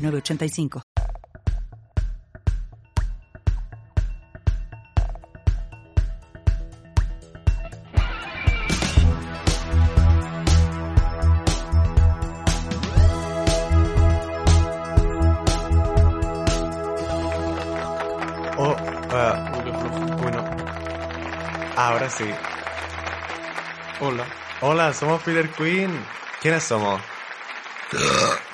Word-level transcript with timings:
906985. 0.00 0.82
Oh, 18.62 18.76
ah, 19.12 19.52
bueno. 20.20 20.44
Ahora 21.76 22.10
sí. 22.10 22.24
Hola. 24.00 24.26
Hola, 24.62 24.92
somos 24.92 25.22
Filler 25.22 25.50
Queen. 25.50 25.90
¿Quiénes 26.40 26.64
somos? 26.64 27.00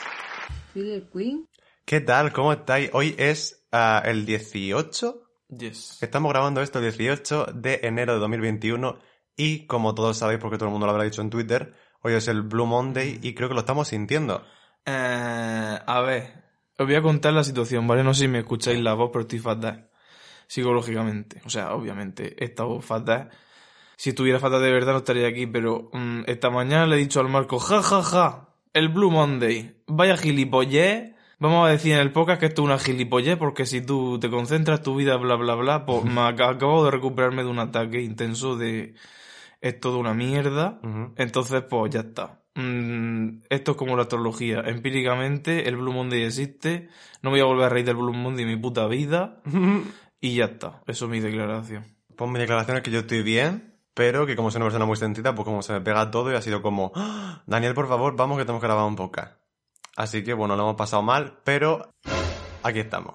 Queen. 0.76 1.48
¿Qué 1.86 2.02
tal? 2.02 2.34
¿Cómo 2.34 2.52
estáis? 2.52 2.90
Hoy 2.92 3.14
es 3.16 3.66
ah, 3.72 4.02
el 4.04 4.26
18. 4.26 5.22
Yes. 5.48 6.02
Estamos 6.02 6.30
grabando 6.30 6.60
esto 6.60 6.80
el 6.80 6.84
18 6.84 7.46
de 7.54 7.80
enero 7.84 8.12
de 8.12 8.18
2021 8.18 8.98
y 9.36 9.66
como 9.66 9.94
todos 9.94 10.18
sabéis, 10.18 10.38
porque 10.38 10.58
todo 10.58 10.66
el 10.66 10.72
mundo 10.72 10.86
lo 10.86 10.92
habrá 10.92 11.04
dicho 11.04 11.22
en 11.22 11.30
Twitter, 11.30 11.72
hoy 12.02 12.12
es 12.12 12.28
el 12.28 12.42
Blue 12.42 12.66
Monday 12.66 13.20
y 13.22 13.32
creo 13.32 13.48
que 13.48 13.54
lo 13.54 13.60
estamos 13.60 13.88
sintiendo. 13.88 14.44
Eh, 14.84 15.78
a 15.86 16.00
ver, 16.02 16.44
os 16.76 16.86
voy 16.86 16.94
a 16.94 17.00
contar 17.00 17.32
la 17.32 17.44
situación, 17.44 17.86
¿vale? 17.86 18.04
No 18.04 18.12
sé 18.12 18.22
si 18.22 18.28
me 18.28 18.40
escucháis 18.40 18.78
la 18.80 18.92
voz, 18.92 19.08
pero 19.10 19.22
estoy 19.22 19.38
fatal. 19.38 19.88
Psicológicamente. 20.46 21.40
O 21.46 21.50
sea, 21.50 21.74
obviamente, 21.74 22.36
he 22.38 22.44
estado 22.44 22.82
fatal. 22.82 23.30
Si 23.96 24.10
estuviera 24.10 24.38
fatal 24.40 24.60
de 24.60 24.72
verdad 24.72 24.92
no 24.92 24.98
estaría 24.98 25.26
aquí, 25.26 25.46
pero 25.46 25.88
mm, 25.94 26.24
esta 26.26 26.50
mañana 26.50 26.86
le 26.86 26.96
he 26.96 26.98
dicho 26.98 27.20
al 27.20 27.28
Marco, 27.28 27.58
ja, 27.58 27.82
ja, 27.82 28.02
ja, 28.02 28.45
el 28.76 28.88
Blue 28.88 29.10
Monday, 29.10 29.76
vaya 29.86 30.16
gilipollez. 30.16 31.14
Vamos 31.38 31.66
a 31.68 31.70
decir 31.70 31.92
en 31.92 31.98
el 31.98 32.12
podcast 32.12 32.40
que 32.40 32.46
esto 32.46 32.62
es 32.62 32.66
una 32.66 32.78
gilipollez, 32.78 33.36
porque 33.36 33.66
si 33.66 33.80
tú 33.84 34.18
te 34.18 34.30
concentras 34.30 34.82
tu 34.82 34.96
vida, 34.96 35.16
bla, 35.16 35.34
bla, 35.34 35.54
bla, 35.54 35.84
pues 35.84 36.04
me 36.04 36.20
ac- 36.22 36.48
acabo 36.56 36.84
de 36.84 36.90
recuperarme 36.90 37.42
de 37.44 37.50
un 37.50 37.58
ataque 37.58 38.00
intenso 38.00 38.56
de 38.56 38.94
es 39.60 39.80
todo 39.80 39.98
una 39.98 40.14
mierda. 40.14 40.80
Entonces, 41.16 41.62
pues 41.68 41.92
ya 41.92 42.00
está. 42.00 42.40
Mm, 42.54 43.40
esto 43.50 43.72
es 43.72 43.76
como 43.76 43.96
la 43.96 44.02
astrología. 44.02 44.60
Empíricamente, 44.64 45.68
el 45.68 45.76
Blue 45.76 45.92
Monday 45.92 46.22
existe. 46.22 46.88
No 47.22 47.30
me 47.30 47.38
voy 47.38 47.40
a 47.40 47.44
volver 47.44 47.64
a 47.66 47.68
reír 47.68 47.84
del 47.86 47.96
Blue 47.96 48.12
Monday 48.14 48.44
en 48.44 48.50
mi 48.50 48.56
puta 48.56 48.86
vida. 48.86 49.42
Y 50.20 50.36
ya 50.36 50.46
está. 50.46 50.82
Eso 50.86 51.04
es 51.04 51.10
mi 51.10 51.20
declaración. 51.20 51.84
Pues 52.16 52.30
mi 52.30 52.38
declaración 52.38 52.78
es 52.78 52.82
que 52.82 52.90
yo 52.90 53.00
estoy 53.00 53.22
bien, 53.22 53.75
pero 53.96 54.26
que 54.26 54.36
como 54.36 54.50
soy 54.50 54.58
una 54.58 54.66
persona 54.66 54.84
muy 54.84 54.96
sentida, 54.98 55.34
pues 55.34 55.46
como 55.46 55.62
se 55.62 55.72
me 55.72 55.80
pega 55.80 56.10
todo 56.10 56.30
y 56.30 56.34
ha 56.34 56.42
sido 56.42 56.60
como, 56.60 56.92
"Ah, 56.94 57.42
Daniel, 57.46 57.72
por 57.72 57.88
favor, 57.88 58.14
vamos 58.14 58.36
que 58.36 58.44
tenemos 58.44 58.60
que 58.60 58.66
grabar 58.66 58.84
un 58.84 58.94
podcast. 58.94 59.40
Así 59.96 60.22
que 60.22 60.34
bueno, 60.34 60.54
lo 60.54 60.64
hemos 60.64 60.76
pasado 60.76 61.02
mal, 61.02 61.38
pero 61.44 61.88
aquí 62.62 62.78
estamos. 62.80 63.14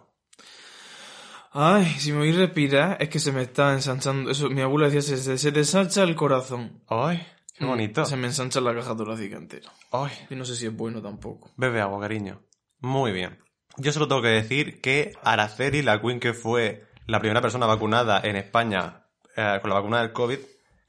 Ay, 1.51 1.85
si 1.99 2.11
me 2.13 2.21
oís 2.21 2.35
respirar, 2.35 2.97
es 2.99 3.09
que 3.09 3.19
se 3.19 3.31
me 3.31 3.43
está 3.43 3.73
ensanchando. 3.73 4.31
Eso, 4.31 4.49
mi 4.49 4.61
abuela 4.61 4.89
decía, 4.89 5.01
se, 5.01 5.37
se, 5.37 5.51
te 5.51 5.59
ensancha 5.59 6.01
el 6.03 6.15
corazón. 6.15 6.81
¡Ay! 6.87 7.21
¡Qué 7.57 7.65
bonito! 7.65 8.01
Mm, 8.01 8.05
Se 8.05 8.17
me 8.17 8.27
ensancha 8.27 8.61
la 8.61 8.73
caja 8.73 8.95
torácica 8.95 9.37
entera. 9.37 9.69
¡Ay! 9.91 10.11
Y 10.29 10.35
no 10.35 10.45
sé 10.45 10.55
si 10.55 10.65
es 10.65 10.75
bueno 10.75 11.01
tampoco. 11.01 11.51
Bebe 11.57 11.81
agua, 11.81 11.99
cariño. 11.99 12.41
Muy 12.79 13.11
bien. 13.11 13.37
Yo 13.77 13.91
solo 13.91 14.07
tengo 14.07 14.21
que 14.21 14.29
decir 14.29 14.81
que 14.81 15.11
Araceli, 15.23 15.81
la 15.83 16.01
Queen 16.01 16.19
que 16.19 16.33
fue 16.33 16.87
la 17.05 17.19
primera 17.19 17.41
persona 17.41 17.65
vacunada 17.67 18.21
en 18.23 18.37
España 18.37 19.05
eh, 19.35 19.59
con 19.61 19.69
la 19.69 19.75
vacuna 19.75 19.99
del 20.01 20.13
COVID, 20.13 20.39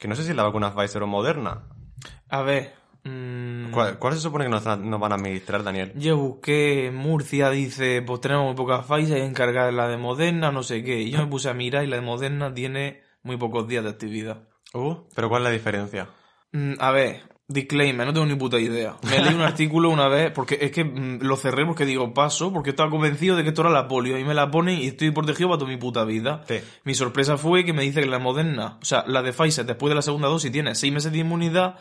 que 0.03 0.09
no 0.09 0.17
sé 0.17 0.25
si 0.25 0.31
es 0.31 0.37
la 0.37 0.43
vacuna 0.43 0.75
Pfizer 0.75 1.01
o 1.05 1.07
Moderna. 1.07 1.63
A 2.29 2.43
ver. 2.43 2.73
mm, 3.05 3.71
¿Cuál, 3.71 4.01
cuál 4.01 4.15
se 4.15 4.19
supone 4.19 4.47
que 4.47 4.51
nos, 4.51 4.65
nos 4.65 4.99
van 4.99 5.13
a 5.13 5.15
administrar, 5.15 5.63
Daniel? 5.63 5.93
Yo 5.95 6.17
busqué 6.17 6.91
Murcia, 6.93 7.51
dice, 7.51 8.03
pues 8.03 8.21
tenemos 8.21 8.47
muy 8.47 8.57
pocas 8.57 8.85
Pfizer 8.85 9.19
y 9.19 9.21
encargada 9.21 9.71
la 9.71 9.87
de 9.87 9.99
Moderna, 9.99 10.51
no 10.51 10.65
sé 10.65 10.83
qué. 10.83 11.03
Y 11.03 11.13
yo 11.13 11.21
me 11.21 11.29
puse 11.29 11.51
a 11.51 11.55
mirar 11.55 11.85
y 11.85 11.87
la 11.87 11.95
de 11.95 12.03
Moderna 12.03 12.53
tiene 12.53 13.01
muy 13.23 13.37
pocos 13.37 13.69
días 13.69 13.85
de 13.85 13.91
actividad. 13.91 14.49
Uh, 14.75 14.97
pero 15.15 15.29
¿cuál 15.29 15.43
es 15.43 15.45
la 15.45 15.51
diferencia? 15.53 16.09
Mm, 16.51 16.73
a 16.81 16.91
ver, 16.91 17.21
disclaimer, 17.53 18.07
no 18.07 18.13
tengo 18.13 18.27
ni 18.27 18.35
puta 18.35 18.59
idea. 18.59 18.97
Me 19.03 19.19
leí 19.21 19.35
un 19.35 19.41
artículo 19.41 19.91
una 19.91 20.09
vez, 20.09 20.31
porque 20.33 20.59
es 20.61 20.71
que 20.71 20.85
mm, 20.85 21.21
lo 21.23 21.37
cerré 21.37 21.65
porque 21.67 21.85
digo 21.85 22.13
paso, 22.15 22.53
porque 22.53 22.71
estaba 22.71 22.91
convencido 22.91 23.37
de 23.37 23.43
que 23.43 23.51
esto 23.51 23.63
era 23.63 23.71
la 23.71 23.89
polio, 23.89 24.19
y 24.19 24.25
me 24.25 24.35
la 24.35 24.51
ponen 24.51 24.79
y 24.79 24.89
estoy 24.89 25.11
protegido 25.11 25.49
para 25.49 25.59
toda 25.59 25.71
mi 25.71 25.77
puta 25.77 26.05
vida. 26.05 26.43
Sí. 26.49 26.57
Mi 26.85 26.95
sorpresa 26.95 27.37
fue 27.37 27.65
que 27.65 27.73
me 27.73 27.83
dice 27.83 28.01
que 28.01 28.07
la 28.07 28.19
moderna, 28.19 28.79
o 28.81 28.85
sea, 28.85 29.05
la 29.07 29.23
de 29.23 29.33
Pfizer 29.33 29.65
después 29.65 29.91
de 29.91 29.95
la 29.95 30.03
segunda 30.03 30.29
dosis 30.29 30.51
tiene 30.53 30.75
6 30.75 30.93
meses 30.93 31.13
de 31.13 31.19
inmunidad 31.19 31.77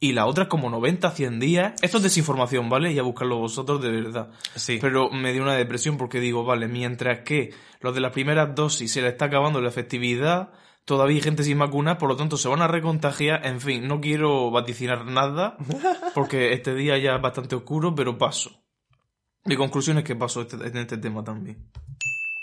y 0.00 0.12
la 0.12 0.26
otra 0.26 0.44
es 0.44 0.48
como 0.48 0.70
90, 0.70 1.10
100 1.10 1.40
días. 1.40 1.72
Esto 1.82 1.98
es 1.98 2.02
desinformación, 2.02 2.68
¿vale? 2.68 2.92
Y 2.92 2.98
a 2.98 3.02
buscarlo 3.02 3.38
vosotros 3.38 3.82
de 3.82 3.90
verdad. 3.90 4.30
Sí. 4.54 4.78
Pero 4.80 5.10
me 5.10 5.32
dio 5.32 5.42
una 5.42 5.54
depresión 5.54 5.96
porque 5.96 6.20
digo, 6.20 6.44
vale, 6.44 6.68
mientras 6.68 7.20
que 7.20 7.52
los 7.80 7.94
de 7.94 8.00
las 8.00 8.12
primeras 8.12 8.54
dosis 8.54 8.92
se 8.92 9.02
le 9.02 9.08
está 9.08 9.26
acabando 9.26 9.60
la 9.60 9.68
efectividad, 9.68 10.50
todavía 10.84 11.16
hay 11.16 11.22
gente 11.22 11.44
sin 11.44 11.58
vacunar, 11.58 11.98
por 11.98 12.08
lo 12.08 12.16
tanto 12.16 12.36
se 12.36 12.48
van 12.48 12.62
a 12.62 12.68
recontagiar. 12.68 13.46
En 13.46 13.60
fin, 13.60 13.86
no 13.88 14.00
quiero 14.00 14.50
vaticinar 14.50 15.04
nada 15.06 15.56
porque 16.14 16.52
este 16.52 16.74
día 16.74 16.98
ya 16.98 17.16
es 17.16 17.22
bastante 17.22 17.54
oscuro, 17.56 17.94
pero 17.94 18.16
paso. 18.18 18.50
Mi 19.44 19.56
conclusión 19.56 19.98
es 19.98 20.04
que 20.04 20.16
paso 20.16 20.42
este- 20.42 20.56
en 20.56 20.76
este 20.76 20.96
tema 20.98 21.22
también. 21.22 21.70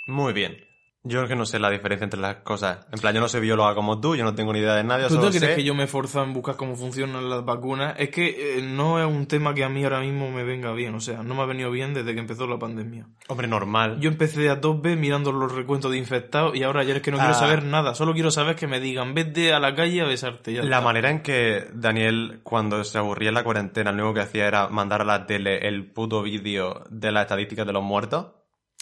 Muy 0.07 0.33
bien. 0.33 0.57
Yo 1.03 1.23
es 1.23 1.27
que 1.29 1.35
no 1.35 1.47
sé 1.47 1.57
la 1.57 1.71
diferencia 1.71 2.03
entre 2.03 2.19
las 2.19 2.35
cosas. 2.37 2.85
En 2.91 2.99
plan, 2.99 3.15
yo 3.15 3.21
no 3.21 3.27
soy 3.27 3.41
bióloga 3.41 3.73
como 3.73 3.99
tú, 3.99 4.15
yo 4.15 4.23
no 4.23 4.35
tengo 4.35 4.53
ni 4.53 4.59
idea 4.59 4.75
de 4.75 4.83
nada, 4.83 5.01
yo 5.01 5.07
¿Tú 5.07 5.15
solo 5.15 5.31
te 5.31 5.39
crees 5.39 5.53
sé... 5.53 5.55
que 5.57 5.63
yo 5.63 5.73
me 5.73 5.85
he 5.85 5.87
forzado 5.87 6.25
en 6.25 6.33
buscar 6.33 6.57
cómo 6.57 6.75
funcionan 6.75 7.27
las 7.27 7.43
vacunas? 7.43 7.95
Es 7.97 8.09
que 8.11 8.59
eh, 8.59 8.61
no 8.61 8.99
es 8.99 9.07
un 9.07 9.25
tema 9.25 9.55
que 9.55 9.63
a 9.63 9.69
mí 9.69 9.83
ahora 9.83 10.01
mismo 10.01 10.29
me 10.29 10.43
venga 10.43 10.71
bien, 10.73 10.93
o 10.93 10.99
sea, 10.99 11.23
no 11.23 11.33
me 11.33 11.41
ha 11.41 11.45
venido 11.45 11.71
bien 11.71 11.95
desde 11.95 12.13
que 12.13 12.19
empezó 12.19 12.45
la 12.45 12.59
pandemia. 12.59 13.07
Hombre, 13.29 13.47
normal. 13.47 13.99
Yo 13.99 14.09
empecé 14.11 14.47
a 14.51 14.61
tope 14.61 14.95
mirando 14.95 15.31
los 15.31 15.51
recuentos 15.55 15.89
de 15.89 15.97
infectados 15.97 16.55
y 16.55 16.61
ahora 16.61 16.83
ya 16.83 16.93
es 16.95 17.01
que 17.01 17.09
no 17.09 17.17
Ah. 17.17 17.21
quiero 17.21 17.33
saber 17.33 17.63
nada, 17.63 17.95
solo 17.95 18.13
quiero 18.13 18.29
saber 18.29 18.55
que 18.55 18.67
me 18.67 18.79
digan, 18.79 19.15
vete 19.15 19.53
a 19.53 19.59
la 19.59 19.73
calle 19.73 20.01
a 20.01 20.05
besarte. 20.05 20.53
Ya 20.53 20.61
La 20.61 20.77
está. 20.77 20.81
manera 20.81 21.09
en 21.09 21.23
que 21.23 21.65
Daniel, 21.73 22.41
cuando 22.43 22.83
se 22.83 22.99
aburría 22.99 23.29
en 23.29 23.35
la 23.35 23.43
cuarentena, 23.43 23.91
lo 23.91 24.03
único 24.03 24.13
que 24.13 24.21
hacía 24.21 24.45
era 24.47 24.67
mandar 24.69 25.01
a 25.01 25.05
la 25.05 25.25
tele 25.25 25.67
el 25.67 25.83
puto 25.91 26.21
vídeo 26.21 26.83
de 26.91 27.11
las 27.11 27.23
estadísticas 27.23 27.65
de 27.65 27.73
los 27.73 27.81
muertos. 27.81 28.27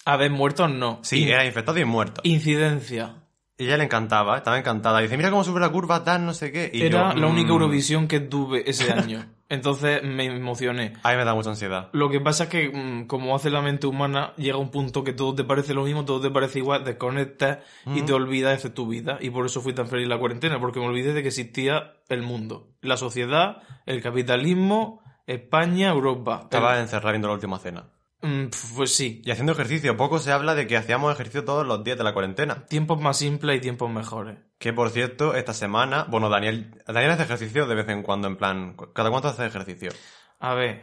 A 0.05 0.17
ver, 0.17 0.31
muertos 0.31 0.71
no. 0.71 0.99
Sí, 1.03 1.23
In- 1.23 1.29
era 1.29 1.45
infectado 1.45 1.79
y 1.79 1.85
muerto. 1.85 2.21
Incidencia. 2.23 3.15
Y 3.57 3.65
ella 3.65 3.75
le 3.77 3.83
encantaba, 3.83 4.37
estaba 4.37 4.57
encantada. 4.57 4.99
Dice, 5.01 5.17
mira 5.17 5.29
cómo 5.29 5.43
sube 5.43 5.59
la 5.59 5.69
curva, 5.69 6.03
tal, 6.05 6.25
no 6.25 6.33
sé 6.33 6.51
qué. 6.51 6.71
Y 6.73 6.81
Era 6.85 7.13
yo, 7.13 7.19
la 7.19 7.27
única 7.27 7.49
mm, 7.49 7.51
Eurovisión 7.51 8.07
que 8.07 8.21
tuve 8.21 8.69
ese 8.69 8.91
año. 8.91 9.25
Entonces 9.49 10.01
me 10.03 10.25
emocioné. 10.25 10.93
A 11.03 11.11
mí 11.11 11.17
me 11.17 11.25
da 11.25 11.33
mucha 11.33 11.49
ansiedad. 11.49 11.89
Lo 11.91 12.09
que 12.09 12.21
pasa 12.21 12.45
es 12.45 12.49
que, 12.49 12.69
mm, 12.69 13.07
como 13.07 13.35
hace 13.35 13.49
la 13.49 13.61
mente 13.61 13.85
humana, 13.87 14.31
llega 14.37 14.57
un 14.57 14.69
punto 14.69 15.03
que 15.03 15.11
todo 15.11 15.35
te 15.35 15.43
parece 15.43 15.73
lo 15.73 15.83
mismo, 15.83 16.05
todo 16.05 16.21
te 16.21 16.29
parece 16.29 16.59
igual, 16.59 16.85
desconectas 16.85 17.57
y 17.85 18.03
te 18.03 18.13
olvidas 18.13 18.63
de 18.63 18.69
tu 18.69 18.87
vida. 18.87 19.17
Y 19.19 19.31
por 19.31 19.45
eso 19.45 19.59
fui 19.59 19.73
tan 19.73 19.87
feliz 19.87 20.03
en 20.03 20.09
la 20.11 20.19
cuarentena, 20.19 20.59
porque 20.59 20.79
me 20.79 20.85
olvidé 20.85 21.13
de 21.13 21.21
que 21.23 21.27
existía 21.29 21.95
el 22.07 22.21
mundo. 22.21 22.69
La 22.81 22.95
sociedad, 22.95 23.57
el 23.85 24.01
capitalismo, 24.01 25.01
España, 25.27 25.89
Europa. 25.89 26.41
Estaba 26.43 26.79
encerrado 26.79 27.09
viendo 27.11 27.27
la 27.27 27.33
última 27.33 27.59
cena. 27.59 27.89
Mm, 28.21 28.47
Pues 28.75 28.95
sí. 28.95 29.21
Y 29.23 29.31
haciendo 29.31 29.53
ejercicio. 29.53 29.95
Poco 29.95 30.19
se 30.19 30.31
habla 30.31 30.55
de 30.55 30.67
que 30.67 30.75
hacíamos 30.77 31.13
ejercicio 31.13 31.45
todos 31.45 31.65
los 31.65 31.83
días 31.83 31.97
de 31.97 32.03
la 32.03 32.13
cuarentena. 32.13 32.65
Tiempos 32.65 32.99
más 32.99 33.17
simples 33.17 33.57
y 33.57 33.61
tiempos 33.61 33.89
mejores. 33.89 34.37
Que 34.57 34.73
por 34.73 34.89
cierto, 34.89 35.35
esta 35.35 35.53
semana, 35.53 36.05
bueno, 36.09 36.29
Daniel, 36.29 36.81
Daniel 36.85 37.11
hace 37.11 37.23
ejercicio 37.23 37.65
de 37.65 37.75
vez 37.75 37.87
en 37.89 38.03
cuando, 38.03 38.27
en 38.27 38.35
plan, 38.35 38.75
¿cada 38.93 39.09
cuánto 39.09 39.29
hace 39.29 39.45
ejercicio? 39.45 39.91
A 40.39 40.53
ver, 40.53 40.81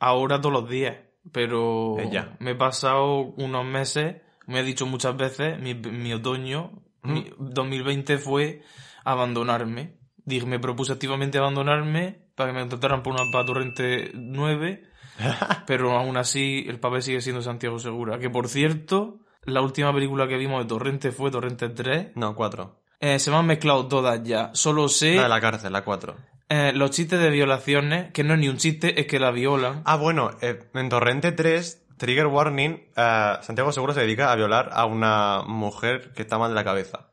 ahora 0.00 0.40
todos 0.40 0.52
los 0.52 0.68
días, 0.68 0.96
pero 1.32 1.98
Ella. 2.00 2.36
me 2.40 2.52
he 2.52 2.54
pasado 2.56 3.18
unos 3.36 3.64
meses, 3.64 4.16
me 4.46 4.60
he 4.60 4.62
dicho 4.64 4.86
muchas 4.86 5.16
veces, 5.16 5.60
mi, 5.60 5.74
mi 5.74 6.12
otoño, 6.12 6.72
mi 7.02 7.30
2020 7.38 8.18
fue 8.18 8.62
abandonarme. 9.04 9.98
Dije, 10.24 10.46
me 10.46 10.58
propuse 10.60 10.92
activamente 10.92 11.38
abandonarme 11.38 12.26
para 12.36 12.50
que 12.50 12.54
me 12.54 12.60
contrataran 12.60 13.02
por 13.02 13.12
una 13.12 13.30
para 13.32 13.44
Torrente 13.44 14.10
9, 14.14 14.82
pero 15.66 15.96
aún 15.96 16.16
así 16.16 16.64
el 16.68 16.78
papel 16.80 17.02
sigue 17.02 17.20
siendo 17.20 17.42
Santiago 17.42 17.78
Segura. 17.78 18.18
Que 18.18 18.30
por 18.30 18.48
cierto, 18.48 19.18
la 19.44 19.60
última 19.60 19.92
película 19.92 20.26
que 20.28 20.36
vimos 20.36 20.62
de 20.62 20.68
Torrente 20.68 21.12
fue 21.12 21.30
Torrente 21.30 21.68
3. 21.68 22.12
No, 22.16 22.34
cuatro. 22.34 22.80
Eh, 23.00 23.18
se 23.18 23.30
me 23.30 23.36
han 23.36 23.46
mezclado 23.46 23.86
todas 23.88 24.22
ya. 24.22 24.50
Solo 24.54 24.88
sé 24.88 25.16
La 25.16 25.22
de 25.24 25.28
la 25.28 25.40
cárcel, 25.40 25.72
la 25.72 25.82
cuatro. 25.84 26.16
eh, 26.48 26.72
los 26.74 26.90
chistes 26.90 27.18
de 27.18 27.30
violaciones, 27.30 28.12
que 28.12 28.22
no 28.24 28.34
es 28.34 28.40
ni 28.40 28.48
un 28.48 28.58
chiste, 28.58 29.00
es 29.00 29.06
que 29.06 29.18
la 29.18 29.30
violan. 29.32 29.82
Ah, 29.84 29.96
bueno, 29.96 30.30
eh, 30.40 30.68
en 30.74 30.88
Torrente 30.88 31.32
3 31.32 31.78
Trigger 31.98 32.26
warning, 32.26 32.80
eh, 32.96 33.32
Santiago 33.42 33.72
seguro 33.72 33.92
se 33.92 34.00
dedica 34.00 34.30
a 34.32 34.36
violar 34.36 34.70
a 34.72 34.86
una 34.86 35.42
mujer 35.46 36.12
que 36.14 36.22
está 36.22 36.38
mal 36.38 36.50
de 36.50 36.54
la 36.56 36.64
cabeza. 36.64 37.08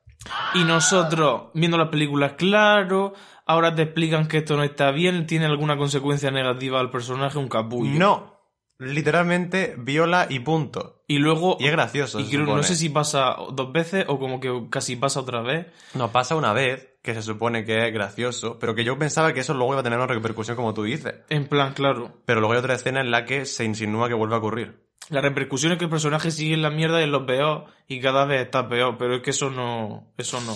Y 0.54 0.64
nosotros, 0.64 1.44
viendo 1.54 1.78
las 1.78 1.90
películas, 1.90 2.34
claro, 2.34 3.14
ahora 3.50 3.74
te 3.75 3.81
explican 3.81 4.28
que 4.28 4.38
esto 4.38 4.56
no 4.56 4.63
está 4.63 4.92
bien, 4.92 5.25
tiene 5.25 5.46
alguna 5.48 5.75
consecuencia 5.75 6.30
negativa 6.31 6.80
al 6.80 6.92
personaje, 6.92 7.38
un 7.40 7.48
capullo. 7.50 7.98
No, 7.98 8.40
literalmente 8.78 9.75
viola 9.78 10.28
y 10.30 10.40
punto. 10.40 11.04
Y 11.07 11.18
luego... 11.18 11.57
Y 11.60 11.66
es 11.66 11.72
gracioso, 11.72 12.19
Y 12.19 12.30
creo- 12.30 12.46
no 12.46 12.62
sé 12.63 12.75
si 12.75 12.90
pasa 12.90 13.36
dos 13.51 13.72
veces 13.72 14.06
o 14.07 14.19
como 14.19 14.40
que 14.40 14.68
casi 14.69 14.96
pasa 14.96 15.19
otra 15.22 15.42
vez. 15.42 15.68
No, 15.96 16.12
pasa 16.12 16.36
una 16.36 16.54
vez, 16.54 16.90
que 17.01 17.13
se 17.16 17.22
supone 17.24 17.66
que 17.66 17.88
es 17.88 17.94
gracioso, 17.94 18.60
pero 18.60 18.75
que 18.75 18.84
yo 18.84 18.98
pensaba 19.00 19.34
que 19.34 19.40
eso 19.40 19.54
luego 19.54 19.74
iba 19.74 19.80
a 19.81 19.84
tener 19.84 19.98
una 19.98 20.07
repercusión 20.07 20.56
como 20.56 20.74
tú 20.74 20.84
dices. 20.84 21.16
En 21.30 21.48
plan, 21.48 21.74
claro. 21.74 22.12
Pero 22.25 22.40
luego 22.42 22.54
hay 22.54 22.60
otra 22.60 22.75
escena 22.75 23.02
en 23.02 23.10
la 23.10 23.25
que 23.25 23.45
se 23.45 23.66
insinúa 23.66 24.07
que 24.07 24.13
vuelve 24.13 24.36
a 24.36 24.40
ocurrir. 24.40 24.88
La 25.10 25.22
repercusión 25.22 25.72
es 25.72 25.80
que 25.80 25.86
el 25.86 25.90
personaje 25.90 26.30
sigue 26.30 26.54
en 26.54 26.62
la 26.62 26.69
mierda 26.69 27.00
y 27.02 27.06
en 27.06 27.12
lo 27.12 27.25
peor 27.25 27.66
y 27.88 28.00
cada 28.00 28.25
vez 28.25 28.42
está 28.42 28.69
peor, 28.69 28.98
pero 29.00 29.16
es 29.16 29.22
que 29.24 29.31
eso 29.31 29.50
no, 29.50 30.13
eso 30.18 30.40
no. 30.42 30.56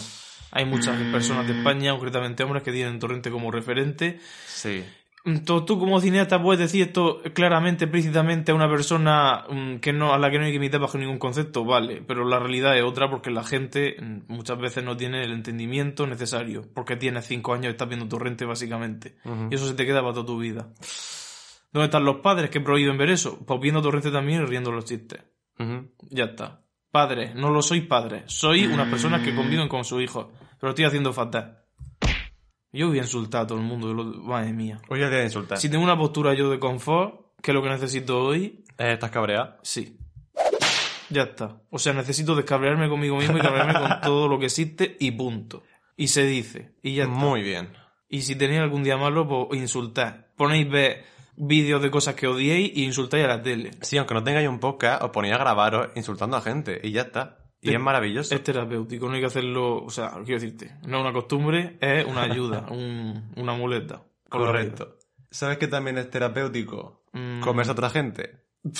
Hay 0.55 0.65
muchas 0.65 0.95
personas 1.11 1.47
de 1.47 1.57
España, 1.57 1.91
concretamente 1.93 2.43
hombres, 2.43 2.61
que 2.61 2.71
tienen 2.71 2.99
Torrente 2.99 3.31
como 3.31 3.49
referente. 3.49 4.19
Sí. 4.45 4.83
Tú, 5.45 5.65
tú 5.65 5.79
como 5.79 5.99
cineasta 5.99 6.41
puedes 6.41 6.59
decir 6.59 6.87
esto 6.87 7.21
claramente, 7.33 7.85
explícitamente 7.85 8.51
a 8.51 8.55
una 8.55 8.69
persona 8.69 9.45
mm, 9.49 9.77
que 9.77 9.93
no, 9.93 10.13
a 10.13 10.19
la 10.19 10.29
que 10.29 10.37
no 10.37 10.45
hay 10.45 10.51
que 10.51 10.57
imitar 10.57 10.79
bajo 10.79 10.97
ningún 10.97 11.17
concepto, 11.17 11.63
vale, 11.65 12.03
pero 12.05 12.23
la 12.27 12.39
realidad 12.39 12.77
es 12.77 12.83
otra 12.83 13.09
porque 13.09 13.31
la 13.31 13.43
gente 13.43 13.95
mm, 13.99 14.31
muchas 14.31 14.59
veces 14.59 14.83
no 14.83 14.95
tiene 14.95 15.23
el 15.23 15.31
entendimiento 15.31 16.05
necesario, 16.05 16.65
porque 16.73 16.97
tienes 16.97 17.25
cinco 17.25 17.53
años 17.53 17.67
y 17.67 17.69
estás 17.69 17.87
viendo 17.87 18.07
Torrente 18.07 18.45
básicamente, 18.45 19.15
y 19.49 19.55
eso 19.55 19.65
se 19.65 19.75
te 19.75 19.85
queda 19.85 20.01
para 20.01 20.13
toda 20.13 20.25
tu 20.25 20.37
vida. 20.37 20.67
¿Dónde 21.71 21.85
están 21.85 22.03
los 22.03 22.17
padres 22.17 22.49
que 22.49 22.59
prohíben 22.59 22.97
ver 22.97 23.09
eso? 23.09 23.39
Pues 23.45 23.59
viendo 23.61 23.81
Torrente 23.81 24.11
también 24.11 24.43
y 24.43 24.45
riendo 24.45 24.71
los 24.73 24.85
chistes. 24.85 25.23
Ya 26.11 26.25
está. 26.25 26.59
Padres, 26.91 27.33
no 27.33 27.49
lo 27.49 27.63
soy 27.63 27.81
padre. 27.81 28.21
Soy 28.27 28.65
unas 28.67 28.87
personas 28.87 29.23
que 29.23 29.33
conviven 29.33 29.67
con 29.67 29.83
sus 29.83 30.03
hijos. 30.03 30.27
Pero 30.63 30.69
estoy 30.71 30.85
haciendo 30.85 31.11
fatal. 31.11 31.57
Yo 32.71 32.87
voy 32.87 32.97
a 32.97 33.01
insultar 33.01 33.41
a 33.41 33.47
todo 33.47 33.57
el 33.57 33.65
mundo. 33.65 33.93
lo- 33.93 34.05
Madre 34.05 34.53
mía. 34.53 34.79
Hoy 34.87 34.99
es 34.99 35.03
el 35.03 35.09
día 35.11 35.19
de 35.19 35.25
insultar. 35.25 35.57
Si 35.57 35.67
tengo 35.67 35.83
una 35.83 35.97
postura 35.97 36.33
yo 36.33 36.49
de 36.49 36.57
confort, 36.57 37.33
que 37.41 37.51
es 37.51 37.55
lo 37.55 37.61
que 37.61 37.67
necesito 37.67 38.23
hoy, 38.23 38.63
¿Estás 38.77 39.11
cabreada? 39.11 39.59
sí. 39.61 39.97
Ya 41.09 41.23
está. 41.23 41.61
O 41.69 41.77
sea, 41.79 41.91
necesito 41.91 42.33
descabrearme 42.33 42.87
conmigo 42.87 43.17
mismo 43.17 43.37
y 43.37 43.41
cabrearme 43.41 43.73
con 43.73 43.91
todo 44.03 44.29
lo 44.29 44.39
que 44.39 44.45
existe 44.45 44.95
y 45.01 45.11
punto. 45.11 45.63
Y 45.97 46.07
se 46.07 46.23
dice. 46.25 46.75
Y 46.81 46.95
ya 46.95 47.03
está. 47.03 47.13
Muy 47.13 47.41
bien. 47.41 47.73
Y 48.07 48.21
si 48.21 48.37
tenéis 48.37 48.61
algún 48.61 48.83
día 48.85 48.95
malo, 48.95 49.27
pues 49.27 49.59
insultad. 49.61 50.27
Ponéis 50.37 50.69
ver 50.69 51.03
vídeos 51.35 51.81
de 51.81 51.91
cosas 51.91 52.15
que 52.15 52.27
odiéis 52.27 52.71
y 52.73 52.85
insultáis 52.85 53.25
a 53.25 53.27
la 53.27 53.43
tele. 53.43 53.71
Sí, 53.81 53.97
aunque 53.97 54.13
no 54.13 54.23
tengáis 54.23 54.47
un 54.47 54.59
podcast, 54.61 55.03
os 55.03 55.09
ponéis 55.09 55.33
a 55.33 55.39
grabaros 55.39 55.89
insultando 55.95 56.37
a 56.37 56.41
gente 56.41 56.79
y 56.81 56.91
ya 56.93 57.01
está. 57.01 57.42
Y 57.71 57.73
es 57.73 57.79
maravilloso. 57.79 58.35
Es 58.35 58.43
terapéutico, 58.43 59.07
no 59.07 59.13
hay 59.15 59.21
que 59.21 59.27
hacerlo, 59.27 59.83
o 59.83 59.89
sea, 59.89 60.11
quiero 60.25 60.39
decirte, 60.41 60.75
no 60.85 60.97
es 60.97 61.01
una 61.03 61.13
costumbre, 61.13 61.77
es 61.79 62.05
una 62.05 62.23
ayuda, 62.23 62.65
un- 62.69 63.31
una 63.37 63.53
muleta. 63.53 64.01
Correcto. 64.29 64.97
¿Sabes 65.31 65.57
que 65.57 65.67
también 65.67 65.97
es 65.97 66.09
terapéutico? 66.09 67.03
Mm. 67.13 67.39
Comerse 67.41 67.71
a 67.71 67.73
otra 67.73 67.89
gente. 67.89 68.43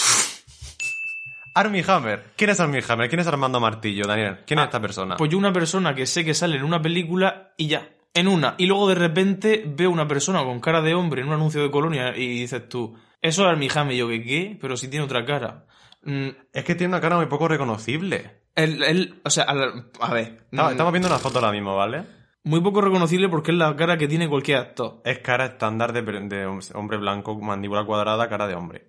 Armie 1.56 1.84
Hammer. 1.88 2.32
¿Quién 2.36 2.50
es 2.50 2.60
Armie 2.60 2.84
Hammer? 2.88 3.10
¿Quién 3.10 3.20
es 3.20 3.28
Armando 3.28 3.60
Martillo, 3.60 4.06
Daniel? 4.08 4.40
¿Quién 4.46 4.60
es 4.60 4.66
esta 4.66 4.82
persona? 4.82 5.18
Pues 5.18 5.30
yo 5.32 5.38
una 5.38 5.54
persona 5.54 5.94
que 5.94 6.06
sé 6.08 6.26
que 6.26 6.34
sale 6.34 6.58
en 6.58 6.64
una 6.64 6.82
película 6.82 7.54
y 7.58 7.68
ya, 7.68 7.90
en 8.14 8.28
una, 8.28 8.56
y 8.58 8.66
luego 8.66 8.88
de 8.90 8.96
repente 8.96 9.64
veo 9.68 9.92
una 9.92 10.08
persona 10.08 10.44
con 10.44 10.60
cara 10.60 10.82
de 10.82 10.96
hombre 10.96 11.22
en 11.22 11.28
un 11.28 11.34
anuncio 11.36 11.62
de 11.62 11.70
colonia 11.70 12.18
y 12.18 12.40
dices 12.40 12.68
tú, 12.68 12.96
eso 13.22 13.44
es 13.44 13.50
Armie 13.50 13.70
Hammer, 13.76 13.94
y 13.94 13.98
yo 14.00 14.08
que 14.08 14.24
qué, 14.24 14.58
pero 14.60 14.76
si 14.78 14.88
tiene 14.88 15.06
otra 15.06 15.26
cara. 15.26 15.66
Mm, 16.04 16.30
Es 16.52 16.64
que 16.66 16.76
tiene 16.76 16.92
una 16.92 17.02
cara 17.02 17.18
muy 17.18 17.28
poco 17.28 17.48
reconocible. 17.48 18.42
Él, 18.56 18.84
él- 18.84 19.22
o 19.24 19.30
sea, 19.30 19.44
a 19.46 19.54
ver, 19.54 19.70
Estamos, 19.92 20.42
mm, 20.52 20.72
estamos 20.72 20.92
viendo 20.94 21.08
una 21.08 21.20
foto 21.20 21.40
ahora 21.40 21.52
mismo, 21.52 21.76
¿vale? 21.76 22.04
muy 22.46 22.60
poco 22.62 22.82
reconocible 22.82 23.30
porque 23.30 23.52
es 23.52 23.58
la 23.58 23.74
cara 23.78 23.98
que 23.98 24.08
tiene 24.08 24.28
cualquier 24.28 24.58
actor. 24.58 25.02
Es 25.06 25.20
cara 25.20 25.46
estándar 25.46 25.94
de, 25.94 26.02
de 26.02 26.46
hombre 26.74 26.98
blanco, 26.98 27.40
mandíbula 27.40 27.86
cuadrada, 27.86 28.28
cara 28.28 28.48
de 28.48 28.56
hombre. 28.56 28.88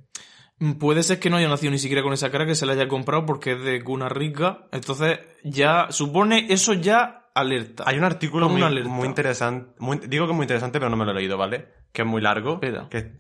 Mm, 0.59 0.73
Puede 0.73 1.03
ser 1.05 1.21
que 1.21 1.31
no 1.31 1.37
haya 1.37 1.49
nacido 1.49 1.71
ni 1.71 1.79
siquiera 1.79 2.03
con 2.03 2.13
esa 2.13 2.31
cara, 2.33 2.47
que 2.47 2.55
se 2.57 2.67
la 2.67 2.73
haya 2.73 2.89
comprado 2.89 3.25
porque 3.27 3.53
es 3.53 3.63
de 3.63 3.83
cuna 3.85 4.09
rica. 4.09 4.67
Entonces, 4.73 5.21
ya 5.45 5.87
supone 5.91 6.47
eso 6.51 6.73
ya 6.75 7.29
alerta. 7.35 7.85
Hay 7.87 7.97
un 7.99 8.05
artículo 8.05 8.47
Pon 8.47 8.53
muy, 8.55 8.61
una 8.63 8.69
alerta. 8.71 8.89
muy 8.91 9.07
interesante. 9.09 9.73
muy- 9.79 9.99
digo 9.99 10.27
que 10.27 10.33
es 10.33 10.37
muy 10.37 10.45
interesante, 10.45 10.79
pero 10.81 10.91
no 10.91 10.97
me 10.97 11.05
lo 11.05 11.13
he 11.13 11.15
leído, 11.15 11.37
¿vale? 11.39 11.69
Que 11.93 12.03
es 12.03 12.09
muy 12.09 12.21
largo. 12.23 12.55
Espera. 12.55 12.89
Que, 12.89 13.13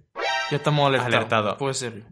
Ya 0.51 0.57
estamos 0.57 0.87
alertados. 0.87 1.15
Alertado. 1.15 1.57
Puede 1.59 1.75
ser. 1.75 2.03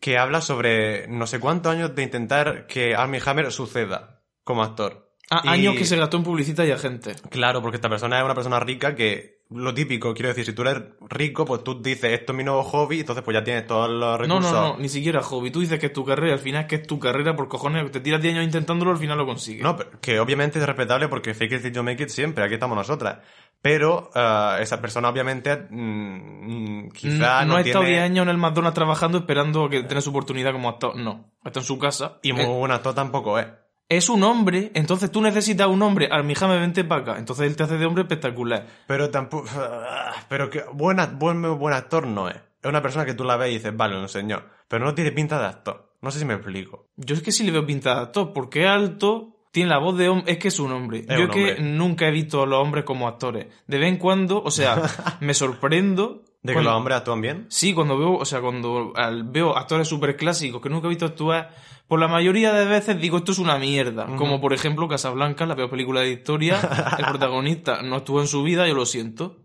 Que 0.00 0.18
habla 0.18 0.40
sobre 0.40 1.06
no 1.08 1.26
sé 1.26 1.38
cuántos 1.38 1.72
años 1.72 1.94
de 1.94 2.02
intentar 2.02 2.66
que 2.66 2.94
Armie 2.94 3.22
Hammer 3.24 3.52
suceda 3.52 4.24
como 4.42 4.62
actor. 4.62 5.09
Ah, 5.32 5.42
Y- 5.44 5.48
años 5.48 5.76
que 5.76 5.84
se 5.84 5.96
gastó 5.96 6.16
en 6.16 6.24
publicidad 6.24 6.64
y 6.64 6.72
agentes. 6.72 7.22
Claro, 7.30 7.62
porque 7.62 7.76
esta 7.76 7.88
persona 7.88 8.18
es 8.18 8.24
una 8.24 8.34
persona 8.34 8.58
rica 8.58 8.96
que 8.96 9.38
lo 9.50 9.72
típico, 9.74 10.12
quiero 10.12 10.28
decir, 10.28 10.44
si 10.44 10.52
tú 10.52 10.62
eres 10.62 10.82
rico, 11.08 11.44
pues 11.44 11.62
tú 11.64 11.80
dices, 11.80 12.12
esto 12.12 12.32
es 12.32 12.36
mi 12.36 12.42
nuevo 12.44 12.62
hobby, 12.64 13.00
entonces 13.00 13.24
pues 13.24 13.34
ya 13.36 13.42
tienes 13.44 13.66
todos 13.66 13.88
los 13.88 14.00
No, 14.00 14.16
recursos. 14.18 14.52
no, 14.52 14.68
no, 14.74 14.78
ni 14.78 14.88
siquiera 14.88 15.22
hobby. 15.22 15.50
Tú 15.52 15.60
dices 15.60 15.78
que 15.78 15.86
es 15.86 15.92
tu 15.92 16.04
carrera, 16.04 16.32
al 16.34 16.38
final 16.40 16.62
es 16.62 16.66
que 16.68 16.76
es 16.76 16.86
tu 16.86 16.98
carrera 16.98 17.34
por 17.36 17.48
cojones. 17.48 17.90
Te 17.92 18.00
tiras 18.00 18.20
10 18.20 18.34
años 18.34 18.44
intentándolo, 18.44 18.90
al 18.90 18.96
final 18.98 19.18
lo 19.18 19.26
consigues. 19.26 19.62
No, 19.62 19.76
pero 19.76 19.90
que 20.00 20.18
obviamente 20.20 20.58
es 20.58 20.66
respetable 20.66 21.08
porque 21.08 21.32
fake 21.34 21.52
it 21.52 21.62
till 21.62 21.72
you 21.72 21.82
make 21.84 22.02
it 22.02 22.08
siempre, 22.10 22.44
aquí 22.44 22.54
estamos 22.54 22.76
nosotras. 22.76 23.18
Pero 23.62 24.10
eh, 24.14 24.56
esa 24.60 24.80
persona 24.80 25.08
obviamente 25.10 25.56
mm, 25.68 26.84
mm, 26.86 26.88
quizá 26.90 27.44
no, 27.44 27.52
no, 27.52 27.56
ha 27.56 27.60
estado 27.60 27.84
tiene... 27.84 27.98
10 28.00 28.02
años 28.10 28.22
en 28.24 28.28
el 28.30 28.36
McDonald's 28.38 28.74
trabajando 28.74 29.18
esperando 29.18 29.64
a 29.66 29.70
que 29.70 29.82
tenga 29.82 30.00
su 30.00 30.10
oportunidad 30.10 30.52
como 30.52 30.68
actor. 30.68 30.96
No. 30.96 31.32
Está 31.44 31.60
en 31.60 31.66
su 31.66 31.78
casa. 31.78 32.18
Y 32.22 32.32
muy 32.32 32.42
Eh, 32.44 32.46
buen 32.46 32.72
actor 32.72 32.94
tampoco 32.94 33.38
es. 33.38 33.46
Es 33.90 34.08
un 34.08 34.22
hombre, 34.22 34.70
entonces 34.74 35.10
tú 35.10 35.20
necesitas 35.20 35.66
un 35.66 35.82
hombre. 35.82 36.08
Armijame, 36.10 36.60
vente 36.60 36.84
para 36.84 37.02
acá. 37.02 37.18
Entonces 37.18 37.48
él 37.48 37.56
te 37.56 37.64
hace 37.64 37.76
de 37.76 37.84
hombre 37.84 38.04
espectacular. 38.04 38.64
Pero 38.86 39.10
tampoco... 39.10 39.48
Pero 40.28 40.48
que 40.48 40.62
buena, 40.72 41.06
buen, 41.06 41.58
buen 41.58 41.74
actor 41.74 42.06
no 42.06 42.28
es. 42.28 42.36
Es 42.36 42.68
una 42.68 42.80
persona 42.80 43.04
que 43.04 43.14
tú 43.14 43.24
la 43.24 43.36
ves 43.36 43.50
y 43.50 43.54
dices, 43.54 43.76
vale, 43.76 43.98
un 43.98 44.08
señor. 44.08 44.48
Pero 44.68 44.84
no 44.84 44.94
tiene 44.94 45.10
pinta 45.10 45.40
de 45.40 45.46
actor. 45.46 45.92
No 46.02 46.12
sé 46.12 46.20
si 46.20 46.24
me 46.24 46.34
explico. 46.34 46.88
Yo 46.96 47.16
es 47.16 47.22
que 47.22 47.32
sí 47.32 47.42
le 47.42 47.50
veo 47.50 47.66
pintada 47.66 47.96
de 47.96 48.02
actor, 48.02 48.32
porque 48.32 48.62
es 48.62 48.68
alto, 48.68 49.40
tiene 49.50 49.70
la 49.70 49.78
voz 49.78 49.98
de 49.98 50.08
hombre, 50.08 50.32
es 50.32 50.38
que 50.38 50.48
es 50.48 50.60
un 50.60 50.70
hombre. 50.70 51.04
Yo 51.08 51.24
un 51.24 51.30
es 51.30 51.56
que 51.56 51.60
nunca 51.60 52.06
he 52.06 52.12
visto 52.12 52.44
a 52.44 52.46
los 52.46 52.62
hombres 52.62 52.84
como 52.84 53.08
actores. 53.08 53.48
De 53.66 53.78
vez 53.78 53.88
en 53.88 53.96
cuando, 53.96 54.40
o 54.40 54.52
sea, 54.52 54.80
me 55.20 55.34
sorprendo. 55.34 56.22
¿De 56.42 56.54
que 56.54 56.62
los 56.62 56.72
hombres 56.72 56.96
actúan 56.98 57.20
bien? 57.20 57.46
Sí, 57.50 57.74
cuando 57.74 57.98
veo, 57.98 58.14
o 58.16 58.24
sea, 58.24 58.40
cuando 58.40 58.92
al- 58.96 59.24
veo 59.24 59.56
actores 59.56 59.86
súper 59.88 60.16
clásicos 60.16 60.62
que 60.62 60.70
nunca 60.70 60.86
he 60.86 60.88
visto 60.90 61.04
actuar, 61.04 61.54
por 61.86 62.00
la 62.00 62.08
mayoría 62.08 62.52
de 62.52 62.64
veces 62.66 62.98
digo 63.00 63.18
esto 63.18 63.32
es 63.32 63.38
una 63.38 63.58
mierda. 63.58 64.06
Como 64.16 64.40
por 64.40 64.52
ejemplo 64.54 64.88
Casablanca, 64.88 65.44
la 65.44 65.54
peor 65.56 65.68
película 65.70 66.00
de 66.00 66.12
historia, 66.12 66.58
el 66.98 67.04
protagonista 67.06 67.82
no 67.82 67.96
actuó 67.96 68.20
en 68.20 68.26
su 68.26 68.42
vida, 68.42 68.66
yo 68.66 68.74
lo 68.74 68.86
siento. 68.86 69.36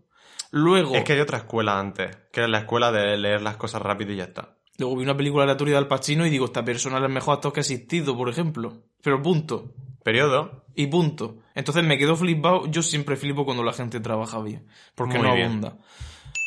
Luego, 0.52 0.94
Es 0.94 1.04
que 1.04 1.12
hay 1.14 1.20
otra 1.20 1.38
escuela 1.38 1.78
antes, 1.78 2.16
que 2.32 2.44
es 2.44 2.48
la 2.48 2.58
escuela 2.60 2.92
de 2.92 3.16
leer 3.18 3.42
las 3.42 3.56
cosas 3.56 3.82
rápido 3.82 4.12
y 4.12 4.16
ya 4.16 4.24
está. 4.24 4.56
luego 4.78 4.96
vi 4.96 5.02
una 5.02 5.16
película 5.16 5.42
aleatoria 5.42 5.72
de 5.74 5.78
Al 5.78 5.88
Pacino 5.88 6.24
y 6.24 6.30
digo, 6.30 6.46
esta 6.46 6.64
persona 6.64 6.96
es 6.98 7.02
el 7.02 7.08
mejor 7.10 7.34
actor 7.34 7.52
que 7.52 7.60
ha 7.60 7.62
existido, 7.62 8.16
por 8.16 8.28
ejemplo. 8.30 8.84
Pero 9.02 9.20
punto. 9.20 9.72
Periodo. 10.02 10.64
Y 10.76 10.86
punto. 10.86 11.38
Entonces 11.54 11.82
me 11.84 11.98
quedo 11.98 12.14
flipado. 12.16 12.66
Yo 12.68 12.82
siempre 12.82 13.16
flipo 13.16 13.44
cuando 13.44 13.64
la 13.64 13.72
gente 13.72 13.98
trabaja 14.00 14.40
bien. 14.40 14.66
Porque 14.94 15.18
Muy 15.18 15.26
no 15.26 15.34
bien. 15.34 15.60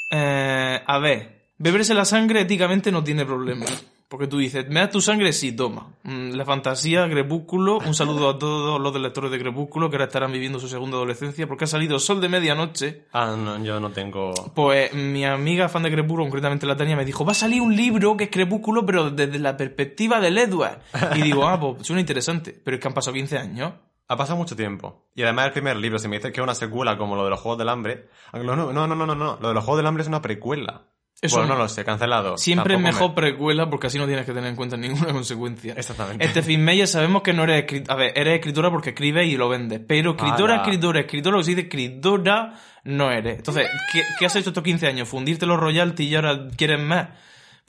Eh, 0.09 0.81
a 0.85 0.99
ver. 0.99 1.39
Beberse 1.57 1.93
la 1.93 2.05
sangre 2.05 2.41
éticamente 2.41 2.91
no 2.91 3.03
tiene 3.03 3.25
problema. 3.25 3.65
Porque 4.07 4.25
tú 4.25 4.39
dices, 4.39 4.67
¿me 4.69 4.79
das 4.79 4.89
tu 4.89 5.01
sangre? 5.01 5.31
Sí, 5.33 5.51
toma. 5.51 5.89
Mm, 6.01 6.31
La 6.31 6.43
fantasía, 6.43 7.07
Crepúsculo. 7.07 7.77
Un 7.77 7.93
saludo 7.93 8.29
a 8.29 8.39
todos 8.39 8.81
los 8.81 8.99
lectores 8.99 9.29
de 9.29 9.37
Crepúsculo 9.37 9.87
que 9.87 9.97
ahora 9.97 10.05
estarán 10.05 10.31
viviendo 10.31 10.59
su 10.59 10.67
segunda 10.67 10.97
adolescencia 10.97 11.45
porque 11.45 11.65
ha 11.65 11.67
salido 11.67 11.99
Sol 11.99 12.19
de 12.19 12.27
Medianoche. 12.27 13.03
Ah, 13.13 13.35
no, 13.37 13.63
yo 13.63 13.79
no 13.79 13.91
tengo... 13.91 14.33
Pues 14.55 14.93
mi 14.95 15.25
amiga 15.25 15.69
fan 15.69 15.83
de 15.83 15.91
Crepúsculo, 15.91 16.23
concretamente 16.23 16.65
la 16.65 16.75
Tania, 16.75 16.95
me 16.95 17.05
dijo, 17.05 17.23
va 17.23 17.33
a 17.33 17.35
salir 17.35 17.61
un 17.61 17.75
libro 17.75 18.17
que 18.17 18.23
es 18.23 18.29
Crepúsculo, 18.31 18.83
pero 18.83 19.11
desde 19.11 19.37
la 19.37 19.55
perspectiva 19.55 20.19
del 20.19 20.39
Edward. 20.39 20.79
Y 21.15 21.21
digo, 21.21 21.47
ah, 21.47 21.59
pues 21.59 21.85
suena 21.85 21.99
interesante. 21.99 22.59
Pero 22.63 22.75
es 22.77 22.81
que 22.81 22.87
han 22.87 22.95
pasado 22.95 23.13
15 23.13 23.37
años. 23.37 23.73
Ha 24.09 24.17
pasado 24.17 24.37
mucho 24.37 24.55
tiempo. 24.55 25.07
Y 25.15 25.21
además 25.23 25.45
el 25.45 25.51
primer 25.53 25.77
libro, 25.77 25.99
si 25.99 26.07
me 26.07 26.17
dices 26.17 26.31
que 26.33 26.41
es 26.41 26.43
una 26.43 26.55
secuela 26.55 26.97
como 26.97 27.15
lo 27.15 27.23
de 27.23 27.29
los 27.29 27.39
Juegos 27.39 27.59
del 27.59 27.69
Hambre... 27.69 28.09
No, 28.33 28.55
no, 28.55 28.73
no, 28.73 28.87
no, 28.87 28.95
no, 28.95 29.15
no. 29.15 29.37
Lo 29.39 29.47
de 29.49 29.53
los 29.53 29.63
Juegos 29.63 29.77
del 29.77 29.85
Hambre 29.87 30.01
es 30.01 30.07
una 30.07 30.21
precuela. 30.21 30.87
Eso 31.21 31.37
bueno, 31.37 31.53
no. 31.55 31.59
lo 31.63 31.67
sé, 31.69 31.83
cancelado. 31.83 32.37
Siempre 32.37 32.75
es 32.75 32.79
mejor 32.81 33.09
me- 33.09 33.15
precuela 33.15 33.69
porque 33.69 33.87
así 33.87 33.97
no 33.99 34.05
tienes 34.07 34.25
que 34.25 34.31
tener 34.33 34.49
en 34.49 34.55
cuenta 34.55 34.77
ninguna 34.77 35.07
consecuencia. 35.13 35.73
Exactamente. 35.75 36.23
Este 36.25 36.41
Finn 36.41 36.63
Meyer 36.63 36.87
sabemos 36.87 37.21
que 37.23 37.33
no 37.33 37.43
eres 37.43 37.59
escritora. 37.65 37.93
A 37.93 37.97
ver, 37.97 38.13
eres 38.15 38.35
escritora 38.35 38.71
porque 38.71 38.91
escribes 38.91 39.27
y 39.27 39.35
lo 39.37 39.49
vendes. 39.49 39.81
Pero 39.85 40.11
escritora, 40.11 40.53
Ala. 40.53 40.63
escritora, 40.63 41.01
escritora, 41.01 41.33
lo 41.33 41.39
que 41.39 41.43
se 41.43 41.51
dice 41.51 41.61
escritora, 41.63 42.53
no 42.85 43.11
eres. 43.11 43.37
Entonces, 43.37 43.67
¿qué, 43.91 44.01
qué 44.17 44.25
has 44.25 44.35
hecho 44.37 44.49
estos 44.51 44.63
15 44.63 44.87
años? 44.87 45.09
¿Fundirte 45.09 45.45
los 45.45 45.59
royalties 45.59 46.09
y 46.09 46.15
ahora 46.15 46.47
quieres 46.55 46.79
más? 46.79 47.09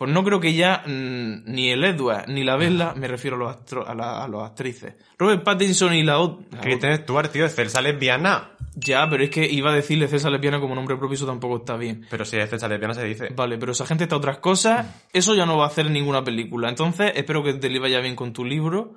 Pues 0.01 0.11
no 0.11 0.25
creo 0.25 0.41
que 0.41 0.55
ya 0.55 0.83
mm, 0.87 1.43
ni 1.53 1.69
el 1.69 1.85
Edward 1.85 2.27
ni 2.29 2.43
la 2.43 2.57
Bella, 2.57 2.95
me 2.97 3.07
refiero 3.07 3.37
a 3.37 3.39
los, 3.39 3.51
astro- 3.55 3.87
a, 3.87 3.95
la- 3.95 4.25
a 4.25 4.29
los 4.29 4.43
actrices. 4.43 4.95
Robert 5.19 5.45
Pattinson 5.45 5.93
y 5.93 6.03
la 6.03 6.19
otra. 6.21 6.59
Kristen 6.63 6.97
Stewart, 6.97 7.31
tío, 7.31 7.45
es 7.45 7.55
Celsa 7.55 7.83
lesbiana. 7.83 8.53
Ya, 8.75 9.07
pero 9.11 9.23
es 9.25 9.29
que 9.29 9.45
iba 9.45 9.71
a 9.71 9.75
decirle 9.75 10.09
César 10.09 10.33
Lesbiana 10.33 10.59
como 10.59 10.75
nombre 10.75 10.97
propio, 10.97 11.17
eso 11.17 11.27
tampoco 11.27 11.59
está 11.59 11.77
bien. 11.77 12.07
Pero 12.09 12.25
si 12.25 12.39
es 12.39 12.49
Celsa 12.49 12.67
lesbiana 12.67 12.95
se 12.95 13.05
dice. 13.05 13.29
Vale, 13.37 13.59
pero 13.59 13.73
esa 13.73 13.85
gente 13.85 14.05
está 14.05 14.15
a 14.15 14.19
otras 14.19 14.39
cosas, 14.39 14.87
eso 15.13 15.35
ya 15.35 15.45
no 15.45 15.59
va 15.59 15.65
a 15.65 15.69
hacer 15.69 15.91
ninguna 15.91 16.25
película. 16.25 16.71
Entonces, 16.71 17.13
espero 17.15 17.43
que 17.43 17.53
te 17.55 17.69
le 17.69 17.79
vaya 17.79 18.01
bien 18.01 18.17
con 18.17 18.33
tu 18.33 18.43
libro, 18.45 18.95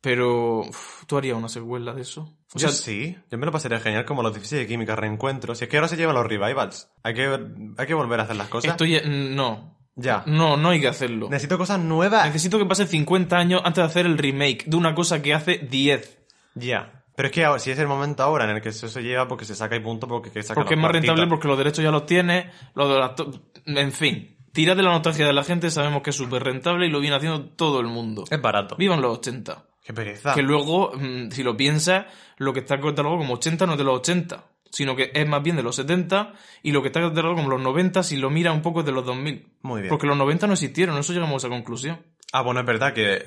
pero 0.00 0.60
uf, 0.60 1.04
tú 1.06 1.16
harías 1.18 1.36
una 1.36 1.48
secuela 1.48 1.92
de 1.92 2.02
eso. 2.02 2.22
O 2.54 2.58
Yo 2.58 2.68
sea, 2.68 2.70
sí, 2.70 3.16
yo 3.30 3.38
me 3.38 3.46
lo 3.46 3.52
pasaría 3.52 3.80
genial 3.80 4.04
como 4.04 4.22
los 4.22 4.32
16 4.32 4.62
de 4.62 4.66
química 4.68 4.94
reencuentro. 4.96 5.54
Si 5.54 5.64
es 5.64 5.70
que 5.70 5.76
ahora 5.76 5.88
se 5.88 5.96
llevan 5.96 6.14
los 6.14 6.26
revivals. 6.26 6.88
Hay 7.02 7.14
que, 7.14 7.38
hay 7.78 7.86
que 7.86 7.94
volver 7.94 8.20
a 8.20 8.24
hacer 8.24 8.36
las 8.36 8.48
cosas. 8.48 8.70
esto 8.72 8.84
ya- 8.84 9.02
no. 9.04 9.79
Ya. 10.00 10.22
No, 10.26 10.56
no 10.56 10.70
hay 10.70 10.80
que 10.80 10.88
hacerlo. 10.88 11.28
Necesito 11.28 11.58
cosas 11.58 11.78
nuevas. 11.78 12.26
Necesito 12.26 12.58
que 12.58 12.66
pase 12.66 12.86
50 12.86 13.36
años 13.36 13.60
antes 13.64 13.82
de 13.82 13.88
hacer 13.88 14.06
el 14.06 14.18
remake 14.18 14.64
de 14.66 14.76
una 14.76 14.94
cosa 14.94 15.20
que 15.22 15.34
hace 15.34 15.58
10. 15.58 16.18
Ya. 16.54 17.04
Pero 17.14 17.28
es 17.28 17.34
que 17.34 17.44
ahora, 17.44 17.58
si 17.58 17.70
es 17.70 17.78
el 17.78 17.86
momento 17.86 18.22
ahora 18.22 18.44
en 18.44 18.56
el 18.56 18.62
que 18.62 18.70
eso 18.70 18.88
se 18.88 19.02
lleva 19.02 19.28
porque 19.28 19.44
se 19.44 19.54
saca 19.54 19.76
y 19.76 19.80
punto, 19.80 20.08
porque 20.08 20.30
que 20.30 20.42
saca 20.42 20.54
Porque 20.54 20.74
es 20.74 20.80
más 20.80 20.90
rentable, 20.90 21.26
porque 21.26 21.48
los 21.48 21.58
derechos 21.58 21.84
ya 21.84 21.90
los 21.90 22.06
tienes, 22.06 22.46
los 22.74 22.88
de 22.88 22.98
las 22.98 23.12
En 23.66 23.92
fin, 23.92 24.38
tirad 24.52 24.76
de 24.76 24.82
la 24.82 24.90
nostalgia 24.90 25.26
de 25.26 25.34
la 25.34 25.44
gente, 25.44 25.70
sabemos 25.70 26.02
que 26.02 26.10
es 26.10 26.16
súper 26.16 26.42
rentable 26.42 26.86
y 26.86 26.90
lo 26.90 26.98
viene 26.98 27.16
haciendo 27.16 27.44
todo 27.44 27.80
el 27.80 27.88
mundo. 27.88 28.24
Es 28.30 28.40
barato. 28.40 28.76
Vivan 28.76 29.02
los 29.02 29.18
80. 29.18 29.64
Qué 29.84 29.92
pereza. 29.92 30.34
Que 30.34 30.42
luego, 30.42 30.92
mm, 30.94 31.30
si 31.30 31.42
lo 31.42 31.56
piensas, 31.56 32.06
lo 32.38 32.54
que 32.54 32.60
está 32.60 32.80
catalogado 32.80 33.18
como 33.18 33.34
80 33.34 33.66
no 33.66 33.72
es 33.72 33.78
de 33.78 33.84
los 33.84 33.98
80, 33.98 34.44
sino 34.70 34.96
que 34.96 35.10
es 35.14 35.28
más 35.28 35.42
bien 35.42 35.56
de 35.56 35.62
los 35.62 35.76
70, 35.76 36.32
y 36.62 36.72
lo 36.72 36.80
que 36.82 36.88
está 36.88 37.00
catalogado 37.00 37.36
como 37.36 37.50
los 37.50 37.60
90, 37.60 38.02
si 38.02 38.16
lo 38.16 38.30
mira 38.30 38.52
un 38.52 38.62
poco 38.62 38.80
es 38.80 38.86
de 38.86 38.92
los 38.92 39.04
2000. 39.04 39.46
Muy 39.62 39.82
bien. 39.82 39.88
Porque 39.90 40.06
los 40.06 40.16
90 40.16 40.46
no 40.46 40.52
existieron, 40.54 40.96
eso 40.98 41.12
llegamos 41.12 41.42
a 41.44 41.46
esa 41.46 41.54
conclusión. 41.54 42.00
Ah, 42.32 42.42
bueno, 42.42 42.60
es 42.60 42.66
verdad 42.66 42.92
que 42.94 43.22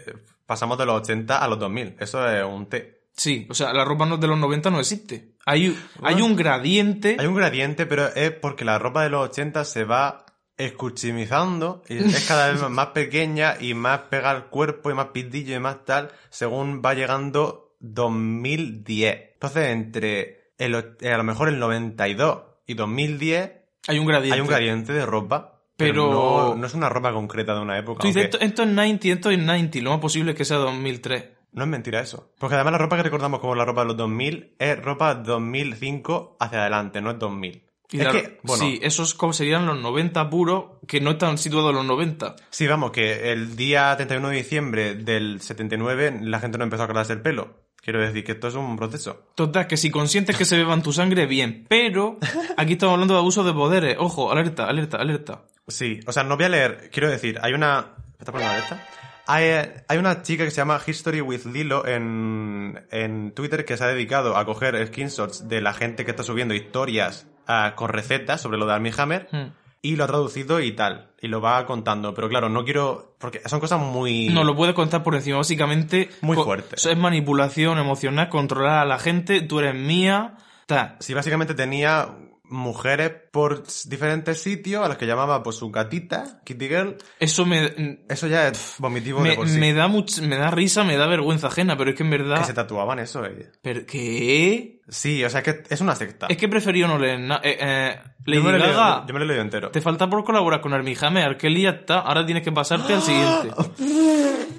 pasamos 0.45 0.77
de 0.77 0.85
los 0.85 1.01
80 1.01 1.37
a 1.37 1.47
los 1.47 1.59
2000. 1.59 1.95
Eso 1.99 2.27
es 2.27 2.43
un 2.45 2.67
T. 2.67 3.01
Sí, 3.15 3.45
o 3.49 3.53
sea, 3.53 3.73
la 3.73 3.85
ropa 3.85 4.05
no- 4.07 4.17
de 4.17 4.27
los 4.27 4.39
90 4.39 4.71
no 4.71 4.79
existe. 4.79 5.33
Hay, 5.45 5.77
hay 6.01 6.21
un 6.21 6.35
gradiente. 6.35 7.17
Hay 7.19 7.27
un 7.27 7.35
gradiente, 7.35 7.85
pero 7.85 8.07
es 8.15 8.31
porque 8.31 8.65
la 8.65 8.79
ropa 8.79 9.03
de 9.03 9.09
los 9.09 9.29
80 9.29 9.65
se 9.65 9.83
va 9.83 10.25
escuchimizando 10.57 11.83
y 11.89 11.97
es 11.97 12.25
cada 12.27 12.51
vez 12.51 12.61
más 12.69 12.87
pequeña 12.87 13.55
y 13.59 13.73
más 13.73 13.99
pega 14.09 14.31
al 14.31 14.45
cuerpo 14.49 14.89
y 14.89 14.93
más 14.93 15.07
pitillo 15.07 15.55
y 15.55 15.59
más 15.59 15.83
tal 15.85 16.11
según 16.29 16.81
va 16.83 16.93
llegando 16.93 17.75
2010. 17.81 19.33
Entonces, 19.33 19.69
entre 19.69 20.42
el, 20.63 20.95
eh, 21.01 21.11
a 21.13 21.17
lo 21.17 21.23
mejor 21.23 21.49
el 21.49 21.59
92 21.59 22.41
y 22.67 22.73
2010 22.73 23.51
Hay 23.87 23.99
un 23.99 24.05
gradiente. 24.05 24.35
hay 24.35 24.41
un 24.41 24.47
gradiente 24.47 24.93
de 24.93 25.05
ropa. 25.05 25.49
Pero- 25.75 26.09
no, 26.11 26.55
no 26.55 26.67
es 26.67 26.73
una 26.75 26.87
ropa 26.89 27.11
concreta 27.13 27.55
de 27.55 27.61
una 27.61 27.77
época. 27.79 28.01
Tú 28.01 28.07
dices, 28.07 28.23
aunque 28.23 28.35
esto, 28.37 28.45
esto 28.45 28.63
es 28.63 28.69
90, 28.69 29.07
esto 29.09 29.29
es 29.31 29.39
90, 29.39 29.79
lo 29.81 29.89
más 29.91 29.99
posible 29.99 30.31
es 30.31 30.37
que 30.37 30.45
sea 30.45 30.57
2003. 30.57 31.25
No 31.53 31.63
es 31.63 31.69
mentira 31.69 31.99
eso. 31.99 32.31
Porque 32.39 32.55
además 32.55 32.73
la 32.73 32.77
ropa 32.79 32.95
que 32.97 33.03
recordamos 33.03 33.39
como 33.39 33.55
la 33.55 33.65
ropa 33.65 33.81
de 33.81 33.87
los 33.87 33.97
2000 33.97 34.55
es 34.59 34.81
ropa 34.83 35.15
2005 35.15 36.37
hacia 36.39 36.61
adelante, 36.61 37.01
no 37.01 37.11
es 37.11 37.19
2000. 37.19 37.63
Y 37.91 37.97
es 37.99 38.03
la- 38.05 38.11
que, 38.11 38.39
bueno, 38.43 38.63
Sí, 38.63 38.79
esos 38.81 39.15
serían 39.33 39.65
los 39.67 39.79
90 39.79 40.29
puros, 40.29 40.65
que 40.87 40.99
no 40.99 41.11
están 41.11 41.37
situados 41.37 41.69
en 41.71 41.75
los 41.77 41.85
90. 41.85 42.35
Sí, 42.49 42.65
vamos, 42.67 42.91
que 42.91 43.31
el 43.31 43.55
día 43.55 43.95
31 43.95 44.29
de 44.29 44.35
diciembre 44.37 44.95
del 44.95 45.41
79 45.41 46.19
la 46.21 46.39
gente 46.39 46.57
no 46.57 46.63
empezó 46.63 46.83
a 46.83 46.87
cortarse 46.87 47.13
el 47.13 47.21
pelo. 47.21 47.61
Quiero 47.83 47.99
decir 47.99 48.23
que 48.23 48.31
esto 48.31 48.47
es 48.47 48.55
un 48.55 48.77
proceso. 48.77 49.27
Total, 49.35 49.67
que 49.67 49.75
si 49.75 49.91
consientes 49.91 50.37
que 50.37 50.45
se 50.45 50.55
beban 50.55 50.81
tu 50.81 50.93
sangre, 50.93 51.25
bien. 51.25 51.65
Pero 51.67 52.17
aquí 52.57 52.73
estamos 52.73 52.93
hablando 52.93 53.13
de 53.13 53.19
abuso 53.19 53.43
de 53.43 53.51
poderes. 53.51 53.97
Ojo, 53.99 54.31
alerta, 54.31 54.67
alerta, 54.67 54.97
alerta. 54.97 55.41
Sí, 55.67 55.99
o 56.05 56.13
sea, 56.13 56.23
no 56.23 56.37
voy 56.37 56.45
a 56.45 56.49
leer. 56.49 56.89
Quiero 56.93 57.09
decir, 57.09 57.39
hay 57.41 57.53
una. 57.53 57.93
¿Me 57.97 58.19
está 58.19 58.31
poniendo 58.31 58.53
la 58.53 58.59
alerta? 58.59 58.87
Hay, 59.25 59.83
hay 59.87 59.97
una 59.97 60.21
chica 60.21 60.43
que 60.45 60.51
se 60.51 60.57
llama 60.57 60.79
History 60.85 61.21
with 61.21 61.45
Lilo 61.45 61.85
en, 61.85 62.85
en 62.91 63.31
Twitter 63.31 63.63
que 63.65 63.75
se 63.77 63.83
ha 63.83 63.87
dedicado 63.87 64.35
a 64.37 64.45
coger 64.45 64.85
screenshots 64.87 65.47
de 65.47 65.61
la 65.61 65.73
gente 65.73 66.03
que 66.03 66.11
está 66.11 66.23
subiendo 66.23 66.53
historias 66.53 67.25
ah, 67.47 67.73
con 67.75 67.89
recetas 67.89 68.41
sobre 68.41 68.57
lo 68.57 68.65
de 68.65 68.73
Armie 68.73 68.93
Hammer 68.97 69.27
Hmm. 69.31 69.47
Y 69.85 69.97
lo 69.97 70.05
ha 70.05 70.07
traducido 70.07 70.61
y 70.61 70.71
tal. 70.71 71.11
Y 71.21 71.27
lo 71.27 71.41
va 71.41 71.65
contando. 71.65 72.13
Pero 72.13 72.29
claro, 72.29 72.49
no 72.49 72.63
quiero. 72.63 73.15
Porque 73.19 73.41
son 73.45 73.59
cosas 73.59 73.81
muy. 73.81 74.29
No 74.29 74.45
lo 74.45 74.55
puedes 74.55 74.73
contar 74.73 75.03
por 75.03 75.13
encima. 75.13 75.37
Básicamente, 75.37 76.09
Muy 76.21 76.37
fuerte. 76.37 76.77
Es 76.77 76.97
manipulación 76.97 77.77
emocional, 77.77 78.29
controlar 78.29 78.79
a 78.79 78.85
la 78.85 78.97
gente. 78.97 79.41
Tú 79.41 79.59
eres 79.59 79.75
mía. 79.75 80.37
Ta. 80.65 80.95
Sí, 81.01 81.13
básicamente 81.13 81.53
tenía 81.53 82.07
mujeres 82.53 83.11
por 83.31 83.63
diferentes 83.85 84.41
sitios 84.41 84.85
a 84.85 84.87
las 84.87 84.97
que 84.97 85.05
llamaba 85.07 85.41
pues 85.41 85.55
su 85.57 85.71
gatita, 85.71 86.39
Kitty 86.45 86.67
Girl. 86.67 86.95
Eso 87.19 87.45
me, 87.45 87.99
Eso 88.07 88.27
ya 88.27 88.47
es 88.47 88.75
vomitivo 88.77 89.23
de 89.23 89.29
me, 89.29 89.35
por 89.35 89.49
sí. 89.49 89.57
me 89.57 89.73
da 89.73 89.87
much- 89.87 90.21
me 90.21 90.37
da 90.37 90.51
risa, 90.51 90.83
me 90.83 90.95
da 90.95 91.07
vergüenza 91.07 91.47
ajena, 91.47 91.75
pero 91.75 91.89
es 91.89 91.95
que 91.95 92.03
en 92.03 92.11
verdad. 92.11 92.37
Que 92.39 92.45
se 92.45 92.53
tatuaban 92.53 92.99
eso. 92.99 93.25
eh. 93.25 93.51
¿Pero 93.61 93.85
qué? 93.87 94.79
Sí, 94.87 95.23
o 95.23 95.29
sea, 95.29 95.39
es 95.41 95.45
que 95.45 95.63
es 95.73 95.81
una 95.81 95.95
secta. 95.95 96.27
Es 96.29 96.37
que 96.37 96.47
preferí 96.47 96.81
no 96.81 96.99
leer 96.99 97.19
nada. 97.19 97.41
Eh, 97.43 97.57
eh, 97.59 97.99
Lady 98.25 98.37
yo, 98.41 98.43
me 98.51 98.57
lo 98.59 98.65
Gaga, 98.65 99.05
yo 99.07 99.13
me 99.13 99.19
lo 99.19 99.25
he 99.25 99.27
leído 99.29 99.41
entero. 99.41 99.71
te 99.71 99.81
falta 99.81 100.09
por 100.09 100.23
colaborar 100.23 100.61
con 100.61 100.73
Armie 100.73 100.97
Hammer. 101.01 101.37
Ya 101.41 101.69
está. 101.71 101.99
Ahora 102.01 102.25
tienes 102.25 102.43
que 102.43 102.51
pasarte 102.51 102.93
al 102.93 103.01
siguiente. 103.01 103.49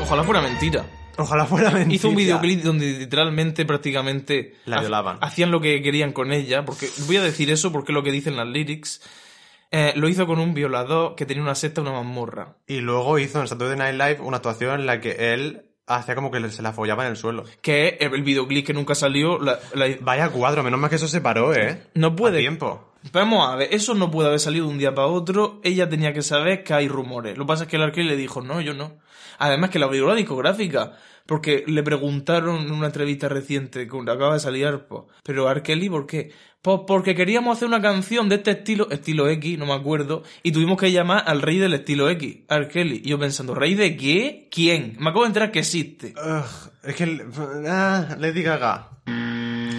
Ojalá 0.00 0.22
fuera 0.22 0.40
mentira. 0.42 0.84
Ojalá 1.16 1.46
fuera 1.46 1.70
mentira. 1.70 1.94
Hizo 1.94 2.08
un 2.08 2.16
videoclip 2.16 2.62
donde 2.62 2.98
literalmente, 2.98 3.64
prácticamente... 3.64 4.56
La 4.66 4.80
violaban. 4.80 5.18
Hacían 5.20 5.50
lo 5.50 5.60
que 5.60 5.82
querían 5.82 6.12
con 6.12 6.32
ella, 6.32 6.64
porque... 6.64 6.88
Voy 7.06 7.16
a 7.16 7.22
decir 7.22 7.50
eso 7.50 7.72
porque 7.72 7.92
es 7.92 7.94
lo 7.94 8.02
que 8.02 8.10
dicen 8.12 8.36
las 8.36 8.46
lyrics. 8.48 9.00
Eh, 9.70 9.92
lo 9.96 10.08
hizo 10.08 10.26
con 10.26 10.38
un 10.38 10.54
violador 10.54 11.14
que 11.16 11.26
tenía 11.26 11.42
una 11.42 11.54
secta, 11.54 11.80
una 11.80 11.92
mazmorra. 11.92 12.56
Y 12.66 12.78
luego 12.80 13.18
hizo 13.18 13.40
en 13.40 13.48
Saturday 13.48 13.76
Night 13.76 13.94
Live 13.94 14.18
una 14.20 14.36
actuación 14.38 14.80
en 14.80 14.86
la 14.86 15.00
que 15.00 15.32
él 15.34 15.62
hacía 15.86 16.14
como 16.14 16.30
que 16.30 16.48
se 16.50 16.62
la 16.62 16.72
follaba 16.72 17.04
en 17.04 17.10
el 17.10 17.16
suelo. 17.16 17.44
Que 17.60 17.98
el 18.00 18.22
videoclip 18.22 18.66
que 18.66 18.72
nunca 18.72 18.94
salió. 18.94 19.38
la- 19.38 19.58
la- 19.74 19.96
Vaya 20.00 20.28
cuadro, 20.30 20.62
menos 20.62 20.78
mal 20.80 20.90
que 20.90 20.96
eso 20.96 21.08
se 21.08 21.20
paró, 21.20 21.54
¿eh? 21.54 21.82
No 21.94 22.14
puede. 22.14 22.38
A 22.38 22.40
tiempo. 22.40 22.92
Vamos 23.12 23.46
a 23.48 23.56
ver, 23.56 23.68
eso 23.72 23.94
no 23.94 24.10
puede 24.10 24.28
haber 24.28 24.40
salido 24.40 24.64
de 24.66 24.72
un 24.72 24.78
día 24.78 24.94
para 24.94 25.08
otro. 25.08 25.60
Ella 25.62 25.88
tenía 25.88 26.12
que 26.14 26.22
saber 26.22 26.64
que 26.64 26.72
hay 26.72 26.88
rumores. 26.88 27.36
Lo 27.36 27.44
que 27.44 27.48
pasa 27.48 27.64
es 27.64 27.68
que 27.68 27.76
el 27.76 27.82
arquero 27.82 28.08
le 28.08 28.16
dijo, 28.16 28.40
no, 28.40 28.60
yo 28.62 28.72
no. 28.74 28.96
Además 29.44 29.68
que 29.68 29.78
la 29.78 29.84
abrió 29.84 30.08
la 30.08 30.14
discográfica. 30.14 30.92
Porque 31.26 31.64
le 31.66 31.82
preguntaron 31.82 32.62
en 32.62 32.72
una 32.72 32.86
entrevista 32.86 33.28
reciente 33.28 33.86
que 33.86 34.10
acaba 34.10 34.34
de 34.34 34.40
salir 34.40 34.66
Arpo. 34.66 35.08
Pero 35.22 35.48
Arkeli, 35.48 35.88
¿por 35.88 36.06
qué? 36.06 36.32
Pues 36.60 36.80
porque 36.86 37.14
queríamos 37.14 37.56
hacer 37.56 37.68
una 37.68 37.82
canción 37.82 38.28
de 38.30 38.36
este 38.36 38.52
estilo, 38.52 38.90
estilo 38.90 39.28
X, 39.28 39.58
no 39.58 39.66
me 39.66 39.74
acuerdo, 39.74 40.22
y 40.42 40.52
tuvimos 40.52 40.78
que 40.78 40.92
llamar 40.92 41.24
al 41.26 41.42
rey 41.42 41.58
del 41.58 41.74
estilo 41.74 42.08
X, 42.08 42.38
Arkeli. 42.48 43.02
Y 43.04 43.10
yo 43.10 43.18
pensando, 43.18 43.54
¿rey 43.54 43.74
de 43.74 43.96
qué? 43.96 44.48
¿Quién? 44.50 44.96
Me 44.98 45.10
acabo 45.10 45.22
de 45.22 45.28
enterar 45.28 45.50
que 45.50 45.58
existe. 45.58 46.14
Ugh, 46.16 46.72
es 46.82 46.94
que... 46.94 47.26
Ah, 47.68 48.16
Lady 48.18 48.42
Gaga. 48.42 48.90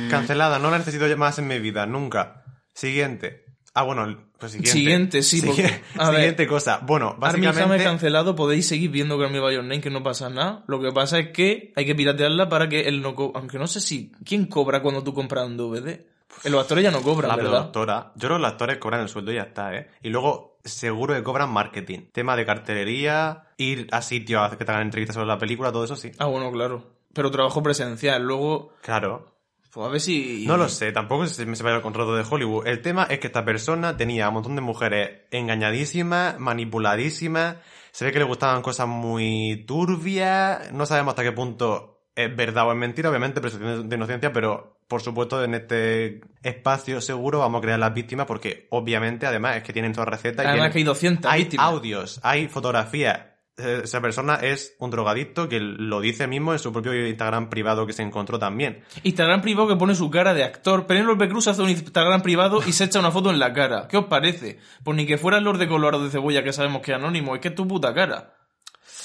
Cancelada, 0.09 0.59
no 0.59 0.69
la 0.69 0.77
necesito 0.77 1.05
más 1.17 1.39
en 1.39 1.47
mi 1.47 1.59
vida, 1.59 1.87
nunca. 1.87 2.43
Siguiente. 2.73 3.45
Ah, 3.73 3.83
bueno, 3.83 4.31
pues 4.51 4.71
siguiente. 4.71 5.21
Siguiente, 5.21 5.23
sí, 5.23 5.41
porque- 5.41 5.81
a 5.97 6.09
ver. 6.09 6.19
siguiente 6.19 6.47
cosa. 6.47 6.79
Bueno, 6.83 7.15
básicamente... 7.17 7.83
cancelado, 7.83 8.35
podéis 8.35 8.67
seguir 8.67 8.89
viendo 8.91 9.17
Grammy 9.17 9.39
by 9.39 9.55
Your 9.55 9.63
Name, 9.63 9.81
que 9.81 9.89
no 9.89 10.03
pasa 10.03 10.29
nada. 10.29 10.63
Lo 10.67 10.79
que 10.81 10.91
pasa 10.91 11.19
es 11.19 11.29
que 11.29 11.73
hay 11.75 11.85
que 11.85 11.95
piratearla 11.95 12.49
para 12.49 12.69
que 12.69 12.81
él 12.81 13.01
no 13.01 13.15
Aunque 13.35 13.57
no 13.57 13.67
sé 13.67 13.79
si... 13.81 14.11
¿Quién 14.25 14.45
cobra 14.45 14.81
cuando 14.81 15.03
tú 15.03 15.13
compras 15.13 15.45
un 15.45 15.57
DVD? 15.57 15.99
Los 16.43 16.61
actores 16.61 16.83
ya 16.83 16.91
no 16.91 17.01
cobran, 17.01 17.29
La 17.29 17.35
¿verdad? 17.37 17.71
Yo 18.15 18.27
creo 18.27 18.37
que 18.37 18.41
los 18.41 18.51
actores 18.51 18.77
cobran 18.77 19.01
el 19.01 19.09
sueldo 19.09 19.31
y 19.31 19.35
ya 19.35 19.43
está, 19.43 19.73
¿eh? 19.73 19.89
Y 20.03 20.09
luego 20.09 20.57
seguro 20.63 21.13
que 21.13 21.23
cobran 21.23 21.49
marketing. 21.49 21.99
Tema 22.11 22.35
de 22.35 22.45
cartelería, 22.45 23.43
ir 23.57 23.87
a 23.91 24.01
sitios 24.01 24.41
a 24.41 24.57
que 24.57 24.65
te 24.65 24.71
hagan 24.71 24.83
entrevistas 24.83 25.13
sobre 25.15 25.27
la 25.27 25.37
película, 25.37 25.71
todo 25.71 25.85
eso 25.85 25.95
sí. 25.95 26.11
Ah, 26.17 26.25
bueno, 26.25 26.51
claro. 26.51 26.83
Pero 27.13 27.31
trabajo 27.31 27.63
presencial. 27.63 28.23
Luego, 28.23 28.73
Claro. 28.81 29.34
Pues 29.75 29.87
a 29.87 29.91
ver 29.91 29.99
si... 29.99 30.45
No 30.47 30.55
lo 30.55 30.69
sé, 30.69 30.93
tampoco 30.93 31.27
se 31.27 31.45
me 31.45 31.57
separa 31.57 31.75
el 31.75 31.81
contrato 31.81 32.15
de 32.15 32.23
Hollywood. 32.27 32.65
El 32.65 32.81
tema 32.81 33.03
es 33.09 33.19
que 33.19 33.27
esta 33.27 33.43
persona 33.43 33.97
tenía 33.97 34.29
un 34.29 34.35
montón 34.35 34.55
de 34.55 34.61
mujeres 34.61 35.23
engañadísimas, 35.31 36.39
manipuladísimas. 36.39 37.57
Se 37.91 38.05
ve 38.05 38.13
que 38.13 38.19
le 38.19 38.25
gustaban 38.25 38.61
cosas 38.61 38.87
muy 38.87 39.65
turbias. 39.67 40.71
No 40.71 40.85
sabemos 40.85 41.11
hasta 41.11 41.23
qué 41.23 41.33
punto 41.33 42.05
es 42.15 42.33
verdad 42.33 42.67
o 42.67 42.71
es 42.71 42.77
mentira, 42.77 43.09
obviamente, 43.09 43.41
presunción 43.41 43.89
de 43.89 43.95
inocencia, 43.97 44.31
pero 44.31 44.79
por 44.87 45.01
supuesto 45.01 45.43
en 45.43 45.55
este 45.55 46.21
espacio 46.41 47.01
seguro 47.01 47.39
vamos 47.39 47.59
a 47.59 47.61
crear 47.63 47.79
las 47.79 47.93
víctimas 47.93 48.25
porque 48.27 48.67
obviamente 48.69 49.25
además 49.25 49.57
es 49.57 49.63
que 49.63 49.73
tienen 49.73 49.91
todas 49.91 50.07
recetas. 50.07 50.45
y 50.45 50.47
Además 50.47 50.71
tienen- 50.71 50.71
que 50.71 50.77
hay 50.79 50.83
200 50.85 51.31
hay 51.33 51.41
víctimas. 51.41 51.65
audios, 51.67 52.19
hay 52.23 52.47
fotografías. 52.47 53.34
Eh, 53.57 53.81
Esa 53.85 54.01
persona 54.01 54.35
es 54.35 54.75
un 54.79 54.91
drogadicto 54.91 55.47
que 55.47 55.59
lo 55.59 56.01
dice 56.01 56.27
mismo 56.27 56.51
en 56.53 56.59
su 56.59 56.73
propio 56.73 56.93
Instagram 57.07 57.49
privado 57.49 57.87
que 57.87 57.93
se 57.93 58.01
encontró 58.01 58.37
también. 58.37 58.83
Instagram 59.03 59.41
privado 59.41 59.69
que 59.69 59.75
pone 59.77 59.95
su 59.95 60.09
cara 60.09 60.33
de 60.33 60.43
actor. 60.43 60.85
Penélope 60.87 61.29
Cruz 61.29 61.47
hace 61.47 61.61
un 61.61 61.69
Instagram 61.69 62.21
privado 62.21 62.61
y 62.65 62.73
se 62.73 62.83
echa 62.85 62.99
una 62.99 63.11
foto 63.11 63.29
en 63.29 63.39
la 63.39 63.53
cara. 63.53 63.87
¿Qué 63.87 63.97
os 63.97 64.05
parece? 64.05 64.59
Pues 64.83 64.97
ni 64.97 65.05
que 65.05 65.17
fuera 65.17 65.37
el 65.37 65.45
Lord 65.45 65.59
de 65.59 65.67
Colorado 65.69 66.03
de 66.03 66.09
Cebolla, 66.09 66.43
que 66.43 66.51
sabemos 66.51 66.81
que 66.81 66.91
es 66.91 66.97
anónimo, 66.97 67.33
es 67.35 67.41
que 67.41 67.47
es 67.49 67.55
tu 67.55 67.67
puta 67.67 67.93
cara. 67.93 68.33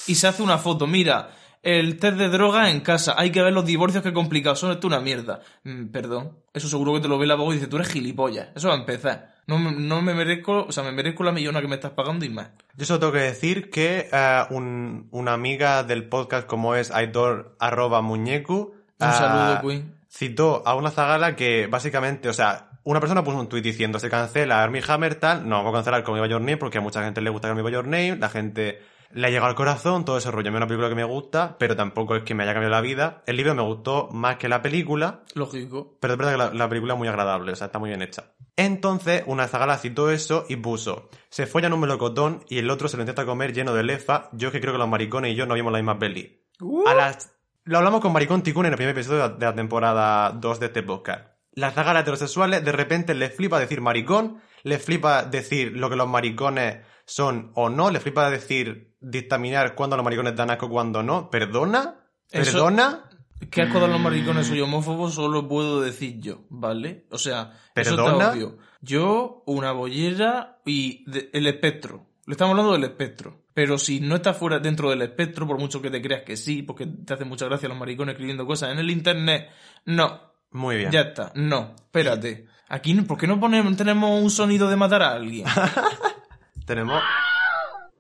Y 0.07 0.17
se 0.17 0.27
hace 0.27 0.43
una 0.43 0.59
foto, 0.59 0.87
mira, 0.89 1.31
el 1.63 1.99
test 1.99 2.17
de 2.17 2.29
droga 2.29 2.71
en 2.71 2.81
casa, 2.81 3.15
hay 3.17 3.31
que 3.31 3.43
ver 3.43 3.53
los 3.53 3.67
divorcios 3.67 4.03
que 4.03 4.13
complicados 4.13 4.59
son, 4.59 4.73
esto 4.73 4.87
es 4.87 4.93
una 4.93 5.01
mierda. 5.01 5.41
Mm, 5.65 5.89
perdón, 5.89 6.39
eso 6.55 6.69
seguro 6.69 6.95
que 6.95 7.01
te 7.01 7.09
lo 7.09 7.19
ve 7.19 7.27
el 7.27 7.31
abogado 7.31 7.53
y 7.53 7.57
dice, 7.57 7.69
tú 7.69 7.77
eres 7.77 7.89
gilipollas, 7.89 8.49
eso 8.57 8.69
va 8.69 8.75
a 8.75 8.79
empezar. 8.79 9.35
No, 9.51 9.59
me- 9.59 9.73
no 9.73 10.01
me 10.01 10.15
merezco, 10.15 10.65
o 10.69 10.73
sea, 10.73 10.85
me 10.85 10.93
merezco 10.93 11.25
la 11.25 11.33
millona 11.33 11.61
que 11.61 11.69
me 11.69 11.75
estás 11.75 11.91
pagando 11.91 12.25
y 12.25 12.31
más. 12.31 12.51
Yo 12.77 12.87
solo 12.87 13.01
tengo 13.01 13.13
que 13.13 13.19
decir 13.21 13.69
que 13.71 14.09
eh, 14.13 14.43
un- 14.51 15.09
una 15.11 15.33
amiga 15.33 15.83
del 15.83 16.09
podcast 16.09 16.47
como 16.47 16.75
es 16.77 16.91
Aitor 16.93 17.57
arroba 17.59 18.01
muñecu 18.01 18.75
Un 19.01 19.09
eh, 19.09 19.13
saludo, 19.13 19.61
Queen. 19.67 19.95
citó 20.09 20.63
a 20.67 20.75
una 20.75 20.91
zagala 20.91 21.35
que 21.37 21.67
básicamente, 21.67 22.29
o 22.29 22.33
sea, 22.33 22.69
una 22.85 23.01
persona 23.01 23.23
puso 23.25 23.39
un 23.39 23.49
tuit 23.49 23.63
diciendo 23.65 23.99
se 23.99 24.09
cancela 24.09 24.63
Armie 24.63 24.83
Hammer 24.87 25.15
tal, 25.17 25.49
no 25.49 25.57
vamos 25.65 25.73
a 25.73 25.77
cancelar 25.79 26.05
Me 26.13 26.21
By 26.21 26.31
Your 26.31 26.41
Name 26.41 26.57
porque 26.57 26.79
a 26.79 26.81
mucha 26.81 27.03
gente 27.03 27.21
le 27.21 27.31
gusta 27.31 27.53
By 27.53 27.73
Your 27.73 27.85
Name, 27.85 28.17
la 28.17 28.29
gente 28.29 28.81
le 29.13 29.27
ha 29.27 29.31
llegado 29.31 29.49
al 29.49 29.55
corazón, 29.55 30.05
todo 30.05 30.19
ese 30.19 30.31
rollo. 30.31 30.51
Es 30.51 30.57
una 30.57 30.67
película 30.67 30.89
que 30.89 30.95
me 30.95 31.05
gusta, 31.05 31.57
pero 31.59 31.75
tampoco 31.77 32.17
es 32.17 32.23
que 32.23 32.35
me 32.35 32.43
haya 32.45 32.53
cambiado 32.53 32.75
la 32.75 32.81
vida. 32.81 33.23
El 33.27 33.37
libro 33.37 33.55
me 33.55 33.63
gustó 33.63 34.09
más 34.13 34.37
que 34.37 34.49
la 34.49 34.63
película, 34.63 35.23
Lógico. 35.35 35.97
pero 36.01 36.15
es 36.15 36.19
verdad 36.19 36.33
que 36.33 36.39
la, 36.39 36.55
la 36.55 36.69
película 36.69 36.95
es 36.95 36.99
muy 36.99 37.09
agradable, 37.09 37.53
o 37.53 37.57
sea, 37.57 37.67
está 37.67 37.79
muy 37.79 37.89
bien 37.91 38.03
hecha. 38.03 38.33
Entonces, 38.57 39.23
una 39.27 39.49
zagala 39.49 39.79
citó 39.79 40.11
eso 40.11 40.45
y 40.49 40.57
puso, 40.57 41.09
se 41.31 41.47
follan 41.47 41.73
un 41.73 41.81
melocotón 41.81 42.45
y 42.49 42.59
el 42.59 42.71
otro 42.71 42.89
se 42.89 42.97
lo 42.97 43.03
intenta 43.03 43.25
comer 43.25 43.53
lleno 43.53 43.75
de 43.75 43.83
lefa. 43.83 44.29
Yo 44.33 44.49
es 44.49 44.53
que 44.53 44.61
creo 44.61 44.73
que 44.75 44.79
los 44.79 44.89
maricones 44.89 45.33
y 45.33 45.35
yo 45.35 45.47
no 45.47 45.55
vimos 45.55 45.73
la 45.73 45.79
misma 45.79 45.99
peli. 45.99 46.45
A 46.87 46.95
las... 46.95 47.33
Lo 47.65 47.79
hablamos 47.79 48.01
con 48.01 48.13
Maricón 48.13 48.43
Ticún 48.43 48.67
en 48.67 48.73
el 48.73 48.77
primer 48.77 48.95
episodio 48.95 49.23
de 49.23 49.29
la- 49.29 49.35
de 49.35 49.47
la 49.47 49.55
temporada 49.55 50.31
2 50.33 50.61
de 50.61 50.67
este 50.67 50.83
podcast. 50.83 51.27
Las 51.53 51.75
zagalas 51.75 52.03
heterosexuales 52.03 52.65
de 52.65 52.73
repente 52.73 53.15
les 53.15 53.35
flipa 53.35 53.59
decir 53.59 53.81
maricón, 53.81 54.41
les 54.63 54.83
flipa 54.85 55.25
decir 55.25 55.73
lo 55.77 55.89
que 55.91 55.97
los 55.97 56.09
maricones 56.09 56.79
son 57.11 57.51
o 57.55 57.69
no, 57.69 57.91
les 57.91 58.03
flipa 58.03 58.31
decir 58.31 58.95
dictaminar 59.01 59.75
cuándo 59.75 59.97
los 59.97 60.05
maricones 60.05 60.37
dan 60.37 60.51
asco, 60.51 60.69
cuándo 60.69 61.03
no. 61.03 61.29
¿Perdona? 61.31 61.97
Eso- 62.31 62.53
¿Perdona? 62.53 63.05
Que 63.51 63.63
asco 63.63 63.81
dan 63.81 63.91
los 63.91 64.01
maricones 64.01 64.47
soy 64.47 64.61
homófobo, 64.61 65.11
solo 65.11 65.49
puedo 65.49 65.81
decir 65.81 66.21
yo, 66.21 66.43
¿vale? 66.51 67.07
O 67.11 67.19
sea, 67.19 67.53
eso 67.75 67.97
¿Perdona? 67.97 68.13
está 68.13 68.33
obvio. 68.33 68.59
Yo, 68.83 69.43
una 69.47 69.73
bollera 69.73 70.61
y 70.65 71.11
de- 71.11 71.31
el 71.33 71.47
espectro. 71.47 72.07
Le 72.27 72.33
estamos 72.33 72.53
hablando 72.53 72.73
del 72.75 72.85
espectro. 72.85 73.41
Pero 73.55 73.79
si 73.79 73.99
no 74.01 74.15
estás 74.17 74.37
fuera 74.37 74.59
dentro 74.61 74.91
del 74.91 75.03
espectro, 75.03 75.47
por 75.47 75.59
mucho 75.59 75.83
que 75.83 75.91
te 75.91 76.01
creas 76.01 76.23
que 76.23 76.37
sí, 76.37 76.63
porque 76.63 76.87
te 76.87 77.15
hace 77.15 77.25
mucha 77.25 77.47
gracia 77.47 77.69
los 77.69 77.77
maricones 77.79 78.13
escribiendo 78.13 78.47
cosas 78.47 78.71
en 78.73 78.79
el 78.79 78.91
internet, 78.91 79.49
no. 79.87 80.21
Muy 80.53 80.77
bien. 80.77 80.91
Ya 80.93 81.01
está, 81.01 81.33
no. 81.35 81.75
Espérate. 81.77 82.47
Aquí, 82.69 82.95
¿por 83.03 83.19
qué 83.19 83.27
no 83.27 83.41
ponemos, 83.41 83.77
tenemos 83.77 84.23
un 84.23 84.31
sonido 84.31 84.69
de 84.69 84.77
matar 84.77 85.03
a 85.03 85.13
alguien? 85.15 85.47
Tenemos... 86.67 87.03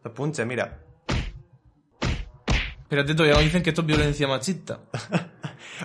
Los 0.02 0.12
punches, 0.14 0.46
mira. 0.46 0.78
Espérate, 2.82 3.14
todavía 3.14 3.34
nos 3.36 3.44
dicen 3.44 3.62
que 3.62 3.70
esto 3.70 3.82
es 3.82 3.86
violencia 3.86 4.26
machista. 4.28 4.80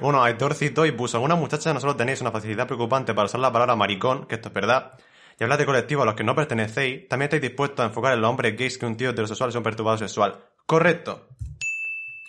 Bueno, 0.02 0.22
Aitor 0.22 0.54
citó 0.56 0.86
y 0.86 0.92
puso, 0.92 1.16
algunas 1.18 1.38
muchachas 1.40 1.74
no 1.74 1.80
solo 1.80 1.96
tenéis 1.96 2.20
una 2.20 2.32
facilidad 2.32 2.68
preocupante 2.68 3.14
para 3.14 3.28
usar 3.28 3.40
la 3.40 3.52
palabra 3.52 3.78
maricón, 3.78 4.26
que 4.26 4.36
esto 4.36 4.50
es 4.50 4.54
verdad, 4.54 4.94
y 5.40 5.44
hablar 5.44 5.58
de 5.58 5.66
colectivo 5.66 6.02
a 6.02 6.06
los 6.06 6.16
que 6.16 6.24
no 6.26 6.36
pertenecéis, 6.36 7.08
también 7.08 7.28
estáis 7.28 7.42
dispuestos 7.42 7.80
a 7.82 7.88
enfocar 7.88 8.14
en 8.14 8.20
los 8.22 8.30
hombres 8.30 8.58
gays 8.58 8.78
que 8.78 8.86
un 8.86 8.98
tío 8.98 9.12
heterosexual 9.12 9.52
es 9.52 9.56
un 9.56 9.64
perturbado 9.64 9.98
sexual. 9.98 10.38
Correcto. 10.66 11.30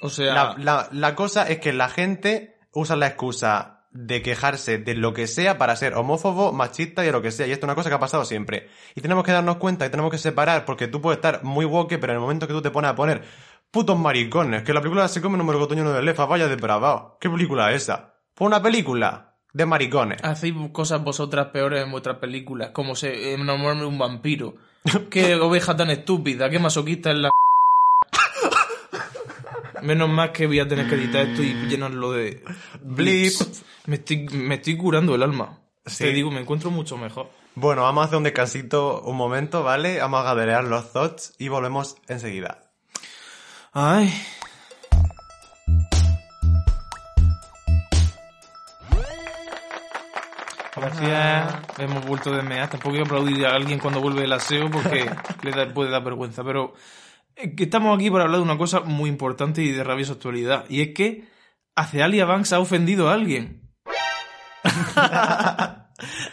O 0.00 0.08
sea, 0.10 0.32
La, 0.32 0.54
la- 0.58 0.88
la 0.92 1.14
cosa 1.16 1.48
es 1.48 1.58
que 1.58 1.72
la 1.72 1.88
gente 1.88 2.56
usa 2.72 2.94
la 2.94 3.08
excusa 3.08 3.75
de 3.96 4.22
quejarse 4.22 4.78
de 4.78 4.94
lo 4.94 5.14
que 5.14 5.26
sea 5.26 5.58
para 5.58 5.74
ser 5.76 5.94
homófobo, 5.94 6.52
machista 6.52 7.04
y 7.04 7.10
lo 7.10 7.22
que 7.22 7.30
sea. 7.30 7.46
Y 7.46 7.52
esto 7.52 7.66
es 7.66 7.68
una 7.68 7.74
cosa 7.74 7.88
que 7.88 7.96
ha 7.96 8.00
pasado 8.00 8.24
siempre. 8.24 8.68
Y 8.94 9.00
tenemos 9.00 9.24
que 9.24 9.32
darnos 9.32 9.56
cuenta 9.56 9.86
y 9.86 9.90
tenemos 9.90 10.10
que 10.10 10.18
separar 10.18 10.64
porque 10.64 10.86
tú 10.86 11.00
puedes 11.00 11.18
estar 11.18 11.42
muy 11.42 11.64
woke, 11.64 11.98
pero 11.98 12.12
en 12.12 12.16
el 12.16 12.20
momento 12.20 12.46
que 12.46 12.52
tú 12.52 12.62
te 12.62 12.70
pones 12.70 12.90
a 12.90 12.94
poner 12.94 13.22
putos 13.70 13.98
maricones, 13.98 14.62
que 14.62 14.72
la 14.72 14.80
película 14.80 15.08
se 15.08 15.20
come 15.20 15.38
número 15.38 15.58
cotoño 15.58 15.90
de 15.92 16.02
lefa, 16.02 16.26
vaya 16.26 16.48
depravado. 16.48 17.16
¿Qué 17.20 17.28
película 17.30 17.72
es 17.72 17.82
esa? 17.82 18.14
Pues 18.34 18.46
una 18.46 18.62
película 18.62 19.34
de 19.52 19.64
maricones. 19.64 20.22
hacéis 20.22 20.54
cosas 20.72 21.02
vosotras 21.02 21.46
peores 21.46 21.82
en 21.82 21.90
vuestras 21.90 22.18
películas, 22.18 22.70
como 22.70 22.94
se 22.94 23.32
enamorarme 23.32 23.82
de 23.82 23.86
un 23.86 23.98
vampiro. 23.98 24.56
Qué 25.10 25.34
oveja 25.36 25.74
tan 25.74 25.90
estúpida, 25.90 26.48
qué 26.50 26.58
masoquista 26.58 27.10
es 27.10 27.18
la... 27.18 27.30
Menos 29.86 30.08
mal 30.08 30.32
que 30.32 30.46
voy 30.48 30.58
a 30.58 30.66
tener 30.66 30.88
que 30.88 30.96
editar 30.96 31.26
esto 31.28 31.42
y 31.42 31.54
llenarlo 31.68 32.10
de... 32.12 32.42
Blip. 32.82 33.32
Me 33.86 33.94
estoy, 33.96 34.26
me 34.30 34.56
estoy 34.56 34.76
curando 34.76 35.14
el 35.14 35.22
alma. 35.22 35.60
Sí. 35.86 36.04
Te 36.04 36.12
digo, 36.12 36.30
me 36.32 36.40
encuentro 36.40 36.70
mucho 36.72 36.96
mejor. 36.96 37.30
Bueno, 37.54 37.82
vamos 37.82 38.02
a 38.02 38.06
hacer 38.06 38.18
un 38.18 38.24
descansito 38.24 39.00
un 39.02 39.16
momento, 39.16 39.62
¿vale? 39.62 39.98
Vamos 40.00 40.20
a 40.20 40.24
gaderear 40.24 40.64
los 40.64 40.92
thoughts 40.92 41.34
y 41.38 41.48
volvemos 41.48 41.96
enseguida. 42.08 42.62
Ay. 43.72 44.12
Gracias. 50.74 51.54
Hemos 51.78 52.04
vuelto 52.04 52.30
de 52.32 52.42
mear. 52.42 52.68
Tampoco 52.68 52.90
quiero 52.90 53.06
aplaudir 53.06 53.46
a 53.46 53.54
alguien 53.54 53.78
cuando 53.78 54.00
vuelve 54.00 54.24
el 54.24 54.32
aseo 54.32 54.70
porque 54.70 55.08
le 55.42 55.50
da- 55.50 55.72
puede 55.72 55.90
dar 55.90 56.04
vergüenza. 56.04 56.44
Pero 56.44 56.74
eh, 56.74 56.74
que 56.74 57.05
estamos 57.36 57.96
aquí 57.96 58.10
para 58.10 58.24
hablar 58.24 58.38
de 58.40 58.44
una 58.44 58.58
cosa 58.58 58.80
muy 58.80 59.08
importante 59.10 59.62
y 59.62 59.70
de 59.72 59.84
rabiosa 59.84 60.14
actualidad. 60.14 60.64
Y 60.68 60.80
es 60.80 60.88
que 60.94 61.24
Acealia 61.74 62.24
Banks 62.24 62.52
ha 62.52 62.60
ofendido 62.60 63.08
a 63.08 63.14
alguien. 63.14 63.62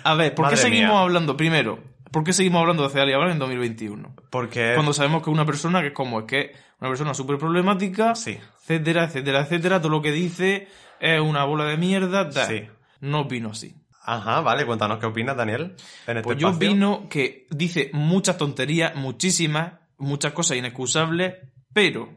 a 0.03 0.15
ver, 0.17 0.35
¿por 0.35 0.49
qué 0.49 0.57
seguimos 0.57 0.91
mía. 0.91 1.01
hablando? 1.01 1.37
Primero, 1.37 1.79
¿por 2.11 2.23
qué 2.23 2.33
seguimos 2.33 2.61
hablando 2.61 2.83
de 2.83 2.89
Acealia 2.89 3.17
Banks 3.17 3.33
en 3.33 3.39
2021? 3.39 4.15
Porque... 4.29 4.71
Cuando 4.75 4.93
sabemos 4.93 5.23
que 5.23 5.29
una 5.29 5.45
persona 5.45 5.81
que 5.81 5.87
es 5.87 5.93
como, 5.93 6.19
es 6.19 6.25
que 6.25 6.41
es 6.41 6.51
una 6.79 6.89
persona 6.89 7.13
súper 7.13 7.37
problemática, 7.37 8.15
Sí. 8.15 8.37
etcétera, 8.61 9.05
etcétera, 9.05 9.41
etcétera, 9.41 9.79
todo 9.79 9.91
lo 9.91 10.01
que 10.01 10.11
dice 10.11 10.67
es 10.99 11.19
una 11.21 11.43
bola 11.45 11.65
de 11.65 11.77
mierda. 11.77 12.31
Sí. 12.31 12.63
No 13.01 13.21
opino 13.21 13.49
así. 13.51 13.75
Ajá, 14.05 14.41
vale, 14.41 14.65
cuéntanos 14.65 14.99
qué 14.99 15.05
opinas, 15.05 15.37
Daniel. 15.37 15.75
En 16.07 16.17
este 16.17 16.21
Pues 16.23 16.37
yo 16.37 16.49
opino 16.49 17.07
que 17.09 17.47
dice 17.51 17.89
muchas 17.93 18.37
tonterías, 18.37 18.95
muchísimas, 18.95 19.73
muchas 19.97 20.34
cosas 20.34 20.58
inexcusables, 20.58 21.36
pero 21.73 22.10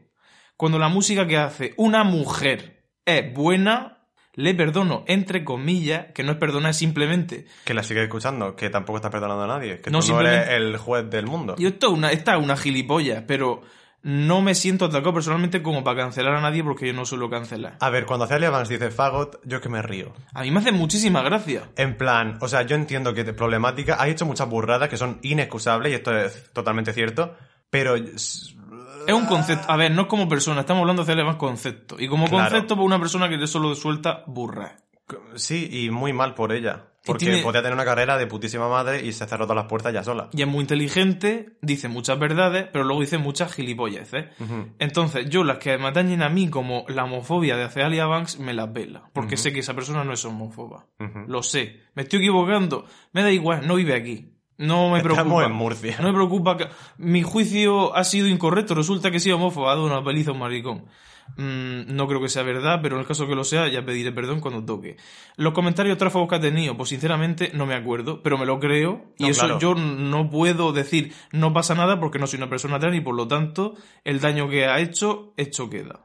cuando 0.57 0.79
la 0.79 0.89
música 0.89 1.27
que 1.27 1.37
hace 1.37 1.75
una 1.77 2.05
mujer 2.05 2.85
es 3.05 3.33
buena, 3.35 4.09
le 4.35 4.55
perdono, 4.55 5.05
entre 5.07 5.45
comillas, 5.45 6.07
que 6.15 6.23
no 6.23 6.33
es 6.33 6.39
perdonar 6.39 6.75
simplemente. 6.75 7.47
Que 7.65 7.75
la 7.75 7.83
sigues 7.83 8.05
escuchando, 8.05 8.55
que 8.55 8.71
tampoco 8.71 8.99
estás 8.99 9.11
perdonando 9.11 9.45
a 9.45 9.47
nadie, 9.47 9.81
que 9.81 9.91
No, 9.91 10.01
tú 10.01 10.13
no 10.13 10.21
eres 10.21 10.51
el 10.51 10.77
juez 10.77 11.09
del 11.11 11.27
mundo. 11.27 11.55
Y 11.59 11.67
esto 11.67 11.89
es 11.89 11.93
una, 11.93 12.13
esta 12.13 12.37
es 12.37 12.43
una 12.43 12.57
gilipollas, 12.57 13.25
pero 13.27 13.63
no 14.03 14.41
me 14.41 14.55
siento 14.55 14.85
atacado 14.85 15.15
personalmente 15.15 15.63
como 15.63 15.83
para 15.83 16.03
cancelar 16.03 16.35
a 16.35 16.41
nadie 16.41 16.63
porque 16.63 16.87
yo 16.87 16.93
no 16.93 17.05
suelo 17.05 17.29
cancelar. 17.29 17.77
A 17.81 17.91
ver, 17.91 18.07
cuando 18.07 18.27
Celia 18.27 18.51
Vance 18.51 18.75
dice 18.75 18.91
fagot, 18.91 19.41
yo 19.45 19.57
es 19.57 19.63
que 19.63 19.69
me 19.69 19.83
río. 19.83 20.13
A 20.33 20.43
mí 20.43 20.51
me 20.51 20.61
hace 20.61 20.71
muchísima 20.71 21.23
gracia. 21.23 21.71
En 21.77 21.97
plan, 21.97 22.39
o 22.41 22.47
sea, 22.47 22.63
yo 22.63 22.77
entiendo 22.77 23.15
que 23.15 23.23
es 23.23 23.33
problemática, 23.33 24.01
ha 24.01 24.07
hecho 24.07 24.25
muchas 24.25 24.49
burradas 24.49 24.89
que 24.89 24.97
son 24.97 25.19
inexcusables, 25.23 25.93
y 25.93 25.95
esto 25.97 26.17
es 26.17 26.53
totalmente 26.53 26.93
cierto, 26.93 27.35
pero... 27.71 27.95
Es 27.97 29.15
un 29.15 29.27
concepto. 29.27 29.71
A 29.71 29.77
ver, 29.77 29.93
no 29.93 30.03
es 30.03 30.09
como 30.09 30.29
persona, 30.29 30.61
estamos 30.63 30.81
hablando 30.81 31.03
de 31.03 31.07
hacerle 31.07 31.25
más 31.25 31.37
concepto. 31.37 31.97
Y 31.99 32.09
como 32.09 32.27
Claro. 32.29 32.51
concepto, 32.51 32.75
pues 32.75 32.87
una 32.87 32.99
persona 32.99 33.29
que 33.29 33.47
solo 33.47 33.75
suelta 33.75 34.25
burra. 34.27 34.77
Sí, 35.37 35.69
y 35.71 35.91
muy 35.91 36.13
mal 36.13 36.35
por 36.35 36.53
ella. 36.53 36.87
Porque 37.05 37.27
tiene- 37.27 37.41
podía 37.45 37.63
tener 37.63 37.75
una 37.75 37.85
carrera 37.85 38.19
de 38.19 38.27
putísima 38.27 38.69
madre 38.69 39.07
y 39.07 39.13
se 39.13 39.25
cerró 39.29 39.45
todas 39.47 39.63
las 39.63 39.69
puertas 39.71 39.93
ya 39.93 40.03
sola. 40.03 40.29
Y 40.33 40.43
es 40.43 40.49
muy 40.49 40.63
inteligente, 40.63 41.57
dice 41.63 41.87
muchas 41.87 42.19
verdades, 42.19 42.67
pero 42.73 42.85
luego 42.85 43.01
dice 43.03 43.17
muchas 43.17 43.53
gilipollas, 43.55 44.13
¿eh? 44.13 44.31
Ujú. 44.41 44.73
Entonces, 44.81 45.31
yo 45.31 45.45
las 45.45 45.59
que 45.59 45.79
me 45.79 45.87
atañen 45.87 46.23
a 46.23 46.29
mí 46.29 46.49
como 46.51 46.85
la 46.89 47.05
homofobia 47.05 47.57
de 47.57 47.63
Acealia 47.63 48.07
Banks, 48.07 48.41
me 48.41 48.55
las 48.55 48.73
vela. 48.73 49.09
Porque 49.13 49.37
sé 49.37 49.53
que 49.53 49.61
esa 49.61 49.75
persona 49.75 50.03
no 50.03 50.13
es 50.15 50.25
homófoba. 50.25 50.87
Lo 51.29 51.45
sé. 51.45 51.83
Me 51.95 52.03
estoy 52.03 52.19
equivocando. 52.19 52.87
Me 53.13 53.23
da 53.23 53.31
igual, 53.31 53.65
no 53.69 53.77
vive 53.77 53.95
aquí. 53.95 54.33
No 54.59 54.91
me 54.91 55.01
preocupa. 55.01 55.23
Estamos 55.23 55.45
en 55.45 55.53
Murcia. 55.53 55.97
No 56.01 56.09
me 56.09 56.15
preocupa 56.15 56.57
que 56.57 56.69
mi 56.99 57.23
juicio 57.23 57.95
ha 57.95 58.05
sido 58.05 58.27
incorrecto. 58.29 58.75
Resulta 58.75 59.11
que 59.11 59.21
sí 59.21 59.31
homófobo, 59.31 59.69
ha 59.69 59.75
dado 59.75 59.87
una 59.87 60.03
paliza 60.03 60.31
a 60.31 60.33
un 60.35 60.41
maricón. 60.41 60.85
Mm, 61.37 61.95
no 61.95 62.07
creo 62.07 62.21
que 62.23 62.29
sea 62.29 62.45
verdad, 62.45 62.79
pero 62.81 62.95
en 62.95 63.01
el 63.01 63.07
caso 63.07 63.27
que 63.27 63.35
lo 63.35 63.43
sea, 63.43 63.67
ya 63.69 63.85
pediré 63.85 64.13
perdón 64.13 64.41
cuando 64.41 64.65
toque. 64.65 64.97
Los 65.37 65.53
comentarios 65.55 65.99
tráfagos 65.99 66.29
que 66.29 66.37
ha 66.37 66.41
tenido, 66.41 66.77
pues 66.77 66.89
sinceramente 66.91 67.51
no 67.53 67.67
me 67.67 67.75
acuerdo, 67.75 68.23
pero 68.23 68.39
me 68.39 68.47
lo 68.47 68.61
creo. 68.61 69.13
Y 69.19 69.25
No, 69.25 69.29
eso 69.31 69.41
claro. 69.41 69.59
yo 69.59 69.75
no 69.75 70.31
puedo 70.31 70.73
decir 70.73 71.13
no 71.33 71.53
pasa 71.53 71.75
nada 71.75 71.99
porque 71.99 72.19
no 72.21 72.27
soy 72.29 72.37
una 72.39 72.49
persona 72.49 72.79
trans 72.79 72.97
y 72.97 73.01
por 73.01 73.17
lo 73.17 73.27
tanto 73.27 73.75
el 74.05 74.21
daño 74.21 74.49
que 74.49 74.67
ha 74.67 74.79
hecho, 74.79 75.35
hecho 75.37 75.69
queda. 75.69 76.01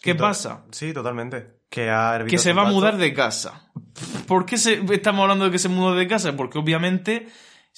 ¿Qué 0.00 0.14
pasa? 0.14 0.64
Sí, 0.70 0.92
totalmente. 0.94 1.58
Que 1.68 1.90
ha 1.90 2.14
hervido 2.16 2.30
Que 2.30 2.38
se 2.38 2.52
va 2.52 2.62
a 2.62 2.70
mudar 2.70 2.96
de 2.96 3.12
casa. 3.12 3.70
¿Por 4.26 4.46
qué 4.46 4.56
se- 4.56 4.80
estamos 4.92 5.22
hablando 5.22 5.44
de 5.44 5.50
que 5.50 5.58
se 5.58 5.68
mudó 5.68 5.94
de 5.94 6.06
casa? 6.06 6.36
Porque 6.36 6.58
obviamente, 6.58 7.28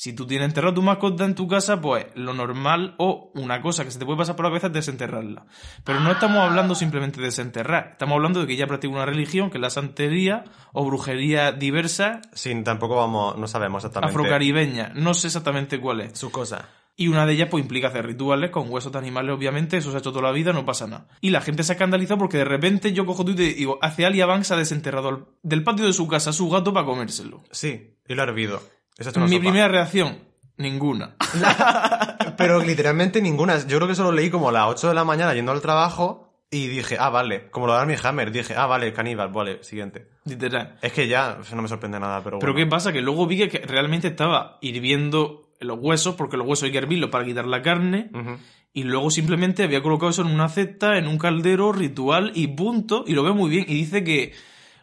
si 0.02 0.12
tú 0.14 0.26
tienes 0.26 0.48
enterrado 0.48 0.74
tu 0.74 0.82
mascota 0.82 1.24
en 1.24 1.36
tu 1.36 1.46
casa, 1.46 1.80
pues 1.80 2.06
lo 2.16 2.34
normal 2.34 2.96
o 2.98 3.30
una 3.36 3.62
cosa 3.62 3.84
que 3.84 3.92
se 3.92 4.00
te 4.00 4.04
puede 4.04 4.18
pasar 4.18 4.34
por 4.34 4.44
la 4.44 4.50
cabeza 4.50 4.66
es 4.66 4.72
desenterrarla. 4.72 5.46
Pero 5.84 6.00
no 6.00 6.10
estamos 6.10 6.38
hablando 6.38 6.74
simplemente 6.74 7.20
de 7.20 7.26
desenterrar. 7.26 7.90
Estamos 7.92 8.16
hablando 8.16 8.40
de 8.40 8.48
que 8.48 8.54
ella 8.54 8.66
practica 8.66 8.92
una 8.92 9.06
religión, 9.06 9.48
que 9.48 9.58
es 9.58 9.62
la 9.62 9.70
santería 9.70 10.42
o 10.72 10.84
brujería 10.84 11.52
diversa 11.52 12.20
Sí, 12.32 12.52
tampoco 12.64 12.96
vamos, 12.96 13.38
no 13.38 13.46
sabemos 13.46 13.84
exactamente 13.84 14.10
afrocaribeña. 14.10 14.90
No 14.96 15.14
sé 15.14 15.28
exactamente 15.28 15.78
cuál 15.78 16.00
es. 16.00 16.18
su 16.18 16.32
cosa. 16.32 16.68
Y 16.96 17.06
una 17.06 17.24
de 17.24 17.34
ellas 17.34 17.48
pues 17.48 17.62
implica 17.62 17.86
hacer 17.86 18.04
rituales 18.04 18.50
con 18.50 18.68
huesos 18.70 18.90
de 18.90 18.98
animales, 18.98 19.36
obviamente, 19.36 19.76
eso 19.76 19.92
se 19.92 19.98
ha 19.98 20.00
hecho 20.00 20.10
toda 20.10 20.24
la 20.24 20.32
vida, 20.32 20.52
no 20.52 20.64
pasa 20.64 20.88
nada. 20.88 21.06
Y 21.20 21.30
la 21.30 21.42
gente 21.42 21.62
se 21.62 21.74
escandalizó 21.74 22.18
porque 22.18 22.38
de 22.38 22.44
repente 22.44 22.92
yo 22.92 23.06
cojo 23.06 23.24
Twitter 23.24 23.46
y 23.46 23.54
digo, 23.54 23.78
hace 23.80 24.04
Alia 24.04 24.26
Banks 24.26 24.50
ha 24.50 24.56
desenterrado 24.56 25.36
del 25.44 25.62
patio 25.62 25.86
de 25.86 25.92
su 25.92 26.08
casa 26.08 26.30
a 26.30 26.32
su 26.32 26.50
gato 26.50 26.72
para 26.72 26.86
comérselo. 26.86 27.44
Sí, 27.52 27.98
y 28.08 28.14
lo 28.16 28.22
ha 28.22 28.24
hervido. 28.24 28.60
Eso 28.98 29.10
es 29.10 29.16
una 29.16 29.26
Mi 29.26 29.32
sopa. 29.36 29.42
primera 29.42 29.68
reacción, 29.68 30.18
ninguna. 30.56 31.16
Pero 32.36 32.60
literalmente 32.62 33.20
ninguna. 33.20 33.58
Yo 33.66 33.76
creo 33.78 33.88
que 33.88 33.94
solo 33.94 34.12
leí 34.12 34.30
como 34.30 34.48
a 34.48 34.52
las 34.52 34.66
8 34.68 34.88
de 34.88 34.94
la 34.94 35.04
mañana 35.04 35.34
yendo 35.34 35.52
al 35.52 35.60
trabajo 35.60 36.28
y 36.50 36.66
dije, 36.68 36.96
ah, 36.98 37.08
vale. 37.10 37.50
Como 37.50 37.66
lo 37.66 37.72
de 37.74 37.80
Armie 37.80 37.98
Hammer, 38.02 38.30
dije, 38.30 38.54
ah, 38.56 38.66
vale, 38.66 38.92
caníbal, 38.92 39.28
vale, 39.30 39.62
siguiente. 39.64 40.08
Literal. 40.24 40.76
Es 40.82 40.92
que 40.92 41.08
ya 41.08 41.38
no 41.54 41.62
me 41.62 41.68
sorprende 41.68 41.98
nada, 41.98 42.22
pero 42.22 42.38
Pero 42.38 42.52
bueno. 42.52 42.66
¿qué 42.66 42.70
pasa? 42.70 42.92
Que 42.92 43.00
luego 43.00 43.26
vi 43.26 43.38
que- 43.38 43.48
que 43.48 43.58
realmente 43.66 44.08
estaba 44.08 44.58
hirviendo 44.60 45.48
los 45.60 45.78
huesos, 45.80 46.14
porque 46.16 46.36
los 46.36 46.46
huesos 46.46 46.64
hay 46.64 46.72
que 46.72 46.78
hervirlos 46.78 47.10
para 47.10 47.24
quitar 47.24 47.46
la 47.46 47.62
carne, 47.62 48.10
Ujú. 48.12 48.36
y 48.72 48.82
luego 48.84 49.10
simplemente 49.10 49.62
había 49.62 49.80
colocado 49.82 50.10
eso 50.10 50.22
en 50.22 50.28
una 50.28 50.48
cesta, 50.48 50.98
en 50.98 51.06
un 51.06 51.18
caldero, 51.18 51.72
ritual 51.72 52.32
y 52.34 52.48
punto, 52.48 53.04
y 53.06 53.12
lo 53.14 53.22
veo 53.22 53.34
muy 53.34 53.48
bien, 53.48 53.64
y 53.68 53.74
dice 53.74 54.02
que 54.04 54.32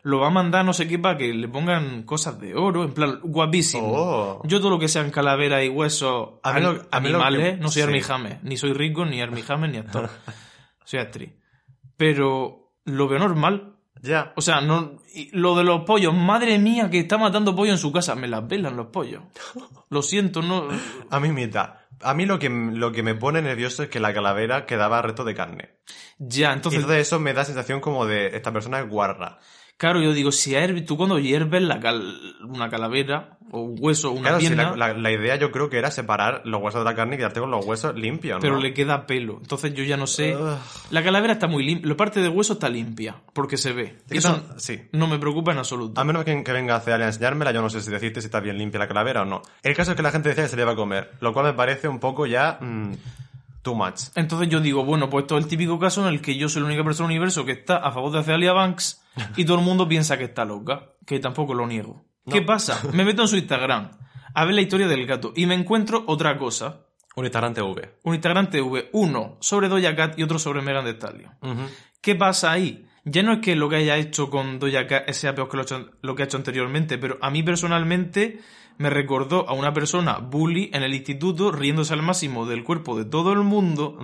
lo 0.03 0.19
va 0.19 0.27
a 0.27 0.31
mandar 0.31 0.63
no 0.65 0.73
sé 0.73 0.88
qué 0.88 0.97
para 0.99 1.17
que 1.17 1.33
le 1.33 1.47
pongan 1.47 2.03
cosas 2.03 2.39
de 2.39 2.55
oro, 2.55 2.83
en 2.83 2.93
plan, 2.93 3.19
guapísimo. 3.23 3.88
Oh. 3.91 4.41
Yo 4.45 4.59
todo 4.59 4.69
lo 4.71 4.79
que 4.79 4.88
sean 4.88 5.12
calaveras 5.12 5.63
y 5.63 5.69
huesos 5.69 6.29
A 6.43 6.53
mí 6.53 6.59
a 6.59 6.69
lo 6.71 6.88
animales, 6.91 7.55
que- 7.55 7.57
no 7.62 7.69
soy 7.69 7.81
sí. 7.81 7.88
Armie 7.88 8.03
Hammer, 8.09 8.39
ni 8.43 8.57
soy 8.57 8.73
rico, 8.73 9.05
ni 9.05 9.21
Armie 9.21 9.43
Hammer, 9.47 9.69
ni 9.69 9.77
actor. 9.77 10.09
soy 10.85 10.99
actriz. 10.99 11.31
Pero 11.97 12.73
lo 12.85 13.07
veo 13.07 13.19
normal. 13.19 13.75
Ya. 14.01 14.31
O 14.38 14.41
sea, 14.41 14.62
no, 14.62 14.97
y 15.13 15.29
lo 15.38 15.55
de 15.57 15.65
los 15.65 15.81
pollos, 15.81 16.13
madre 16.13 16.57
mía, 16.57 16.89
que 16.89 16.99
está 16.99 17.17
matando 17.17 17.53
pollo 17.55 17.73
en 17.73 17.77
su 17.77 17.91
casa. 17.91 18.15
Me 18.15 18.29
las 18.29 18.47
velan 18.47 18.77
los 18.77 18.88
pollos. 18.88 19.23
Lo 19.91 20.03
siento, 20.03 20.43
no. 20.43 20.67
A 21.09 21.19
mí 21.19 21.29
mitad. 21.31 21.73
A 22.01 22.13
mí 22.13 22.27
lo 22.27 22.38
que, 22.38 22.47
lo 22.47 22.91
que 22.91 23.01
me 23.01 23.15
pone 23.15 23.41
nervioso 23.41 23.81
es 23.81 23.89
que 23.89 23.99
la 23.99 24.13
calavera 24.13 24.67
quedaba 24.67 25.01
resto 25.01 25.23
de 25.23 25.33
carne. 25.33 25.79
Ya, 26.19 26.51
Y 26.51 26.53
entonces, 26.53 26.81
entonces 26.81 27.07
eso 27.07 27.19
me 27.19 27.33
da 27.33 27.43
sensación 27.43 27.81
como 27.81 28.05
de 28.05 28.27
esta 28.27 28.53
persona 28.53 28.79
es 28.79 28.88
guarra. 28.88 29.39
Claro, 29.79 29.99
yo 30.01 30.13
digo, 30.13 30.31
si 30.31 30.51
hervi- 30.51 30.85
tú 30.85 30.95
cuando 30.97 31.17
hierves 31.17 31.63
la 31.63 31.79
cal- 31.79 32.35
una 32.43 32.69
calavera, 32.69 33.37
o 33.51 33.61
un 33.61 33.77
hueso, 33.79 34.09
o 34.09 34.11
una 34.11 34.21
Claro, 34.29 34.39
si 34.41 34.45
pierna, 34.45 34.75
la, 34.75 34.89
la- 34.89 34.93
la 34.93 35.11
idea 35.11 35.35
yo 35.37 35.49
creo 35.51 35.71
que 35.71 35.79
era 35.79 35.89
separar 35.89 36.43
los 36.45 36.61
huesos 36.61 36.81
de 36.81 36.85
la 36.85 36.93
carne 36.95 37.15
y 37.15 37.17
quedarte 37.17 37.39
con 37.39 37.49
los 37.49 37.65
huesos 37.65 37.95
limpios, 37.95 38.37
pero 38.41 38.57
¿no? 38.57 38.61
le 38.61 38.75
queda 38.75 39.07
pelo. 39.07 39.39
Entonces 39.41 39.73
yo 39.73 39.83
ya 39.83 39.97
no 39.97 40.05
sé. 40.05 40.35
Ugh. 40.35 40.57
La 40.91 41.03
calavera 41.03 41.33
está 41.33 41.47
muy 41.47 41.63
limpia. 41.65 41.87
La 41.89 41.97
parte 41.97 42.19
de 42.21 42.29
hueso 42.29 42.53
está 42.53 42.69
limpia, 42.69 43.15
porque 43.33 43.57
se 43.57 43.73
ve. 43.73 43.97
Eso 44.11 44.29
no- 44.47 44.59
sí. 44.59 44.81
no 44.91 45.07
me 45.07 45.17
preocupa 45.17 45.51
en 45.53 45.57
absoluto. 45.57 45.99
A 45.99 46.03
menos 46.03 46.25
que, 46.25 46.43
que 46.43 46.51
venga 46.51 46.75
a 46.75 46.77
hacer 46.77 47.01
a 47.01 47.07
enseñármela, 47.07 47.51
yo 47.51 47.63
no 47.63 47.71
sé 47.71 47.81
si 47.81 47.89
decirte 47.89 48.21
si 48.21 48.27
está 48.27 48.39
bien 48.39 48.59
limpia 48.59 48.77
la 48.79 48.87
calavera 48.87 49.23
o 49.23 49.25
no. 49.25 49.41
El 49.63 49.75
caso 49.75 49.91
es 49.91 49.97
que 49.97 50.03
la 50.03 50.11
gente 50.11 50.29
decía 50.29 50.43
que 50.43 50.49
se 50.49 50.55
le 50.55 50.61
iba 50.61 50.73
a 50.73 50.75
comer, 50.75 51.13
lo 51.19 51.33
cual 51.33 51.47
me 51.47 51.53
parece 51.53 51.87
un 51.87 51.99
poco 51.99 52.27
ya 52.27 52.59
mm, 52.61 52.91
too 53.62 53.76
much. 53.76 54.02
Entonces 54.15 54.50
yo 54.50 54.60
digo, 54.60 54.86
bueno, 54.86 55.10
pues 55.10 55.24
esto 55.24 55.38
es 55.38 55.43
el 55.43 55.50
típico 55.50 55.78
caso 55.80 56.02
en 56.08 56.13
el 56.13 56.22
que 56.22 56.36
yo 56.38 56.48
soy 56.50 56.62
la 56.62 56.67
única 56.67 56.84
persona 56.84 57.08
del 57.08 57.17
universo 57.17 57.45
que 57.45 57.52
está 57.54 57.78
a 57.78 57.91
favor 57.91 58.12
de 58.12 58.24
Celia 58.24 58.54
Banks 58.54 59.04
y 59.36 59.45
todo 59.45 59.60
el 59.60 59.65
mundo 59.65 59.88
piensa 59.88 60.17
que 60.17 60.26
está 60.26 60.45
loca, 60.45 60.91
que 61.06 61.19
tampoco 61.19 61.54
lo 61.54 61.67
niego. 61.67 62.06
¿Qué 62.30 62.41
pasa? 62.41 62.80
Me 62.93 63.04
meto 63.06 63.24
en 63.24 63.28
su 63.28 63.38
Instagram 63.38 63.91
a 64.34 64.45
ver 64.45 64.54
la 64.56 64.62
historia 64.62 64.88
del 64.88 65.06
gato 65.08 65.34
y 65.36 65.45
me 65.45 65.56
encuentro 65.56 66.04
otra 66.08 66.38
cosa. 66.38 66.86
Un 67.15 67.26
Instagram 67.26 67.54
TV. 67.54 67.98
Un 68.04 68.13
Instagram 68.13 68.50
TV, 68.50 68.89
uno 68.93 69.38
sobre 69.41 69.67
Doja 69.67 69.95
Cat 69.95 70.17
y 70.19 70.24
otro 70.24 70.38
sobre 70.39 70.62
Megan 70.62 70.86
Thee 70.86 70.93
Stallion. 70.93 71.32
¿Qué 72.02 72.15
pasa 72.15 72.52
ahí? 72.52 72.86
Ya 73.04 73.24
no 73.24 73.34
es 73.34 73.39
que 73.39 73.56
lo 73.56 73.67
que 73.67 73.78
haya 73.78 73.98
hecho 73.98 74.30
con 74.30 74.60
Doja 74.60 74.86
Cat 74.88 75.10
sea 75.12 75.34
peor 75.34 75.50
que 75.50 75.58
lo, 75.58 75.63
hecho- 75.63 75.89
lo 76.02 76.15
que 76.15 76.22
ha 76.22 76.26
hecho 76.26 76.38
anteriormente, 76.38 76.98
pero 76.98 77.17
a 77.22 77.30
mí 77.32 77.41
personalmente 77.43 78.39
me 78.79 78.89
recordó 78.89 79.47
a 79.47 79.53
una 79.53 79.73
persona 79.73 80.17
bully 80.17 80.71
en 80.73 80.83
el 80.83 80.95
instituto 80.95 81.51
riéndose 81.51 81.93
al 81.93 82.01
máximo 82.01 82.47
del 82.47 82.63
cuerpo 82.63 82.97
de 82.97 83.05
todo 83.05 83.33
el 83.33 83.43
mundo 83.43 83.99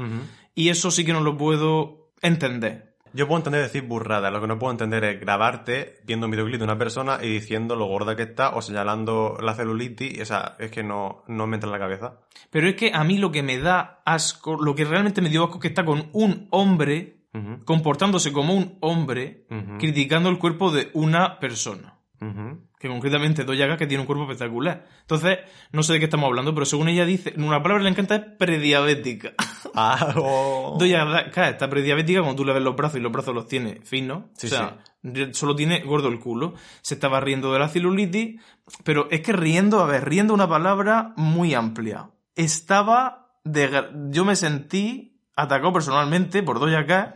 y 0.53 0.69
eso 0.69 0.91
sí 0.91 1.03
que 1.03 1.13
no 1.13 1.21
lo 1.21 1.37
puedo 1.37 2.11
entender. 2.21 2.95
Yo 3.13 3.27
puedo 3.27 3.37
entender 3.37 3.61
decir 3.61 3.83
burrada, 3.83 4.29
lo 4.29 4.41
que 4.41 4.47
no 4.47 4.59
puedo 4.59 4.71
entender 4.71 5.05
es 5.05 5.21
grabarte 5.21 6.01
viendo 6.03 6.27
un 6.27 6.31
videoclip 6.31 6.57
de 6.57 6.65
una 6.65 6.77
persona 6.77 7.19
y 7.21 7.29
diciendo 7.29 7.77
lo 7.77 7.85
gorda 7.85 8.17
que 8.17 8.23
está 8.23 8.49
o 8.49 8.61
señalando 8.61 9.37
la 9.41 9.55
celulitis, 9.55 10.19
o 10.21 10.25
sea, 10.25 10.57
es 10.59 10.69
que 10.69 10.83
no, 10.83 11.23
no 11.27 11.47
me 11.47 11.55
entra 11.55 11.69
en 11.69 11.71
la 11.71 11.79
cabeza. 11.79 12.19
Pero 12.49 12.67
es 12.67 12.75
que 12.75 12.91
a 12.93 13.05
mí 13.05 13.17
lo 13.17 13.31
que 13.31 13.43
me 13.43 13.57
da 13.57 14.01
asco, 14.05 14.61
lo 14.61 14.75
que 14.75 14.83
realmente 14.83 15.21
me 15.21 15.29
dio 15.29 15.45
asco 15.45 15.55
es 15.55 15.61
que 15.61 15.67
está 15.69 15.85
con 15.85 16.09
un 16.11 16.49
hombre 16.51 17.21
comportándose 17.63 18.33
como 18.33 18.53
un 18.53 18.77
hombre 18.81 19.45
criticando 19.79 20.29
el 20.29 20.37
cuerpo 20.37 20.71
de 20.71 20.89
una 20.93 21.39
persona. 21.39 21.99
Que 22.85 22.93
concretamente 22.93 23.43
Doja 23.43 23.67
Cat, 23.67 23.79
que 23.79 23.87
tiene 23.87 24.01
un 24.01 24.05
cuerpo 24.05 24.23
espectacular. 24.23 24.85
Entonces, 25.01 25.39
no 25.71 25.81
sé 25.81 25.93
de 25.93 25.99
qué 25.99 26.05
estamos 26.05 26.27
hablando, 26.27 26.53
pero 26.53 26.65
según 26.65 26.87
ella 26.87 27.05
dice, 27.05 27.33
una 27.37 27.61
palabra 27.61 27.79
que 27.79 27.83
le 27.85 27.89
encanta 27.89 28.15
es 28.15 28.21
prediabética. 28.37 29.33
Ah, 29.77 30.13
oh. 30.15 30.77
Está 30.79 31.69
prediabética 31.69 32.21
cuando 32.21 32.37
tú 32.37 32.45
le 32.45 32.53
ves 32.53 32.63
los 32.63 32.77
brazos 32.77 32.97
y 32.97 33.01
los 33.01 33.11
brazos 33.11 33.35
los 33.35 33.45
tiene 33.45 33.81
finos. 33.83 34.23
Sí, 34.37 34.47
o 34.47 34.49
sea, 34.49 34.77
solo 35.33 35.53
tiene 35.53 35.81
gordo 35.81 36.07
el 36.07 36.17
culo. 36.17 36.53
Se 36.81 36.93
estaba 36.93 37.19
riendo 37.19 37.51
de 37.51 37.59
la 37.59 37.67
celulitis, 37.67 38.39
pero 38.85 39.09
es 39.11 39.19
que 39.19 39.33
riendo, 39.33 39.81
a 39.81 39.85
ver, 39.85 40.07
riendo 40.07 40.33
una 40.33 40.47
palabra 40.47 41.11
muy 41.17 41.53
amplia. 41.53 42.09
Estaba 42.37 43.33
de... 43.43 43.89
Yo 44.11 44.23
me 44.23 44.37
sentí 44.37 45.19
atacado 45.35 45.73
personalmente 45.73 46.41
por 46.41 46.61
Doja 46.61 46.85
Cat 46.85 47.15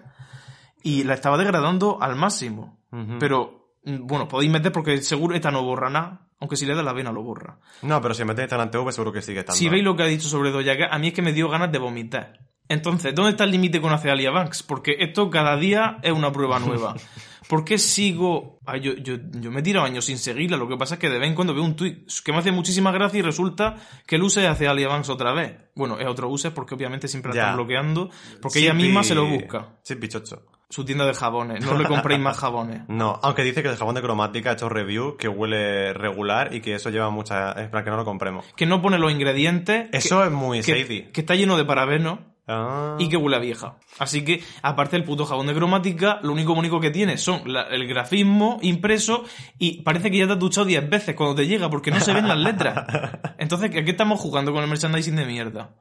y 0.84 1.06
la 1.06 1.14
estaba 1.14 1.38
degradando 1.38 1.98
al 2.02 2.18
máximo. 2.18 2.78
Pero, 3.20 3.59
bueno, 3.84 4.28
podéis 4.28 4.52
meter 4.52 4.72
porque 4.72 5.02
seguro 5.02 5.36
esta 5.36 5.52
no 5.52 5.64
borra 5.64 5.90
nada. 5.90 6.26
Aunque 6.42 6.56
si 6.56 6.66
le 6.66 6.74
da 6.74 6.82
la 6.84 6.94
vena 6.94 7.12
lo 7.12 7.22
borra. 7.22 7.60
No, 7.82 8.02
pero 8.02 8.14
si 8.14 8.24
metes 8.24 8.44
Instagram 8.44 8.72
TV 8.72 8.92
seguro 8.94 9.12
que 9.12 9.22
sigue 9.22 9.40
estando. 9.40 9.58
Si 9.58 9.68
veis 9.68 9.84
lo 9.84 9.96
que 9.98 10.04
ha 10.04 10.06
dicho 10.06 10.30
sobre 10.30 10.52
Doja 10.52 10.78
Cat, 10.78 10.90
a 10.94 10.98
mí 10.98 11.08
es 11.10 11.14
que 11.14 11.22
me 11.22 11.34
dio 11.34 11.50
ganas 11.50 11.70
de 11.72 11.80
vomitar. 11.80 12.40
Entonces, 12.70 13.14
¿dónde 13.14 13.32
está 13.32 13.44
el 13.44 13.52
límite 13.52 13.82
con 13.82 13.92
Acealia 13.92 14.32
Banks? 14.32 14.64
Porque 14.64 14.96
esto 15.00 15.30
cada 15.30 15.58
día 15.58 15.98
es 16.02 16.14
una 16.14 16.32
prueba 16.32 16.60
nueva. 16.60 16.96
¿Por 17.50 17.66
qué 17.66 17.78
sigo...? 17.80 18.60
Ay, 18.66 18.80
yo, 18.82 18.94
yo, 18.94 19.16
yo 19.34 19.52
me 19.52 19.62
tiro 19.64 19.82
años 19.82 20.06
sin 20.06 20.18
seguirla, 20.20 20.56
lo 20.56 20.68
que 20.68 20.78
pasa 20.78 20.94
es 20.96 21.00
que 21.02 21.10
de 21.10 21.18
vez 21.18 21.28
en 21.28 21.36
cuando 21.36 21.54
veo 21.56 21.64
un 21.64 21.76
tweet 21.76 22.06
que 22.24 22.32
me 22.32 22.38
hace 22.38 22.52
muchísima 22.52 22.92
gracia 22.92 23.18
y 23.20 23.22
resulta 23.24 23.76
que 24.06 24.16
el 24.18 24.24
use 24.24 24.48
hace 24.48 24.68
Alia 24.68 24.88
Banks 24.88 25.10
otra 25.10 25.34
vez. 25.34 25.58
Bueno, 25.76 26.00
es 26.00 26.06
otro 26.08 26.30
use 26.30 26.52
porque 26.52 26.76
obviamente 26.76 27.08
siempre 27.08 27.34
la 27.34 27.42
están 27.42 27.56
bloqueando, 27.56 28.12
porque 28.42 28.60
Sí, 28.60 28.66
ella 28.66 28.76
misma 28.76 29.02
pi- 29.02 29.08
se 29.08 29.16
lo 29.16 29.26
busca. 29.26 29.80
Sí, 29.82 29.96
pichocho. 29.96 30.46
Su 30.70 30.86
tienda 30.86 31.06
de 31.06 31.16
jabones, 31.16 31.66
no 31.66 31.76
le 31.78 31.86
compréis 31.86 32.20
más 32.22 32.38
jabones. 32.40 32.82
No, 32.88 33.20
aunque 33.24 33.44
dice 33.44 33.64
que 33.64 33.70
el 33.70 33.76
jabón 33.76 33.96
de 33.96 34.02
cromática 34.04 34.52
ha 34.52 34.54
hecho 34.54 34.70
review, 34.70 35.18
que 35.18 35.28
huele 35.28 35.94
regular 35.94 36.54
y 36.54 36.62
que 36.62 36.76
eso 36.76 36.92
lleva 36.92 37.10
mucha... 37.10 37.54
Es 37.54 37.70
para 37.70 37.84
que 37.84 37.90
no 37.90 37.98
lo 37.98 38.06
compremos. 38.06 38.46
Que 38.56 38.68
no 38.68 38.80
pone 38.82 39.00
los 39.00 39.12
ingredientes. 39.12 39.88
Eso 39.92 40.24
es 40.24 40.32
muy 40.32 40.62
que, 40.62 40.74
shady. 40.84 41.02
que 41.12 41.22
está 41.22 41.34
lleno 41.36 41.58
de 41.58 41.66
parabenos. 41.66 42.20
Ah. 42.52 42.96
y 42.98 43.10
que 43.10 43.16
huele 43.16 43.36
a 43.38 43.40
vieja. 43.40 43.76
Así 44.00 44.26
que, 44.26 44.44
aparte 44.64 44.96
del 44.96 45.06
puto 45.06 45.24
jabón 45.24 45.46
de 45.46 45.54
cromática, 45.54 46.20
lo 46.24 46.34
único 46.34 46.54
único 46.54 46.80
que 46.80 46.90
tiene 46.90 47.20
son 47.20 47.42
la- 47.54 47.68
el 47.68 47.88
grafismo 47.88 48.58
impreso 48.64 49.24
y 49.60 49.84
parece 49.84 50.10
que 50.10 50.18
ya 50.18 50.26
te 50.26 50.34
has 50.34 50.40
duchado 50.40 50.66
10 50.66 50.90
veces 50.90 51.14
cuando 51.16 51.36
te 51.36 51.46
llega 51.46 51.70
porque 51.70 51.92
no 51.92 52.00
se 52.00 52.12
ven 52.12 52.28
las 52.28 52.40
letras. 52.40 52.88
Entonces, 53.38 53.70
¿a 53.70 53.84
qué 53.84 53.92
estamos 53.92 54.20
jugando 54.20 54.52
con 54.52 54.64
el 54.64 54.68
merchandising 54.70 55.16
de 55.16 55.26
mierda? 55.26 55.76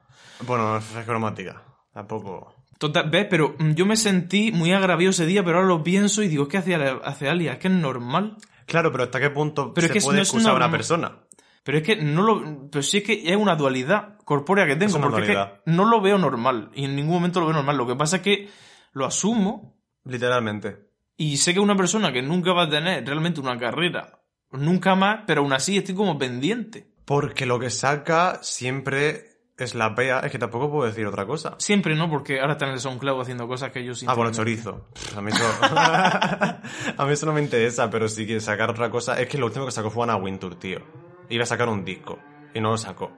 Bueno, 0.47 0.77
es 0.77 0.85
cromática. 1.07 1.63
Tampoco... 1.95 2.55
Total, 2.79 3.11
¿ves? 3.11 3.27
Pero 3.29 3.57
mm, 3.59 3.73
yo 3.73 3.87
me 3.87 3.97
sentí 3.97 4.53
muy 4.53 4.73
agraviado 4.73 5.11
ese 5.11 5.27
día, 5.27 5.45
pero 5.45 5.59
ahora 5.59 5.69
lo 5.69 5.83
pienso 5.83 6.23
y 6.23 6.29
digo, 6.29 6.45
es 6.45 6.49
que 6.49 6.59
hace, 6.59 6.75
hace 6.75 7.29
Alia, 7.29 7.53
es 7.55 7.59
que 7.59 7.69
es 7.69 7.75
normal. 7.75 8.37
Claro, 8.67 8.93
pero 8.93 9.05
¿hasta 9.05 9.21
qué 9.21 9.31
punto 9.31 9.73
Pero 9.75 9.87
es 9.87 9.93
se 9.93 9.99
que 9.99 10.05
puede 10.05 10.19
no 10.19 10.23
excusar 10.23 10.53
a 10.53 10.57
una 10.57 10.71
persona? 10.71 11.19
Pero 11.65 11.79
es 11.79 11.85
que 11.85 11.97
no 11.97 12.23
lo. 12.23 12.71
Pero 12.71 12.83
sí 12.83 12.99
es 12.99 13.05
que 13.05 13.31
es 13.31 13.37
una 13.37 13.57
dualidad 13.57 14.17
corpórea 14.25 14.67
que 14.67 14.77
tengo, 14.77 14.97
Es 14.97 15.03
porque 15.03 15.21
es 15.21 15.27
dualidad. 15.27 15.63
que 15.65 15.71
no 15.71 15.85
lo 15.85 16.01
veo 16.01 16.19
normal. 16.19 16.71
Y 16.75 16.85
en 16.85 16.97
ningún 16.97 17.15
momento 17.15 17.41
lo 17.41 17.47
veo 17.47 17.55
normal. 17.55 17.77
Lo 17.77 17.87
que 17.87 17.97
pasa 17.97 18.17
es 18.17 18.23
que 18.23 18.49
lo 18.93 19.05
asumo 19.05 19.79
Literalmente. 20.09 20.89
Y 21.17 21.37
sé 21.37 21.53
que 21.53 21.61
una 21.61 21.77
persona 21.77 22.13
que 22.13 22.23
nunca 22.23 22.53
va 22.53 22.65
a 22.65 22.71
tener 22.71 23.05
realmente 23.05 23.41
una 23.41 23.59
carrera, 23.59 24.23
nunca 24.53 24.95
más, 24.95 25.25
pero 25.27 25.43
aún 25.43 25.53
así 25.53 25.77
estoy 25.77 25.95
como 25.95 26.19
pendiente. 26.19 26.95
Porque 27.05 27.45
lo 27.45 27.59
que 27.59 27.71
saca 27.71 28.39
siempre 28.43 29.38
es 29.65 29.75
la 29.75 29.95
pea. 29.95 30.21
Es 30.21 30.31
que 30.33 30.39
tampoco 30.39 30.71
puedo 30.71 30.87
decir 30.89 31.07
otra 31.07 31.27
cosa. 31.27 31.55
Siempre 31.59 31.95
no, 31.97 32.09
porque 32.09 32.41
ahora 32.41 32.53
está 32.53 32.67
en 32.67 32.73
el 32.73 32.81
SoundCloud 32.81 33.21
haciendo 33.21 33.47
cosas 33.49 33.71
que 33.73 33.85
yo 33.85 33.93
Ah, 34.07 34.15
bueno, 34.15 34.31
chorizo. 34.33 34.89
A 35.17 35.21
mí, 35.21 35.31
eso... 35.33 35.45
a 36.97 37.05
mí 37.07 37.13
eso 37.13 37.27
no 37.27 37.33
me 37.33 37.41
interesa, 37.41 37.91
pero 37.91 38.09
si 38.09 38.25
quiere 38.27 38.41
sacar 38.41 38.71
otra 38.71 38.91
cosa. 38.91 39.21
Es 39.21 39.29
que 39.29 39.39
lo 39.39 39.47
último 39.47 39.65
que 39.67 39.73
sacó 39.73 39.91
fue 39.91 40.05
Ana 40.05 40.17
Wintour, 40.17 40.55
tío. 40.57 40.81
Iba 41.29 41.43
a 41.43 41.47
sacar 41.47 41.69
un 41.69 41.85
disco. 41.85 42.19
Y 42.55 42.61
no 42.61 42.71
lo 42.71 42.79
sacó. 42.79 43.13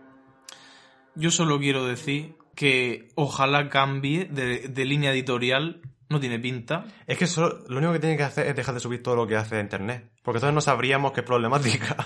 Yo 1.14 1.30
solo 1.30 1.58
quiero 1.58 1.84
decir 1.86 2.36
que 2.54 3.08
ojalá 3.14 3.68
cambie 3.68 4.26
de, 4.26 4.68
de 4.68 4.84
línea 4.84 5.12
editorial. 5.12 5.80
No 6.08 6.18
tiene 6.18 6.40
pinta. 6.40 6.86
Es 7.06 7.18
que 7.18 7.26
solo- 7.28 7.60
lo 7.68 7.78
único 7.78 7.92
que 7.92 8.00
tiene 8.00 8.16
que 8.16 8.24
hacer 8.24 8.48
es 8.48 8.56
dejar 8.56 8.74
de 8.74 8.80
subir 8.80 9.00
todo 9.02 9.14
lo 9.14 9.26
que 9.28 9.36
hace 9.36 9.56
a 9.56 9.60
internet. 9.60 10.10
Porque 10.24 10.38
entonces 10.38 10.54
no 10.54 10.60
sabríamos 10.60 11.12
qué 11.12 11.22
problemática. 11.22 11.96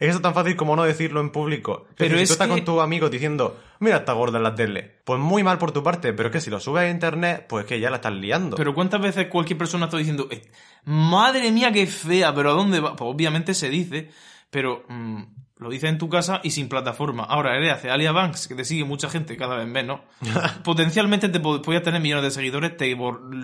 Es 0.00 0.06
que 0.06 0.08
eso 0.08 0.16
es 0.16 0.22
tan 0.22 0.34
fácil 0.34 0.56
como 0.56 0.74
no 0.76 0.82
decirlo 0.82 1.20
en 1.20 1.30
público. 1.30 1.86
Pero 1.96 2.16
es 2.16 2.22
si 2.22 2.26
tú 2.28 2.32
estás 2.32 2.48
que- 2.48 2.54
con 2.54 2.64
tus 2.64 2.82
amigos 2.82 3.10
diciendo, 3.10 3.60
mira, 3.80 3.98
está 3.98 4.14
gorda 4.14 4.38
en 4.38 4.44
la 4.44 4.54
tele. 4.54 4.96
Pues 5.04 5.20
muy 5.20 5.42
mal 5.44 5.58
por 5.58 5.72
tu 5.72 5.82
parte, 5.82 6.12
pero 6.14 6.28
es 6.30 6.32
que 6.32 6.40
si 6.40 6.50
lo 6.50 6.58
subes 6.58 6.84
a 6.84 6.88
internet, 6.90 7.44
pues 7.48 7.64
es 7.64 7.68
que 7.68 7.78
ya 7.78 7.90
la 7.90 7.96
estás 7.96 8.14
liando. 8.14 8.56
Pero 8.56 8.74
¿cuántas 8.74 9.00
veces 9.00 9.26
cualquier 9.28 9.58
persona 9.58 9.84
está 9.84 9.98
diciendo, 9.98 10.26
"Eh, 10.30 10.42
madre 10.84 11.52
mía, 11.52 11.70
qué 11.72 11.86
fea, 11.86 12.34
pero 12.34 12.50
¿a 12.50 12.54
dónde 12.54 12.80
va? 12.80 12.96
Pues 12.96 13.10
obviamente 13.14 13.54
se 13.54 13.68
dice, 13.70 14.10
pero 14.50 14.84
mm, 14.88 15.22
Lo 15.60 15.68
dices 15.68 15.90
en 15.90 15.98
tu 15.98 16.08
casa 16.08 16.40
y 16.42 16.52
sin 16.52 16.70
plataforma. 16.70 17.24
Ahora 17.24 17.54
eres 17.54 17.70
hace 17.74 17.90
Alia 17.90 18.12
Banks, 18.12 18.48
que 18.48 18.54
te 18.54 18.64
sigue 18.64 18.84
mucha 18.84 19.10
gente 19.10 19.36
cada 19.36 19.56
vez 19.56 19.66
menos. 19.68 20.00
Potencialmente 20.64 21.28
te 21.28 21.38
pod- 21.38 21.60
podías 21.60 21.82
tener 21.82 22.00
millones 22.00 22.24
de 22.24 22.30
seguidores, 22.30 22.78
te 22.78 22.96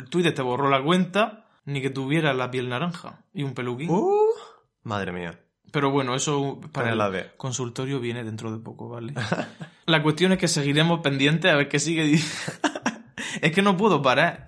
Twitter 0.09 0.33
te 0.35 0.41
borró 0.41 0.71
la 0.71 0.83
cuenta, 0.83 1.45
ni 1.67 1.83
que 1.83 1.91
tuviera 1.91 2.33
la 2.33 2.51
piel 2.51 2.71
naranja 2.71 3.21
y 3.35 3.43
un 3.43 3.53
peluquín. 3.53 3.91
Uh, 3.91 4.17
madre 4.85 5.13
mía. 5.13 5.39
Pero 5.73 5.91
bueno, 5.91 6.15
eso 6.15 6.61
para 6.73 6.93
el 6.93 6.99
la 6.99 7.11
de- 7.11 7.31
consultorio 7.37 8.01
viene 8.01 8.25
dentro 8.25 8.51
de 8.53 8.59
poco, 8.59 8.89
¿vale? 8.89 9.13
la 9.87 10.03
cuestión 10.03 10.33
es 10.33 10.39
que 10.39 10.49
seguiremos 10.49 11.01
pendientes 11.01 11.53
a 11.53 11.57
ver 11.57 11.69
qué 11.69 11.79
sigue. 11.79 12.15
es 13.43 13.53
que 13.53 13.63
no 13.63 13.77
puedo 13.77 14.03
parar. 14.03 14.47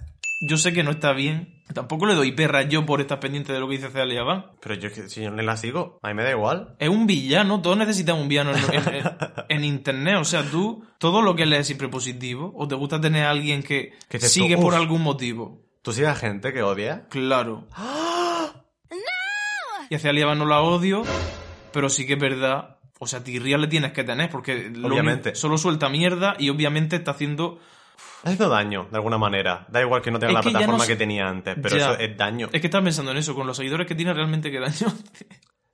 Yo 0.48 0.56
sé 0.56 0.72
que 0.72 0.84
no 0.84 0.92
está 0.92 1.12
bien. 1.12 1.56
Tampoco 1.74 2.06
le 2.06 2.14
doy 2.14 2.32
perra 2.32 2.62
yo 2.62 2.86
por 2.86 3.00
estar 3.00 3.20
pendiente 3.20 3.52
de 3.52 3.60
lo 3.60 3.68
que 3.68 3.76
dice 3.76 3.90
Celia 3.90 4.22
Van. 4.22 4.46
Pero 4.62 4.74
yo 4.76 4.88
es 4.88 4.94
que 4.94 5.08
si 5.08 5.20
yo 5.22 5.30
no 5.30 5.42
la 5.42 5.56
sigo, 5.56 5.98
a 6.02 6.08
mí 6.08 6.14
me 6.14 6.22
da 6.22 6.30
igual. 6.30 6.76
Es 6.78 6.88
un 6.88 7.06
villano, 7.06 7.60
todos 7.60 7.76
necesitamos 7.76 8.22
un 8.22 8.28
villano 8.28 8.52
en, 8.52 8.94
en- 8.94 9.04
en- 9.48 9.64
internet. 9.64 10.16
O 10.18 10.24
sea, 10.24 10.44
tú, 10.44 10.84
todo 10.98 11.20
lo 11.20 11.34
que 11.36 11.44
lees 11.44 11.62
es 11.62 11.66
siempre 11.66 11.88
positivo. 11.88 12.52
¿O 12.56 12.66
te 12.68 12.74
gusta 12.76 13.00
tener 13.00 13.24
a 13.24 13.30
alguien 13.30 13.62
que, 13.62 13.92
Que 14.08 14.18
te 14.18 14.28
sigue 14.28 14.56
por 14.56 14.74
algún 14.74 15.02
motivo? 15.02 15.60
¿Tú 15.82 15.92
sigues 15.92 16.08
a 16.10 16.14
gente 16.14 16.52
que 16.52 16.62
odia? 16.62 17.06
Claro. 17.10 17.66
Y 19.90 19.94
hacia 19.94 20.10
Aliaba 20.10 20.34
no 20.34 20.44
la 20.46 20.60
odio, 20.60 21.02
pero 21.72 21.88
sí 21.88 22.06
que 22.06 22.14
es 22.14 22.18
verdad. 22.20 22.76
O 23.00 23.06
sea, 23.06 23.22
tirria 23.22 23.58
le 23.58 23.68
tienes 23.68 23.92
que 23.92 24.02
tener, 24.04 24.28
porque 24.28 24.72
Obviamente. 24.82 25.34
solo 25.34 25.56
suelta 25.56 25.88
mierda 25.88 26.34
y 26.38 26.50
obviamente 26.50 26.96
está 26.96 27.12
haciendo. 27.12 27.60
Ha 28.24 28.32
hecho 28.32 28.48
daño, 28.48 28.88
de 28.90 28.96
alguna 28.96 29.18
manera. 29.18 29.66
Da 29.70 29.80
igual 29.80 30.02
que 30.02 30.10
no 30.10 30.18
tenga 30.18 30.30
Es 30.30 30.34
la 30.34 30.42
que 30.42 30.50
plataforma 30.50 30.78
no 30.82 30.86
que 30.86 30.96
tenía 30.96 31.28
antes, 31.28 31.56
pero 31.62 31.76
Ya. 31.76 31.92
eso 31.92 31.98
es 32.00 32.16
daño. 32.16 32.48
Es 32.52 32.60
que 32.60 32.66
estás 32.66 32.82
pensando 32.82 33.12
en 33.12 33.18
eso, 33.18 33.34
con 33.34 33.46
los 33.46 33.56
seguidores 33.56 33.86
que 33.86 33.94
tiene 33.94 34.12
realmente 34.12 34.50
que 34.50 34.58
daño. 34.58 34.92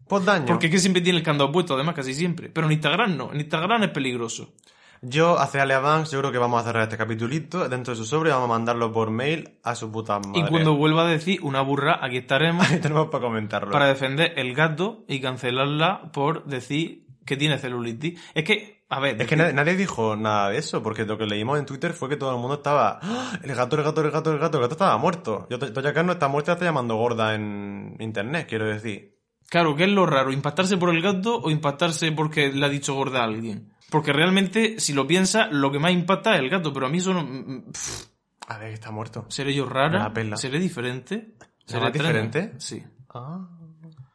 Pues 0.07 0.23
daño. 0.27 0.45
Porque 0.45 0.67
es 0.67 0.73
que 0.73 0.79
siempre 0.79 1.01
tiene 1.01 1.19
el 1.19 1.25
candado 1.25 1.51
puesto, 1.51 1.75
además, 1.75 1.95
casi 1.95 2.13
siempre. 2.13 2.51
Pero 2.51 2.67
en 2.67 2.75
Instagram 2.75 3.17
no. 3.17 3.33
En 3.33 3.41
Instagram 3.41 3.85
es 3.85 3.89
peligroso. 3.91 4.53
Yo, 5.03 5.39
hacia 5.39 5.63
Ale 5.63 5.75
Avance, 5.75 6.13
yo 6.13 6.21
creo 6.21 6.33
que 6.33 6.39
vamos 6.39 6.61
a 6.61 6.65
cerrar 6.65 6.85
este 6.85 6.97
capitulito 6.97 7.69
dentro 7.69 7.93
de 7.93 7.97
su 7.99 8.05
sobre 8.05 8.31
y 8.31 8.33
vamos 8.33 8.47
a 8.47 8.53
mandarlo 8.53 8.93
por 8.93 9.11
mail 9.11 9.59
a 9.63 9.75
su 9.75 9.91
puta 9.93 10.19
madre. 10.19 10.41
Y 10.41 10.45
cuando 10.49 10.75
vuelva 10.77 11.03
a 11.03 11.11
decir 11.11 11.41
una 11.43 11.61
burra, 11.61 11.99
aquí 12.03 12.19
estaremos 12.19 12.67
Ahí 12.71 12.81
tenemos 12.81 13.09
para 13.09 13.23
comentarlo. 13.25 13.71
para 13.71 13.87
defender 13.87 14.33
el 14.37 14.55
gato 14.55 15.05
y 15.09 15.21
cancelarla 15.21 16.11
por 16.13 16.45
decir 16.45 17.05
que 17.27 17.37
tiene 17.37 17.59
celulitis. 17.59 18.21
Es 18.35 18.45
que, 18.45 18.85
a 18.91 19.01
ver, 19.01 19.21
Es 19.21 19.27
que 19.27 19.37
nadie, 19.37 19.53
nadie 19.55 19.77
dijo 19.77 20.15
nada 20.17 20.51
de 20.51 20.59
eso, 20.59 20.83
porque 20.83 21.05
lo 21.07 21.17
que 21.17 21.25
leímos 21.27 21.59
en 21.59 21.65
Twitter 21.67 21.93
fue 21.95 22.09
que 22.09 22.17
todo 22.17 22.33
el 22.35 22.39
mundo 22.39 22.57
estaba. 22.57 22.99
"¡Ah! 23.03 23.33
El 23.43 23.55
gato, 23.55 23.77
el 23.77 23.83
gato, 23.83 24.01
el 24.03 24.11
gato, 24.11 24.31
el 24.33 24.39
gato, 24.39 24.59
el 24.59 24.63
gato 24.63 24.75
estaba 24.75 24.97
muerto. 24.99 25.47
Yo, 25.51 25.59
Toya 25.59 25.95
Cat 25.95 26.05
no 26.05 26.13
está 26.13 26.29
muerta, 26.29 26.53
la 26.53 26.55
está 26.55 26.65
llamando 26.67 26.97
gorda 26.97 27.35
en 27.35 27.97
internet, 27.99 28.47
quiero 28.49 28.67
decir. 28.67 29.14
Claro, 29.55 29.77
¿qué 29.77 29.85
es 29.85 29.91
lo 29.91 30.05
raro? 30.05 30.33
¿Impactarse 30.33 30.77
por 30.79 30.91
el 30.93 31.01
gato 31.01 31.39
o 31.41 31.49
impactarse 31.49 32.11
porque 32.11 32.53
le 32.53 32.67
ha 32.67 32.69
dicho 32.69 32.93
gorda 32.95 33.21
a 33.21 33.25
alguien? 33.25 33.73
Porque 33.89 34.13
realmente, 34.13 34.81
si 34.81 34.93
lo 34.93 35.07
piensas, 35.07 35.47
lo 35.53 35.71
que 35.71 35.79
más 35.79 35.93
impacta 35.93 36.35
es 36.35 36.41
el 36.41 36.51
gato, 36.51 36.73
pero 36.73 36.87
a 36.87 36.89
mí 36.89 36.99
eso 36.99 37.15
no... 37.15 37.23
mm, 37.23 37.71
pff, 37.71 38.07
A 38.49 38.59
ver, 38.59 38.73
está 38.73 38.91
muerto. 38.91 39.27
¿Seré 39.29 39.55
yo 39.55 39.65
rara? 39.65 40.13
pela. 40.13 40.37
¿Seré 40.37 40.59
diferente? 40.59 41.37
¿Será 41.67 41.87
extraña? 41.87 42.23
diferente? 42.23 42.55
Sí. 42.59 42.83
Ah. 43.15 43.49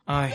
Ay. 0.08 0.34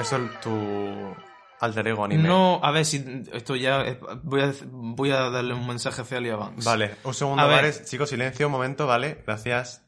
Eso 0.00 0.16
es 0.16 0.40
tu 0.40 1.14
alter 1.60 1.88
ego 1.88 2.06
anime. 2.06 2.26
No, 2.26 2.60
a 2.62 2.70
ver 2.70 2.86
si 2.86 3.04
esto 3.34 3.54
ya... 3.54 3.82
es- 3.82 3.98
Voy 4.22 4.40
a, 4.40 4.52
voy 4.64 5.10
a 5.10 5.28
darle 5.28 5.52
un 5.52 5.66
mensaje 5.66 6.00
a 6.00 6.04
Celia 6.06 6.36
Banks. 6.36 6.64
Vale, 6.64 6.94
un 7.04 7.12
segundo, 7.12 7.42
A 7.42 7.46
vale. 7.46 7.70
Chicos, 7.84 8.08
silencio, 8.08 8.46
un 8.46 8.52
momento, 8.52 8.86
vale. 8.86 9.22
Gracias. 9.26 9.84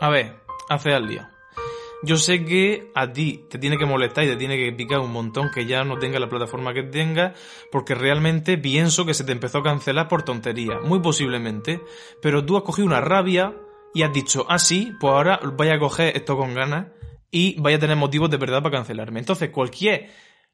A 0.00 0.08
ver, 0.08 0.34
hace 0.68 0.92
al 0.92 1.06
día. 1.06 1.30
Yo 2.06 2.16
sé 2.18 2.44
que 2.44 2.92
a 2.94 3.12
ti 3.12 3.44
te 3.50 3.58
tiene 3.58 3.78
que 3.78 3.84
molestar 3.84 4.22
y 4.22 4.28
te 4.28 4.36
tiene 4.36 4.56
que 4.56 4.72
picar 4.72 5.00
un 5.00 5.10
montón 5.10 5.50
que 5.50 5.66
ya 5.66 5.82
no 5.82 5.98
tenga 5.98 6.20
la 6.20 6.28
plataforma 6.28 6.72
que 6.72 6.84
tenga, 6.84 7.34
porque 7.72 7.96
realmente 7.96 8.56
pienso 8.56 9.04
que 9.04 9.12
se 9.12 9.24
te 9.24 9.32
empezó 9.32 9.58
a 9.58 9.64
cancelar 9.64 10.06
por 10.06 10.22
tontería, 10.22 10.78
muy 10.84 11.00
posiblemente. 11.00 11.80
Pero 12.22 12.46
tú 12.46 12.56
has 12.56 12.62
cogido 12.62 12.86
una 12.86 13.00
rabia 13.00 13.56
y 13.92 14.04
has 14.04 14.12
dicho, 14.12 14.46
ah, 14.48 14.60
sí, 14.60 14.92
pues 15.00 15.12
ahora 15.12 15.40
vaya 15.56 15.74
a 15.74 15.78
coger 15.80 16.16
esto 16.16 16.36
con 16.36 16.54
ganas 16.54 16.86
y 17.32 17.60
vaya 17.60 17.78
a 17.78 17.80
tener 17.80 17.96
motivos 17.96 18.30
de 18.30 18.36
verdad 18.36 18.62
para 18.62 18.76
cancelarme. 18.76 19.18
Entonces, 19.18 19.50
cualquier 19.50 20.08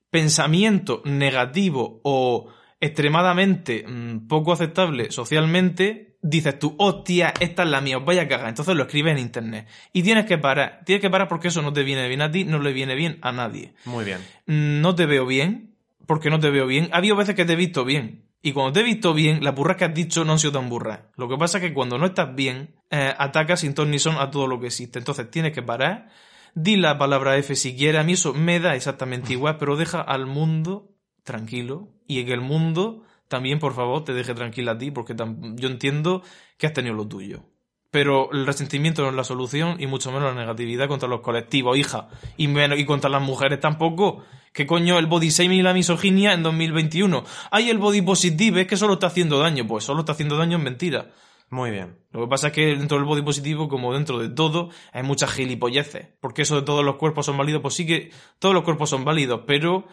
pensamiento 0.09 1.03
negativo 1.05 2.01
o 2.03 2.49
extremadamente 2.83 3.85
mm, 3.87 4.27
poco 4.27 4.53
aceptable 4.53 5.13
socialmente, 5.13 6.17
dices 6.21 6.59
tú, 6.59 6.75
hostia, 6.79 7.33
esta 7.39 7.63
es 7.63 7.69
la 7.71 7.81
mía, 7.81 7.99
os 7.99 8.05
vaya 8.05 8.23
a 8.23 8.29
cagar. 8.29 8.49
Entonces 8.49 8.75
lo 8.75 8.83
escribes 8.83 9.13
en 9.13 9.21
internet. 9.21 9.69
Y 9.93 10.03
tienes 10.03 10.27
que 10.27 10.37
parar. 10.37 10.81
Tienes 10.85 11.01
que 11.01 11.09
parar 11.09 11.29
porque 11.29 11.49
eso 11.49 11.63
no 11.63 11.73
te 11.73 11.85
viene 11.85 12.09
bien 12.09 12.23
a 12.23 12.31
ti, 12.33 12.45
no 12.45 12.59
le 12.59 12.73
viene 12.73 12.97
bien 12.97 13.19
a 13.23 13.31
nadie. 13.31 13.73
Muy 13.85 14.05
bien. 14.05 14.19
Mm, 14.47 14.81
No 14.81 14.97
te 14.97 15.07
veo 15.07 15.25
bien, 15.27 15.77
porque 16.07 16.29
no 16.29 16.41
te 16.41 16.51
veo 16.51 16.67
bien. 16.67 16.89
Ha 16.93 16.97
habido 16.97 17.15
veces 17.15 17.37
que 17.37 17.45
te 17.45 17.53
he 17.53 17.57
visto 17.57 17.85
bien. 17.85 18.25
Y 18.43 18.51
cuando 18.51 18.73
te 18.73 18.81
he 18.81 18.83
visto 18.83 19.15
bien, 19.15 19.45
las 19.45 19.55
burras 19.55 19.77
que 19.77 19.85
has 19.85 19.95
dicho 19.95 20.25
no 20.25 20.33
han 20.33 20.41
sido 20.41 20.55
tan 20.55 20.69
burras. 20.69 21.03
Lo 21.17 21.29
que 21.29 21.37
pasa 21.37 21.59
es 21.59 21.65
que 21.65 21.73
cuando 21.73 21.99
no 21.99 22.07
estás 22.07 22.35
bien, 22.35 22.75
eh, 22.91 23.15
atacas 23.17 23.61
sin 23.61 23.75
ton 23.75 23.93
ni 23.93 24.01
son 24.01 24.17
a 24.17 24.33
todo 24.33 24.49
lo 24.49 24.59
que 24.59 24.67
existe. 24.67 24.99
Entonces 24.99 25.31
tienes 25.31 25.53
que 25.53 25.63
parar. 25.63 26.09
Di 26.57 26.75
la 26.77 26.99
palabra 26.99 27.37
F 27.37 27.55
si 27.55 27.77
quieres. 27.77 28.01
A 28.01 28.05
mí 28.05 28.15
eso 28.15 28.35
me 28.35 28.59
da 28.59 28.75
exactamente 28.75 29.33
igual, 29.35 29.57
pero 29.59 29.77
deja 29.77 30.01
al 30.01 30.27
mundo 30.27 30.92
tranquilo. 31.23 31.89
Y 32.07 32.25
que 32.25 32.33
el 32.33 32.41
mundo 32.41 33.05
también, 33.29 33.59
por 33.59 33.75
favor, 33.75 34.05
te 34.05 34.13
deje 34.13 34.35
tranquila 34.35 34.73
a 34.73 34.79
ti, 34.79 34.91
porque 34.91 35.15
yo 35.17 35.69
entiendo 35.69 36.23
que 36.59 36.67
has 36.67 36.73
tenido 36.73 36.95
lo 36.95 37.09
tuyo. 37.09 37.45
Pero 37.91 38.31
el 38.33 38.47
resentimiento 38.47 39.03
no 39.03 39.09
es 39.09 39.15
la 39.15 39.25
solución 39.25 39.77
y 39.79 39.87
mucho 39.87 40.13
menos 40.13 40.35
la 40.35 40.41
negatividad 40.41 40.89
contra 40.89 41.09
los 41.09 41.21
colectivos, 41.21 41.77
hija. 41.77 42.09
Y, 42.37 42.49
menos, 42.49 42.79
y 42.79 42.87
contra 42.87 43.11
las 43.11 43.23
mujeres 43.23 43.61
tampoco. 43.61 44.25
¿Qué 44.53 44.67
coño 44.67 44.99
el 44.99 45.07
body 45.07 45.31
shaming 45.31 45.61
y 45.61 45.63
la 45.63 45.75
misoginia 45.75 46.33
en 46.33 46.43
2021? 46.43 47.25
Hay 47.51 47.71
el 47.71 47.79
body 47.79 48.03
positive, 48.03 48.63
es 48.63 48.67
que 48.67 48.77
solo 48.77 48.95
está 48.95 49.09
haciendo 49.09 49.39
daño. 49.39 49.67
Pues 49.67 49.85
solo 49.85 50.01
está 50.01 50.13
haciendo 50.13 50.37
daño 50.37 50.57
en 50.57 50.65
mentira. 50.65 51.11
Muy 51.51 51.71
bien. 51.71 51.99
Lo 52.13 52.23
que 52.23 52.29
pasa 52.29 52.47
es 52.47 52.53
que 52.55 52.77
dentro 52.77 52.97
del 52.97 53.05
body 53.05 53.21
positivo, 53.21 53.69
como 53.69 53.93
dentro 53.93 54.19
de 54.19 54.31
todo, 54.31 54.71
hay 54.93 55.03
muchas 55.03 55.31
gilipolleces. 55.33 56.09
Porque 56.19 56.43
eso 56.43 56.57
de 56.57 56.63
todos 56.63 56.83
los 56.83 56.97
cuerpos 56.97 57.27
son 57.27 57.37
válidos, 57.37 57.61
pues 57.61 57.75
sí 57.75 57.87
que 57.87 58.11
todos 58.39 58.55
los 58.55 58.65
cuerpos 58.65 58.89
son 58.89 59.05
válidos, 59.05 59.43
pero 59.47 59.87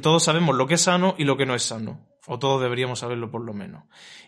todos 0.00 0.24
sabemos 0.24 0.56
lo 0.56 0.66
que 0.66 0.74
es 0.74 0.80
sano 0.82 1.14
y 1.18 1.24
lo 1.24 1.36
que 1.36 1.46
no 1.46 1.54
es 1.54 1.62
sano. 1.62 2.06
O 2.26 2.38
todos 2.38 2.62
deberíamos 2.62 3.00
saberlo 3.00 3.30
por 3.30 3.44
lo 3.44 3.52
menos. 3.52 3.84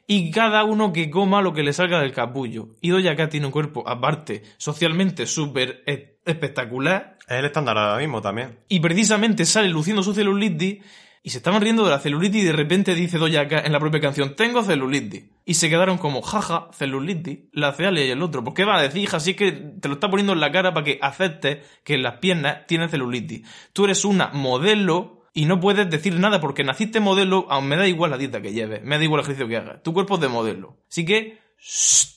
Y 0.06 0.30
cada 0.30 0.64
uno 0.64 0.92
que 0.92 1.10
coma 1.10 1.40
lo 1.40 1.54
que 1.54 1.62
le 1.62 1.72
salga 1.72 2.00
del 2.00 2.12
capullo. 2.12 2.76
Y 2.82 2.90
Doja 2.90 3.16
Cat 3.16 3.30
tiene 3.30 3.46
un 3.46 3.52
cuerpo, 3.52 3.88
aparte, 3.88 4.42
socialmente 4.58 5.26
súper 5.26 5.82
e- 5.86 6.20
espectacular. 6.24 7.16
Es 7.26 7.38
el 7.38 7.46
estándar 7.46 7.78
ahora 7.78 7.98
mismo 7.98 8.20
también. 8.20 8.60
Y 8.68 8.80
precisamente 8.80 9.46
sale 9.46 9.68
luciendo 9.68 10.02
su 10.02 10.12
celulitis. 10.14 10.84
Y 11.22 11.30
se 11.30 11.38
estaban 11.38 11.60
riendo 11.60 11.84
de 11.84 11.90
la 11.90 11.98
celulitis 11.98 12.42
y 12.42 12.46
de 12.46 12.52
repente 12.52 12.94
dice 12.94 13.18
Doja 13.18 13.48
Cat 13.48 13.66
en 13.66 13.72
la 13.72 13.80
propia 13.80 14.00
canción, 14.00 14.36
tengo 14.36 14.62
celulitis. 14.62 15.24
Y 15.44 15.54
se 15.54 15.70
quedaron 15.70 15.96
como, 15.96 16.22
jaja, 16.22 16.68
celulitis, 16.72 17.48
la 17.52 17.72
Cealia 17.72 18.04
y 18.04 18.10
el 18.10 18.22
otro. 18.22 18.44
¿Por 18.44 18.52
qué 18.52 18.64
va 18.64 18.76
a 18.76 18.82
decir, 18.82 19.02
hija? 19.02 19.18
Si 19.20 19.30
es 19.30 19.36
que 19.36 19.52
te 19.52 19.88
lo 19.88 19.94
está 19.94 20.10
poniendo 20.10 20.34
en 20.34 20.40
la 20.40 20.52
cara 20.52 20.74
para 20.74 20.84
que 20.84 20.98
aceptes 21.00 21.66
que 21.82 21.94
en 21.94 22.02
las 22.02 22.18
piernas 22.18 22.66
tienes 22.68 22.90
celulitis. 22.90 23.48
Tú 23.72 23.86
eres 23.86 24.04
una 24.04 24.28
modelo 24.28 25.15
y 25.36 25.44
no 25.44 25.60
puedes 25.60 25.88
decir 25.90 26.18
nada 26.18 26.40
porque 26.40 26.64
naciste 26.64 26.98
modelo, 26.98 27.46
aún 27.50 27.68
me 27.68 27.76
da 27.76 27.86
igual 27.86 28.10
la 28.10 28.18
dieta 28.18 28.40
que 28.40 28.52
lleves, 28.52 28.82
me 28.82 28.96
da 28.98 29.04
igual 29.04 29.20
el 29.20 29.24
ejercicio 29.24 29.46
que 29.46 29.56
hagas. 29.56 29.82
Tu 29.82 29.92
cuerpo 29.92 30.14
es 30.16 30.20
de 30.22 30.28
modelo. 30.28 30.78
Así 30.90 31.04
que, 31.04 31.38
shh, 31.60 32.16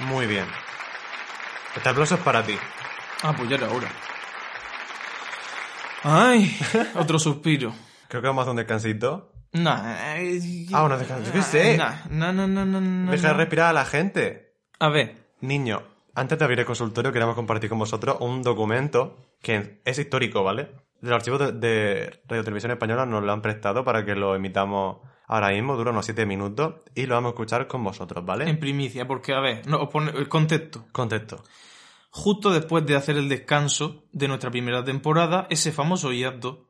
Muy 0.00 0.26
bien. 0.26 0.44
Este 1.76 1.88
aplauso 1.88 2.16
es 2.16 2.20
para 2.20 2.42
ti. 2.44 2.54
ah, 3.22 3.32
pues 3.36 3.48
ya 3.48 3.56
era 3.56 3.68
hora. 3.70 3.88
Ay, 6.02 6.54
otro 6.96 7.18
suspiro. 7.18 7.72
Creo 8.08 8.20
que 8.20 8.28
vamos 8.28 8.40
a 8.40 8.42
hacer 8.42 8.50
un 8.50 8.56
descansito. 8.56 9.32
Nah, 9.52 10.16
eh, 10.18 10.66
Ah, 10.72 10.82
una 10.84 10.96
descanso. 10.98 11.26
Yo 11.26 11.32
qué 11.32 11.42
sé. 11.42 11.76
nah, 11.78 11.94
no, 12.10 12.32
no, 12.32 12.46
no, 12.46 12.64
no, 12.66 12.80
no. 12.80 13.10
Deja 13.10 13.28
de 13.28 13.32
no. 13.34 13.38
respirar 13.38 13.68
a 13.68 13.72
la 13.72 13.84
gente. 13.84 14.56
A 14.80 14.88
ver, 14.88 15.16
Niño, 15.40 15.82
antes 16.14 16.38
de 16.38 16.44
abrir 16.44 16.58
el 16.60 16.66
consultorio 16.66 17.12
queremos 17.12 17.34
compartir 17.34 17.68
con 17.70 17.78
vosotros 17.78 18.16
un 18.20 18.42
documento 18.42 19.16
que 19.40 19.80
es 19.84 19.98
histórico, 19.98 20.42
¿vale? 20.42 20.70
Los 21.00 21.12
archivos 21.12 21.38
de, 21.40 21.52
de 21.52 22.20
Radio 22.28 22.44
Televisión 22.44 22.72
Española 22.72 23.04
nos 23.06 23.22
lo 23.22 23.32
han 23.32 23.42
prestado 23.42 23.84
para 23.84 24.04
que 24.04 24.14
lo 24.14 24.34
emitamos 24.34 24.98
ahora 25.26 25.50
mismo, 25.50 25.76
dura 25.76 25.90
unos 25.90 26.04
7 26.06 26.24
minutos 26.26 26.76
y 26.94 27.06
lo 27.06 27.14
vamos 27.14 27.30
a 27.30 27.32
escuchar 27.34 27.66
con 27.66 27.82
vosotros, 27.84 28.24
¿vale? 28.24 28.48
en 28.48 28.58
primicia, 28.58 29.06
porque 29.06 29.34
a 29.34 29.40
ver, 29.40 29.66
no, 29.66 29.82
os 29.82 29.88
pone 29.90 30.10
el 30.12 30.28
contexto. 30.28 30.86
Contexto. 30.92 31.42
Justo 32.10 32.52
después 32.52 32.86
de 32.86 32.94
hacer 32.96 33.16
el 33.16 33.28
descanso 33.28 34.04
de 34.12 34.28
nuestra 34.28 34.50
primera 34.50 34.84
temporada, 34.84 35.46
ese 35.50 35.72
famoso 35.72 36.12
hiato, 36.12 36.68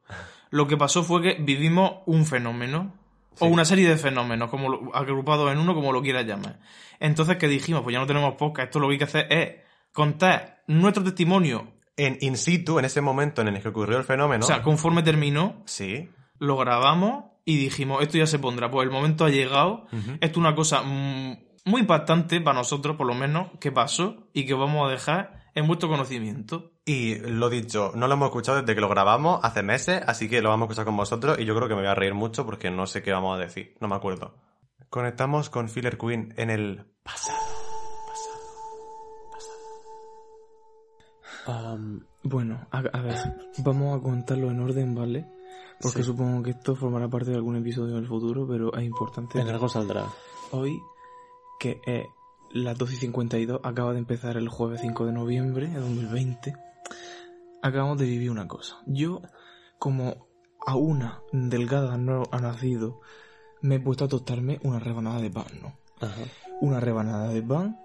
lo 0.50 0.66
que 0.66 0.76
pasó 0.76 1.02
fue 1.02 1.20
que 1.22 1.34
vivimos 1.40 1.96
un 2.06 2.24
fenómeno, 2.24 2.94
o 3.40 3.46
una 3.46 3.64
serie 3.64 3.88
de 3.88 3.96
fenómenos, 3.96 4.48
como 4.48 4.68
lo- 4.68 4.94
agrupados 4.96 5.50
en 5.52 5.58
uno, 5.58 5.74
como 5.74 5.92
lo 5.92 6.00
quieras 6.00 6.24
llamar. 6.24 6.60
Entonces, 7.00 7.36
¿qué 7.36 7.48
dijimos? 7.48 7.82
Pues 7.82 7.92
ya 7.92 7.98
no 8.00 8.06
tenemos 8.06 8.34
podcast, 8.36 8.66
esto 8.68 8.78
lo 8.78 8.86
que 8.86 8.92
hay 8.92 8.98
que 8.98 9.04
hacer 9.04 9.26
es 9.30 9.56
contar 9.92 10.62
nuestro 10.68 11.02
testimonio, 11.04 11.66
En 11.96 12.18
in 12.20 12.36
situ, 12.36 12.78
en 12.78 12.84
ese 12.84 13.00
momento 13.00 13.42
en 13.42 13.48
el 13.48 13.62
que 13.62 13.68
ocurrió 13.68 13.96
el 13.98 14.04
fenómeno. 14.04 14.44
o 14.44 14.48
sea, 14.48 14.62
conforme 14.62 15.02
terminó, 15.02 15.62
Sí. 15.66 16.10
lo 16.38 16.56
grabamos 16.56 17.24
y 17.44 17.56
dijimos, 17.56 18.02
esto 18.02 18.18
ya 18.18 18.26
se 18.26 18.38
pondrá, 18.38 18.70
pues 18.70 18.84
el 18.86 18.90
momento 18.92 19.24
ha 19.24 19.30
llegado, 19.30 19.86
esto 19.92 20.16
es 20.20 20.36
una 20.36 20.54
cosa 20.54 20.82
muy 20.82 21.80
impactante 21.80 22.40
para 22.40 22.58
nosotros, 22.58 22.96
por 22.96 23.06
lo 23.06 23.14
menos, 23.14 23.48
que 23.60 23.70
pasó 23.70 24.28
y 24.32 24.44
que 24.46 24.54
vamos 24.54 24.88
a 24.88 24.90
dejar 24.90 25.44
en 25.54 25.66
vuestro 25.68 25.88
conocimiento. 25.88 26.72
Y 26.84 27.14
lo 27.20 27.48
dicho, 27.48 27.92
no 27.94 28.08
lo 28.08 28.14
hemos 28.14 28.26
escuchado 28.26 28.60
desde 28.60 28.74
que 28.74 28.80
lo 28.80 28.88
grabamos 28.88 29.40
hace 29.44 29.62
meses, 29.62 30.02
así 30.06 30.28
que 30.28 30.42
lo 30.42 30.48
vamos 30.48 30.64
a 30.64 30.66
escuchar 30.72 30.84
con 30.86 30.96
vosotros 30.96 31.38
y 31.38 31.44
yo 31.44 31.54
creo 31.54 31.68
que 31.68 31.74
me 31.74 31.82
voy 31.82 31.90
a 31.90 31.94
reír 31.94 32.14
mucho 32.14 32.44
porque 32.44 32.70
no 32.70 32.86
sé 32.86 33.02
qué 33.02 33.12
vamos 33.12 33.36
a 33.36 33.40
decir, 33.40 33.74
no 33.80 33.88
me 33.88 33.94
acuerdo. 33.94 34.34
Conectamos 34.90 35.48
con 35.48 35.68
Filler 35.68 35.96
Queen 35.96 36.34
en 36.36 36.50
el 36.50 36.86
pasado. 37.02 37.38
Bueno, 42.22 42.66
a, 42.70 42.78
a, 42.78 43.02
ver, 43.02 43.16
vamos 43.58 43.98
a 43.98 44.02
contarlo 44.02 44.50
en 44.50 44.60
orden, 44.60 44.94
¿vale? 44.94 45.26
Porque 45.80 45.98
Sí. 45.98 46.04
supongo 46.04 46.42
que 46.42 46.50
esto 46.50 46.74
formará 46.74 47.08
parte 47.08 47.30
de 47.30 47.36
algún 47.36 47.56
episodio 47.56 47.96
en 47.96 48.02
el 48.04 48.08
futuro, 48.08 48.46
pero 48.46 48.74
es 48.74 48.84
importante. 48.84 49.40
En 49.40 49.48
algo 49.48 49.68
saldrá. 49.68 50.06
Hoy, 50.52 50.80
que 51.58 51.80
es 51.84 52.06
las 52.52 52.78
12 52.78 52.94
y 52.94 52.98
52, 52.98 53.60
acaba 53.62 53.92
de 53.92 53.98
empezar 53.98 54.36
el 54.36 54.48
jueves 54.48 54.80
5 54.80 55.06
de 55.06 55.12
noviembre 55.12 55.68
de 55.68 55.80
2020, 55.80 56.54
acabamos 57.62 57.98
de 57.98 58.06
vivir 58.06 58.30
una 58.30 58.46
cosa. 58.46 58.76
Yo, 58.86 59.20
como 59.78 60.28
a 60.66 60.76
una 60.76 61.20
delgada 61.32 61.96
no 61.98 62.22
ha 62.30 62.38
nacido, 62.40 63.00
me 63.60 63.76
he 63.76 63.80
puesto 63.80 64.04
a 64.04 64.08
tostarme 64.08 64.60
una 64.62 64.78
rebanada 64.78 65.20
de 65.20 65.30
pan, 65.30 65.46
¿no? 65.60 65.76
Ajá. 66.00 66.22
Una 66.60 66.80
rebanada 66.80 67.28
de 67.28 67.42
pan 67.42 67.78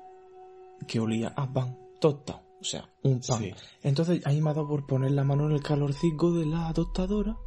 que 0.87 0.99
olía 0.99 1.33
a 1.35 1.51
pan 1.51 1.77
tostado, 1.99 2.41
o 2.59 2.63
sea, 2.63 2.89
un 3.03 3.19
pan. 3.21 3.39
Sí. 3.43 3.53
Entonces 3.83 4.25
ahí 4.25 4.41
me 4.41 4.49
ha 4.49 4.53
dado 4.53 4.67
por 4.67 4.85
poner 4.85 5.11
la 5.11 5.23
mano 5.23 5.45
en 5.47 5.53
el 5.53 5.63
calorcico 5.63 6.33
de 6.33 6.45
la 6.45 6.71
tostadora 6.73 7.37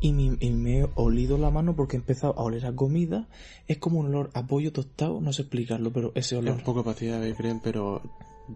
y, 0.00 0.08
y 0.08 0.50
me 0.52 0.80
he 0.80 0.88
olido 0.96 1.38
la 1.38 1.50
mano 1.50 1.74
porque 1.74 1.96
he 1.96 2.00
empezado 2.00 2.38
a 2.38 2.42
oler 2.42 2.66
a 2.66 2.74
comida. 2.74 3.28
Es 3.66 3.78
como 3.78 4.00
un 4.00 4.06
olor 4.06 4.30
a 4.34 4.46
pollo 4.46 4.72
tostado, 4.72 5.20
no 5.20 5.32
sé 5.32 5.42
explicarlo, 5.42 5.92
pero 5.92 6.12
ese 6.14 6.34
Es 6.36 6.40
olor. 6.42 6.56
un 6.56 6.62
poco 6.64 6.84
pastilla 6.84 7.18
de 7.18 7.34
creen, 7.34 7.60
pero 7.62 8.02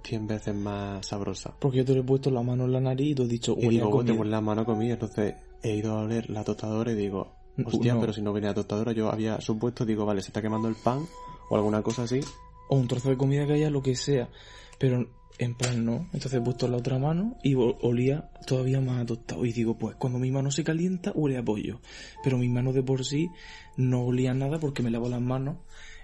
100 0.03 0.27
veces 0.27 0.55
más 0.55 1.07
sabrosa. 1.07 1.55
Porque 1.59 1.79
yo 1.79 1.85
te 1.87 1.95
lo 1.95 2.01
he 2.01 2.05
puesto 2.05 2.31
la 2.31 2.43
mano 2.43 2.65
en 2.65 2.73
la 2.73 2.81
nariz 2.81 3.13
y 3.13 3.15
tú 3.15 3.23
has 3.23 3.29
dicho, 3.31 3.53
Y 3.59 3.67
huele 3.67 3.81
a 3.81 3.85
digo, 3.85 3.91
comida. 3.91 4.17
te 4.19 4.25
la 4.27 4.41
mano 4.43 4.65
comida, 4.67 4.93
entonces 4.95 5.35
he 5.63 5.75
ido 5.77 5.93
a 5.93 6.03
oler 6.03 6.29
la 6.29 6.45
tostadora 6.45 6.93
y 6.93 6.97
digo, 6.97 7.33
hostia, 7.65 7.95
No. 7.95 8.01
pero 8.01 8.13
si 8.13 8.21
no 8.21 8.33
venía 8.35 8.53
tostadora, 8.53 8.93
yo 8.93 9.11
había 9.11 9.41
supuesto, 9.41 9.87
digo, 9.87 10.05
vale, 10.05 10.21
se 10.21 10.29
está 10.29 10.43
quemando 10.43 10.69
el 10.69 10.75
pan 10.75 11.07
o 11.49 11.57
alguna 11.57 11.83
cosa 11.83 12.03
así. 12.03 12.21
o 12.69 12.77
un 12.77 12.87
trozo 12.87 13.09
de 13.09 13.17
comida 13.17 13.47
que 13.47 13.55
haya, 13.55 13.71
lo 13.71 13.81
que 13.81 13.97
sea. 13.97 14.29
Pero 14.79 15.09
en 15.39 15.55
plan 15.55 15.85
no. 15.85 16.09
Entonces 16.13 16.35
he 16.35 16.41
puesto 16.41 16.69
la 16.69 16.77
otra 16.77 16.99
mano 16.99 17.37
y 17.43 17.55
olía 17.55 18.31
todavía 18.47 18.81
más 18.81 19.03
a 19.03 19.07
tostado. 19.07 19.45
Y 19.47 19.53
digo, 19.53 19.79
pues 19.79 19.97
cuando 19.97 20.19
mi 20.19 20.31
mano 20.31 20.51
se 20.51 20.65
calienta, 20.65 21.13
huele 21.15 21.39
a 21.39 21.45
pollo. 21.45 21.81
Pero 22.23 22.39
mi 22.39 22.49
mano 22.49 22.73
de 22.73 22.83
por 22.83 23.05
sí 23.05 23.29
no 23.77 24.05
olía 24.05 24.35
nada 24.35 24.59
porque 24.59 24.83
me 24.83 24.91
lavo 24.91 25.09
las 25.09 25.21
manos, 25.21 25.59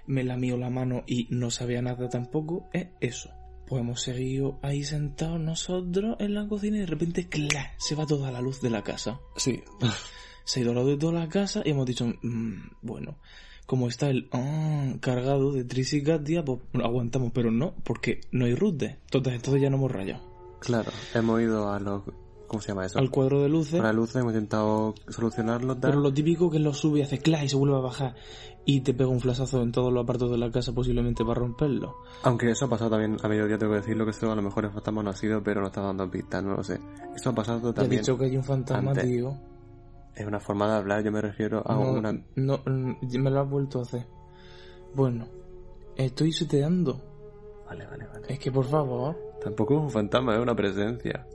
me 0.07 0.23
lamío 0.23 0.57
la 0.57 0.69
mano 0.69 1.03
y 1.07 1.27
no 1.29 1.51
sabía 1.51 1.81
nada 1.81 2.09
tampoco. 2.09 2.69
Es 2.73 2.87
eso. 3.01 3.29
Pues 3.67 3.81
hemos 3.81 4.01
seguido 4.01 4.59
ahí 4.61 4.83
sentados 4.83 5.39
nosotros 5.39 6.17
en 6.19 6.35
la 6.35 6.47
cocina 6.47 6.77
y 6.77 6.81
de 6.81 6.85
repente, 6.85 7.27
¡cla! 7.27 7.71
se 7.77 7.95
va 7.95 8.05
toda 8.05 8.31
la 8.31 8.39
luz 8.41 8.61
de 8.61 8.69
la 8.69 8.83
casa. 8.83 9.19
Sí. 9.35 9.61
Se 10.47 10.59
ha 10.59 10.63
ido 10.63 10.75
la 10.75 10.81
luz 10.81 10.91
de 10.91 10.97
toda 10.97 11.13
la 11.13 11.27
casa 11.27 11.63
y 11.65 11.71
hemos 11.71 11.87
dicho, 11.87 12.05
"Mm, 12.05 12.69
bueno, 12.83 13.17
como 13.65 13.87
está 13.87 14.09
el 14.09 14.27
ah, 14.31 14.93
cargado 14.99 15.51
de 15.51 15.63
Tris 15.63 15.93
y 15.93 16.03
Katia, 16.03 16.43
pues 16.45 16.59
aguantamos, 16.83 17.31
pero 17.33 17.51
no, 17.51 17.73
porque 17.83 18.21
no 18.31 18.45
hay 18.45 18.55
rute. 18.55 18.99
Entonces, 19.05 19.33
entonces 19.33 19.61
ya 19.61 19.69
no 19.69 19.77
hemos 19.77 19.91
rayado. 19.91 20.23
Claro, 20.59 20.91
hemos 21.13 21.41
ido 21.41 21.69
a 21.71 21.79
los... 21.79 22.03
¿Cómo 22.47 22.61
se 22.61 22.67
llama 22.69 22.85
eso? 22.85 22.99
Al 22.99 23.09
cuadro 23.09 23.41
de 23.41 23.49
luces, 23.49 23.79
A 23.79 23.83
la 23.83 23.91
luz 23.93 24.15
hemos 24.15 24.31
intentado 24.31 24.93
solucionarlo, 25.09 25.73
tal. 25.77 25.89
pero 25.91 25.99
lo 25.99 26.13
típico 26.13 26.51
que 26.51 26.59
lo 26.59 26.73
sube 26.75 26.99
y 26.99 27.01
hace 27.01 27.17
clac 27.17 27.43
y 27.43 27.49
se 27.49 27.55
vuelve 27.55 27.75
a 27.75 27.79
bajar 27.79 28.15
y 28.65 28.81
te 28.81 28.93
pega 28.93 29.09
un 29.09 29.19
flasazo 29.19 29.63
en 29.63 29.71
todos 29.71 29.91
los 29.91 30.03
apartados 30.03 30.31
de 30.33 30.37
la 30.37 30.51
casa 30.51 30.71
posiblemente 30.71 31.25
para 31.25 31.39
romperlo. 31.39 31.95
Aunque 32.21 32.51
eso 32.51 32.65
ha 32.65 32.69
pasado 32.69 32.91
también 32.91 33.17
a 33.21 33.27
mediodía, 33.27 33.57
tengo 33.57 33.73
que 33.73 33.79
decirlo 33.79 34.05
que 34.05 34.11
eso 34.11 34.31
a 34.31 34.35
lo 34.35 34.43
mejor 34.43 34.65
el 34.65 34.71
fantasma 34.71 35.01
no 35.01 35.09
ha 35.09 35.15
sido, 35.15 35.41
pero 35.41 35.61
no 35.61 35.67
está 35.67 35.81
dando 35.81 36.09
pistas, 36.09 36.43
no 36.43 36.55
lo 36.55 36.63
sé. 36.63 36.79
Eso 37.15 37.31
ha 37.31 37.33
pasado 37.33 37.61
Te 37.61 37.67
has 37.69 37.75
también. 37.75 38.01
dicho 38.01 38.15
que 38.17 38.25
hay 38.25 38.37
un 38.37 38.43
fantasma, 38.43 38.91
antes. 38.91 39.05
tío. 39.05 39.35
Es 40.15 40.25
una 40.25 40.39
forma 40.39 40.67
de 40.69 40.75
hablar, 40.77 41.03
yo 41.03 41.11
me 41.11 41.21
refiero 41.21 41.61
a 41.69 41.73
No, 41.75 41.91
una... 41.91 42.13
no, 42.35 42.59
mm, 42.65 43.17
me 43.19 43.29
lo 43.31 43.41
has 43.41 43.49
vuelto 43.49 43.79
a 43.79 43.81
hacer. 43.83 44.05
Bueno, 44.93 45.27
estoy 45.97 46.31
seteando. 46.31 47.01
Vale, 47.65 47.85
vale, 47.87 48.07
vale. 48.07 48.25
Es 48.29 48.39
que 48.39 48.51
por 48.51 48.65
favor. 48.65 49.17
Tampoco 49.43 49.75
es 49.75 49.81
un 49.81 49.89
fantasma, 49.91 50.35
es 50.35 50.41
una 50.41 50.55
presencia. 50.55 51.27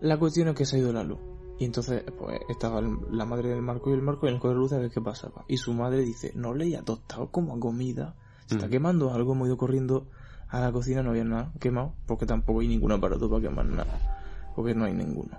La 0.00 0.18
cuestión 0.18 0.48
es 0.48 0.54
que 0.54 0.64
se 0.64 0.76
ha 0.76 0.78
ido 0.80 0.92
la 0.92 1.04
luz. 1.04 1.20
Y 1.58 1.66
entonces, 1.66 2.02
pues, 2.18 2.40
estaba 2.48 2.80
la 2.82 3.24
madre 3.24 3.50
del 3.50 3.62
Marco 3.62 3.90
y 3.90 3.92
el 3.92 4.02
Marco 4.02 4.26
en 4.26 4.34
el 4.34 4.40
cuadro 4.40 4.58
de 4.58 4.62
luz 4.64 4.72
a 4.72 4.78
ver 4.78 4.90
qué 4.90 5.00
pasaba. 5.00 5.44
Y 5.46 5.56
su 5.58 5.72
madre 5.72 6.00
dice, 6.00 6.32
no 6.34 6.52
leía 6.52 6.82
tostado 6.82 7.30
como 7.30 7.54
a 7.54 7.60
comida. 7.60 8.16
Se 8.46 8.56
está 8.56 8.66
Mm. 8.66 8.70
quemando 8.70 9.12
algo, 9.12 9.32
hemos 9.34 9.46
ido 9.46 9.56
corriendo 9.56 10.08
a 10.48 10.58
la 10.60 10.72
cocina, 10.72 11.02
no 11.02 11.10
había 11.10 11.24
nada 11.24 11.52
quemado, 11.60 11.94
porque 12.06 12.26
tampoco 12.26 12.60
hay 12.60 12.68
ningún 12.68 12.90
aparato 12.92 13.30
para 13.30 13.42
quemar 13.42 13.66
nada. 13.66 14.52
Porque 14.56 14.74
no 14.74 14.84
hay 14.84 14.94
ninguno. 14.94 15.38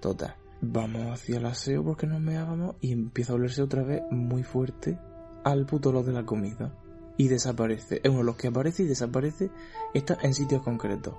Total. 0.00 0.34
Vamos 0.64 1.08
hacia 1.10 1.38
el 1.38 1.46
aseo 1.46 1.82
porque 1.82 2.06
nos 2.06 2.20
meábamos 2.20 2.76
y 2.80 2.92
empieza 2.92 3.32
a 3.32 3.36
olerse 3.36 3.62
otra 3.62 3.82
vez 3.82 4.02
muy 4.12 4.44
fuerte 4.44 4.96
al 5.44 5.66
puto 5.66 5.88
olor 5.88 6.04
de 6.04 6.12
la 6.12 6.24
comida. 6.24 6.72
Y 7.16 7.26
desaparece. 7.28 8.00
Es 8.02 8.08
uno 8.08 8.18
de 8.18 8.24
los 8.24 8.36
que 8.36 8.46
aparece 8.46 8.84
y 8.84 8.86
desaparece. 8.86 9.50
Está 9.92 10.16
en 10.22 10.34
sitios 10.34 10.62
concretos. 10.62 11.14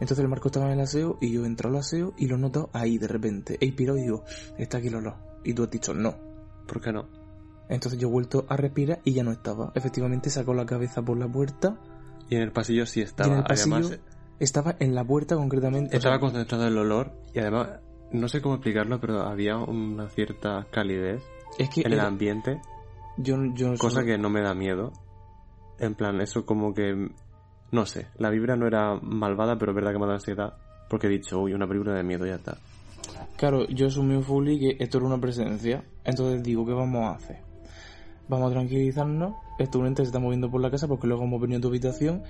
Entonces 0.00 0.18
el 0.18 0.28
Marco 0.28 0.48
estaba 0.48 0.66
en 0.66 0.72
el 0.72 0.80
aseo 0.80 1.16
y 1.20 1.32
yo 1.32 1.46
entro 1.46 1.70
al 1.70 1.76
aseo 1.76 2.12
y 2.18 2.26
lo 2.26 2.38
noto 2.38 2.70
ahí 2.72 2.98
de 2.98 3.06
repente. 3.06 3.56
He 3.60 3.72
pirado 3.72 3.98
y 3.98 4.02
digo, 4.02 4.24
está 4.58 4.78
aquí 4.78 4.88
el 4.88 4.96
olor. 4.96 5.14
Y 5.44 5.54
tú 5.54 5.62
has 5.62 5.70
dicho 5.70 5.94
no. 5.94 6.16
¿Por 6.66 6.80
qué 6.80 6.92
no? 6.92 7.08
Entonces 7.68 8.00
yo 8.00 8.08
he 8.08 8.10
vuelto 8.10 8.46
a 8.48 8.56
respirar 8.56 9.00
y 9.04 9.12
ya 9.12 9.22
no 9.22 9.30
estaba. 9.30 9.72
Efectivamente 9.76 10.28
sacó 10.28 10.54
la 10.54 10.66
cabeza 10.66 11.02
por 11.02 11.18
la 11.18 11.30
puerta. 11.30 11.78
Y 12.28 12.34
en 12.34 12.42
el 12.42 12.52
pasillo 12.52 12.84
sí 12.84 13.00
estaba. 13.00 13.28
y 13.28 13.32
en 13.32 13.38
el 13.38 13.44
pasillo 13.44 13.76
Además, 13.76 14.00
estaba 14.40 14.76
en 14.80 14.94
la 14.94 15.04
puerta 15.04 15.36
concretamente. 15.36 15.88
o 15.88 15.90
sea, 15.90 15.98
estaba 15.98 16.20
concentrado 16.20 16.66
el 16.66 16.76
olor 16.78 17.12
y 17.32 17.38
además, 17.38 17.80
no 18.12 18.28
sé 18.28 18.40
cómo 18.40 18.56
explicarlo, 18.56 19.00
pero 19.00 19.22
había 19.22 19.56
una 19.56 20.08
cierta 20.08 20.66
calidez 20.70 21.22
es 21.58 21.68
que 21.70 21.82
en 21.82 21.92
el 21.92 22.00
ambiente, 22.00 22.60
yo, 23.16 23.36
yo 23.54 23.74
cosa 23.76 24.04
que 24.04 24.18
no 24.18 24.30
me 24.30 24.42
da 24.42 24.54
miedo. 24.54 24.92
En 25.78 25.94
plan, 25.94 26.20
eso 26.20 26.44
como 26.44 26.74
que... 26.74 27.10
No 27.70 27.84
sé, 27.84 28.06
la 28.16 28.30
vibra 28.30 28.56
no 28.56 28.66
era 28.66 28.94
malvada, 29.00 29.58
pero 29.58 29.72
es 29.72 29.76
verdad 29.76 29.92
que 29.92 29.98
me 29.98 30.06
da 30.06 30.14
ansiedad. 30.14 30.54
Porque 30.88 31.06
he 31.06 31.10
dicho, 31.10 31.38
uy, 31.38 31.52
una 31.52 31.68
película 31.68 31.94
de 31.94 32.02
miedo, 32.02 32.26
ya 32.26 32.36
está. 32.36 32.56
Claro, 33.36 33.66
yo 33.68 33.86
asumí 33.86 34.22
fully 34.22 34.58
que 34.58 34.82
esto 34.82 34.98
era 34.98 35.06
una 35.06 35.20
presencia. 35.20 35.84
Entonces 36.04 36.42
digo, 36.42 36.64
¿qué 36.64 36.72
vamos 36.72 37.04
a 37.04 37.10
hacer? 37.12 37.38
Vamos 38.28 38.50
a 38.50 38.54
tranquilizarnos. 38.54 39.34
Este 39.58 39.78
un 39.78 39.86
ente 39.86 40.02
se 40.02 40.08
está 40.08 40.18
moviendo 40.18 40.50
por 40.50 40.60
la 40.60 40.70
casa 40.70 40.88
porque 40.88 41.06
luego 41.06 41.24
hemos 41.24 41.40
venido 41.40 41.58
a 41.58 41.62
tu 41.62 41.68
habitación 41.68 42.22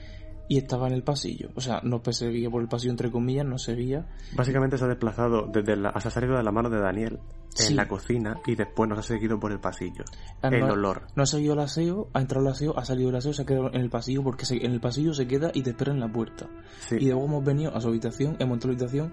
y 0.48 0.56
estaba 0.58 0.86
en 0.88 0.94
el 0.94 1.02
pasillo. 1.02 1.50
O 1.54 1.60
sea, 1.60 1.80
no 1.84 2.02
perseguía 2.02 2.48
por 2.50 2.62
el 2.62 2.68
pasillo, 2.68 2.90
entre 2.92 3.10
comillas, 3.10 3.44
no 3.46 3.58
seguía. 3.58 4.06
Básicamente 4.34 4.78
se 4.78 4.84
ha 4.84 4.88
desplazado 4.88 5.46
desde 5.52 5.76
la... 5.76 5.90
O 5.90 6.00
sea, 6.00 6.08
ha 6.08 6.12
salido 6.12 6.36
de 6.36 6.42
la 6.42 6.52
mano 6.52 6.70
de 6.70 6.80
Daniel 6.80 7.18
Sí. 7.54 7.72
en 7.72 7.76
la 7.76 7.88
cocina 7.88 8.36
y 8.46 8.54
después 8.54 8.88
nos 8.88 8.98
ha 9.00 9.02
seguido 9.02 9.40
por 9.40 9.50
el 9.50 9.58
pasillo. 9.58 10.04
Ah, 10.42 10.48
el 10.52 10.60
no- 10.60 10.74
olor. 10.74 11.02
No 11.16 11.22
ha 11.24 11.26
seguido 11.26 11.54
el 11.54 11.60
aseo, 11.60 12.08
ha 12.12 12.20
entrado 12.20 12.46
el 12.46 12.52
aseo, 12.52 12.78
ha 12.78 12.84
salido 12.84 13.08
el 13.10 13.16
aseo, 13.16 13.32
se 13.32 13.42
ha 13.42 13.46
quedado 13.46 13.68
en 13.72 13.80
el 13.80 13.90
pasillo 13.90 14.22
porque 14.22 14.44
se- 14.44 14.64
en 14.64 14.72
el 14.72 14.80
pasillo 14.80 15.12
se 15.12 15.26
queda 15.26 15.50
y 15.54 15.62
te 15.62 15.70
espera 15.70 15.92
en 15.92 15.98
la 15.98 16.12
puerta. 16.12 16.46
Sí. 16.80 16.96
Y 17.00 17.06
luego 17.06 17.24
hemos 17.24 17.44
venido 17.44 17.74
a 17.74 17.80
su 17.80 17.88
habitación, 17.88 18.36
hemos 18.38 18.56
entrado 18.56 18.74
a 18.74 18.78
la 18.78 18.84
habitación, 18.84 19.12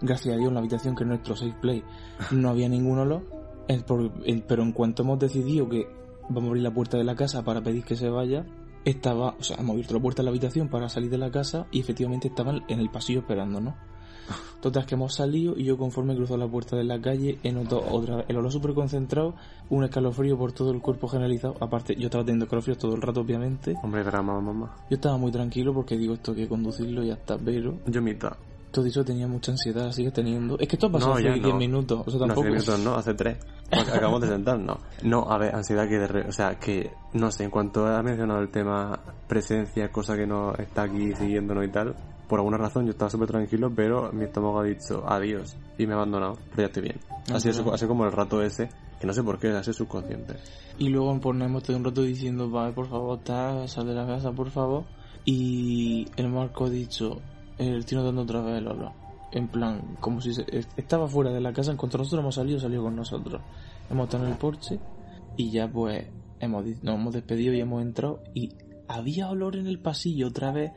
gracias 0.00 0.34
a 0.34 0.38
Dios 0.38 0.48
en 0.48 0.54
la 0.54 0.60
habitación 0.60 0.96
que 0.96 1.04
es 1.04 1.08
nuestro 1.08 1.36
safe 1.36 1.54
play 1.60 1.84
no 2.32 2.48
había 2.48 2.68
ningún 2.68 2.98
olor, 2.98 3.22
el 3.68 3.84
por- 3.84 4.12
el- 4.24 4.42
pero 4.42 4.62
en 4.64 4.72
cuanto 4.72 5.02
hemos 5.02 5.18
decidido 5.20 5.68
que 5.68 5.86
vamos 6.28 6.44
a 6.44 6.46
abrir 6.48 6.62
la 6.64 6.72
puerta 6.74 6.96
de 6.98 7.04
la 7.04 7.14
casa 7.14 7.44
para 7.44 7.62
pedir 7.62 7.84
que 7.84 7.94
se 7.96 8.08
vaya, 8.08 8.44
estaba, 8.84 9.34
o 9.38 9.42
sea, 9.42 9.56
hemos 9.58 9.72
abierto 9.72 9.94
la 9.94 10.00
puerta 10.00 10.22
de 10.22 10.24
la 10.24 10.30
habitación 10.30 10.68
para 10.68 10.88
salir 10.88 11.10
de 11.10 11.18
la 11.18 11.30
casa 11.30 11.66
y 11.70 11.80
efectivamente 11.80 12.28
estaban 12.28 12.64
en 12.68 12.80
el 12.80 12.90
pasillo 12.90 13.20
esperándonos. 13.20 13.74
Total, 14.60 14.86
que 14.86 14.94
hemos 14.94 15.14
salido 15.14 15.54
y 15.56 15.64
yo 15.64 15.76
conforme 15.76 16.14
cruzo 16.16 16.36
la 16.36 16.48
puerta 16.48 16.76
de 16.76 16.84
la 16.84 17.00
calle 17.00 17.38
he 17.42 17.52
notado 17.52 17.84
otra 17.90 18.16
vez 18.16 18.26
el 18.28 18.36
olor 18.36 18.50
súper 18.50 18.72
concentrado, 18.72 19.34
un 19.68 19.84
escalofrío 19.84 20.38
por 20.38 20.52
todo 20.52 20.70
el 20.70 20.80
cuerpo 20.80 21.08
generalizado. 21.08 21.56
Aparte, 21.60 21.94
yo 21.96 22.06
estaba 22.06 22.24
teniendo 22.24 22.44
escalofríos 22.44 22.78
todo 22.78 22.94
el 22.94 23.02
rato, 23.02 23.20
obviamente. 23.20 23.74
Hombre, 23.82 24.02
drama, 24.02 24.40
mamá. 24.40 24.74
Yo 24.88 24.96
estaba 24.96 25.18
muy 25.18 25.30
tranquilo 25.30 25.74
porque 25.74 25.96
digo 25.96 26.14
esto 26.14 26.34
que 26.34 26.48
conducirlo 26.48 27.04
y 27.04 27.08
ya 27.08 27.14
está, 27.14 27.38
pero 27.38 27.78
Yo 27.86 28.00
mitad. 28.00 28.36
Todo 28.74 28.84
eso 28.86 29.04
tenía 29.04 29.26
mucha 29.28 29.52
ansiedad, 29.52 29.90
sigue 29.92 30.10
teniendo. 30.10 30.58
Es 30.58 30.66
que 30.68 30.76
esto 30.76 30.88
ha 30.88 30.92
pasado 30.92 31.12
No, 31.12 31.16
hace 31.18 31.24
ya 31.24 31.32
10 31.34 31.46
no. 31.46 31.56
minutos, 31.56 32.02
o 32.06 32.10
sea, 32.10 32.18
No, 32.20 32.26
tampoco. 32.26 32.40
hace 32.42 32.50
minutos 32.50 32.80
no, 32.80 32.94
hace 32.96 33.14
tres. 33.14 33.38
Porque 33.70 33.90
Acabamos 33.92 34.20
de 34.20 34.28
sentarnos. 34.28 34.78
No, 35.02 35.30
a 35.30 35.38
ver, 35.38 35.54
ansiedad 35.54 35.88
que 35.88 35.98
de 35.98 36.06
re- 36.06 36.28
O 36.28 36.32
sea, 36.32 36.58
que, 36.58 36.90
no 37.14 37.30
sé, 37.30 37.44
en 37.44 37.50
cuanto 37.50 37.86
ha 37.86 38.02
mencionado 38.02 38.40
el 38.40 38.50
tema 38.50 38.98
presencia, 39.28 39.90
cosa 39.90 40.16
que 40.16 40.26
no 40.26 40.54
está 40.56 40.82
aquí 40.82 41.14
siguiéndonos 41.14 41.64
y 41.64 41.68
tal, 41.68 41.94
por 42.28 42.40
alguna 42.40 42.56
razón 42.58 42.84
yo 42.84 42.90
estaba 42.90 43.10
súper 43.10 43.28
tranquilo, 43.28 43.72
pero 43.74 44.12
mi 44.12 44.24
estómago 44.24 44.60
ha 44.60 44.64
dicho 44.64 45.04
adiós 45.06 45.56
y 45.78 45.86
me 45.86 45.92
ha 45.92 45.96
abandonado, 45.96 46.36
pero 46.50 46.62
ya 46.62 46.66
estoy 46.66 46.82
bien. 46.82 46.96
Así 47.32 47.48
es, 47.48 47.58
así 47.58 47.86
como 47.86 48.04
el 48.04 48.12
rato 48.12 48.42
ese, 48.42 48.68
que 49.00 49.06
no 49.06 49.12
sé 49.12 49.22
por 49.22 49.38
qué, 49.38 49.48
así 49.50 49.72
subconsciente. 49.72 50.34
Y 50.78 50.88
luego 50.88 51.18
pues, 51.20 51.36
nos 51.38 51.46
hemos 51.46 51.62
estado 51.62 51.78
un 51.78 51.84
rato 51.84 52.02
diciendo, 52.02 52.50
vale, 52.50 52.72
por 52.72 52.88
favor, 52.88 53.18
tal, 53.22 53.68
sal 53.68 53.86
de 53.86 53.94
la 53.94 54.06
casa, 54.06 54.32
por 54.32 54.50
favor. 54.50 54.84
Y 55.24 56.06
el 56.16 56.28
Marco 56.28 56.66
ha 56.66 56.70
dicho, 56.70 57.20
el 57.58 57.84
tío 57.84 57.98
notando 58.00 58.22
otra 58.22 58.40
vez 58.40 58.58
el 58.58 58.68
olor. 58.68 58.92
En 59.32 59.48
plan, 59.48 59.96
como 60.00 60.20
si 60.20 60.32
se- 60.34 60.44
est- 60.56 60.70
estaba 60.78 61.08
fuera 61.08 61.32
de 61.32 61.40
la 61.40 61.52
casa, 61.52 61.70
en 61.72 61.76
cuanto 61.76 61.98
nosotros 61.98 62.20
hemos 62.20 62.34
salido, 62.36 62.60
salió 62.60 62.82
con 62.82 62.94
nosotros. 62.96 63.42
Hemos 63.90 64.04
estado 64.04 64.24
en 64.26 64.32
el 64.32 64.38
porche 64.38 64.78
y 65.36 65.50
ya 65.50 65.68
pues 65.70 66.06
hemos, 66.40 66.64
nos 66.82 66.94
hemos 66.94 67.12
despedido 67.14 67.52
y 67.54 67.60
hemos 67.60 67.82
entrado 67.82 68.22
y 68.34 68.52
había 68.86 69.30
olor 69.30 69.56
en 69.56 69.66
el 69.66 69.80
pasillo 69.80 70.28
otra 70.28 70.52
vez, 70.52 70.72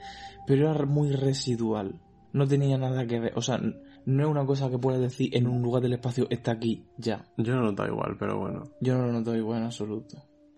pero 0.48 0.72
era 0.72 0.86
muy 0.86 1.12
residual. 1.12 2.00
No 2.34 2.48
tenía 2.48 2.78
nada 2.78 3.06
que 3.06 3.20
ver. 3.20 3.34
O 3.36 3.42
sea, 3.42 3.60
no 4.06 4.24
es 4.24 4.30
una 4.30 4.46
cosa 4.46 4.70
que 4.70 4.78
puedas 4.80 5.02
decir 5.02 5.36
en 5.36 5.48
un 5.48 5.62
lugar 5.62 5.82
del 5.84 5.94
espacio, 5.94 6.26
está 6.30 6.52
aquí, 6.52 6.86
ya. 6.98 7.26
Yo 7.38 7.54
no 7.56 7.62
lo 7.62 7.72
noto 7.72 7.86
igual, 7.86 8.16
pero 8.18 8.40
bueno. 8.40 8.64
Yo 8.82 8.98
no 8.98 9.06
lo 9.08 9.12
noto 9.14 9.36
igual 9.36 9.60
en 9.60 9.66
absoluto. 9.66 10.18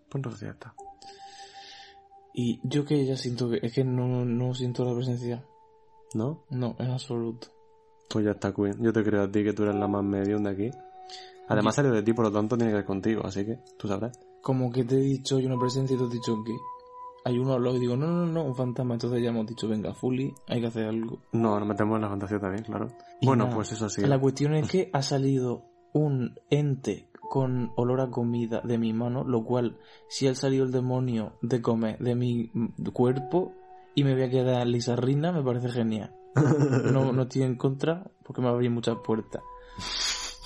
Pues 0.09 0.15
entonces 0.15 0.41
ya 0.41 0.51
está. 0.51 0.74
Y 2.34 2.59
yo 2.63 2.86
que 2.86 3.05
ya 3.05 3.17
siento 3.17 3.49
que, 3.49 3.59
es 3.61 3.74
que 3.74 3.84
no, 3.84 4.24
no 4.26 4.53
siento 4.53 4.86
la 4.86 4.93
presencia. 4.95 5.43
¿No? 6.14 6.43
No, 6.49 6.76
en 6.80 6.91
absoluto. 6.91 7.47
Pues 8.10 8.26
ya 8.26 8.32
está, 8.32 8.53
Queen. 8.53 8.82
Yo 8.82 8.91
te 8.91 9.03
creo 9.03 9.24
a 9.24 9.32
ti 9.32 9.43
que 9.43 9.53
tú 9.53 9.64
eres 9.64 9.76
la 9.76 9.88
más 9.88 10.03
medium 10.03 10.43
de 10.43 10.49
aquí. 10.49 10.72
Además 11.47 11.76
salió 11.76 11.91
de 11.91 12.03
ti, 12.03 12.14
por 12.14 12.26
lo 12.26 12.32
tanto 12.32 12.55
tiene 12.55 12.72
que 12.72 12.78
ver 12.78 12.86
contigo, 12.86 13.22
así 13.26 13.45
que 13.45 13.60
tú 13.78 13.88
sabrás. 13.88 14.20
Como 14.41 14.72
que 14.72 14.84
te 14.84 14.95
he 14.95 15.01
dicho 15.01 15.38
hay 15.38 15.45
una 15.45 15.60
presencia 15.60 15.95
y 15.95 15.97
te 15.97 16.05
has 16.05 16.12
dicho 16.12 16.43
que 16.43 16.55
hay 17.26 17.38
uno 17.38 17.53
al 17.53 17.64
lado 17.64 17.78
y 17.78 17.80
digo, 17.80 17.95
no, 17.95 18.07
no, 18.07 18.26
no, 18.26 18.43
un 18.43 18.55
fantasma. 18.55 18.93
Entonces 18.93 19.22
ya 19.22 19.30
hemos 19.30 19.47
dicho, 19.47 19.68
venga, 19.68 19.93
fully, 19.93 20.34
hay 20.47 20.62
que 20.62 20.68
hacer 20.68 20.86
algo. 20.86 21.20
No, 21.32 21.60
nos 21.60 21.68
metemos 21.68 21.95
en 21.95 22.01
la 22.01 22.10
fantasía 22.10 22.39
también, 22.39 22.64
claro. 22.64 22.88
Y 23.20 23.28
bueno, 23.28 23.45
nada, 23.45 23.55
pues 23.55 23.72
eso 23.72 23.89
sí. 23.89 24.01
La 24.01 24.20
cuestión 24.20 24.53
es 24.53 24.70
que 24.70 24.89
ha 24.93 25.01
salido 25.01 25.66
un 25.93 26.36
ente 26.49 27.10
con 27.30 27.72
olor 27.76 28.01
a 28.01 28.10
comida 28.10 28.62
de 28.64 28.78
mi 28.78 28.93
mano, 28.93 29.24
lo 29.24 29.43
cual, 29.43 29.78
si 30.07 30.28
ha 30.28 30.36
salido 30.36 30.66
el 30.66 30.72
demonio 30.72 31.34
de 31.41 31.62
comer 31.62 31.99
de 31.99 32.16
mi 32.16 32.51
cuerpo 32.93 33.53
y 33.96 34.04
me 34.04 34.14
voy 34.14 34.24
a 34.24 34.30
quedar 34.30 34.66
lisarrina, 34.68 35.32
me 35.32 35.44
parece 35.44 35.70
genial. 35.70 36.14
No, 36.94 37.12
no 37.12 37.24
estoy 37.24 37.42
en 37.44 37.56
contra 37.56 38.06
porque 38.24 38.42
me 38.42 38.46
va 38.48 38.52
a 38.52 38.56
abrir 38.56 38.72
muchas 38.72 38.98
puertas. 39.04 39.42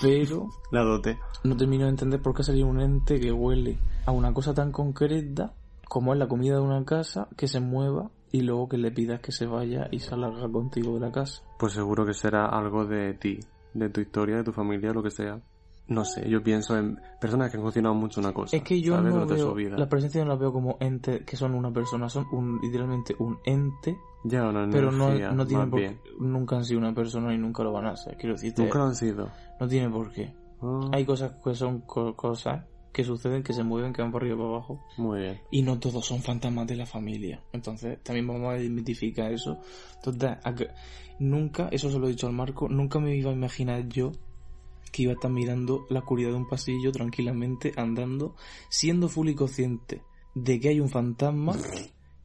Pero 0.02 0.50
La 0.72 0.82
dote. 0.84 1.18
no 1.44 1.56
termino 1.56 1.86
de 1.86 1.92
entender 1.92 2.22
por 2.22 2.34
qué 2.36 2.42
ha 2.42 2.46
salido 2.46 2.68
un 2.68 2.82
ente 2.82 3.20
que 3.20 3.32
huele 3.32 3.78
a 4.06 4.12
una 4.12 4.34
cosa 4.34 4.54
tan 4.54 4.72
concreta 4.72 5.54
como 5.88 6.14
es 6.14 6.20
la 6.20 6.28
comida 6.28 6.56
de 6.56 6.62
una 6.62 6.84
casa, 6.86 7.28
que 7.38 7.48
se 7.48 7.60
mueva 7.60 8.10
y 8.32 8.42
luego 8.42 8.68
que 8.68 8.78
le 8.80 8.92
pidas 8.92 9.20
que 9.22 9.32
se 9.32 9.46
vaya 9.46 9.88
y 9.92 10.00
salga 10.00 10.50
contigo 10.52 10.96
de 10.96 11.00
la 11.02 11.12
casa. 11.12 11.44
Pues 11.60 11.74
seguro 11.74 12.04
que 12.06 12.14
será 12.16 12.48
algo 12.48 12.86
de 12.86 13.14
ti, 13.14 13.40
de 13.76 13.90
tu 13.90 14.02
historia, 14.02 14.38
de 14.38 14.44
tu 14.44 14.52
familia, 14.52 14.92
lo 14.92 15.04
que 15.04 15.12
sea. 15.12 15.40
No 15.88 16.06
sé, 16.06 16.30
yo 16.30 16.42
pienso 16.42 16.78
en 16.78 16.98
personas 17.20 17.52
que 17.52 17.58
han 17.58 17.64
cocinado 17.64 17.94
mucho 17.94 18.22
una 18.22 18.34
cosa. 18.34 18.56
Es 18.56 18.64
que 18.64 18.80
yo 18.80 18.96
¿sabes? 18.96 19.14
no 19.14 19.26
veo, 19.26 19.54
vida. 19.54 19.78
la 19.78 19.90
presencia 19.90 20.24
no 20.24 20.30
la 20.30 20.36
veo 20.38 20.54
como 20.54 20.78
ente 20.80 21.26
que 21.26 21.36
son 21.36 21.54
una 21.54 21.72
persona, 21.74 22.08
son 22.10 22.26
un, 22.32 22.60
literalmente 22.62 23.16
un 23.20 23.38
ente, 23.46 23.98
Ya 24.24 24.48
una 24.48 24.70
pero 24.72 24.92
no, 24.92 25.10
no 25.34 25.46
tienen 25.46 25.70
por 25.70 25.80
qué, 25.82 25.98
nunca 26.20 26.56
han 26.56 26.64
sido 26.66 26.80
una 26.80 26.94
persona 26.96 27.34
y 27.34 27.38
nunca 27.38 27.64
lo 27.64 27.74
van 27.74 27.88
a 27.88 27.98
ser. 27.98 28.16
Quiero 28.16 28.36
decirte, 28.36 28.62
Nunca 28.64 28.78
lo 28.80 28.86
han 28.86 28.96
sido. 28.96 29.30
no 29.60 29.68
tiene 29.68 29.90
por 29.90 30.10
qué. 30.12 30.34
Ah, 30.62 30.90
Hay 30.94 31.06
cosas 31.06 31.34
que 31.44 31.54
son 31.54 31.82
co- 31.82 32.16
cosas 32.16 32.64
que 32.94 33.04
suceden, 33.04 33.44
que 33.44 33.52
se 33.54 33.64
mueven, 33.64 33.92
que 33.92 34.02
van 34.02 34.12
por 34.12 34.22
arriba 34.22 34.36
y 34.36 34.38
por 34.38 34.48
abajo. 34.52 34.80
Muy 34.98 35.20
bien. 35.20 35.42
Y 35.52 35.64
no 35.64 35.80
todos 35.80 36.06
son 36.06 36.22
fantasmas 36.22 36.66
de 36.68 36.78
la 36.78 36.86
familia. 36.86 37.44
Entonces, 37.52 38.02
también 38.04 38.26
vamos 38.28 38.54
a 38.54 38.58
desmitificar 38.58 39.34
eso. 39.34 39.60
Entonces, 39.96 40.38
nunca, 41.20 41.68
eso 41.72 41.90
se 41.92 42.00
lo 42.00 42.08
he 42.08 42.12
dicho 42.12 42.28
al 42.28 42.34
Marco, 42.34 42.70
nunca 42.70 43.00
me 43.00 43.16
iba 43.16 43.32
a 43.32 43.34
imaginar 43.34 43.88
yo 43.90 44.12
que 44.94 45.04
iba 45.04 45.12
a 45.12 45.16
estar 45.16 45.30
mirando 45.32 45.86
la 45.90 46.00
oscuridad 46.00 46.30
de 46.30 46.36
un 46.38 46.48
pasillo 46.48 46.94
tranquilamente, 46.94 47.74
andando, 47.76 48.36
siendo 48.70 49.10
full 49.10 49.28
y 49.28 49.36
consciente 49.36 50.02
de 50.36 50.60
que 50.62 50.70
hay 50.70 50.80
un 50.80 50.88
fantasma 50.90 51.54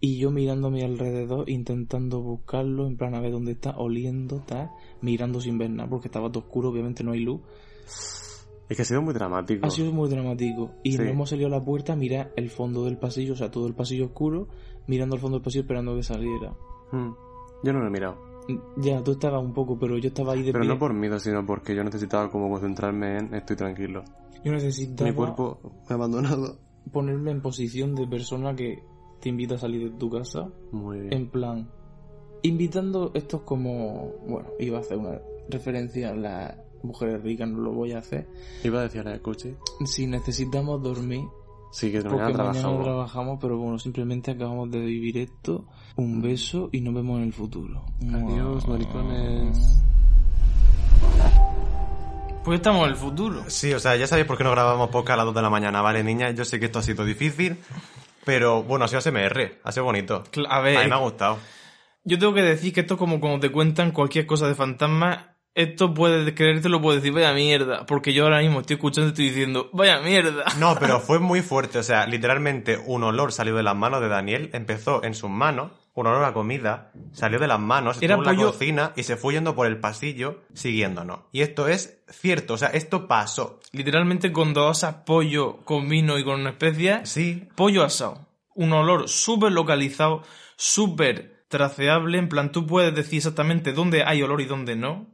y 0.01 0.19
yo 0.19 0.31
mirando 0.31 0.69
a 0.69 0.71
mi 0.71 0.83
alrededor, 0.83 1.51
intentando 1.51 2.21
buscarlo, 2.21 2.87
en 2.87 2.97
plan 2.97 3.15
a 3.17 3.21
ver 3.21 3.33
dónde 3.33 3.53
está, 3.53 3.77
oliendo, 3.77 4.45
tal, 4.47 4.71
mirando 5.01 5.41
sin 5.41 5.59
ver 5.59 5.71
nada, 5.71 5.91
porque 5.91 6.07
estaba 6.07 6.31
todo 6.31 6.45
oscuro, 6.45 6.69
obviamente 6.69 7.03
no 7.03 7.11
hay 7.13 7.21
luz. 7.21 7.41
Es 8.69 8.77
que 8.77 8.83
ha 8.83 8.85
sido 8.85 9.01
muy 9.03 9.15
dramático. 9.15 9.67
Ha 9.67 9.71
sido 9.71 9.91
muy 9.93 10.09
dramático. 10.11 10.73
Y 10.85 10.93
Sí. 10.93 10.99
nos 10.99 11.09
hemos 11.09 11.31
salido 11.31 11.49
a 11.49 11.51
la 11.51 11.65
puerta 11.65 11.95
a 11.95 11.97
mirar 11.97 12.33
el 12.37 12.51
fondo 12.51 12.85
del 12.85 12.99
pasillo, 12.99 13.33
o 13.33 13.37
sea, 13.37 13.51
todo 13.51 13.67
el 13.67 13.75
pasillo 13.75 14.05
oscuro, 14.07 14.49
mirando 14.87 15.17
al 15.17 15.21
fondo 15.21 15.39
del 15.39 15.43
pasillo 15.45 15.63
esperando 15.63 15.97
que 15.97 16.03
saliera. 16.03 16.55
Mm. 16.93 17.11
Yo 17.65 17.73
no 17.73 17.81
lo 17.81 17.87
he 17.89 17.91
mirado. 17.91 18.28
Ya, 18.79 19.03
tú 19.05 19.13
estabas 19.13 19.43
un 19.43 19.53
poco, 19.53 19.79
pero 19.79 19.99
yo 19.99 20.09
estaba 20.09 20.33
ahí 20.33 20.43
de 20.43 20.53
Pero 20.53 20.63
pie. 20.63 20.69
no 20.73 20.79
por 20.79 20.95
miedo, 20.95 21.19
sino 21.21 21.45
porque 21.45 21.75
yo 21.75 21.85
necesitaba 21.85 22.31
como 22.31 22.49
concentrarme 22.51 23.19
en 23.19 23.35
estoy 23.35 23.57
tranquilo. 23.57 24.05
Yo 24.45 24.53
necesitaba 24.53 25.11
Mi 25.11 25.15
cuerpo 25.17 25.59
me 25.63 25.71
ha 25.91 25.95
abandonado. 25.95 26.59
ponerme 26.93 27.31
en 27.33 27.43
posición 27.43 27.95
de 27.95 28.07
persona 28.07 28.55
que 28.55 28.83
te 29.21 29.29
invita 29.29 29.57
a 29.57 29.59
salir 29.59 29.91
de 29.93 29.99
tu 29.99 30.09
casa. 30.09 30.49
Muy 30.73 31.01
bien. 31.01 31.13
En 31.13 31.29
plan, 31.31 31.69
invitando 32.43 33.11
estos 33.15 33.43
como... 33.43 34.13
Bueno, 34.27 34.49
iba 34.59 34.79
a 34.79 34.81
hacer 34.81 34.97
una 34.97 35.21
referencia 35.51 36.11
a 36.11 36.15
las 36.15 36.57
mujeres 36.83 37.23
ricas, 37.23 37.49
no 37.51 37.59
lo 37.59 37.73
voy 37.73 37.93
a 37.93 37.99
hacer. 37.99 38.29
Iba 38.65 38.81
a 38.81 38.83
decir 38.85 39.01
a 39.07 39.11
la 39.11 39.19
coche. 39.19 39.57
Si 39.85 40.07
necesitamos 40.07 40.83
dormir, 40.83 41.21
Sí, 41.71 41.93
que 41.93 42.01
Porque 42.01 42.17
mañana 42.17 42.29
mañana 42.39 42.53
trabajamos. 42.53 42.79
no 42.79 42.85
trabajamos, 42.85 43.39
pero 43.41 43.59
bueno, 43.59 43.79
simplemente 43.79 44.31
acabamos 44.31 44.71
de 44.71 44.81
vivir 44.81 45.19
esto. 45.19 45.65
Un 45.97 46.23
beso 46.23 46.71
y 46.73 46.81
nos 46.81 46.95
vemos 46.95 47.19
en 47.19 47.25
el 47.25 47.33
futuro. 47.33 47.85
Adiós, 48.13 48.67
maricones. 48.69 49.83
Pues 52.45 52.57
estamos 52.61 52.85
en 52.85 52.91
el 52.91 52.97
futuro. 52.97 53.43
Sí, 53.49 53.73
o 53.75 53.79
sea, 53.81 53.97
ya 53.97 54.07
sabéis 54.07 54.27
por 54.27 54.39
qué 54.39 54.45
no 54.45 54.51
grabamos 54.53 54.89
podcast 54.89 55.15
a 55.15 55.17
las 55.19 55.27
2 55.27 55.35
de 55.35 55.43
la 55.43 55.51
mañana, 55.51 55.83
¿vale, 55.83 56.03
niña? 56.03 56.31
Yo 56.31 56.45
sé 56.45 56.59
que 56.59 56.67
esto 56.67 56.79
ha 56.79 56.83
sido 56.83 57.05
difícil, 57.05 57.59
pero 58.25 58.63
bueno, 58.63 58.85
ha 58.87 58.89
sido 58.89 58.99
ASMR, 59.01 59.59
ha 59.63 59.73
sido 59.73 59.85
bonito. 59.85 60.23
A 60.49 60.57
A 60.57 60.61
ver, 60.61 60.79
mí 60.85 60.89
me 60.89 60.95
ha 60.95 60.99
gustado. 60.99 61.39
yo 62.05 62.19
tengo 62.19 62.33
que 62.33 62.43
decir 62.43 62.73
que 62.73 62.81
esto 62.81 62.95
es 62.95 62.99
como 62.99 63.21
cuando 63.21 63.41
te 63.41 63.53
cuentan 63.53 63.91
cualquier 63.91 64.25
cosa 64.25 64.49
de 64.49 64.55
fantasma. 64.55 65.28
Esto 65.59 65.93
puedes 65.93 66.33
creerte, 66.35 66.69
lo 66.69 66.81
puedes 66.81 67.03
decir, 67.03 67.13
vaya 67.13 67.33
mierda. 67.33 67.85
Porque 67.85 68.13
yo 68.13 68.25
ahora 68.25 68.39
mismo 68.41 68.61
estoy 68.61 68.75
escuchando 68.75 69.09
y 69.09 69.11
estoy 69.11 69.25
diciendo, 69.31 69.71
vaya 69.73 69.99
mierda. 70.01 70.45
No, 70.59 70.77
pero 70.79 71.01
fue 71.01 71.19
muy 71.19 71.43
fuerte, 71.43 71.79
o 71.79 71.83
sea, 71.83 72.07
literalmente 72.07 72.79
un 72.87 73.03
olor 73.03 73.33
salió 73.33 73.57
de 73.57 73.63
las 73.65 73.75
manos 73.75 74.01
de 74.01 74.09
Daniel, 74.09 74.51
empezó 74.53 75.03
en 75.03 75.15
sus 75.15 75.29
manos, 75.31 75.73
un 75.95 76.07
olor 76.07 76.25
a 76.25 76.33
comida, 76.33 76.93
salió 77.13 77.41
de 77.41 77.49
las 77.49 77.59
manos, 77.59 78.01
Era 78.01 78.15
estuvo 78.15 78.31
en 78.31 78.37
la 78.37 78.43
pollo- 78.45 78.53
cocina 78.53 78.93
y 78.95 79.03
se 79.03 79.17
fue 79.17 79.35
yendo 79.35 79.57
por 79.57 79.67
el 79.67 79.79
pasillo 79.81 80.43
siguiéndonos. 80.55 81.21
Y 81.33 81.41
esto 81.43 81.67
es 81.67 82.03
cierto, 82.09 82.55
o 82.55 82.57
sea, 82.57 82.69
esto 82.69 83.09
pasó. 83.09 83.59
Literalmente 83.73 84.33
cuando 84.33 84.69
asas 84.69 84.95
pollo 85.05 85.57
con 85.65 85.89
vino 85.89 86.19
y 86.19 86.25
con 86.25 86.47
especias, 86.47 87.09
Sí, 87.09 87.49
pollo 87.57 87.83
asado. 87.83 88.29
Un 88.55 88.73
olor 88.73 89.09
súper 89.09 89.51
localizado, 89.51 90.23
súper 90.57 91.38
traceable. 91.49 92.19
En 92.19 92.29
plan, 92.29 92.53
tú 92.53 92.67
puedes 92.67 92.95
decir 92.95 93.19
exactamente 93.19 93.73
dónde 93.73 94.05
hay 94.05 94.23
olor 94.23 94.41
y 94.41 94.47
dónde 94.47 94.77
no. 94.77 95.07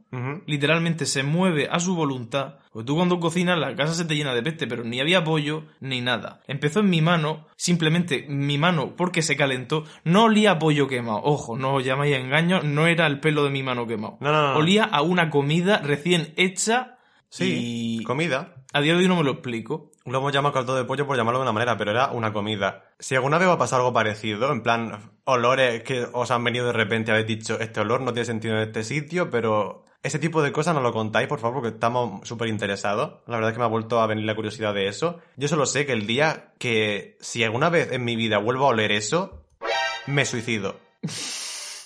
literalmente 0.45 1.05
se 1.05 1.23
mueve 1.23 1.67
a 1.69 1.79
su 1.79 1.95
voluntad. 1.95 2.55
Porque 2.71 2.85
tú 2.85 2.95
cuando 2.95 3.19
cocinas 3.19 3.57
la 3.57 3.75
casa 3.75 3.93
se 3.93 4.05
te 4.05 4.15
llena 4.15 4.33
de 4.33 4.43
peste, 4.43 4.67
pero 4.67 4.83
ni 4.83 4.99
había 5.01 5.23
pollo 5.23 5.63
ni 5.79 6.01
nada. 6.01 6.41
Empezó 6.47 6.81
en 6.81 6.89
mi 6.89 7.01
mano, 7.01 7.47
simplemente 7.55 8.25
mi 8.29 8.57
mano 8.57 8.95
porque 8.95 9.21
se 9.21 9.35
calentó, 9.35 9.85
no 10.03 10.25
olía 10.25 10.51
a 10.51 10.59
pollo 10.59 10.87
quemado. 10.87 11.21
Ojo, 11.23 11.57
no 11.57 11.75
os 11.75 11.85
llamáis 11.85 12.15
a 12.15 12.19
engaño, 12.19 12.61
no 12.63 12.87
era 12.87 13.07
el 13.07 13.19
pelo 13.19 13.43
de 13.43 13.49
mi 13.49 13.63
mano 13.63 13.87
quemado. 13.87 14.17
No, 14.19 14.31
no. 14.31 14.57
Olía 14.57 14.83
a 14.83 15.01
una 15.01 15.29
comida 15.29 15.79
recién 15.79 16.33
hecha 16.37 16.97
sí, 17.29 17.99
y 17.99 18.03
comida. 18.03 18.55
a 18.73 18.81
día 18.81 18.93
de 18.93 18.99
hoy 18.99 19.07
no 19.07 19.15
me 19.17 19.23
lo 19.23 19.31
explico. 19.31 19.91
Lo 20.05 20.19
hemos 20.19 20.31
llamado 20.31 20.53
caldo 20.53 20.75
de 20.75 20.83
pollo 20.83 21.07
por 21.07 21.17
llamarlo 21.17 21.39
de 21.39 21.43
una 21.43 21.51
manera, 21.51 21.77
pero 21.77 21.89
era 21.89 22.09
una 22.11 22.31
comida. 22.31 22.91
Si 22.99 23.15
alguna 23.15 23.39
vez 23.39 23.47
os 23.47 23.55
ha 23.55 23.57
pasado 23.57 23.81
algo 23.81 23.93
parecido, 23.93 24.51
en 24.51 24.61
plan, 24.61 25.11
olores 25.23 25.81
que 25.81 26.05
os 26.13 26.29
han 26.29 26.43
venido 26.43 26.67
de 26.67 26.73
repente, 26.73 27.11
habéis 27.11 27.25
dicho, 27.25 27.59
este 27.59 27.79
olor 27.79 28.01
no 28.01 28.13
tiene 28.13 28.25
sentido 28.25 28.53
en 28.53 28.61
este 28.61 28.83
sitio, 28.83 29.31
pero 29.31 29.83
ese 30.03 30.19
tipo 30.19 30.43
de 30.43 30.51
cosas 30.51 30.75
no 30.75 30.81
lo 30.81 30.93
contáis, 30.93 31.27
por 31.27 31.39
favor, 31.39 31.55
porque 31.55 31.73
estamos 31.73 32.27
súper 32.27 32.49
interesados. 32.49 33.23
La 33.25 33.37
verdad 33.37 33.49
es 33.49 33.53
que 33.55 33.59
me 33.59 33.65
ha 33.65 33.69
vuelto 33.69 33.99
a 33.99 34.05
venir 34.05 34.25
la 34.25 34.35
curiosidad 34.35 34.75
de 34.75 34.87
eso. 34.87 35.21
Yo 35.37 35.47
solo 35.47 35.65
sé 35.65 35.87
que 35.87 35.93
el 35.93 36.05
día 36.05 36.53
que, 36.59 37.17
si 37.19 37.43
alguna 37.43 37.69
vez 37.69 37.91
en 37.91 38.05
mi 38.05 38.15
vida 38.15 38.37
vuelvo 38.37 38.65
a 38.65 38.69
oler 38.69 38.91
eso, 38.91 39.47
me 40.05 40.25
suicido. 40.25 40.75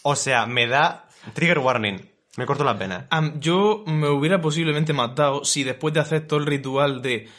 O 0.04 0.18
sea, 0.18 0.46
me 0.46 0.68
da 0.68 1.08
trigger 1.34 1.60
warning. 1.60 2.12
Me 2.36 2.46
corto 2.46 2.66
las 2.66 2.78
venas. 2.78 3.06
Yo 3.40 3.86
me 3.88 4.10
hubiera 4.10 4.42
posiblemente 4.42 4.92
matado 4.92 5.46
si 5.46 5.64
después 5.64 5.94
de 5.94 6.02
hacer 6.02 6.28
todo 6.28 6.40
el 6.40 6.46
ritual 6.46 7.02
de 7.02 7.30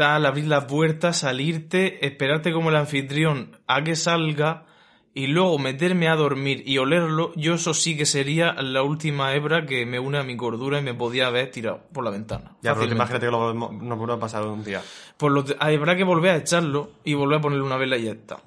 tal, 0.00 0.24
abrir 0.24 0.46
las 0.46 0.64
puertas, 0.64 1.18
salirte, 1.18 2.06
esperarte 2.06 2.54
como 2.54 2.70
el 2.70 2.76
anfitrión 2.76 3.58
a 3.66 3.84
que 3.84 3.96
salga 3.96 4.64
y 5.12 5.26
luego 5.26 5.58
meterme 5.58 6.08
a 6.08 6.16
dormir 6.16 6.62
y 6.64 6.78
olerlo, 6.78 7.34
yo 7.36 7.52
eso 7.52 7.74
sí 7.74 7.98
que 7.98 8.06
sería 8.06 8.54
la 8.54 8.82
última 8.82 9.34
hebra 9.34 9.66
que 9.66 9.84
me 9.84 9.98
une 9.98 10.16
a 10.16 10.22
mi 10.22 10.38
cordura 10.38 10.78
y 10.78 10.82
me 10.82 10.94
podía 10.94 11.26
haber 11.26 11.50
tirado 11.50 11.82
por 11.92 12.02
la 12.02 12.10
ventana. 12.10 12.56
Ya, 12.62 12.74
pero 12.74 12.90
imagínate 12.90 13.26
que 13.26 13.30
lo 13.30 13.52
nos 13.52 13.98
vuelva 13.98 14.14
a 14.14 14.18
pasar 14.18 14.42
un 14.46 14.64
día. 14.64 14.80
Por 15.18 15.32
lo 15.32 15.44
habrá 15.58 15.96
que 15.96 16.04
volver 16.04 16.30
a 16.30 16.36
echarlo 16.36 16.92
y 17.04 17.12
volver 17.12 17.36
a 17.36 17.40
ponerle 17.42 17.64
una 17.66 17.76
vela 17.76 17.98
y 17.98 18.04
ya 18.04 18.12
está. 18.12 18.38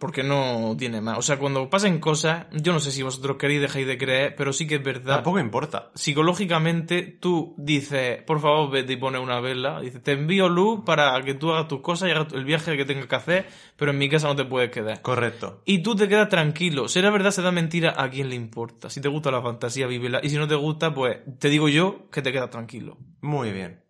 Porque 0.00 0.24
no 0.24 0.74
tiene 0.76 1.00
más. 1.00 1.18
O 1.18 1.22
sea, 1.22 1.38
cuando 1.38 1.70
pasen 1.70 2.00
cosas, 2.00 2.46
yo 2.50 2.72
no 2.72 2.80
sé 2.80 2.90
si 2.90 3.02
vosotros 3.02 3.36
queréis 3.36 3.60
dejáis 3.60 3.86
de 3.86 3.98
creer, 3.98 4.34
pero 4.34 4.52
sí 4.52 4.66
que 4.66 4.76
es 4.76 4.82
verdad 4.82 5.16
Tampoco 5.16 5.38
importa. 5.38 5.90
psicológicamente 5.94 7.02
tú 7.02 7.54
dices, 7.58 8.22
por 8.22 8.40
favor, 8.40 8.70
vete 8.70 8.94
y 8.94 8.96
pone 8.96 9.18
una 9.18 9.40
vela. 9.40 9.80
Dices, 9.80 10.02
te 10.02 10.12
envío 10.12 10.48
luz 10.48 10.80
para 10.84 11.20
que 11.22 11.34
tú 11.34 11.52
hagas 11.52 11.68
tus 11.68 11.80
cosas 11.80 12.08
y 12.08 12.12
hagas 12.12 12.32
el 12.32 12.44
viaje 12.44 12.76
que 12.76 12.84
tengas 12.84 13.06
que 13.06 13.14
hacer, 13.16 13.46
pero 13.76 13.90
en 13.90 13.98
mi 13.98 14.08
casa 14.08 14.26
no 14.28 14.36
te 14.36 14.44
puedes 14.46 14.70
quedar. 14.70 15.02
Correcto. 15.02 15.62
Y 15.64 15.82
tú 15.82 15.94
te 15.94 16.08
quedas 16.08 16.28
tranquilo. 16.28 16.88
Será 16.88 17.10
verdad, 17.10 17.30
será 17.30 17.52
mentira, 17.52 17.94
a 17.96 18.08
quién 18.08 18.30
le 18.30 18.36
importa. 18.36 18.88
Si 18.88 19.00
te 19.00 19.08
gusta 19.08 19.30
la 19.30 19.42
fantasía, 19.42 19.86
vívela. 19.86 20.20
Y 20.22 20.30
si 20.30 20.36
no 20.36 20.48
te 20.48 20.54
gusta, 20.54 20.94
pues 20.94 21.18
te 21.38 21.48
digo 21.50 21.68
yo 21.68 22.08
que 22.10 22.22
te 22.22 22.32
quedas 22.32 22.50
tranquilo. 22.50 22.96
Muy 23.20 23.52
bien. 23.52 23.82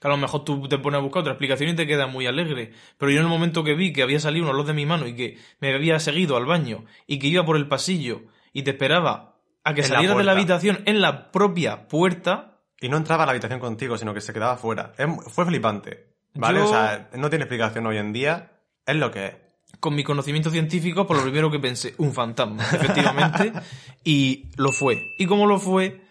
Que 0.00 0.08
a 0.08 0.10
lo 0.10 0.16
mejor 0.16 0.44
tú 0.44 0.68
te 0.68 0.78
pones 0.78 0.98
a 0.98 1.02
buscar 1.02 1.20
otra 1.20 1.32
explicación 1.32 1.70
y 1.70 1.74
te 1.74 1.86
quedas 1.86 2.10
muy 2.10 2.26
alegre. 2.26 2.72
Pero 2.98 3.10
yo 3.10 3.18
en 3.18 3.24
el 3.24 3.30
momento 3.30 3.64
que 3.64 3.74
vi 3.74 3.92
que 3.92 4.02
había 4.02 4.20
salido 4.20 4.44
un 4.46 4.50
olor 4.50 4.66
de 4.66 4.74
mi 4.74 4.86
mano 4.86 5.06
y 5.06 5.14
que 5.14 5.38
me 5.60 5.74
había 5.74 5.98
seguido 6.00 6.36
al 6.36 6.46
baño 6.46 6.84
y 7.06 7.18
que 7.18 7.26
iba 7.28 7.44
por 7.44 7.56
el 7.56 7.68
pasillo 7.68 8.22
y 8.52 8.62
te 8.62 8.70
esperaba 8.72 9.36
a 9.64 9.74
que 9.74 9.82
En 9.82 9.88
la 9.90 9.94
saliera 9.96 10.14
de 10.16 10.24
la 10.24 10.32
habitación 10.32 10.80
en 10.86 11.00
la 11.00 11.30
propia 11.30 11.88
puerta, 11.88 12.58
Y 12.80 12.88
no 12.88 12.96
entraba 12.96 13.22
a 13.22 13.26
la 13.26 13.32
habitación 13.32 13.60
contigo, 13.60 13.96
sino 13.96 14.12
que 14.12 14.20
se 14.20 14.32
quedaba 14.32 14.56
fuera. 14.56 14.92
Es- 14.98 15.06
fue 15.32 15.46
flipante. 15.46 16.08
¿Vale? 16.34 16.58
Yo- 16.58 16.64
O 16.64 16.68
sea, 16.68 17.10
no 17.14 17.28
tiene 17.30 17.44
explicación 17.44 17.86
hoy 17.86 17.96
en 17.98 18.12
día. 18.12 18.52
Es 18.86 18.96
lo 18.96 19.10
que 19.12 19.26
es. 19.26 19.34
con 19.80 19.94
mi 19.94 20.04
conocimiento 20.04 20.50
científico, 20.50 21.06
por 21.06 21.16
lo 21.16 21.22
primero 21.22 21.50
que 21.50 21.58
pensé, 21.58 21.94
un 21.98 22.12
fantasma, 22.12 22.62
efectivamente, 22.62 23.52
y 24.04 24.50
lo 24.56 24.70
fue. 24.70 25.14
Y 25.18 25.26
como 25.26 25.46
lo 25.46 25.58
fue, 25.58 26.02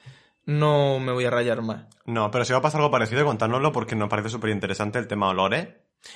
no 0.46 1.00
me 1.00 1.12
voy 1.12 1.26
a 1.26 1.30
rayar 1.30 1.62
más. 1.62 1.86
No, 2.12 2.30
pero 2.32 2.44
si 2.46 2.52
va 2.54 2.60
a 2.60 2.62
pasar 2.62 2.82
algo 2.82 2.92
parecido, 2.92 3.24
contárnoslo 3.26 3.72
porque 3.72 3.96
nos 3.96 4.10
parece 4.10 4.30
súper 4.30 4.50
interesante 4.50 5.00
el 5.00 5.08
tema 5.08 5.30
olores. 5.30 5.68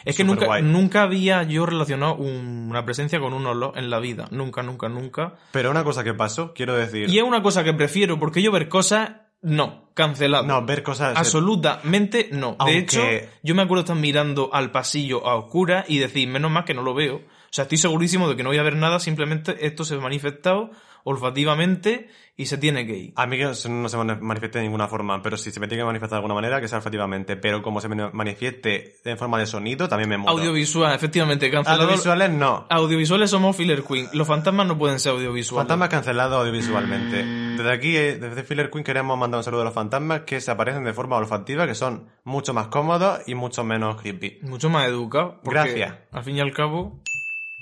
Es 0.04 0.18
que 0.18 0.24
nunca, 0.24 0.60
nunca 0.62 1.04
había 1.04 1.44
yo 1.44 1.66
relacionado 1.66 2.16
un- 2.16 2.68
una 2.70 2.84
presencia 2.86 3.20
con 3.20 3.34
un 3.34 3.46
olor 3.46 3.78
en 3.78 3.90
la 3.92 4.00
vida. 4.00 4.28
Nunca, 4.32 4.64
nunca, 4.64 4.90
nunca. 4.90 5.36
Pero 5.52 5.70
una 5.72 5.84
cosa 5.84 6.04
que 6.04 6.14
pasó, 6.14 6.54
quiero 6.54 6.76
decir. 6.76 7.08
Y 7.10 7.20
es 7.20 7.24
una 7.24 7.44
cosa 7.44 7.64
que 7.64 7.74
prefiero, 7.74 8.18
porque 8.20 8.42
yo 8.42 8.52
ver 8.52 8.68
cosas, 8.68 9.12
no, 9.42 9.92
cancelado. 9.94 10.44
No, 10.48 10.66
ver 10.66 10.82
cosas. 10.82 11.16
Absolutamente 11.16 12.30
no. 12.32 12.58
De 12.66 12.78
hecho, 12.78 13.02
yo 13.44 13.56
me 13.56 13.62
acuerdo 13.62 13.82
estar 13.84 13.96
mirando 13.96 14.50
al 14.54 14.72
pasillo 14.72 15.26
a 15.28 15.36
oscura 15.36 15.86
y 15.88 16.00
decir, 16.00 16.28
menos 16.28 16.50
mal 16.52 16.66
que 16.66 16.74
no 16.74 16.82
lo 16.82 16.94
veo. 16.96 17.18
O 17.18 17.22
sea, 17.56 17.64
estoy 17.64 17.78
segurísimo 17.78 18.28
de 18.28 18.36
que 18.36 18.44
no 18.44 18.50
voy 18.50 18.58
a 18.58 18.64
ver 18.64 18.76
nada, 18.76 19.00
simplemente 19.00 19.66
esto 19.66 19.86
se 19.86 19.96
ha 19.96 20.00
manifestado 20.00 20.72
olfativamente 21.06 22.10
y 22.38 22.48
se 22.48 22.58
tiene 22.58 22.86
que 22.86 22.98
ir. 22.98 23.14
A 23.16 23.26
mí 23.28 23.38
que 23.38 23.46
no 23.46 23.54
se 23.54 23.70
mani- 23.70 24.20
manifieste 24.20 24.58
de 24.60 24.64
ninguna 24.66 24.90
forma, 24.90 25.22
pero 25.22 25.38
si 25.38 25.52
se 25.52 25.60
me 25.62 25.68
tiene 25.70 25.82
que 25.84 25.86
manifestar 25.86 26.18
de 26.18 26.18
alguna 26.18 26.34
manera, 26.34 26.60
que 26.60 26.68
sea 26.68 26.80
olfativamente. 26.80 27.38
Pero 27.38 27.62
como 27.62 27.80
se 27.80 27.88
me 27.88 28.10
manifieste 28.12 28.96
en 29.06 29.18
forma 29.18 29.40
de 29.40 29.46
sonido, 29.46 29.88
también 29.88 30.10
me 30.10 30.18
muero. 30.18 30.38
Audiovisual, 30.38 30.94
efectivamente, 30.94 31.50
cancelado. 31.50 31.84
Audiovisuales 31.84 32.32
no. 32.32 32.68
Audiovisuales 32.70 33.30
somos 33.30 33.56
Filler 33.56 33.84
Queen. 33.84 34.10
Los 34.14 34.28
fantasmas 34.28 34.68
no 34.68 34.78
pueden 34.78 35.00
ser 35.00 35.14
audiovisuales. 35.14 35.62
Fantasmas 35.62 35.88
cancelados 35.90 36.40
audiovisualmente. 36.42 37.24
Desde 37.56 37.72
aquí, 37.72 37.96
eh, 37.96 38.18
desde 38.18 38.44
Filler 38.44 38.70
Queen, 38.70 38.84
queremos 38.84 39.18
mandar 39.18 39.38
un 39.38 39.44
saludo 39.46 39.62
a 39.62 39.66
los 39.66 39.74
fantasmas 39.74 40.22
que 40.22 40.42
se 40.42 40.52
aparecen 40.52 40.84
de 40.84 40.92
forma 40.94 41.16
olfativa, 41.16 41.66
que 41.66 41.76
son 41.76 42.10
mucho 42.26 42.54
más 42.54 42.68
cómodos 42.68 43.20
y 43.28 43.36
mucho 43.36 43.64
menos 43.64 44.02
creepy. 44.02 44.40
Mucho 44.42 44.70
más 44.70 44.88
educado. 44.88 45.40
porque, 45.42 45.60
Gracias. 45.60 45.96
Al 46.12 46.24
fin 46.24 46.36
y 46.36 46.42
al 46.42 46.52
cabo, 46.52 47.00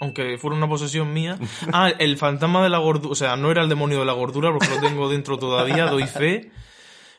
aunque 0.04 0.38
fuera 0.38 0.56
una 0.58 0.68
posesión 0.68 1.12
mía. 1.14 1.38
Ah, 1.72 1.90
el 1.98 2.18
fantasma 2.18 2.62
de 2.62 2.70
la 2.70 2.78
gordura. 2.78 3.12
O 3.12 3.16
sea, 3.16 3.36
no 3.38 3.50
era 3.52 3.62
el 3.64 3.70
demonio 3.70 4.00
de 4.00 4.06
la 4.06 4.14
gordura, 4.14 4.52
porque 4.52 4.68
lo 4.70 4.80
tengo 4.82 5.10
dentro 5.10 5.38
todavía, 5.40 5.86
doy 5.88 6.04
fe. 6.06 6.52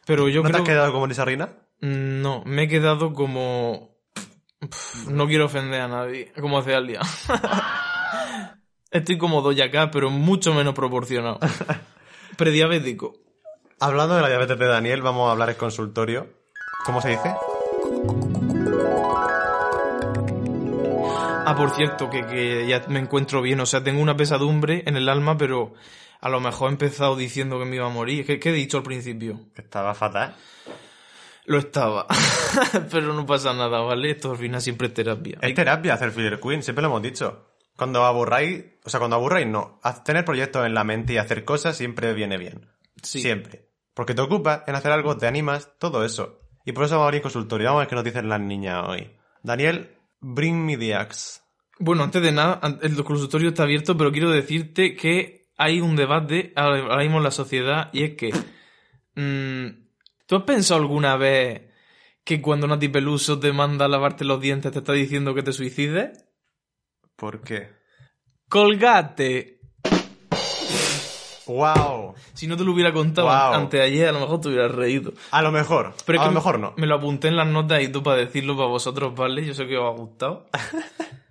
Pero 0.06 0.28
yo 0.28 0.42
¿No 0.42 0.48
te 0.48 0.52
creo 0.52 0.62
has 0.62 0.68
quedado 0.68 0.92
como 0.92 1.06
Lisa 1.06 1.24
Rina? 1.24 1.48
Mm, 1.80 2.20
No, 2.22 2.42
me 2.44 2.64
he 2.64 2.68
quedado 2.68 3.12
como. 3.14 3.96
Pff, 4.60 5.08
No 5.08 5.26
quiero 5.26 5.46
ofender 5.46 5.80
a 5.80 5.88
nadie, 5.88 6.32
como 6.40 6.58
hace 6.58 6.74
Alia. 6.74 7.00
Estoy 8.90 9.18
como 9.18 9.42
Doya 9.42 9.64
acá, 9.64 9.90
pero 9.90 10.10
mucho 10.10 10.54
menos 10.54 10.74
proporcionado. 10.74 11.40
Prediabético. 12.36 13.14
Hablando 13.80 14.14
de 14.14 14.22
la 14.22 14.28
diabetes 14.28 14.58
de 14.58 14.66
Daniel, 14.66 15.02
vamos 15.02 15.28
a 15.28 15.32
hablar 15.32 15.50
en 15.50 15.56
consultorio. 15.56 16.28
¿Cómo 16.84 17.00
se 17.00 17.08
dice? 17.10 17.34
Ah, 21.54 21.56
por 21.56 21.70
cierto, 21.70 22.10
que, 22.10 22.26
que 22.26 22.66
ya 22.66 22.84
me 22.88 22.98
encuentro 22.98 23.40
bien. 23.40 23.60
O 23.60 23.66
sea, 23.66 23.84
tengo 23.84 24.02
una 24.02 24.16
pesadumbre 24.16 24.82
en 24.86 24.96
el 24.96 25.08
alma, 25.08 25.38
pero 25.38 25.74
a 26.20 26.28
lo 26.28 26.40
mejor 26.40 26.68
he 26.68 26.72
empezado 26.72 27.14
diciendo 27.14 27.60
que 27.60 27.64
me 27.64 27.76
iba 27.76 27.86
a 27.86 27.90
morir. 27.90 28.26
¿Qué, 28.26 28.40
qué 28.40 28.48
he 28.48 28.52
dicho 28.52 28.78
al 28.78 28.82
principio? 28.82 29.38
Que 29.54 29.62
estaba 29.62 29.94
fatal. 29.94 30.34
Lo 31.46 31.58
estaba. 31.58 32.08
pero 32.90 33.14
no 33.14 33.24
pasa 33.24 33.54
nada, 33.54 33.82
¿vale? 33.82 34.10
Esto 34.10 34.32
al 34.32 34.36
final 34.36 34.60
siempre 34.60 34.88
es 34.88 34.94
terapia. 34.94 35.38
Es 35.40 35.54
terapia 35.54 35.94
hacer 35.94 36.10
Filler 36.10 36.40
Queen, 36.40 36.64
siempre 36.64 36.82
lo 36.82 36.88
hemos 36.88 37.02
dicho. 37.02 37.54
Cuando 37.76 38.04
aburráis, 38.04 38.64
o 38.84 38.90
sea, 38.90 38.98
cuando 38.98 39.14
aburráis, 39.14 39.46
no. 39.46 39.78
Tener 40.04 40.24
proyectos 40.24 40.66
en 40.66 40.74
la 40.74 40.82
mente 40.82 41.12
y 41.12 41.18
hacer 41.18 41.44
cosas 41.44 41.76
siempre 41.76 42.14
viene 42.14 42.36
bien. 42.36 42.68
Sí. 43.00 43.20
Siempre. 43.20 43.70
Porque 43.94 44.14
te 44.14 44.22
ocupas 44.22 44.62
en 44.66 44.74
hacer 44.74 44.90
algo, 44.90 45.16
te 45.16 45.28
animas, 45.28 45.70
todo 45.78 46.04
eso. 46.04 46.40
Y 46.64 46.72
por 46.72 46.84
eso 46.84 46.94
vamos 46.94 47.04
a 47.04 47.08
abrir 47.10 47.22
consultorio. 47.22 47.66
Vamos 47.66 47.78
a 47.78 47.82
ver 47.82 47.88
qué 47.90 47.94
nos 47.94 48.04
dicen 48.04 48.28
las 48.28 48.40
niñas 48.40 48.88
hoy. 48.88 49.16
Daniel, 49.44 49.96
bring 50.20 50.66
me 50.66 50.76
the 50.76 50.96
axe. 50.96 51.43
Bueno, 51.78 52.04
antes 52.04 52.22
de 52.22 52.32
nada, 52.32 52.60
el 52.82 53.02
consultorio 53.04 53.48
está 53.48 53.64
abierto, 53.64 53.96
pero 53.96 54.12
quiero 54.12 54.30
decirte 54.30 54.94
que 54.94 55.48
hay 55.56 55.80
un 55.80 55.96
debate 55.96 56.52
ahora 56.56 56.98
mismo 56.98 57.18
en 57.18 57.24
la 57.24 57.30
sociedad 57.30 57.90
y 57.92 58.04
es 58.04 58.14
que... 58.14 58.32
mm, 59.14 59.84
¿Tú 60.26 60.36
has 60.36 60.42
pensado 60.44 60.80
alguna 60.80 61.16
vez 61.16 61.62
que 62.24 62.40
cuando 62.40 62.66
Nati 62.66 62.88
Peluso 62.88 63.38
te 63.38 63.52
manda 63.52 63.84
a 63.84 63.88
lavarte 63.88 64.24
los 64.24 64.40
dientes 64.40 64.72
te 64.72 64.78
está 64.78 64.92
diciendo 64.92 65.34
que 65.34 65.42
te 65.42 65.52
suicides? 65.52 66.24
¿Por 67.16 67.42
qué? 67.42 67.68
¡Colgate! 68.48 69.60
¡Wow! 71.46 72.14
Si 72.32 72.46
no 72.46 72.56
te 72.56 72.64
lo 72.64 72.72
hubiera 72.72 72.92
contado 72.92 73.30
antes 73.30 73.78
de 73.78 73.86
ayer, 73.86 74.08
a 74.08 74.12
lo 74.12 74.20
mejor 74.20 74.40
te 74.40 74.48
hubieras 74.48 74.72
reído. 74.72 75.12
A 75.30 75.42
lo 75.42 75.52
mejor. 75.52 75.94
Pero 76.06 76.18
es 76.18 76.22
a 76.22 76.24
que 76.24 76.30
lo 76.30 76.34
mejor 76.34 76.58
no. 76.58 76.72
Me 76.78 76.86
lo 76.86 76.94
apunté 76.94 77.28
en 77.28 77.36
las 77.36 77.46
notas 77.46 77.82
y 77.82 77.88
tú 77.88 78.02
para 78.02 78.16
decirlo 78.16 78.56
para 78.56 78.68
vosotros, 78.68 79.14
¿vale? 79.14 79.44
Yo 79.44 79.52
sé 79.52 79.66
que 79.66 79.76
os 79.76 79.92
ha 79.92 79.96
gustado. 79.96 80.48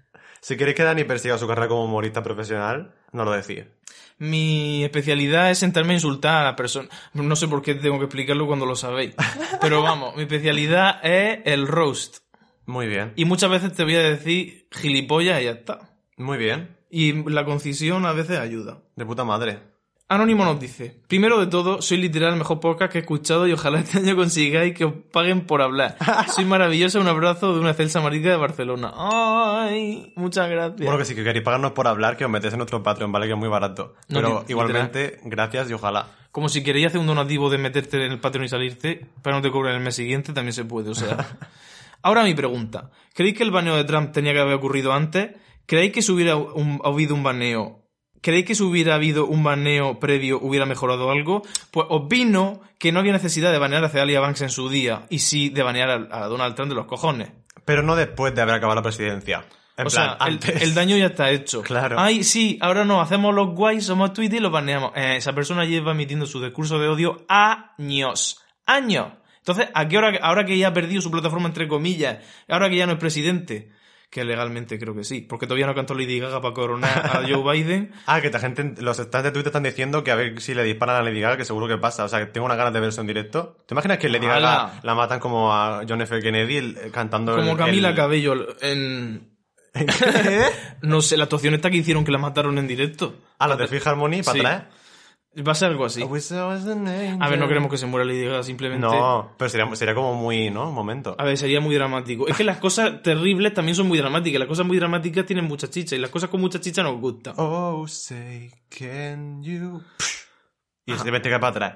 Si 0.44 0.58
queréis 0.58 0.76
que 0.76 0.84
Dani 0.84 1.06
persiga 1.06 1.38
su 1.38 1.48
carrera 1.48 1.70
como 1.70 1.86
humorista 1.86 2.22
profesional, 2.22 2.94
no 3.14 3.24
lo 3.24 3.32
decís. 3.32 3.64
Mi 4.18 4.84
especialidad 4.84 5.50
es 5.50 5.60
sentarme 5.60 5.94
a 5.94 5.96
insultar 5.96 6.42
a 6.42 6.44
la 6.44 6.58
persona. 6.58 6.90
No 7.14 7.34
sé 7.38 7.48
por 7.48 7.62
qué 7.62 7.76
tengo 7.76 7.98
que 7.98 8.06
explicarlo 8.06 8.46
cuando 8.46 8.66
lo 8.66 8.76
sabéis. 8.76 9.16
Pero 9.62 9.82
vamos, 9.82 10.18
mi 10.18 10.24
especialidad 10.24 11.00
es 11.02 11.40
el 11.46 11.66
roast. 11.66 12.18
Muy 12.66 12.88
bien. 12.88 13.14
Y 13.16 13.24
muchas 13.24 13.50
veces 13.50 13.72
te 13.72 13.86
voy 13.86 13.96
a 13.96 14.04
decir 14.04 14.68
gilipollas 14.70 15.40
y 15.42 15.46
ya 15.46 15.52
está. 15.52 15.96
Muy 16.18 16.38
bien. 16.38 16.76
Y 16.90 17.24
la 17.30 17.46
concisión 17.46 18.06
a 18.06 18.12
veces 18.12 18.38
ayuda. 18.38 18.82
De 18.98 19.06
puta 19.06 19.24
madre. 19.24 19.73
Anónimo 20.14 20.46
nos 20.46 20.60
dice, 20.60 20.96
primero 21.08 21.40
de 21.40 21.48
todo, 21.48 21.82
soy 21.82 21.98
literal 21.98 22.34
el 22.34 22.38
mejor 22.40 22.60
podcast 22.60 22.92
que 22.92 23.00
he 23.00 23.02
escuchado 23.02 23.48
y 23.48 23.54
ojalá 23.54 23.80
este 23.80 23.98
año 23.98 24.16
consigáis 24.16 24.74
que 24.76 24.86
os 24.86 24.94
paguen 25.12 25.46
por 25.48 25.62
hablar. 25.62 25.98
Soy 26.34 26.46
maravillosa, 26.46 27.00
un 27.00 27.08
abrazo 27.08 27.54
de 27.54 27.60
una 27.60 27.74
celsa 27.74 28.00
marica 28.02 28.30
de 28.30 28.36
Barcelona. 28.38 28.94
Ay, 28.96 30.14
muchas 30.16 30.50
gracias. 30.50 30.82
Bueno, 30.82 30.98
que 30.98 31.06
si 31.06 31.16
queréis 31.16 31.44
pagarnos 31.44 31.72
por 31.72 31.88
hablar, 31.88 32.16
que 32.18 32.26
os 32.26 32.32
metéis 32.32 32.54
en 32.54 32.60
nuestro 32.60 32.84
Patreon, 32.84 33.12
¿vale? 33.12 33.26
Que 33.28 33.34
es 33.34 33.40
muy 33.40 33.50
barato. 33.50 33.96
No, 34.08 34.16
Pero 34.22 34.46
igualmente, 34.48 35.20
gracias 35.24 35.70
y 35.70 35.74
ojalá. 35.74 36.08
Como 36.32 36.50
si 36.50 36.64
queréis 36.64 36.88
hacer 36.88 37.00
un 37.00 37.08
donativo 37.08 37.50
de 37.50 37.58
meterte 37.58 37.98
en 38.06 38.12
el 38.12 38.20
Patreon 38.20 38.46
y 38.46 38.50
salirte, 38.50 39.06
pero 39.22 39.36
no 39.36 39.42
te 39.42 39.52
cobren 39.52 39.76
el 39.76 39.82
mes 39.82 39.96
siguiente, 39.96 40.34
también 40.34 40.54
se 40.54 40.66
puede, 40.66 40.90
o 40.90 40.96
sea. 40.96 41.38
Ahora 42.02 42.24
mi 42.24 42.34
pregunta. 42.34 42.90
¿Creéis 43.14 43.38
que 43.38 43.44
el 43.44 43.52
baneo 43.52 43.76
de 43.78 43.84
Trump 43.86 44.12
tenía 44.12 44.34
que 44.34 44.40
haber 44.40 44.56
ocurrido 44.56 44.94
antes? 44.94 45.32
¿Creéis 45.66 45.92
que 45.94 46.02
si 46.02 46.12
hubiera 46.12 46.36
un- 46.36 46.82
habido 46.84 47.16
un 47.16 47.24
baneo, 47.24 47.83
¿creéis 48.24 48.46
que 48.46 48.56
si 48.56 48.64
hubiera 48.64 48.96
habido 48.96 49.28
un 49.28 49.44
baneo 49.44 50.00
previo 50.00 50.40
hubiera 50.42 50.66
mejorado 50.66 51.12
algo? 51.12 51.44
Pues 51.70 51.86
opino 51.90 52.62
que 52.80 52.92
no 52.92 53.00
había 53.00 53.12
necesidad 53.12 53.52
de 53.52 53.60
banear 53.60 53.84
a 53.84 53.90
Celia 53.90 54.20
Banks 54.20 54.42
en 54.42 54.50
su 54.50 54.70
día, 54.70 55.06
y 55.10 55.20
sí 55.20 55.50
de 55.50 55.62
banear 55.62 56.08
a, 56.10 56.26
Donald 56.28 56.56
Trump 56.56 56.70
de 56.70 56.76
los 56.76 56.88
cojones. 56.88 57.30
Pero 57.66 57.84
no 57.84 57.96
después 57.96 58.34
de 58.34 58.42
haber 58.42 58.56
acabado 58.56 58.78
la 58.78 58.82
presidencia. 58.82 59.46
En 59.76 59.88
o 59.88 59.90
plan, 59.90 60.18
sea, 60.18 60.28
el, 60.28 60.34
antes. 60.34 60.62
el 60.62 60.74
daño 60.74 60.98
ya 60.98 61.08
está 61.08 61.30
hecho. 61.32 61.62
Claro. 61.62 62.00
Ay, 62.00 62.24
sí, 62.24 62.58
ahora 62.62 62.86
no, 62.86 63.02
hacemos 63.02 63.34
los 63.36 63.50
guays, 63.50 63.86
somos 63.86 64.14
Twitter 64.14 64.40
y 64.40 64.42
los 64.42 64.52
baneamos. 64.52 64.92
Eh, 64.96 65.18
esa 65.18 65.34
persona 65.34 65.66
lleva 65.66 65.92
emitiendo 65.92 66.26
su 66.26 66.42
discurso 66.42 66.80
de 66.80 66.88
odio 66.88 67.26
años. 67.28 68.42
Años. 68.66 69.08
Entonces, 69.40 69.68
¿a 69.74 69.88
qué 69.88 69.98
hora, 69.98 70.18
ahora 70.22 70.46
que 70.46 70.58
ya 70.58 70.70
ha 70.70 70.74
perdido 70.74 71.02
su 71.02 71.12
plataforma, 71.12 71.48
entre 71.48 71.68
comillas, 71.68 72.20
ahora 72.48 72.70
que 72.70 72.78
ya 72.78 72.86
no 72.86 72.94
es 72.94 73.00
presidente? 73.00 73.72
Que 74.14 74.24
legalmente 74.24 74.78
creo 74.78 74.94
que 74.94 75.04
sí, 75.04 75.22
porque 75.22 75.48
todavía 75.48 75.66
no 75.66 75.74
cantó 75.74 75.96
Lady 75.96 76.20
Gaga 76.20 76.40
para 76.40 76.54
coronar 76.54 77.00
a 77.04 77.24
Joe 77.28 77.42
Biden. 77.52 77.92
Ah, 78.06 78.22
que 78.22 78.30
la 78.30 78.40
gente, 78.40 78.76
los 78.80 78.98
stands 78.98 79.24
de 79.24 79.32
Twitter 79.32 79.48
están 79.48 79.64
diciendo 79.64 80.04
que 80.04 80.12
a 80.12 80.16
ver 80.16 80.40
si 80.40 80.54
le 80.54 80.64
disparan 80.64 80.98
a 80.98 81.02
Lady 81.02 81.20
Gaga, 81.20 81.36
que 81.38 81.46
seguro 81.46 81.68
que 81.68 81.78
pasa. 81.80 82.04
O 82.04 82.08
sea, 82.08 82.20
que 82.20 82.28
tengo 82.28 82.46
unas 82.46 82.58
ganas 82.58 82.74
de 82.74 82.80
ver 82.80 82.90
eso 82.90 83.02
en 83.02 83.08
directo. 83.08 83.58
¿Te 83.66 83.74
imaginas 83.74 83.98
que 83.98 84.10
Lady 84.10 84.28
¡Hala! 84.28 84.40
Gaga 84.40 84.80
la 84.84 84.94
matan 84.94 85.20
como 85.20 85.52
a 85.52 85.82
John 85.90 86.02
F. 86.02 86.20
Kennedy 86.22 86.58
el- 86.58 86.92
cantando 86.92 87.36
Como 87.36 87.54
el- 87.54 87.58
Camila 87.58 87.90
el- 87.90 87.96
Cabello 87.96 88.56
en... 88.62 89.30
no 90.84 91.02
sé, 91.02 91.18
la 91.18 91.24
actuación 91.24 91.56
esta 91.56 91.72
que 91.72 91.78
hicieron 91.78 92.06
que 92.06 92.12
la 92.12 92.20
mataron 92.20 92.58
en 92.60 92.68
directo. 92.68 93.16
Ah, 93.40 93.48
la 93.48 93.56
de 93.56 93.68
Fifth 93.68 93.88
Harmony, 93.88 94.22
para 94.24 94.34
Sí. 94.34 94.40
atrás. 94.40 94.64
Va 95.36 95.54
a 95.54 95.56
ser 95.56 95.70
algo 95.72 95.86
así. 95.86 96.04
A 96.04 97.30
ver, 97.30 97.40
no 97.40 97.48
queremos 97.48 97.72
que 97.72 97.78
se 97.78 97.88
muera 97.88 98.06
Lady 98.06 98.26
Gaga, 98.26 98.44
simplemente... 98.44 98.86
No, 98.86 99.32
pero 99.36 99.50
sería, 99.50 99.76
sería 99.76 99.96
como 99.96 100.14
muy, 100.14 100.52
¿no? 100.52 100.70
Un 100.70 100.76
momento. 100.76 101.16
A 101.18 101.24
ver, 101.24 101.38
sería 101.38 101.60
muy 101.60 101.74
dramático. 101.74 102.28
Es 102.28 102.38
que 102.38 102.44
las 102.44 102.58
cosas 102.58 103.02
terribles 103.02 103.52
también 103.54 103.76
son 103.76 103.88
muy 103.88 103.98
dramáticas. 103.98 104.40
Las 104.40 104.48
cosas 104.48 104.66
muy 104.68 104.78
dramáticas 104.78 105.26
tienen 105.26 105.46
mucha 105.46 105.70
chicha 105.70 105.96
y 105.96 106.00
las 106.00 106.12
cosas 106.12 106.30
con 106.30 106.40
mucha 106.40 106.60
chicha 106.62 106.84
nos 106.84 107.00
gustan. 107.00 107.34
Oh, 107.38 107.88
say, 107.88 108.52
can 108.70 109.42
you... 109.42 109.82
Y 110.86 110.94
se 110.94 111.12
te 111.12 111.30
cae 111.30 111.40
para 111.40 111.48
atrás. 111.48 111.74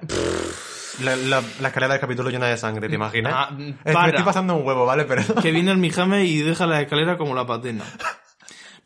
La, 1.01 1.16
la, 1.16 1.41
la 1.62 1.68
escalera 1.70 1.93
del 1.93 2.01
capítulo 2.01 2.30
llena 2.30 2.47
de 2.47 2.58
sangre, 2.58 2.89
¿te 2.89 2.95
imaginas? 2.95 3.34
Ah, 3.36 3.49
Es-. 3.86 3.95
Me 3.95 4.08
estoy 4.10 4.24
pasando 4.24 4.55
un 4.55 4.68
huevo, 4.68 4.86
¿vale? 4.86 5.05
Pero... 5.05 5.24
Que 5.41 5.51
viene 5.51 5.72
el 5.72 5.78
Mijame 5.78 6.26
y 6.26 6.39
deja 6.39 6.68
la 6.68 6.82
escalera 6.82 7.18
como 7.18 7.34
la 7.34 7.45
patena. 7.47 7.86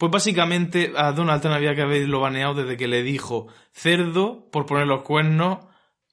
Pues 0.02 0.12
básicamente 0.12 0.93
a 0.97 1.12
Donald 1.12 1.41
Trump 1.43 1.56
había 1.58 1.76
que 1.76 1.84
haberlo 1.84 2.20
baneado 2.22 2.56
desde 2.56 2.76
que 2.76 2.88
le 2.88 3.04
dijo 3.04 3.49
cerdo 3.72 4.49
por 4.52 4.66
poner 4.66 4.88
los 4.88 5.04
cuernos 5.04 5.60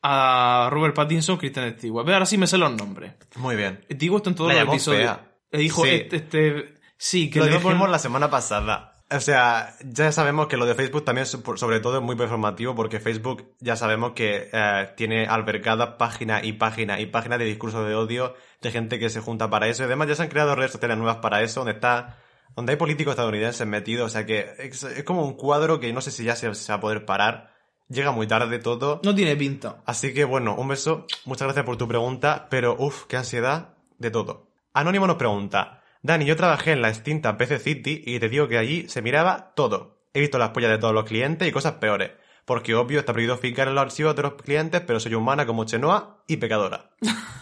a 0.02 0.68
Robert 0.70 0.94
Pattinson, 0.94 1.38
Kristen 1.38 1.74
Stewart. 1.78 2.06
Ve, 2.06 2.12
ahora 2.12 2.26
sí 2.26 2.36
me 2.36 2.46
sé 2.46 2.58
los 2.58 2.70
nombres. 2.70 3.14
Muy 3.36 3.56
bien. 3.56 3.82
Digo 3.88 4.18
esto 4.18 4.28
en 4.28 4.36
todos 4.36 4.52
los 4.52 4.62
episodios. 4.62 5.16
Le 5.50 5.58
dijo, 5.60 5.84
Sí. 5.86 5.90
este, 5.90 6.16
este- 6.16 6.74
sí, 6.98 7.30
que 7.30 7.38
lo 7.38 7.46
dijimos 7.46 7.72
poner- 7.76 7.88
la 7.88 7.98
semana 7.98 8.28
pasada. 8.28 9.02
O 9.10 9.20
sea, 9.20 9.74
ya 9.82 10.12
sabemos 10.12 10.48
que 10.48 10.58
lo 10.58 10.66
de 10.66 10.74
Facebook 10.74 11.06
también, 11.06 11.26
sobre 11.26 11.80
todo, 11.80 11.96
es 11.96 12.02
muy 12.04 12.14
performativo 12.14 12.74
porque 12.74 13.00
Facebook 13.00 13.54
ya 13.58 13.74
sabemos 13.74 14.12
que 14.12 14.50
eh, 14.52 14.88
tiene 14.98 15.26
albergadas 15.26 15.94
páginas 15.98 16.44
y 16.44 16.52
páginas 16.52 17.00
y 17.00 17.06
páginas 17.06 17.38
de 17.38 17.46
discursos 17.46 17.88
de 17.88 17.94
odio 17.94 18.34
de 18.60 18.70
gente 18.70 18.98
que 18.98 19.08
se 19.08 19.22
junta 19.22 19.48
para 19.48 19.66
eso. 19.66 19.82
Y 19.82 19.86
además 19.86 20.08
ya 20.08 20.14
se 20.14 20.24
han 20.24 20.28
creado 20.28 20.54
redes 20.54 20.72
sociales 20.72 20.98
nuevas 20.98 21.16
para 21.22 21.40
eso, 21.40 21.60
donde 21.60 21.72
está, 21.72 22.18
donde 22.56 22.72
hay 22.72 22.78
políticos 22.78 23.12
estadounidenses 23.12 23.66
metidos. 23.66 24.06
O 24.06 24.08
sea 24.08 24.26
que 24.26 24.52
es, 24.58 24.82
es 24.82 25.04
como 25.04 25.24
un 25.24 25.34
cuadro 25.34 25.80
que 25.80 25.92
no 25.92 26.00
sé 26.00 26.10
si 26.10 26.24
ya 26.24 26.36
se, 26.36 26.54
se 26.54 26.72
va 26.72 26.78
a 26.78 26.80
poder 26.80 27.04
parar. 27.04 27.54
Llega 27.88 28.12
muy 28.12 28.26
tarde 28.26 28.58
todo. 28.58 29.00
No 29.04 29.14
tiene 29.14 29.36
pinta. 29.36 29.82
Así 29.86 30.12
que 30.12 30.24
bueno, 30.24 30.54
un 30.56 30.68
beso. 30.68 31.06
Muchas 31.24 31.46
gracias 31.46 31.64
por 31.64 31.76
tu 31.76 31.88
pregunta, 31.88 32.48
pero 32.50 32.76
uff, 32.78 33.04
qué 33.06 33.16
ansiedad 33.16 33.74
de 33.98 34.10
todo. 34.10 34.48
Anónimo 34.74 35.06
nos 35.06 35.16
pregunta, 35.16 35.82
Dani, 36.02 36.24
yo 36.24 36.36
trabajé 36.36 36.72
en 36.72 36.82
la 36.82 36.88
extinta 36.88 37.36
PC 37.36 37.58
City 37.58 38.02
y 38.06 38.20
te 38.20 38.28
digo 38.28 38.46
que 38.48 38.58
allí 38.58 38.88
se 38.88 39.02
miraba 39.02 39.52
todo. 39.54 39.98
He 40.14 40.20
visto 40.20 40.38
las 40.38 40.50
pollas 40.50 40.70
de 40.70 40.78
todos 40.78 40.94
los 40.94 41.04
clientes 41.04 41.46
y 41.48 41.52
cosas 41.52 41.74
peores. 41.74 42.12
Porque 42.44 42.74
obvio 42.74 43.00
está 43.00 43.12
prohibido 43.12 43.36
fijar 43.36 43.68
en 43.68 43.74
los 43.74 43.82
archivos 43.82 44.16
de 44.16 44.22
los 44.22 44.34
clientes, 44.34 44.80
pero 44.86 45.00
soy 45.00 45.14
humana 45.14 45.46
como 45.46 45.64
Chenoa 45.64 46.22
y 46.26 46.36
pecadora. 46.36 46.90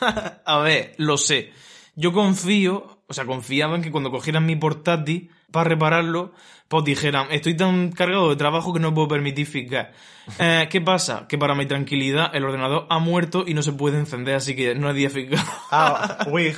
A 0.45 0.59
ver, 0.59 0.95
lo 0.99 1.17
sé. 1.17 1.53
Yo 1.95 2.13
confío, 2.13 2.96
o 3.09 3.15
sea, 3.15 3.25
confiaba 3.25 3.77
en 3.77 3.83
que 3.83 3.91
cuando 3.91 4.11
cogieran 4.11 4.47
mi 4.47 4.57
portátil 4.57 5.31
para 5.53 5.69
repararlo, 5.69 6.33
pues 6.69 6.85
dijeran, 6.85 7.29
estoy 7.31 7.57
tan 7.57 7.93
cargado 7.93 8.31
de 8.31 8.37
trabajo 8.37 8.73
que 8.73 8.81
no 8.81 8.95
puedo 8.95 9.09
permitir 9.09 9.47
fijar. 9.47 9.93
Eh, 10.41 10.67
¿Qué 10.69 10.81
pasa? 10.81 11.29
Que 11.29 11.39
para 11.39 11.55
mi 11.55 11.67
tranquilidad 11.67 12.35
el 12.35 12.43
ordenador 12.43 12.89
ha 12.91 12.99
muerto 12.99 13.45
y 13.47 13.55
no 13.55 13.63
se 13.63 13.73
puede 13.73 14.01
encender, 14.01 14.35
así 14.35 14.57
que 14.57 14.75
no 14.75 14.89
hay 14.89 14.95
día 14.97 15.09
fijar. 15.09 15.39
Ah, 15.71 16.27
wig. 16.33 16.57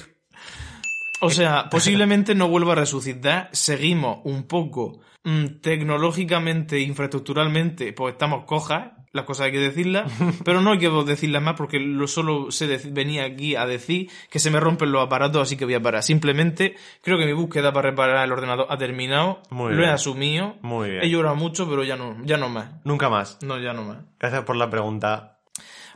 O 1.20 1.28
sea, 1.28 1.68
posiblemente 1.68 2.34
no 2.34 2.48
vuelva 2.48 2.72
a 2.72 2.76
resucitar. 2.76 3.50
Seguimos 3.52 4.20
un 4.24 4.44
poco 4.44 5.00
mm, 5.24 5.60
tecnológicamente, 5.60 6.80
infraestructuralmente, 6.80 7.92
pues 7.92 8.12
estamos 8.12 8.46
cojas, 8.46 8.92
las 9.12 9.24
cosas 9.24 9.46
hay 9.46 9.52
que 9.52 9.58
decirlas, 9.58 10.12
pero 10.44 10.60
no 10.60 10.72
hay 10.72 10.78
que 10.78 10.88
decirlas 10.88 11.42
más 11.42 11.54
porque 11.54 11.78
lo 11.78 12.06
solo 12.06 12.50
se 12.50 12.66
venía 12.90 13.24
aquí 13.24 13.56
a 13.56 13.66
decir 13.66 14.10
que 14.30 14.38
se 14.38 14.50
me 14.50 14.60
rompen 14.60 14.92
los 14.92 15.04
aparatos, 15.04 15.42
así 15.42 15.56
que 15.56 15.64
voy 15.64 15.74
a 15.74 15.82
parar. 15.82 16.02
Simplemente 16.02 16.76
creo 17.02 17.18
que 17.18 17.26
mi 17.26 17.32
búsqueda 17.32 17.72
para 17.72 17.90
reparar 17.90 18.24
el 18.24 18.32
ordenador 18.32 18.66
ha 18.68 18.76
terminado, 18.78 19.42
Muy 19.50 19.74
lo 19.74 19.84
he 19.84 19.88
asumido, 19.88 20.56
Muy 20.62 20.90
bien. 20.90 21.02
he 21.02 21.08
llorado 21.10 21.36
mucho, 21.36 21.68
pero 21.68 21.84
ya 21.84 21.96
no, 21.96 22.16
ya 22.24 22.36
no 22.36 22.48
más. 22.48 22.70
Nunca 22.84 23.08
más. 23.08 23.38
No, 23.42 23.58
ya 23.58 23.72
no 23.72 23.84
más. 23.84 23.98
Gracias 24.18 24.44
por 24.44 24.56
la 24.56 24.68
pregunta. 24.70 25.37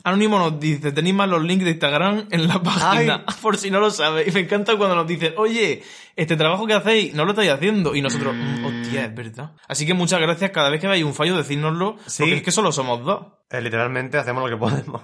Anónimo 0.04 0.38
nos 0.38 0.58
dice, 0.58 0.92
tenéis 0.92 1.14
más 1.14 1.28
los 1.28 1.42
links 1.42 1.64
de 1.64 1.70
Instagram 1.72 2.26
en 2.30 2.48
la 2.48 2.62
página, 2.62 3.24
por 3.42 3.56
si 3.56 3.70
no 3.70 3.80
lo 3.80 3.90
sabes. 3.90 4.26
Y 4.28 4.30
me 4.32 4.40
encanta 4.40 4.76
cuando 4.76 4.96
nos 4.96 5.06
dicen, 5.06 5.34
oye, 5.36 5.82
este 6.16 6.36
trabajo 6.36 6.66
que 6.66 6.74
hacéis, 6.74 7.14
no 7.14 7.24
lo 7.24 7.30
estáis 7.32 7.50
haciendo. 7.50 7.94
Y 7.94 8.02
nosotros, 8.02 8.34
"Mm, 8.34 8.64
hostia, 8.64 9.04
es 9.04 9.14
verdad. 9.14 9.52
Así 9.68 9.86
que 9.86 9.94
muchas 9.94 10.20
gracias. 10.20 10.50
Cada 10.50 10.70
vez 10.70 10.80
que 10.80 10.86
veáis 10.88 11.04
un 11.04 11.14
fallo, 11.14 11.36
decírnoslo. 11.36 11.96
Sí. 12.06 12.22
Porque 12.22 12.36
es 12.36 12.42
que 12.42 12.50
solo 12.50 12.72
somos 12.72 13.04
dos. 13.04 13.26
Eh, 13.50 13.60
literalmente 13.60 14.18
hacemos 14.18 14.42
lo 14.42 14.50
que 14.50 14.60
podemos. 14.60 15.02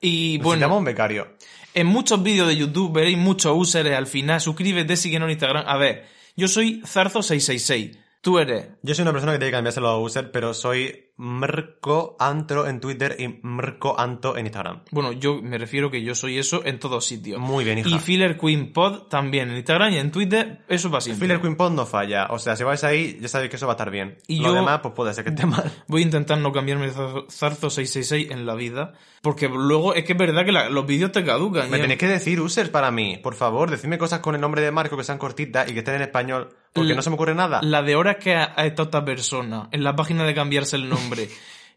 Y 0.00 0.38
bueno, 0.38 0.76
un 0.76 0.84
becario. 0.84 1.36
en 1.74 1.86
muchos 1.86 2.22
vídeos 2.22 2.48
de 2.48 2.56
YouTube 2.56 2.92
veréis 2.92 3.16
muchos 3.18 3.54
useres 3.56 3.96
al 3.96 4.06
final. 4.06 4.40
Suscríbete, 4.40 4.96
síguenos 4.96 5.26
en 5.26 5.32
Instagram. 5.32 5.64
A 5.66 5.76
ver, 5.76 6.06
yo 6.36 6.48
soy 6.48 6.82
Zarzo666. 6.82 7.98
Tú 8.20 8.38
eres 8.38 8.66
Yo 8.82 8.94
soy 8.94 9.02
una 9.02 9.12
persona 9.12 9.32
que 9.32 9.38
tiene 9.38 9.50
que 9.50 9.56
cambiárselo 9.56 9.88
a 9.88 9.98
user, 10.00 10.30
pero 10.32 10.52
soy 10.52 11.05
Mrco 11.18 12.16
Antro 12.18 12.66
en 12.66 12.80
Twitter 12.80 13.16
y 13.18 13.28
Mrco 13.42 13.98
Anto 13.98 14.36
en 14.36 14.46
Instagram. 14.46 14.82
Bueno, 14.90 15.12
yo 15.12 15.40
me 15.42 15.58
refiero 15.58 15.90
que 15.90 16.02
yo 16.02 16.14
soy 16.14 16.38
eso 16.38 16.62
en 16.64 16.78
todos 16.78 17.04
sitios. 17.04 17.40
Muy 17.40 17.64
bien, 17.64 17.78
hija. 17.78 17.88
Y 17.88 17.98
Filler 17.98 18.38
Queen 18.38 18.72
Pod 18.72 19.02
también 19.08 19.50
en 19.50 19.56
Instagram 19.56 19.92
y 19.92 19.98
en 19.98 20.10
Twitter, 20.10 20.64
eso 20.68 20.90
va 20.90 21.00
siempre. 21.00 21.26
Filler 21.26 21.40
Queen 21.40 21.56
Pod 21.56 21.72
no 21.72 21.86
falla. 21.86 22.26
O 22.30 22.38
sea, 22.38 22.56
si 22.56 22.64
vais 22.64 22.82
ahí, 22.84 23.18
ya 23.20 23.28
sabéis 23.28 23.50
que 23.50 23.56
eso 23.56 23.66
va 23.66 23.72
a 23.72 23.76
estar 23.76 23.90
bien. 23.90 24.18
Y 24.26 24.40
Lo 24.40 24.48
yo- 24.48 24.54
demás, 24.54 24.80
pues 24.82 24.94
puede 24.94 25.14
ser 25.14 25.24
que 25.24 25.30
esté 25.30 25.46
mal. 25.46 25.70
Voy 25.88 26.02
a 26.02 26.04
intentar 26.04 26.38
no 26.38 26.52
cambiarme 26.52 26.86
de 26.86 26.92
Zarzo- 26.92 27.26
Zarzo 27.30 27.70
666 27.70 28.30
en 28.30 28.46
la 28.46 28.54
vida. 28.54 28.92
Porque 29.22 29.48
luego 29.48 29.94
es 29.94 30.04
que 30.04 30.12
es 30.12 30.18
verdad 30.18 30.44
que 30.44 30.52
la- 30.52 30.68
los 30.68 30.86
vídeos 30.86 31.12
te 31.12 31.24
caducan. 31.24 31.70
Me 31.70 31.78
y- 31.78 31.80
tenéis 31.80 31.98
que 31.98 32.08
decir 32.08 32.40
users 32.40 32.68
para 32.68 32.90
mí. 32.90 33.18
Por 33.22 33.34
favor, 33.34 33.70
decidme 33.70 33.98
cosas 33.98 34.20
con 34.20 34.34
el 34.34 34.40
nombre 34.40 34.62
de 34.62 34.70
Marco 34.70 34.96
que 34.96 35.04
sean 35.04 35.18
cortitas 35.18 35.68
y 35.68 35.72
que 35.72 35.78
estén 35.80 35.94
en 35.96 36.02
español. 36.02 36.50
Porque 36.72 36.94
no 36.94 37.00
se 37.00 37.08
me 37.08 37.14
ocurre 37.14 37.34
nada. 37.34 37.60
La 37.62 37.82
de 37.82 37.96
horas 37.96 38.16
que 38.16 38.34
ha, 38.34 38.52
ha 38.54 38.66
estado 38.66 38.84
esta 38.88 39.02
persona 39.04 39.68
en 39.72 39.82
la 39.82 39.96
página 39.96 40.24
de 40.24 40.34
cambiarse 40.34 40.76
el 40.76 40.90
nombre. 40.90 41.05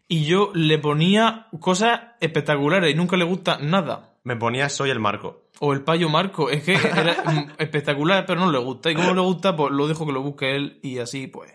Y 0.08 0.24
yo 0.24 0.50
le 0.54 0.78
ponía 0.78 1.46
cosas 1.60 2.00
espectaculares 2.20 2.92
y 2.92 2.96
nunca 2.96 3.16
le 3.16 3.24
gusta 3.24 3.58
nada. 3.58 4.14
Me 4.24 4.36
ponía 4.36 4.68
soy 4.68 4.90
el 4.90 4.98
Marco. 4.98 5.44
O 5.60 5.72
el 5.72 5.82
payo 5.82 6.08
Marco. 6.08 6.50
Es 6.50 6.64
que 6.64 6.74
era 6.74 7.22
mm, 7.24 7.52
espectacular, 7.58 8.26
pero 8.26 8.40
no 8.40 8.50
le 8.50 8.58
gusta. 8.58 8.90
Y 8.90 8.94
como 8.94 9.08
no 9.08 9.14
le 9.14 9.20
gusta, 9.20 9.54
pues 9.54 9.72
lo 9.72 9.86
dejo 9.86 10.06
que 10.06 10.12
lo 10.12 10.22
busque 10.22 10.56
él 10.56 10.80
y 10.82 10.98
así, 10.98 11.26
pues. 11.26 11.52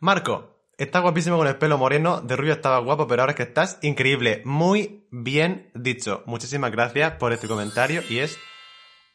Marco, 0.00 0.56
está 0.78 1.00
guapísimo 1.00 1.36
con 1.36 1.46
el 1.46 1.56
pelo 1.56 1.78
moreno. 1.78 2.20
De 2.20 2.36
rubio 2.36 2.54
estaba 2.54 2.78
guapo, 2.78 3.06
pero 3.06 3.22
ahora 3.22 3.32
es 3.32 3.36
que 3.36 3.42
estás 3.42 3.78
increíble. 3.82 4.42
Muy 4.44 5.04
bien 5.10 5.70
dicho. 5.74 6.22
Muchísimas 6.26 6.72
gracias 6.72 7.12
por 7.16 7.32
este 7.32 7.48
comentario 7.48 8.02
y 8.08 8.20
es 8.20 8.38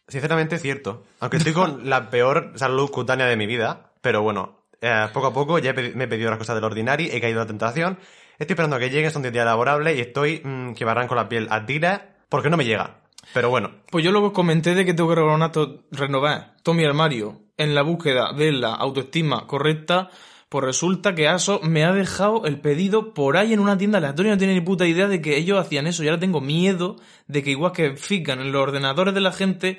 sinceramente 0.07 0.59
cierto. 0.59 1.03
Aunque 1.19 1.37
estoy 1.37 1.53
con 1.53 1.89
la 1.89 2.09
peor 2.09 2.53
salud 2.55 2.89
cutánea 2.91 3.25
de 3.25 3.35
mi 3.35 3.47
vida, 3.47 3.93
pero 4.01 4.21
bueno, 4.21 4.66
eh, 4.81 5.07
poco 5.13 5.27
a 5.27 5.33
poco 5.33 5.59
ya 5.59 5.73
me 5.73 6.03
he 6.03 6.07
pedido 6.07 6.29
las 6.29 6.39
cosas 6.39 6.55
del 6.55 6.63
ordinario, 6.63 7.07
he 7.11 7.21
caído 7.21 7.39
en 7.41 7.45
la 7.45 7.47
tentación. 7.47 7.99
Estoy 8.39 8.53
esperando 8.53 8.75
a 8.75 8.79
que 8.79 8.89
lleguen, 8.89 9.11
son 9.11 9.23
10 9.23 9.33
días 9.33 9.45
laborables 9.45 9.97
y 9.97 10.01
estoy 10.01 10.41
mm, 10.43 10.73
que 10.73 10.85
me 10.85 10.91
arranco 10.91 11.15
la 11.15 11.27
piel 11.27 11.47
a 11.49 11.65
tiras 11.65 12.01
porque 12.29 12.49
no 12.49 12.57
me 12.57 12.65
llega. 12.65 13.01
Pero 13.33 13.49
bueno, 13.49 13.71
Pues 13.91 14.05
yo 14.05 14.11
luego 14.11 14.31
comenté 14.31 14.75
de 14.75 14.85
que 14.85 14.93
tengo 14.93 15.09
que 15.09 15.15
renovar, 15.15 15.51
renovar 15.91 16.53
todo 16.63 16.75
mi 16.75 16.85
armario 16.85 17.41
en 17.57 17.75
la 17.75 17.81
búsqueda 17.81 18.31
de 18.33 18.51
la 18.51 18.73
autoestima 18.73 19.47
correcta. 19.47 20.09
Pues 20.49 20.63
resulta 20.63 21.13
que 21.13 21.27
ASO 21.27 21.59
me 21.61 21.83
ha 21.83 21.91
dejado 21.91 22.45
el 22.45 22.61
pedido 22.61 23.13
por 23.13 23.35
ahí 23.35 23.51
en 23.51 23.59
una 23.59 23.77
tienda 23.77 23.97
aleatoria. 23.97 24.31
No 24.31 24.37
tiene 24.37 24.53
ni 24.53 24.61
puta 24.61 24.87
idea 24.87 25.09
de 25.09 25.21
que 25.21 25.35
ellos 25.35 25.59
hacían 25.59 25.87
eso. 25.87 26.03
Y 26.03 26.07
ahora 26.07 26.21
tengo 26.21 26.39
miedo 26.39 26.95
de 27.27 27.43
que 27.43 27.51
igual 27.51 27.73
que 27.73 27.97
fijan 27.97 28.39
en 28.39 28.53
los 28.53 28.61
ordenadores 28.61 29.13
de 29.13 29.19
la 29.19 29.33
gente, 29.33 29.77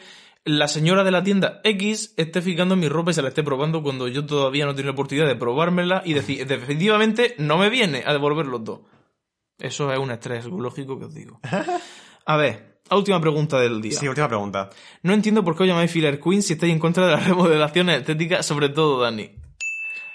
la 0.49 0.67
señora 0.67 1.05
de 1.05 1.11
la 1.11 1.23
tienda 1.23 1.61
X 1.63 2.15
esté 2.17 2.41
fijando 2.41 2.75
en 2.75 2.81
mi 2.81 2.89
ropa 2.89 3.11
y 3.11 3.15
se 3.15 3.23
la 3.23 3.29
esté 3.29 3.43
probando 3.43 3.83
cuando 3.83 4.09
yo 4.09 4.25
todavía 4.25 4.65
no 4.65 4.75
tengo 4.75 4.87
la 4.87 4.93
oportunidad 4.93 5.27
de 5.27 5.37
probármela 5.37 6.03
y 6.05 6.15
decir, 6.15 6.47
definitivamente 6.47 7.35
no 7.39 7.59
me 7.59 7.69
viene 7.69 8.03
a 8.07 8.13
devolverlo 8.13 8.63
todo. 8.63 8.85
Eso 9.59 9.93
es 9.93 9.99
un 9.99 10.11
estrés 10.11 10.45
psicológico 10.45 10.99
que 10.99 11.05
os 11.05 11.15
digo. 11.15 11.41
A 12.27 12.37
ver, 12.37 12.81
última 12.91 13.21
pregunta 13.21 13.59
del 13.61 13.81
día. 13.83 13.99
sí, 13.99 14.09
última 14.09 14.29
pregunta. 14.29 14.71
No 15.03 15.13
entiendo 15.13 15.45
por 15.45 15.57
qué 15.57 15.65
os 15.65 15.69
llamáis 15.69 15.91
Filler 15.91 16.21
Queen 16.21 16.43
si 16.43 16.55
estáis 16.55 16.73
en 16.73 16.79
contra 16.79 17.07
de 17.07 17.13
las 17.13 17.25
remodelaciones 17.29 18.01
estéticas, 18.01 18.47
sobre 18.47 18.71
todo 18.71 19.01
Dani. 19.01 19.31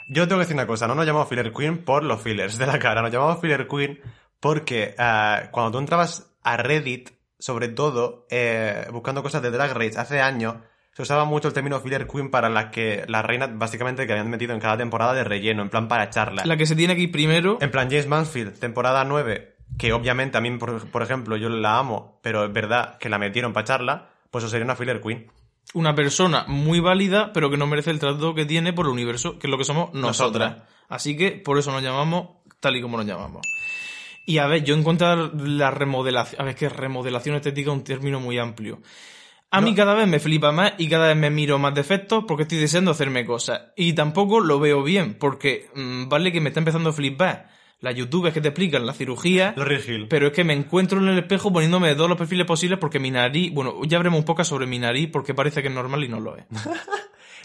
Yo 0.09 0.27
tengo 0.27 0.39
que 0.39 0.45
decir 0.45 0.55
una 0.55 0.67
cosa, 0.67 0.87
no 0.87 0.95
nos 0.95 1.05
llamamos 1.05 1.29
Filler 1.29 1.53
Queen 1.53 1.83
por 1.83 2.03
los 2.03 2.21
fillers 2.21 2.57
de 2.57 2.65
la 2.65 2.79
cara, 2.79 3.01
nos 3.01 3.11
llamamos 3.11 3.39
Filler 3.39 3.67
Queen 3.67 3.99
porque 4.39 4.95
eh, 4.97 5.49
cuando 5.51 5.71
tú 5.71 5.77
entrabas 5.77 6.35
a 6.43 6.57
Reddit, 6.57 7.11
sobre 7.43 7.67
todo 7.67 8.25
eh, 8.29 8.87
buscando 8.93 9.21
cosas 9.21 9.41
de 9.41 9.51
Drag 9.51 9.73
Race 9.73 9.99
hace 9.99 10.21
años, 10.21 10.55
se 10.93 11.01
usaba 11.01 11.25
mucho 11.25 11.49
el 11.49 11.53
término 11.53 11.81
Filler 11.81 12.07
Queen 12.07 12.31
para 12.31 12.47
las 12.47 12.71
que 12.71 13.03
las 13.09 13.25
reinas 13.25 13.49
básicamente 13.57 14.07
que 14.07 14.13
habían 14.13 14.29
metido 14.29 14.53
en 14.53 14.61
cada 14.61 14.77
temporada 14.77 15.13
de 15.13 15.25
relleno, 15.25 15.61
en 15.61 15.69
plan 15.69 15.89
para 15.89 16.09
charla. 16.09 16.43
La 16.45 16.55
que 16.55 16.65
se 16.65 16.73
tiene 16.73 16.93
aquí 16.93 17.07
primero, 17.07 17.57
En 17.59 17.69
plan 17.69 17.89
James 17.89 18.07
Mansfield, 18.07 18.59
temporada 18.59 19.03
9, 19.03 19.57
que 19.77 19.91
obviamente 19.91 20.37
a 20.37 20.41
mí, 20.41 20.51
por, 20.51 20.87
por 20.87 21.03
ejemplo, 21.03 21.35
yo 21.35 21.49
la 21.49 21.79
amo, 21.79 22.17
pero 22.21 22.45
es 22.45 22.53
verdad 22.53 22.97
que 22.97 23.09
la 23.09 23.19
metieron 23.19 23.51
para 23.51 23.65
charla, 23.65 24.09
pues 24.31 24.45
eso 24.45 24.49
sería 24.49 24.63
una 24.63 24.77
Filler 24.77 25.01
Queen. 25.01 25.29
una 25.73 25.95
persona 25.95 26.45
muy 26.47 26.79
válida, 26.79 27.33
pero 27.33 27.49
que 27.49 27.57
no 27.57 27.67
merece 27.67 27.91
el 27.91 27.99
trato 27.99 28.33
que 28.33 28.45
tiene 28.45 28.71
por 28.71 28.85
el 28.85 28.93
universo, 28.93 29.37
que 29.37 29.47
es 29.47 29.51
lo 29.51 29.57
que 29.57 29.65
somos 29.65 29.93
nosotras. 29.93 30.49
Nosotras. 30.49 30.69
Así 30.87 31.17
que 31.17 31.31
por 31.31 31.57
eso 31.57 31.73
nos 31.73 31.83
llamamos 31.83 32.37
tal 32.61 32.77
y 32.77 32.81
como 32.81 32.95
nos 32.95 33.05
llamamos. 33.05 33.41
Y 34.25 34.37
a 34.37 34.47
ver, 34.47 34.63
yo 34.63 34.75
en 34.75 34.83
contra 34.83 35.15
de 35.15 35.49
la 35.49 35.71
remodelación, 35.71 36.41
a 36.41 36.45
ver, 36.45 36.53
es 36.53 36.59
que 36.59 36.69
remodelación 36.69 37.35
estética 37.35 37.71
es 37.71 37.77
un 37.77 37.83
término 37.83 38.19
muy 38.19 38.37
amplio. 38.37 38.81
A 39.51 39.61
mí 39.61 39.75
cada 39.75 39.93
vez 39.93 40.07
me 40.07 40.19
flipa 40.19 40.51
más 40.51 40.73
y 40.79 40.89
cada 40.89 41.09
vez 41.09 41.17
me 41.17 41.29
miro 41.29 41.59
más 41.59 41.75
defectos 41.75 42.23
porque 42.27 42.43
estoy 42.43 42.57
deseando 42.57 42.89
hacerme 42.89 43.23
cosas. 43.23 43.61
Y 43.75 43.93
tampoco 43.93 44.39
lo 44.39 44.59
veo 44.59 44.81
bien, 44.81 45.13
porque 45.13 45.69
mm, 45.75 46.09
vale 46.09 46.31
que 46.31 46.41
me 46.41 46.49
está 46.49 46.59
empezando 46.59 46.89
a 46.89 46.93
flipar 46.93 47.49
las 47.79 47.93
youtubers 47.93 48.33
que 48.33 48.41
te 48.41 48.47
explican 48.47 48.85
la 48.85 48.93
cirugía, 48.93 49.53
Los 49.57 49.87
Hill. 49.87 50.07
pero 50.09 50.27
es 50.27 50.33
que 50.33 50.45
me 50.45 50.53
encuentro 50.53 50.99
en 50.99 51.09
el 51.09 51.19
espejo 51.19 51.51
poniéndome 51.51 51.89
de 51.89 51.95
todos 51.95 52.09
los 52.09 52.17
perfiles 52.17 52.47
posibles 52.47 52.79
porque 52.79 52.97
mi 52.97 53.11
nariz, 53.11 53.53
bueno, 53.53 53.75
ya 53.83 53.97
habremos 53.97 54.19
un 54.19 54.25
poco 54.25 54.43
sobre 54.45 54.65
mi 54.65 54.79
nariz 54.79 55.09
porque 55.11 55.33
parece 55.35 55.61
que 55.61 55.67
es 55.67 55.73
normal 55.73 56.03
y 56.03 56.07
no 56.07 56.19
lo 56.19 56.37
es. 56.37 56.45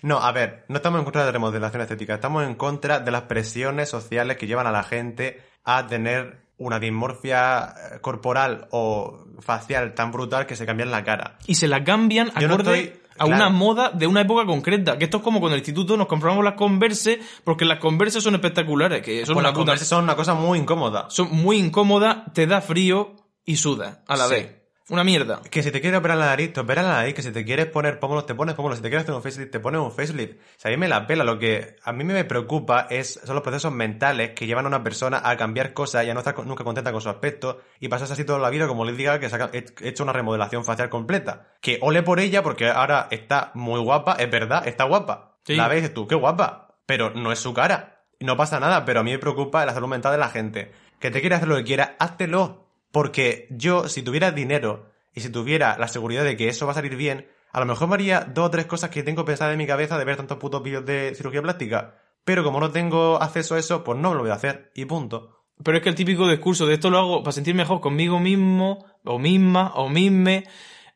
No, 0.00 0.18
a 0.18 0.30
ver, 0.30 0.64
no 0.68 0.76
estamos 0.76 1.00
en 1.00 1.04
contra 1.04 1.22
de 1.22 1.26
la 1.26 1.32
remodelación 1.32 1.82
estética, 1.82 2.14
estamos 2.14 2.46
en 2.46 2.54
contra 2.54 3.00
de 3.00 3.10
las 3.10 3.22
presiones 3.22 3.88
sociales 3.88 4.36
que 4.36 4.46
llevan 4.46 4.68
a 4.68 4.70
la 4.70 4.84
gente 4.84 5.42
a 5.64 5.88
tener 5.88 6.47
una 6.58 6.78
dismorfia 6.78 7.74
eh, 7.94 8.00
corporal 8.00 8.66
o 8.70 9.24
facial 9.40 9.94
tan 9.94 10.10
brutal 10.12 10.46
que 10.46 10.56
se 10.56 10.66
cambian 10.66 10.90
la 10.90 11.04
cara. 11.04 11.38
Y 11.46 11.54
se 11.54 11.68
la 11.68 11.84
cambian 11.84 12.32
Yo 12.40 12.48
no 12.48 12.54
acorde 12.54 12.80
estoy- 12.80 13.00
a 13.20 13.24
claro. 13.24 13.34
una 13.34 13.48
moda 13.50 13.90
de 13.90 14.06
una 14.06 14.20
época 14.20 14.44
concreta. 14.46 14.96
Que 14.98 15.04
esto 15.04 15.16
es 15.18 15.22
como 15.24 15.40
cuando 15.40 15.54
en 15.56 15.60
el 15.62 15.68
instituto 15.68 15.96
nos 15.96 16.06
compramos 16.06 16.44
las 16.44 16.54
Converse 16.54 17.20
porque 17.44 17.64
las 17.64 17.78
Converse 17.78 18.20
son 18.20 18.34
espectaculares, 18.36 19.02
que 19.02 19.24
son 19.26 19.34
Pues 19.34 19.42
una 19.42 19.42
las 19.48 19.52
puta... 19.52 19.58
Converse 19.72 19.84
son 19.84 20.04
una 20.04 20.14
cosa 20.16 20.34
muy 20.34 20.58
incómoda. 20.58 21.06
Son 21.10 21.28
muy 21.32 21.58
incómodas, 21.58 22.32
te 22.32 22.46
da 22.46 22.60
frío 22.60 23.16
y 23.44 23.56
sudas 23.56 23.98
a 24.06 24.16
la 24.16 24.26
Sí. 24.28 24.34
vez. 24.34 24.57
Una 24.90 25.04
mierda. 25.04 25.42
Que 25.50 25.62
si 25.62 25.70
te 25.70 25.82
quieres 25.82 25.98
operar 26.00 26.16
la 26.16 26.26
nariz, 26.26 26.52
te 26.54 26.60
operas 26.60 26.82
la 26.84 26.92
nariz. 26.94 27.12
Que 27.14 27.22
si 27.22 27.30
te 27.30 27.44
quieres 27.44 27.66
poner 27.66 28.00
pómulos, 28.00 28.24
te 28.24 28.34
pones 28.34 28.54
pómulos. 28.54 28.78
Si 28.78 28.82
te 28.82 28.88
quieres 28.88 29.02
hacer 29.04 29.14
un 29.14 29.22
facelift, 29.22 29.52
te 29.52 29.60
pones 29.60 29.80
un 29.82 29.92
facelift. 29.92 30.38
Sea, 30.56 30.70
a 30.70 30.72
mí 30.72 30.78
me 30.78 30.88
la 30.88 31.06
pela. 31.06 31.24
Lo 31.24 31.38
que 31.38 31.76
a 31.84 31.92
mí 31.92 32.04
me 32.04 32.24
preocupa 32.24 32.86
es, 32.88 33.20
son 33.22 33.34
los 33.34 33.42
procesos 33.42 33.70
mentales 33.70 34.30
que 34.30 34.46
llevan 34.46 34.64
a 34.64 34.68
una 34.68 34.82
persona 34.82 35.20
a 35.22 35.36
cambiar 35.36 35.74
cosas 35.74 36.06
y 36.06 36.10
a 36.10 36.14
no 36.14 36.20
estar 36.20 36.38
nunca 36.46 36.64
contenta 36.64 36.90
con 36.90 37.02
su 37.02 37.10
aspecto 37.10 37.60
y 37.80 37.88
pasas 37.88 38.10
así 38.10 38.24
toda 38.24 38.38
la 38.38 38.48
vida 38.48 38.66
como 38.66 38.86
les 38.86 38.96
diga 38.96 39.20
que 39.20 39.28
se 39.28 39.36
ha 39.36 39.50
he- 39.52 39.66
hecho 39.82 40.04
una 40.04 40.14
remodelación 40.14 40.64
facial 40.64 40.88
completa. 40.88 41.48
Que 41.60 41.78
ole 41.82 42.02
por 42.02 42.18
ella 42.18 42.42
porque 42.42 42.70
ahora 42.70 43.08
está 43.10 43.50
muy 43.54 43.80
guapa, 43.80 44.14
es 44.18 44.30
verdad, 44.30 44.66
está 44.66 44.84
guapa. 44.84 45.36
Sí. 45.44 45.54
La 45.54 45.68
ves 45.68 45.92
tú, 45.92 46.06
qué 46.08 46.14
guapa. 46.14 46.68
Pero 46.86 47.10
no 47.10 47.30
es 47.30 47.38
su 47.38 47.52
cara. 47.52 48.04
No 48.20 48.38
pasa 48.38 48.58
nada, 48.58 48.86
pero 48.86 49.00
a 49.00 49.02
mí 49.02 49.10
me 49.12 49.18
preocupa 49.18 49.66
la 49.66 49.74
salud 49.74 49.88
mental 49.88 50.12
de 50.12 50.18
la 50.18 50.30
gente. 50.30 50.72
Que 50.98 51.10
te 51.10 51.20
quiere 51.20 51.36
hacer 51.36 51.46
lo 51.48 51.56
que 51.56 51.64
quiera, 51.64 51.94
háztelo. 51.98 52.67
Porque 52.92 53.46
yo, 53.50 53.88
si 53.88 54.02
tuviera 54.02 54.30
dinero 54.30 54.90
y 55.14 55.20
si 55.20 55.30
tuviera 55.30 55.76
la 55.78 55.88
seguridad 55.88 56.24
de 56.24 56.36
que 56.36 56.48
eso 56.48 56.66
va 56.66 56.72
a 56.72 56.74
salir 56.74 56.96
bien, 56.96 57.28
a 57.52 57.60
lo 57.60 57.66
mejor 57.66 57.88
me 57.88 57.94
haría 57.94 58.20
dos 58.20 58.46
o 58.46 58.50
tres 58.50 58.66
cosas 58.66 58.90
que 58.90 59.02
tengo 59.02 59.24
pensadas 59.24 59.52
en 59.52 59.58
mi 59.58 59.66
cabeza 59.66 59.98
de 59.98 60.04
ver 60.04 60.16
tantos 60.16 60.38
putos 60.38 60.62
vídeos 60.62 60.84
de 60.84 61.14
cirugía 61.14 61.42
plástica. 61.42 61.96
Pero 62.24 62.44
como 62.44 62.60
no 62.60 62.70
tengo 62.70 63.20
acceso 63.22 63.54
a 63.54 63.58
eso, 63.58 63.84
pues 63.84 63.98
no 63.98 64.14
lo 64.14 64.20
voy 64.20 64.30
a 64.30 64.34
hacer. 64.34 64.70
Y 64.74 64.84
punto. 64.84 65.44
Pero 65.62 65.78
es 65.78 65.82
que 65.82 65.88
el 65.88 65.94
típico 65.94 66.28
discurso 66.28 66.66
de 66.66 66.74
esto 66.74 66.90
lo 66.90 66.98
hago 66.98 67.22
para 67.22 67.32
sentir 67.32 67.54
mejor 67.54 67.80
conmigo 67.80 68.20
mismo, 68.20 68.84
o 69.04 69.18
misma, 69.18 69.72
o 69.74 69.88
misme, 69.88 70.44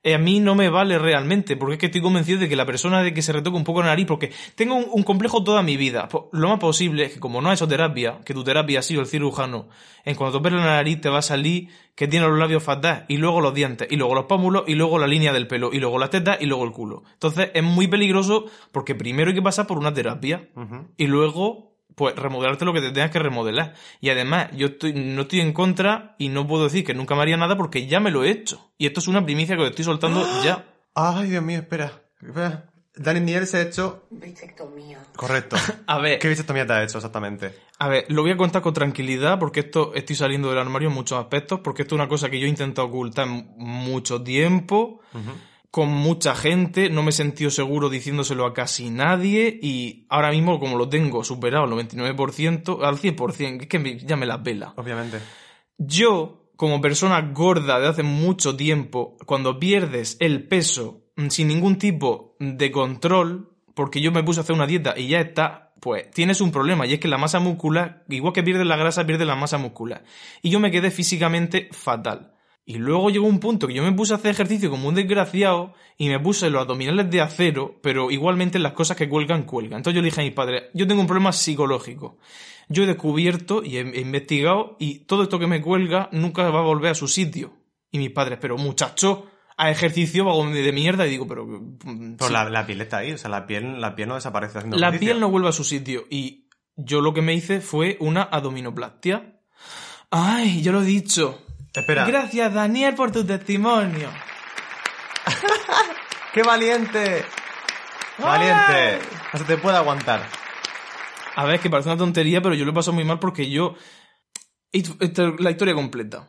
eh, 0.05 0.15
a 0.15 0.19
mí 0.19 0.41
no 0.41 0.55
me 0.55 0.69
vale 0.69 0.99
realmente, 0.99 1.57
porque 1.57 1.75
es 1.75 1.79
que 1.81 1.87
estoy 1.87 2.01
convencido 2.01 2.41
de 2.41 2.49
que 2.49 2.57
la 2.57 2.67
persona 2.67 3.03
de 3.03 3.15
que 3.15 3.23
se 3.23 3.33
retoque 3.33 3.57
un 3.57 3.65
poco 3.65 3.81
la 3.83 3.89
nariz, 3.89 4.07
porque 4.07 4.33
tengo 4.57 4.75
un, 4.75 4.87
un 4.91 5.03
complejo 5.03 5.45
toda 5.45 5.63
mi 5.63 5.77
vida. 5.77 6.09
Po- 6.09 6.29
Lo 6.33 6.49
más 6.49 6.59
posible 6.59 7.05
es 7.05 7.15
que 7.15 7.21
como 7.21 7.41
no 7.41 7.51
has 7.51 7.59
hecho 7.61 7.69
terapia, 7.69 8.21
que 8.25 8.35
tu 8.35 8.43
terapia 8.45 8.81
ha 8.81 8.83
sido 8.83 9.01
el 9.01 9.07
cirujano, 9.07 9.69
en 10.05 10.15
cuanto 10.17 10.43
te 10.43 10.51
la 10.51 10.65
nariz 10.65 11.01
te 11.01 11.09
va 11.09 11.19
a 11.19 11.23
salir 11.23 11.69
que 11.95 12.09
tiene 12.09 12.27
los 12.27 12.39
labios 12.39 12.63
fatal, 12.63 13.05
y 13.09 13.19
luego 13.19 13.41
los 13.41 13.55
dientes, 13.55 13.87
y 13.91 13.97
luego 13.97 14.15
los 14.15 14.25
pómulos, 14.25 14.65
y 14.67 14.75
luego 14.75 14.99
la 14.99 15.07
línea 15.07 15.33
del 15.33 15.47
pelo, 15.47 15.71
y 15.73 15.79
luego 15.79 15.99
las 15.99 16.11
tetas, 16.11 16.39
y 16.41 16.47
luego 16.47 16.65
el 16.65 16.73
culo. 16.73 17.05
Entonces 17.13 17.51
es 17.55 17.63
muy 17.63 17.87
peligroso 17.87 18.47
porque 18.73 18.95
primero 18.95 19.29
hay 19.29 19.35
que 19.35 19.43
pasar 19.43 19.67
por 19.67 19.79
una 19.79 19.93
terapia, 19.95 20.49
y 20.97 21.07
luego 21.07 21.72
pues 21.95 22.15
remodelarte 22.17 22.65
lo 22.65 22.73
que 22.73 22.81
te 22.81 22.91
tengas 22.91 23.11
que 23.11 23.19
remodelar. 23.19 23.75
Y 24.01 24.11
además, 24.11 24.49
yo 24.57 24.69
estoy, 24.69 24.93
no 24.95 25.23
estoy 25.23 25.41
en 25.41 25.53
contra 25.53 26.15
y 26.19 26.29
no 26.29 26.47
puedo 26.47 26.65
decir 26.65 26.85
que 26.85 26.95
nunca 26.95 27.15
me 27.15 27.23
haría 27.23 27.37
nada 27.37 27.57
porque 27.57 27.87
ya 27.87 28.01
me 28.01 28.11
lo 28.11 28.25
he 28.25 28.31
hecho. 28.31 28.73
Y 28.79 28.87
esto 28.87 29.01
es 29.01 29.09
una 29.09 29.25
primicia 29.25 29.57
que 29.57 29.63
os 29.63 29.71
estoy 29.71 29.85
soltando 29.85 30.27
ya. 30.45 30.65
Ay, 30.95 31.31
Dios 31.31 31.43
mío, 31.43 31.59
espera. 31.61 32.03
espera. 32.21 32.67
Dani 32.95 33.21
Niel 33.21 33.47
se 33.47 33.57
ha 33.57 33.63
hecho... 33.63 34.05
Bisectomía. 34.11 34.99
Correcto. 35.17 35.57
A 35.87 35.99
ver, 35.99 36.19
¿Qué 36.19 36.29
bisectomía 36.29 36.67
te 36.67 36.75
ha 36.75 36.83
hecho 36.85 36.99
exactamente? 36.99 37.55
a 37.79 37.89
ver, 37.89 38.05
lo 38.11 38.23
voy 38.23 38.31
a 38.31 38.37
contar 38.37 38.63
con 38.63 38.73
tranquilidad 38.75 39.41
porque 39.41 39.59
esto 39.61 39.93
estoy 39.95 40.15
saliendo 40.15 40.49
del 40.51 40.59
armario 40.59 40.89
en 40.89 40.95
muchos 40.95 41.19
aspectos, 41.19 41.61
porque 41.65 41.83
esto 41.83 41.97
es 41.97 42.01
una 42.01 42.09
cosa 42.09 42.31
que 42.31 42.39
yo 42.39 42.47
he 42.47 42.49
intentado 42.49 42.87
ocultar 42.87 43.27
mucho 43.27 44.23
tiempo, 44.23 45.01
con 45.73 45.89
mucha 45.89 46.35
gente, 46.35 46.91
no 46.91 47.03
me 47.03 47.09
he 47.09 47.13
sentido 47.13 47.51
seguro 47.51 47.89
diciéndoselo 47.89 48.45
a 48.45 48.53
casi 48.53 48.91
nadie 48.91 49.59
y 49.63 50.07
ahora 50.11 50.31
mismo 50.31 50.61
como 50.61 50.77
lo 50.77 50.91
tengo 50.91 51.25
superado 51.25 51.65
al 51.65 51.71
99%, 51.71 52.85
al 52.85 52.99
100%, 52.99 53.63
es 53.63 53.69
que 53.69 53.79
me- 53.79 53.99
ya 53.99 54.17
me 54.17 54.27
la 54.27 54.43
pela. 54.43 54.75
Obviamente. 54.77 55.19
Yo, 55.79 56.51
como 56.57 56.83
persona 56.83 57.23
gorda 57.33 57.81
de 57.81 57.89
hace 57.89 58.03
mucho 58.03 58.55
tiempo, 58.55 59.17
cuando 59.25 59.59
pierdes 59.59 60.19
el 60.21 60.47
peso 60.47 61.07
mm, 61.17 61.29
sin 61.29 61.49
ningún 61.49 61.79
tipo 61.79 62.37
de 62.39 62.71
control, 62.71 63.57
porque 63.75 64.03
yo 64.03 64.13
me 64.13 64.23
puse 64.23 64.41
a 64.41 64.43
hacer 64.43 64.55
una 64.55 64.67
dieta 64.67 64.93
y 64.95 65.09
ya 65.09 65.23
está, 65.23 65.73
pues 65.81 66.11
tienes 66.11 66.43
un 66.43 66.53
problema 66.53 66.87
y 66.87 66.93
es 66.93 67.01
que 67.01 67.09
la 67.09 67.17
masa 67.17 67.41
muscular, 67.41 68.05
igual 68.11 68.35
que 68.35 68.43
pierdes 68.43 68.67
la 68.67 68.77
grasa, 68.77 69.07
pierdes 69.07 69.27
la 69.27 69.37
masa 69.37 69.57
muscular. 69.57 70.05
Y 70.43 70.51
yo 70.51 70.61
me 70.61 70.71
quedé 70.71 70.91
físicamente 70.91 71.71
fatal. 71.73 72.35
Y 72.65 72.77
luego 72.79 73.11
llegó 73.11 73.27
un 73.27 73.41
punto 73.41 73.67
que 73.67 73.75
yo 73.75 73.83
me 73.83 73.93
puse 73.93 74.13
a 74.13 74.17
hacer 74.17 74.31
ejercicio 74.31 74.71
como 74.71 74.89
un 74.89 74.95
desgraciado 74.95 75.75
y 75.99 76.09
me 76.09 76.21
puse 76.21 76.49
los 76.49 76.63
abdominales 76.63 77.11
de 77.11 77.21
acero, 77.21 77.81
pero 77.83 78.11
igualmente 78.13 78.59
las 78.61 78.73
cosas 78.73 78.97
que 78.97 79.09
cuelgan, 79.09 79.43
cuelgan. 79.43 79.79
Entonces 79.79 79.97
yo 79.97 80.03
le 80.03 80.07
dije 80.07 80.21
a 80.21 80.25
mis 80.25 80.33
padres, 80.33 80.65
yo 80.73 80.87
tengo 80.87 81.01
un 81.01 81.09
problema 81.09 81.33
psicológico. 81.33 82.19
Yo 82.69 82.85
he 82.85 82.87
descubierto 82.87 83.65
y 83.65 83.79
he, 83.79 84.01
investigado 84.01 84.77
y 84.79 85.01
todo 85.01 85.25
esto 85.25 85.41
que 85.41 85.49
me 85.49 85.61
cuelga 85.61 86.09
nunca 86.13 86.49
va 86.51 86.61
a 86.61 86.63
volver 86.63 86.93
a 86.93 86.95
su 86.95 87.09
sitio. 87.09 87.53
Y 87.91 87.99
mis 87.99 88.11
padres, 88.11 88.39
pero 88.41 88.57
muchacho, 88.57 89.27
a 89.57 89.71
ejercicio 89.71 90.25
de 90.53 90.73
mierda 90.73 91.07
y 91.07 91.11
digo, 91.11 91.27
pero... 91.27 91.45
mm, 91.47 92.15
Pero 92.17 92.29
sí. 92.29 92.33
la, 92.33 92.49
la 92.49 92.65
piel 92.65 92.81
está 92.81 92.99
ahí, 92.99 93.13
o 93.13 93.19
sea, 93.19 93.29
la 93.29 93.47
piel, 93.47 93.81
la 93.81 93.95
piel 93.97 94.09
no 94.09 94.15
desaparece 94.15 94.59
haciendo 94.59 94.79
La 94.79 94.89
ejercicio. 94.89 95.13
piel 95.15 95.21
no 95.21 95.31
vuelve 95.31 95.49
a 95.49 95.53
su 95.53 95.65
sitio 95.65 96.05
y 96.09 96.47
yo 96.77 97.01
lo 97.01 97.13
que 97.13 97.23
me 97.23 97.35
hice 97.35 97.61
fue 97.61 97.97
una 98.01 98.23
abdominoplastia. 98.23 99.41
Ay, 100.11 100.63
yo 100.63 100.73
lo 100.73 100.83
he 100.83 100.87
dicho. 100.87 101.42
Espera. 101.75 102.05
Gracias, 102.05 102.53
Daniel, 102.53 102.95
por 102.95 103.11
tu 103.11 103.25
testimonio. 103.25 104.11
¡Qué 106.35 106.43
valiente! 106.43 107.25
¡Valiente! 108.19 108.99
No 109.33 109.39
se 109.39 109.45
te 109.45 109.57
puede 109.57 109.77
aguantar. 109.77 110.27
A 111.35 111.45
ver, 111.45 111.57
es 111.57 111.61
que 111.61 111.71
parece 111.71 111.89
una 111.89 111.99
tontería, 111.99 112.43
pero 112.43 112.55
yo 112.55 112.65
lo 112.65 112.73
he 112.73 112.75
pasado 112.75 112.95
muy 112.95 113.05
mal 113.05 113.19
porque 113.19 113.49
yo... 113.51 113.75
La 115.39 115.51
historia 115.51 115.75
completa. 115.75 116.29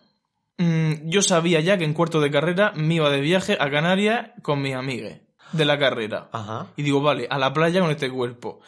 Mm, 0.58 1.10
yo 1.10 1.22
sabía 1.22 1.60
ya 1.62 1.78
que 1.78 1.86
en 1.86 1.94
cuarto 1.94 2.22
de 2.22 2.32
carrera 2.32 2.72
me 2.76 2.96
iba 2.96 3.10
de 3.10 3.22
viaje 3.22 3.58
a 3.60 3.70
Canarias 3.70 4.32
con 4.42 4.62
mis 4.62 4.76
amigues 4.76 5.22
de 5.52 5.66
la 5.66 5.80
carrera. 5.80 6.30
Ajá. 6.32 6.68
Y 6.76 6.84
digo, 6.84 7.02
vale, 7.02 7.28
a 7.30 7.38
la 7.38 7.54
playa 7.54 7.82
con 7.82 7.92
este 7.92 8.10
cuerpo. 8.10 8.60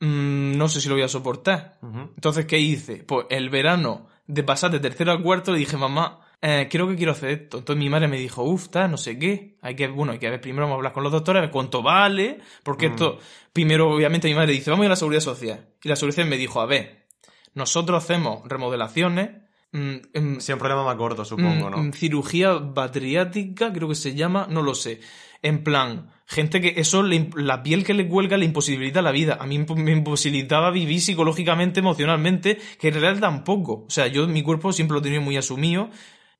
Mm, 0.00 0.56
no 0.56 0.68
sé 0.68 0.80
si 0.80 0.88
lo 0.88 0.94
voy 0.94 1.04
a 1.04 1.08
soportar. 1.08 1.78
Entonces, 1.82 2.46
¿qué 2.46 2.58
hice? 2.58 3.04
Pues 3.04 3.26
el 3.30 3.50
verano 3.50 4.08
de 4.26 4.42
pasar 4.42 4.70
de 4.70 4.80
tercero 4.80 5.12
a 5.12 5.22
cuarto 5.22 5.52
le 5.52 5.58
dije, 5.58 5.76
mamá, 5.76 6.20
eh, 6.40 6.68
creo 6.70 6.88
que 6.88 6.96
quiero 6.96 7.12
hacer 7.12 7.30
esto. 7.30 7.58
Entonces 7.58 7.78
mi 7.78 7.88
madre 7.88 8.08
me 8.08 8.18
dijo, 8.18 8.42
uff, 8.42 8.68
tal, 8.68 8.90
no 8.90 8.96
sé 8.96 9.18
qué. 9.18 9.56
Hay 9.62 9.74
que, 9.76 9.88
bueno, 9.88 10.12
hay 10.12 10.18
que 10.18 10.30
ver, 10.30 10.40
primero 10.40 10.62
vamos 10.64 10.74
a 10.74 10.78
hablar 10.78 10.92
con 10.92 11.02
los 11.02 11.12
doctores, 11.12 11.38
a 11.38 11.42
ver 11.42 11.50
cuánto 11.50 11.82
vale. 11.82 12.40
Porque 12.62 12.86
esto, 12.86 13.18
primero, 13.52 13.90
obviamente, 13.90 14.28
mi 14.28 14.34
madre 14.34 14.52
dice, 14.52 14.70
vamos 14.70 14.84
a 14.84 14.86
ir 14.86 14.90
a 14.90 14.90
la 14.90 14.96
seguridad 14.96 15.20
social. 15.20 15.68
Y 15.82 15.88
la 15.88 15.96
seguridad 15.96 16.16
social 16.16 16.28
me 16.28 16.36
dijo, 16.36 16.60
a 16.60 16.66
ver, 16.66 17.06
nosotros 17.54 18.02
hacemos 18.02 18.46
remodelaciones, 18.48 19.30
mm, 19.74 19.94
em, 20.14 20.40
Sí, 20.40 20.52
un 20.52 20.58
problema 20.58 20.84
más 20.84 20.96
gordo, 20.96 21.24
supongo, 21.24 21.68
Mm, 21.68 21.70
¿no? 21.70 21.92
Cirugía 21.92 22.52
batriática, 22.54 23.72
creo 23.72 23.88
que 23.88 23.94
se 23.94 24.14
llama, 24.14 24.46
no 24.48 24.62
lo 24.62 24.74
sé. 24.74 25.00
En 25.42 25.62
plan, 25.62 26.10
gente 26.26 26.60
que 26.60 26.80
eso, 26.80 27.02
le 27.02 27.28
la 27.36 27.62
piel 27.62 27.84
que 27.84 27.92
le 27.92 28.08
cuelga 28.08 28.38
le 28.38 28.46
imposibilita 28.46 29.02
la 29.02 29.12
vida. 29.12 29.36
A 29.38 29.46
mí 29.46 29.58
me 29.58 29.92
imposibilitaba 29.92 30.70
vivir 30.70 31.00
psicológicamente, 31.02 31.80
emocionalmente, 31.80 32.58
que 32.80 32.88
en 32.88 32.94
realidad 32.94 33.20
tampoco. 33.20 33.84
O 33.86 33.90
sea, 33.90 34.06
yo 34.06 34.26
mi 34.26 34.42
cuerpo 34.42 34.72
siempre 34.72 34.94
lo 34.94 35.00
he 35.00 35.02
tenido 35.02 35.20
muy 35.20 35.36
asumido. 35.36 35.90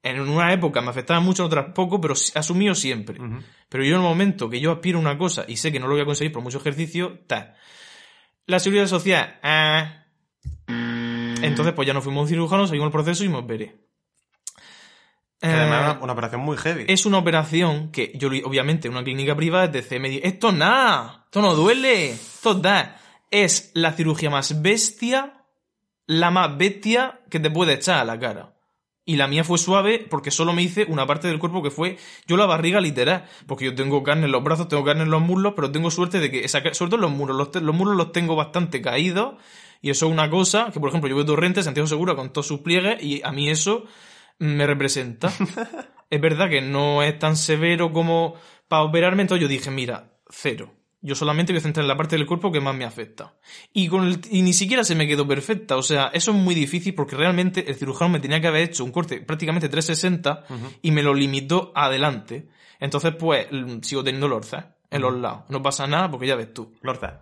En 0.03 0.21
una 0.21 0.53
época 0.53 0.81
me 0.83 0.91
afectaba 0.91 1.21
mucho, 1.21 1.43
en 1.43 1.47
otras 1.47 1.73
poco, 1.75 2.01
pero 2.01 2.15
asumido 2.35 2.75
siempre. 2.75 3.19
Pero 3.69 3.85
yo 3.85 3.91
en 3.91 4.03
el 4.03 4.03
momento 4.03 4.51
que 4.51 4.61
yo 4.61 4.73
aspiro 4.73 4.99
a 4.99 5.01
una 5.01 5.17
cosa 5.19 5.45
y 5.49 5.57
sé 5.57 5.73
que 5.73 5.81
no 5.81 5.87
lo 5.87 5.95
voy 5.95 6.03
a 6.03 6.07
conseguir 6.07 6.33
por 6.33 6.43
mucho 6.43 6.59
ejercicio, 6.59 7.21
ta. 7.27 7.55
La 8.47 8.59
seguridad 8.59 8.87
social, 8.87 9.39
ah. 9.43 10.05
Entonces, 11.47 11.75
pues 11.75 11.87
ya 11.87 11.95
no 11.95 12.01
fuimos 12.03 12.21
a 12.21 12.23
un 12.23 12.29
cirujano, 12.29 12.67
seguimos 12.67 12.87
el 12.87 12.93
proceso 12.93 13.25
y 13.25 13.29
me 13.29 13.39
operé. 13.39 13.77
Que 15.41 15.47
además 15.49 15.97
Eh, 15.97 15.99
una 16.03 16.13
operación 16.15 16.41
muy 16.41 16.57
heavy. 16.57 16.85
es 16.89 17.05
una 17.07 17.19
operación 17.19 17.91
que 17.91 18.13
yo, 18.15 18.29
obviamente, 18.45 18.89
en 18.89 18.95
una 18.95 19.05
clínica 19.05 19.37
privada, 19.37 19.69
DC 19.69 19.99
me 20.01 20.09
dice, 20.09 20.27
esto 20.27 20.53
nada, 20.53 21.23
esto 21.27 21.43
no 21.43 21.55
duele, 21.55 22.11
esto 22.13 22.55
da. 22.55 22.99
Es 23.31 23.71
la 23.75 23.93
cirugía 23.93 24.31
más 24.31 24.63
bestia, 24.63 25.45
la 26.07 26.31
más 26.31 26.57
bestia 26.57 27.21
que 27.31 27.41
te 27.41 27.51
puede 27.51 27.75
echar 27.75 27.99
a 27.99 28.05
la 28.05 28.19
cara. 28.19 28.55
Y 29.07 29.17
la 29.17 29.27
mía 29.29 29.45
fue 29.45 29.59
suave 29.59 30.07
porque 30.09 30.31
solo 30.31 30.55
me 30.55 30.63
hice 30.63 30.87
una 30.89 31.07
parte 31.07 31.29
del 31.29 31.39
cuerpo 31.39 31.63
que 31.63 31.71
fue 31.71 31.99
yo 32.27 32.39
la 32.39 32.47
barriga 32.47 32.81
literal. 32.81 33.27
Porque 33.47 33.67
yo 33.67 33.75
tengo 33.75 34.03
carne 34.03 34.25
en 34.25 34.33
los 34.33 34.43
brazos, 34.43 34.69
tengo 34.69 34.83
carne 34.83 35.03
en 35.03 35.11
los 35.11 35.21
muslos, 35.21 35.53
pero 35.55 35.71
tengo 35.71 35.91
suerte 35.91 36.21
de 36.21 36.31
que, 36.31 36.45
esa, 36.45 36.63
ca- 36.63 36.73
sobre 36.73 36.91
todo 36.93 36.97
en 36.97 37.03
los 37.03 37.11
muslos, 37.11 37.37
los, 37.37 37.63
los 37.63 37.75
muslos 37.75 37.97
los 37.99 38.13
tengo 38.13 38.35
bastante 38.35 38.81
caídos. 38.81 39.35
Y 39.81 39.91
eso 39.91 40.07
es 40.07 40.13
una 40.13 40.31
cosa 40.31 40.71
que, 40.73 40.81
por 40.81 40.89
ejemplo, 40.89 41.09
yo 41.11 41.17
veo 41.17 41.25
Torrente, 41.27 41.63
Santiago 41.63 41.87
Segura 41.87 42.15
con 42.15 42.33
todos 42.33 42.47
sus 42.47 42.61
pliegues 42.61 43.03
y 43.03 43.21
a 43.23 43.33
mí 43.33 43.49
eso 43.51 43.85
me 44.39 44.67
representa. 44.67 45.33
es 46.11 46.21
verdad 46.21 46.49
que 46.49 46.61
no 46.63 47.03
es 47.03 47.19
tan 47.19 47.37
severo 47.37 47.93
como 47.93 48.35
para 48.69 48.83
operarme, 48.83 49.23
entonces 49.23 49.43
yo 49.43 49.49
dije, 49.49 49.71
mira, 49.71 50.13
cero. 50.29 50.73
Yo 51.07 51.15
solamente 51.15 51.53
voy 51.53 51.59
a 51.59 51.63
centrar 51.63 51.85
en 51.85 51.89
la 51.89 51.99
parte 51.99 52.17
del 52.17 52.25
cuerpo 52.27 52.51
que 52.51 52.61
más 52.63 52.75
me 52.75 52.87
afecta. 52.87 53.35
Y, 53.75 53.89
con 53.89 54.05
el- 54.07 54.21
y 54.31 54.41
ni 54.41 54.55
siquiera 54.55 54.85
se 54.85 54.95
me 54.95 55.07
quedó 55.07 55.29
perfecta. 55.29 55.77
O 55.77 55.83
sea, 55.83 56.07
eso 56.15 56.31
es 56.31 56.37
muy 56.39 56.55
difícil 56.55 56.95
porque 56.95 57.15
realmente 57.15 57.69
el 57.69 57.75
cirujano 57.77 58.09
me 58.13 58.21
tenía 58.21 58.41
que 58.41 58.47
haber 58.47 58.63
hecho 58.63 58.85
un 58.85 58.91
corte 58.91 59.21
prácticamente 59.21 59.69
360 59.69 60.45
y 60.81 60.93
me 60.93 61.03
lo 61.03 61.13
limitó 61.13 61.73
adelante. 61.75 62.49
Entonces, 62.81 63.15
pues, 63.19 63.49
sigo 63.83 64.03
teniendo 64.03 64.29
lorzas 64.29 64.65
en 64.91 65.03
los 65.03 65.15
lados. 65.21 65.43
No 65.51 65.61
pasa 65.63 65.87
nada 65.87 66.11
porque 66.11 66.27
ya 66.27 66.37
ves 66.37 66.55
tú. 66.55 66.73
Lorza. 66.81 67.21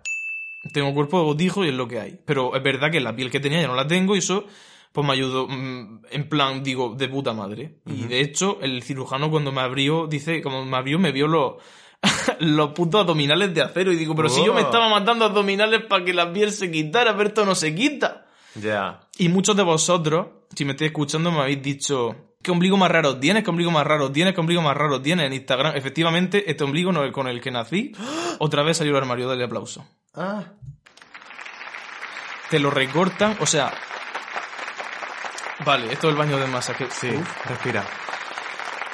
Tengo 0.71 0.93
cuerpo 0.93 1.19
de 1.19 1.25
botijo 1.25 1.65
y 1.65 1.69
es 1.69 1.73
lo 1.73 1.87
que 1.87 1.99
hay. 1.99 2.19
Pero 2.25 2.55
es 2.55 2.63
verdad 2.63 2.91
que 2.91 3.01
la 3.01 3.15
piel 3.15 3.29
que 3.29 3.39
tenía 3.39 3.61
ya 3.61 3.67
no 3.67 3.75
la 3.75 3.87
tengo 3.87 4.15
y 4.15 4.19
eso 4.19 4.45
pues 4.93 5.05
me 5.07 5.13
ayudó 5.13 5.47
mm, 5.47 6.01
en 6.11 6.29
plan, 6.29 6.63
digo, 6.63 6.93
de 6.95 7.09
puta 7.09 7.33
madre. 7.33 7.79
Y 7.87 8.03
de 8.03 8.21
hecho, 8.21 8.59
el 8.61 8.83
cirujano 8.83 9.31
cuando 9.31 9.51
me 9.51 9.61
abrió, 9.61 10.05
dice, 10.05 10.41
como 10.43 10.63
me 10.63 10.77
abrió, 10.77 10.99
me 10.99 11.11
vio 11.11 11.27
los, 11.27 11.53
los 12.39 12.69
putos 12.73 13.01
abdominales 13.01 13.53
de 13.55 13.63
acero. 13.63 13.91
Y 13.91 13.95
digo, 13.95 14.15
pero 14.15 14.29
si 14.29 14.45
yo 14.45 14.53
me 14.53 14.61
Oh. 14.61 14.65
estaba 14.65 14.87
matando 14.89 15.25
abdominales 15.25 15.81
para 15.85 16.05
que 16.05 16.13
la 16.13 16.31
piel 16.31 16.51
se 16.51 16.69
quitara, 16.69 17.17
pero 17.17 17.29
esto 17.29 17.43
no 17.43 17.55
se 17.55 17.73
quita. 17.73 18.27
Ya. 18.53 18.99
Y 19.17 19.29
muchos 19.29 19.55
de 19.57 19.63
vosotros, 19.63 20.27
si 20.55 20.63
me 20.63 20.73
estáis 20.73 20.89
escuchando, 20.91 21.31
me 21.31 21.39
habéis 21.39 21.61
dicho, 21.63 22.15
¿Qué 22.43 22.51
ombligo 22.51 22.75
más 22.75 22.91
raro 22.91 23.17
tienes? 23.17 23.43
¿Qué 23.43 23.49
ombligo 23.49 23.71
más 23.71 23.87
raro 23.87 24.11
tienes? 24.11 24.33
¿Qué 24.35 24.41
ombligo 24.41 24.61
más 24.61 24.75
raro 24.75 25.01
tienes 25.01 25.25
en 25.27 25.33
Instagram? 25.33 25.77
Efectivamente, 25.77 26.51
este 26.51 26.65
ombligo 26.65 26.91
no 26.91 26.99
es 27.01 27.07
el 27.07 27.13
con 27.13 27.27
el 27.27 27.39
que 27.39 27.51
nací. 27.51 27.93
Otra 28.39 28.63
vez 28.63 28.77
salió 28.77 28.91
el 28.91 28.97
armario, 28.97 29.27
dale 29.29 29.45
aplauso. 29.45 29.85
Ah. 30.15 30.43
Te 32.49 32.59
lo 32.59 32.69
recortan, 32.69 33.35
o 33.39 33.45
sea... 33.45 33.73
Vale, 35.65 35.91
esto 35.93 36.07
es 36.07 36.13
el 36.13 36.17
baño 36.17 36.37
de 36.37 36.47
masa. 36.47 36.73
Que, 36.75 36.89
Sí, 36.89 37.09
Uf. 37.09 37.45
respira. 37.47 37.83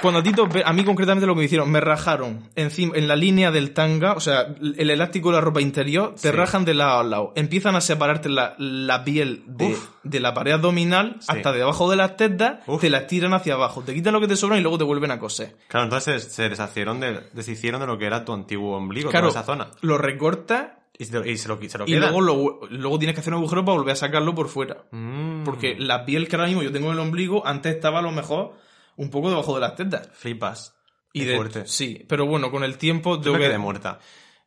Cuando 0.01 0.21
a 0.21 0.23
ti, 0.23 0.31
te- 0.31 0.63
a 0.63 0.71
mí 0.71 0.85
concretamente 0.85 1.25
lo 1.25 1.33
que 1.33 1.39
me 1.39 1.45
hicieron, 1.45 1.69
me 1.69 1.81
rajaron 1.81 2.49
encima, 2.55 2.95
en 2.95 3.09
la 3.09 3.17
línea 3.17 3.51
del 3.51 3.73
tanga, 3.73 4.13
o 4.13 4.21
sea, 4.21 4.43
el 4.61 4.89
elástico 4.89 5.29
de 5.29 5.35
la 5.35 5.41
ropa 5.41 5.59
interior, 5.59 6.13
te 6.13 6.29
Sí. 6.29 6.31
rajan 6.31 6.63
de 6.63 6.73
lado 6.73 6.99
a 6.99 7.03
lado. 7.03 7.33
Empiezan 7.35 7.75
a 7.75 7.81
separarte 7.81 8.29
la, 8.29 8.53
la 8.57 9.03
piel 9.03 9.43
de, 9.47 10.19
la 10.21 10.33
pared 10.33 10.53
abdominal 10.53 11.17
Sí. 11.19 11.27
hasta 11.29 11.51
debajo 11.51 11.89
de 11.89 11.97
las 11.97 12.15
tetas, 12.15 12.59
Uf. 12.67 12.79
te 12.79 12.89
las 12.89 13.07
tiran 13.07 13.33
hacia 13.33 13.55
abajo, 13.55 13.81
te 13.81 13.93
quitan 13.93 14.13
lo 14.13 14.21
que 14.21 14.27
te 14.29 14.37
sobra 14.37 14.57
y 14.57 14.61
luego 14.61 14.77
te 14.77 14.85
vuelven 14.85 15.11
a 15.11 15.19
coser. 15.19 15.57
Claro, 15.67 15.83
entonces 15.85 16.23
se 16.31 16.47
deshacieron 16.47 17.01
de, 17.01 17.27
deshicieron 17.33 17.81
de 17.81 17.87
lo 17.87 17.97
que 17.97 18.05
era 18.05 18.23
tu 18.23 18.31
antiguo 18.33 18.77
ombligo, 18.77 19.09
Claro, 19.09 19.27
toda 19.29 19.41
esa 19.41 19.45
zona. 19.45 19.67
lo 19.81 19.97
recortas 19.97 20.67
Y 20.97 21.05
se 21.05 21.13
lo, 21.13 21.25
y 21.25 21.37
se 21.37 21.47
lo, 21.47 21.57
se 21.69 21.77
lo 21.77 21.85
y 21.85 21.87
quedan. 21.93 22.01
luego, 22.13 22.21
lo- 22.21 22.67
luego 22.69 22.99
tienes 22.99 23.15
que 23.15 23.21
hacer 23.21 23.33
un 23.33 23.39
agujero 23.39 23.63
para 23.63 23.77
volver 23.77 23.93
a 23.93 23.95
sacarlo 23.95 24.35
por 24.35 24.49
fuera. 24.49 24.83
Mm. 24.91 25.43
Porque 25.45 25.75
la 25.79 26.03
piel 26.05 26.27
que 26.27 26.35
ahora 26.35 26.47
mismo 26.47 26.61
yo 26.63 26.71
tengo 26.71 26.87
en 26.87 26.93
el 26.93 26.99
ombligo, 26.99 27.45
antes 27.47 27.73
estaba 27.75 27.99
a 27.99 28.01
lo 28.01 28.11
mejor 28.11 28.53
un 28.97 29.09
poco 29.09 29.29
debajo 29.29 29.55
de 29.55 29.61
las 29.61 29.75
tetas. 29.75 30.09
Flipas. 30.13 30.75
Y 31.13 31.23
de, 31.23 31.35
fuerte. 31.37 31.65
Sí, 31.67 32.05
pero 32.07 32.25
bueno, 32.25 32.51
con 32.51 32.63
el 32.63 32.77
tiempo 32.77 33.15
Yo 33.15 33.33
tengo 33.33 33.37
que- 33.37 33.57
muerta. 33.57 33.99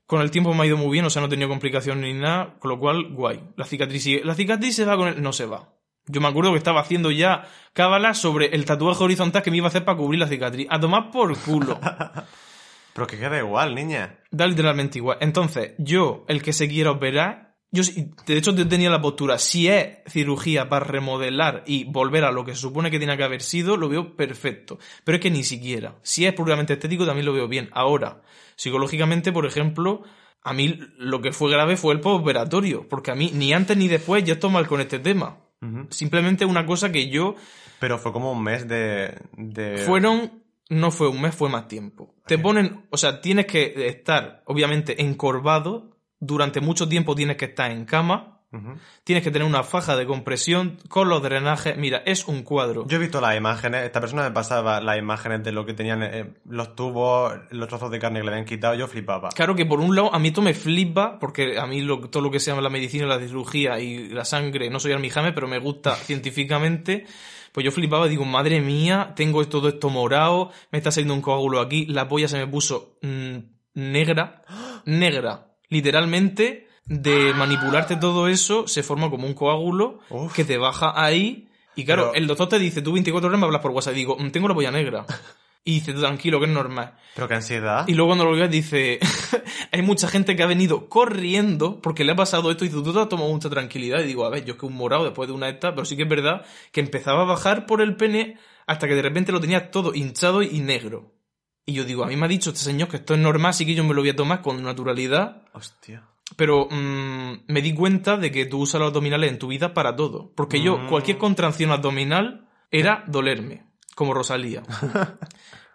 Con 0.06 0.20
el 0.20 0.30
tiempo 0.30 0.52
me 0.52 0.64
ha 0.64 0.66
ido 0.66 0.76
muy 0.76 0.90
bien, 0.92 1.04
o 1.06 1.10
sea, 1.10 1.20
no 1.20 1.26
he 1.26 1.30
tenido 1.30 1.48
complicación 1.48 2.02
ni 2.02 2.12
nada, 2.12 2.56
con 2.58 2.70
lo 2.70 2.78
cual, 2.78 3.14
guay. 3.14 3.40
La 3.56 3.64
cicatriz 3.64 4.02
sigue. 4.02 4.22
La 4.24 4.34
cicatriz 4.34 4.76
se 4.76 4.84
va 4.84 4.96
con 4.96 5.08
el... 5.08 5.22
No 5.22 5.32
se 5.32 5.46
va. 5.46 5.70
Yo 6.06 6.20
me 6.20 6.28
acuerdo 6.28 6.50
que 6.52 6.58
estaba 6.58 6.80
haciendo 6.82 7.10
ya 7.10 7.48
cábalas 7.72 8.18
sobre 8.18 8.54
el 8.54 8.64
tatuaje 8.66 9.02
horizontal 9.04 9.42
que 9.42 9.50
me 9.50 9.56
iba 9.58 9.66
a 9.66 9.68
hacer 9.68 9.84
para 9.86 9.96
cubrir 9.96 10.20
la 10.20 10.26
cicatriz. 10.28 10.66
A 10.68 10.78
tomar 10.78 11.10
por 11.10 11.34
culo. 11.38 11.78
Pero 12.94 13.06
que 13.06 13.18
queda 13.18 13.38
igual, 13.38 13.74
niña. 13.74 14.18
da 14.30 14.46
literalmente 14.46 14.98
igual. 14.98 15.18
Entonces, 15.20 15.72
yo, 15.78 16.24
el 16.28 16.42
que 16.42 16.52
se 16.52 16.68
quiera 16.68 16.90
operar, 16.90 17.54
yo 17.70 17.82
sí- 17.84 18.10
de 18.26 18.36
hecho 18.36 18.54
yo 18.54 18.68
tenía 18.68 18.90
la 18.90 19.00
postura, 19.00 19.38
si 19.38 19.66
es 19.68 19.98
cirugía 20.06 20.68
para 20.68 20.84
remodelar 20.84 21.64
y 21.66 21.84
volver 21.84 22.24
a 22.24 22.30
lo 22.32 22.44
que 22.44 22.54
se 22.54 22.60
supone 22.60 22.90
que 22.90 22.98
tiene 22.98 23.16
que 23.16 23.24
haber 23.24 23.40
sido, 23.40 23.76
lo 23.78 23.88
veo 23.88 24.14
perfecto. 24.14 24.78
Pero 25.04 25.16
es 25.16 25.22
que 25.22 25.30
ni 25.30 25.42
siquiera. 25.42 25.96
Si 26.02 26.26
es 26.26 26.34
puramente 26.34 26.74
estético, 26.74 27.06
también 27.06 27.24
lo 27.26 27.32
veo 27.32 27.48
bien. 27.48 27.70
Ahora, 27.72 28.20
psicológicamente, 28.56 29.32
por 29.32 29.46
ejemplo, 29.46 30.02
a 30.44 30.52
mí 30.52 30.78
lo 30.98 31.22
que 31.22 31.32
fue 31.32 31.50
grave 31.50 31.76
fue 31.78 31.94
el 31.94 32.00
postoperatorio, 32.00 32.86
porque 32.88 33.10
a 33.10 33.14
mí 33.14 33.30
ni 33.34 33.52
antes 33.54 33.76
ni 33.76 33.88
después 33.88 34.22
ya 34.24 34.34
estoy 34.34 34.50
mal 34.50 34.66
con 34.66 34.80
este 34.80 34.98
tema. 34.98 35.38
Simplemente 35.90 36.44
una 36.44 36.66
cosa 36.66 36.90
que 36.90 37.08
yo 37.08 37.36
Pero 37.78 37.96
fue 37.98 38.12
como 38.12 38.32
un 38.32 38.42
mes 38.42 38.66
de... 38.66 39.16
de... 39.36 39.78
fueron, 39.86 40.41
no 40.70 40.90
fue 40.90 41.08
un 41.08 41.20
mes, 41.20 41.34
fue 41.34 41.48
más 41.48 41.68
tiempo. 41.68 42.14
Te 42.26 42.38
ponen, 42.38 42.86
o 42.90 42.96
sea, 42.96 43.20
tienes 43.20 43.46
que 43.46 43.86
estar, 43.88 44.42
obviamente, 44.46 45.02
encorvado. 45.02 45.96
Durante 46.20 46.60
mucho 46.60 46.88
tiempo 46.88 47.14
tienes 47.14 47.36
que 47.36 47.46
estar 47.46 47.70
en 47.70 47.84
cama. 47.84 48.28
Tienes 49.04 49.24
que 49.24 49.30
tener 49.30 49.48
una 49.48 49.62
faja 49.62 49.96
de 49.96 50.04
compresión 50.04 50.76
con 50.90 51.08
los 51.08 51.22
drenajes. 51.22 51.74
Mira, 51.78 52.02
es 52.04 52.28
un 52.28 52.42
cuadro. 52.42 52.86
Yo 52.86 52.96
he 52.98 53.00
visto 53.00 53.18
las 53.18 53.34
imágenes, 53.34 53.82
esta 53.84 53.98
persona 53.98 54.24
me 54.24 54.30
pasaba 54.30 54.78
las 54.82 54.98
imágenes 54.98 55.42
de 55.42 55.52
lo 55.52 55.64
que 55.64 55.72
tenían 55.72 56.02
eh, 56.02 56.34
los 56.44 56.76
tubos, 56.76 57.32
los 57.48 57.66
trozos 57.66 57.90
de 57.90 57.98
carne 57.98 58.20
que 58.20 58.24
le 58.26 58.30
habían 58.32 58.44
quitado, 58.44 58.74
yo 58.74 58.86
flipaba. 58.88 59.30
Claro 59.30 59.54
que 59.54 59.64
por 59.64 59.80
un 59.80 59.96
lado 59.96 60.14
a 60.14 60.18
mí 60.18 60.28
esto 60.28 60.42
me 60.42 60.52
flipa, 60.52 61.18
porque 61.18 61.58
a 61.58 61.66
mí 61.66 61.80
lo- 61.80 62.10
todo 62.10 62.22
lo 62.22 62.30
que 62.30 62.40
se 62.40 62.50
llama 62.50 62.60
la 62.60 62.68
medicina, 62.68 63.06
la 63.06 63.18
cirugía 63.18 63.80
y 63.80 64.10
la 64.10 64.26
sangre, 64.26 64.68
no 64.68 64.78
soy 64.80 64.92
almijame, 64.92 65.32
pero 65.32 65.48
me 65.48 65.58
gusta 65.58 65.94
científicamente. 66.04 67.06
Pues 67.52 67.64
yo 67.64 67.70
flipaba 67.70 68.06
y 68.06 68.10
digo, 68.10 68.24
madre 68.24 68.60
mía, 68.60 69.12
tengo 69.14 69.46
todo 69.46 69.68
esto 69.68 69.90
morado, 69.90 70.50
me 70.70 70.78
está 70.78 70.90
saliendo 70.90 71.14
un 71.14 71.20
coágulo 71.20 71.60
aquí, 71.60 71.84
la 71.86 72.08
polla 72.08 72.26
se 72.28 72.38
me 72.38 72.46
puso 72.46 72.96
mm, 73.02 73.36
negra, 73.74 74.42
negra, 74.86 75.48
literalmente, 75.68 76.66
de 76.86 77.32
manipularte 77.36 77.96
todo 77.96 78.28
eso, 78.28 78.66
se 78.66 78.82
forma 78.82 79.10
como 79.10 79.26
un 79.26 79.34
coágulo 79.34 79.98
Uf. 80.10 80.32
que 80.34 80.44
te 80.44 80.56
baja 80.58 80.92
ahí. 80.96 81.48
Y 81.76 81.84
claro, 81.84 82.10
Pero- 82.12 82.14
el 82.14 82.26
doctor 82.26 82.48
te 82.48 82.58
dice, 82.58 82.82
tú 82.82 82.92
24 82.92 83.28
horas 83.28 83.40
me 83.40 83.46
hablas 83.46 83.62
por 83.62 83.70
WhatsApp. 83.70 83.94
Y 83.94 83.96
digo, 83.98 84.16
"Mm, 84.18 84.30
tengo 84.30 84.48
la 84.48 84.54
polla 84.54 84.70
negra. 84.70 85.06
Y 85.64 85.74
dice, 85.74 85.92
tranquilo, 85.92 86.40
que 86.40 86.46
es 86.46 86.50
normal. 86.52 86.96
Pero 87.14 87.28
qué 87.28 87.34
ansiedad. 87.34 87.86
Y 87.86 87.94
luego 87.94 88.08
cuando 88.08 88.24
lo 88.24 88.32
veas 88.32 88.50
dice, 88.50 88.98
hay 89.72 89.82
mucha 89.82 90.08
gente 90.08 90.34
que 90.34 90.42
ha 90.42 90.46
venido 90.46 90.88
corriendo 90.88 91.80
porque 91.80 92.04
le 92.04 92.12
ha 92.12 92.16
pasado 92.16 92.50
esto 92.50 92.64
y 92.64 92.68
dice, 92.68 92.82
tú 92.82 92.92
te 92.92 92.98
has 93.00 93.08
tomado 93.08 93.28
mucha 93.30 93.48
tranquilidad. 93.48 94.00
Y 94.00 94.06
digo, 94.06 94.24
a 94.24 94.30
ver, 94.30 94.44
yo 94.44 94.54
es 94.54 94.58
que 94.60 94.66
un 94.66 94.74
morado 94.74 95.04
después 95.04 95.28
de 95.28 95.34
una 95.34 95.48
esta, 95.48 95.72
pero 95.74 95.84
sí 95.84 95.96
que 95.96 96.02
es 96.02 96.08
verdad 96.08 96.44
que 96.72 96.80
empezaba 96.80 97.22
a 97.22 97.26
bajar 97.26 97.66
por 97.66 97.80
el 97.80 97.96
pene 97.96 98.38
hasta 98.66 98.88
que 98.88 98.94
de 98.94 99.02
repente 99.02 99.30
lo 99.30 99.40
tenía 99.40 99.70
todo 99.70 99.94
hinchado 99.94 100.42
y 100.42 100.58
negro. 100.60 101.12
Y 101.64 101.74
yo 101.74 101.84
digo, 101.84 102.02
a 102.02 102.08
mí 102.08 102.16
me 102.16 102.24
ha 102.26 102.28
dicho 102.28 102.50
este 102.50 102.62
señor 102.62 102.88
que 102.88 102.96
esto 102.96 103.14
es 103.14 103.20
normal, 103.20 103.50
así 103.50 103.64
que 103.64 103.74
yo 103.76 103.84
me 103.84 103.94
lo 103.94 104.00
voy 104.00 104.10
a 104.10 104.16
tomar 104.16 104.42
con 104.42 104.60
naturalidad. 104.64 105.42
Hostia. 105.52 106.08
Pero 106.36 106.66
mm, 106.68 107.44
me 107.46 107.62
di 107.62 107.72
cuenta 107.72 108.16
de 108.16 108.32
que 108.32 108.46
tú 108.46 108.58
usas 108.60 108.80
los 108.80 108.88
abdominales 108.88 109.30
en 109.30 109.38
tu 109.38 109.46
vida 109.46 109.72
para 109.74 109.94
todo. 109.94 110.32
Porque 110.34 110.60
yo, 110.60 110.78
Mm. 110.78 110.88
cualquier 110.88 111.18
contracción 111.18 111.70
abdominal 111.70 112.48
era 112.70 113.04
dolerme, 113.06 113.64
como 113.94 114.14
Rosalía. 114.14 114.62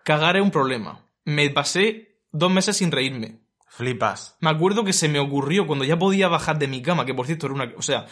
Cagar 0.03 0.37
es 0.37 0.43
un 0.43 0.51
problema. 0.51 1.05
Me 1.25 1.49
pasé 1.49 2.19
dos 2.31 2.51
meses 2.51 2.77
sin 2.77 2.91
reírme. 2.91 3.39
Flipas. 3.67 4.37
Me 4.39 4.49
acuerdo 4.49 4.83
que 4.83 4.93
se 4.93 5.09
me 5.09 5.19
ocurrió 5.19 5.67
cuando 5.67 5.85
ya 5.85 5.99
podía 5.99 6.27
bajar 6.27 6.57
de 6.57 6.67
mi 6.67 6.81
cama, 6.81 7.05
que 7.05 7.13
por 7.13 7.25
cierto 7.25 7.45
era 7.45 7.55
una... 7.55 7.73
O 7.77 7.81
sea, 7.81 8.07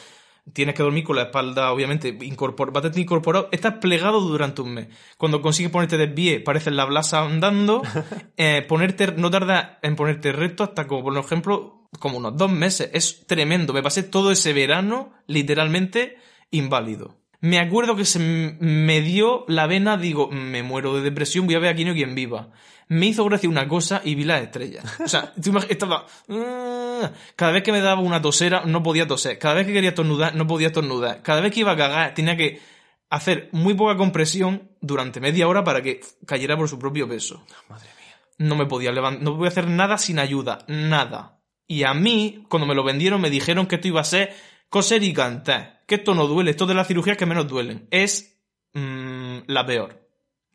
tienes 0.53 0.75
que 0.75 0.83
dormir 0.83 1.03
con 1.03 1.15
la 1.15 1.23
espalda, 1.23 1.71
obviamente, 1.71 2.09
incorpor, 2.21 2.71
bastante 2.71 3.01
incorporado. 3.01 3.49
Estás 3.51 3.75
plegado 3.75 4.21
durante 4.21 4.61
un 4.61 4.73
mes. 4.73 4.87
Cuando 5.17 5.41
consigues 5.41 5.71
ponerte 5.71 5.97
de 5.97 6.07
pie, 6.07 6.39
pareces 6.39 6.73
la 6.73 6.85
blasa 6.85 7.21
andando. 7.23 7.81
Eh, 8.37 8.65
ponerte, 8.67 9.13
no 9.13 9.31
tarda 9.31 9.79
en 9.81 9.95
ponerte 9.95 10.33
recto 10.33 10.65
hasta 10.65 10.87
como, 10.87 11.03
por 11.03 11.17
ejemplo, 11.17 11.87
como 11.99 12.17
unos 12.17 12.35
dos 12.35 12.51
meses. 12.51 12.89
Es 12.93 13.25
tremendo. 13.27 13.71
Me 13.71 13.81
pasé 13.81 14.03
todo 14.03 14.29
ese 14.31 14.51
verano, 14.51 15.13
literalmente, 15.25 16.17
inválido. 16.51 17.15
Me 17.45 17.59
acuerdo 17.59 17.95
que 17.95 18.05
se 18.05 18.17
me 18.17 19.01
dio 19.01 19.45
la 19.47 19.67
vena, 19.67 19.97
digo, 19.97 20.31
me 20.31 20.63
muero 20.63 20.95
de 20.95 21.03
depresión, 21.03 21.45
voy 21.45 21.53
a 21.53 21.59
ver 21.59 21.69
aquí 21.69 21.85
no 21.85 21.91
hay 21.91 21.97
quien 21.97 22.15
viva. 22.15 22.49
Me 22.87 23.05
hizo 23.05 23.23
gracia 23.23 23.47
una 23.47 23.67
cosa 23.67 24.01
y 24.03 24.15
vi 24.15 24.23
las 24.23 24.41
estrellas. 24.41 24.83
O 24.99 25.07
sea, 25.07 25.31
estaba... 25.69 26.07
"Ah". 26.27 27.11
Cada 27.35 27.51
vez 27.51 27.61
que 27.61 27.71
me 27.71 27.81
daba 27.81 28.01
una 28.01 28.19
tosera, 28.19 28.63
no 28.65 28.81
podía 28.81 29.05
toser. 29.05 29.37
Cada 29.37 29.53
vez 29.53 29.67
que 29.67 29.73
quería 29.73 29.89
estornudar, 29.89 30.33
no 30.33 30.47
podía 30.47 30.69
estornudar. 30.69 31.21
Cada 31.21 31.39
vez 31.39 31.53
que 31.53 31.59
iba 31.59 31.73
a 31.73 31.77
cagar, 31.77 32.15
tenía 32.15 32.35
que 32.35 32.59
hacer 33.11 33.49
muy 33.51 33.75
poca 33.75 33.95
compresión 33.95 34.71
durante 34.81 35.19
media 35.19 35.47
hora 35.47 35.63
para 35.63 35.83
que 35.83 36.01
cayera 36.25 36.57
por 36.57 36.67
su 36.67 36.79
propio 36.79 37.07
peso. 37.07 37.45
Madre 37.69 37.89
mía. 37.99 38.15
No 38.39 38.55
me 38.55 38.65
podía 38.65 38.91
levantar, 38.91 39.21
no 39.21 39.37
podía 39.37 39.49
hacer 39.49 39.67
nada 39.67 39.99
sin 39.99 40.17
ayuda, 40.17 40.65
nada. 40.67 41.41
Y 41.67 41.83
a 41.83 41.93
mí, 41.93 42.43
cuando 42.49 42.65
me 42.65 42.73
lo 42.73 42.83
vendieron, 42.83 43.21
me 43.21 43.29
dijeron 43.29 43.67
que 43.67 43.75
esto 43.75 43.87
iba 43.87 44.01
a 44.01 44.03
ser 44.03 44.33
coser 44.69 45.03
y 45.03 45.13
cantar. 45.13 45.74
Que 45.85 45.95
esto 45.95 46.15
no 46.15 46.27
duele, 46.27 46.51
esto 46.51 46.65
de 46.65 46.73
las 46.73 46.87
cirugías 46.87 47.17
que 47.17 47.25
menos 47.25 47.47
duelen. 47.47 47.87
Es 47.91 48.39
mm, 48.73 49.39
la 49.47 49.65
peor. 49.65 50.07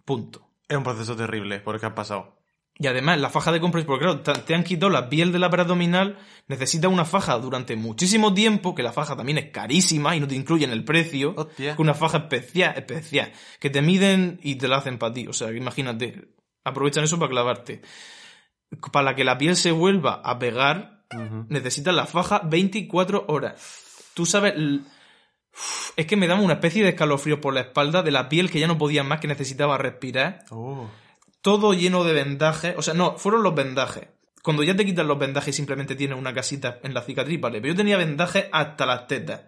Punto. 0.05 0.49
Es 0.69 0.77
un 0.77 0.83
proceso 0.85 1.15
terrible 1.17 1.61
por 1.61 1.75
el 1.75 1.81
que 1.81 1.87
has 1.87 1.93
pasado. 1.93 2.37
Y 2.79 2.87
además, 2.87 3.21
la 3.21 3.29
faja 3.29 3.53
de 3.53 3.61
compresión, 3.61 3.89
porque 3.89 4.05
claro, 4.07 4.43
te- 4.45 4.55
han 4.55 4.65
quitado 4.65 4.89
la 4.89 5.11
piel 5.11 5.33
de 5.33 5.39
la 5.39 5.47
abdominal, 5.49 6.17
necesitas 6.49 6.91
una 6.91 7.05
faja 7.05 7.39
durante 7.39 7.77
muchísimo 7.77 8.33
tiempo, 8.33 8.75
que 8.75 8.83
la 8.83 8.93
faja 8.93 9.15
también 9.17 9.37
es 9.37 9.51
carísima 9.51 10.17
y 10.17 10.21
no 10.21 10.27
te 10.27 10.35
incluye 10.35 10.65
en 10.65 10.71
el 10.71 10.85
precio. 10.85 11.35
Hostia. 11.37 11.77
Que 11.77 11.83
una 11.83 11.93
faja 11.93 12.19
especial, 12.19 12.73
especial, 12.77 13.33
que 13.59 13.69
te 13.69 13.83
miden 13.83 14.41
y 14.43 14.55
te 14.57 14.67
la 14.67 14.79
hacen 14.79 14.97
para 14.99 15.13
ti. 15.13 15.27
O 15.29 15.33
sea, 15.35 15.53
imagínate, 15.53 16.31
aprovechan 16.65 17.05
eso 17.05 17.19
para 17.19 17.31
clavarte. 17.31 17.83
Para 18.93 19.15
que 19.15 19.25
la 19.25 19.37
piel 19.37 19.57
se 19.57 19.73
vuelva 19.73 20.23
a 20.25 20.39
pegar, 20.39 21.05
necesitas 21.49 21.95
la 21.95 22.07
faja 22.07 22.41
24 22.45 23.27
horas. 23.29 24.11
Tú 24.15 24.25
sabes... 24.27 24.55
Es 25.97 26.07
que 26.07 26.17
me 26.17 26.27
daba 26.27 26.41
una 26.41 26.55
especie 26.55 26.83
de 26.83 26.91
escalofrío 26.91 27.41
por 27.41 27.53
la 27.55 27.61
espalda 27.61 28.03
de 28.03 28.11
la 28.11 28.29
piel 28.29 28.51
que 28.51 28.61
ya 28.61 28.67
no 28.67 28.79
podía 28.79 29.03
más, 29.05 29.21
que 29.21 29.29
necesitaba 29.29 29.77
respirar 29.79 30.45
Uh. 30.51 30.87
todo 31.43 31.75
lleno 31.75 32.05
de 32.05 32.13
vendajes. 32.13 32.75
O 32.77 32.83
sea, 32.83 32.95
no, 32.95 33.17
fueron 33.19 33.43
los 33.43 33.55
vendajes. 33.55 34.09
Cuando 34.43 34.63
ya 34.63 34.75
te 34.75 34.87
quitan 34.87 35.07
los 35.07 35.19
vendajes 35.19 35.55
y 35.55 35.57
simplemente 35.57 35.95
tienes 35.97 36.17
una 36.19 36.33
casita 36.33 36.79
en 36.83 36.95
la 36.95 37.03
cicatriz, 37.03 37.39
vale. 37.41 37.61
Pero 37.61 37.75
yo 37.75 37.77
tenía 37.77 37.99
vendajes 37.99 38.47
hasta 38.53 38.87
las 38.87 39.07
tetas. 39.07 39.43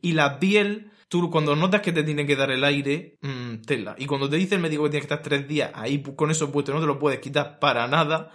Y 0.00 0.12
la 0.12 0.38
piel, 0.38 0.92
tú 1.08 1.30
cuando 1.30 1.54
notas 1.56 1.82
que 1.82 1.92
te 1.92 2.02
tiene 2.04 2.26
que 2.26 2.36
dar 2.36 2.50
el 2.50 2.64
aire, 2.64 3.18
mm, 3.20 3.56
tela. 3.66 3.94
Y 3.98 4.06
cuando 4.06 4.30
te 4.30 4.36
dice 4.36 4.54
el 4.54 4.62
médico 4.62 4.84
que 4.84 4.90
tienes 4.90 5.06
que 5.06 5.12
estar 5.14 5.22
tres 5.22 5.46
días 5.46 5.70
ahí 5.74 6.02
con 6.16 6.30
eso 6.30 6.50
puesto, 6.50 6.72
no 6.72 6.80
te 6.80 6.86
lo 6.86 6.98
puedes 6.98 7.18
quitar 7.20 7.58
para 7.58 7.86
nada. 7.86 8.30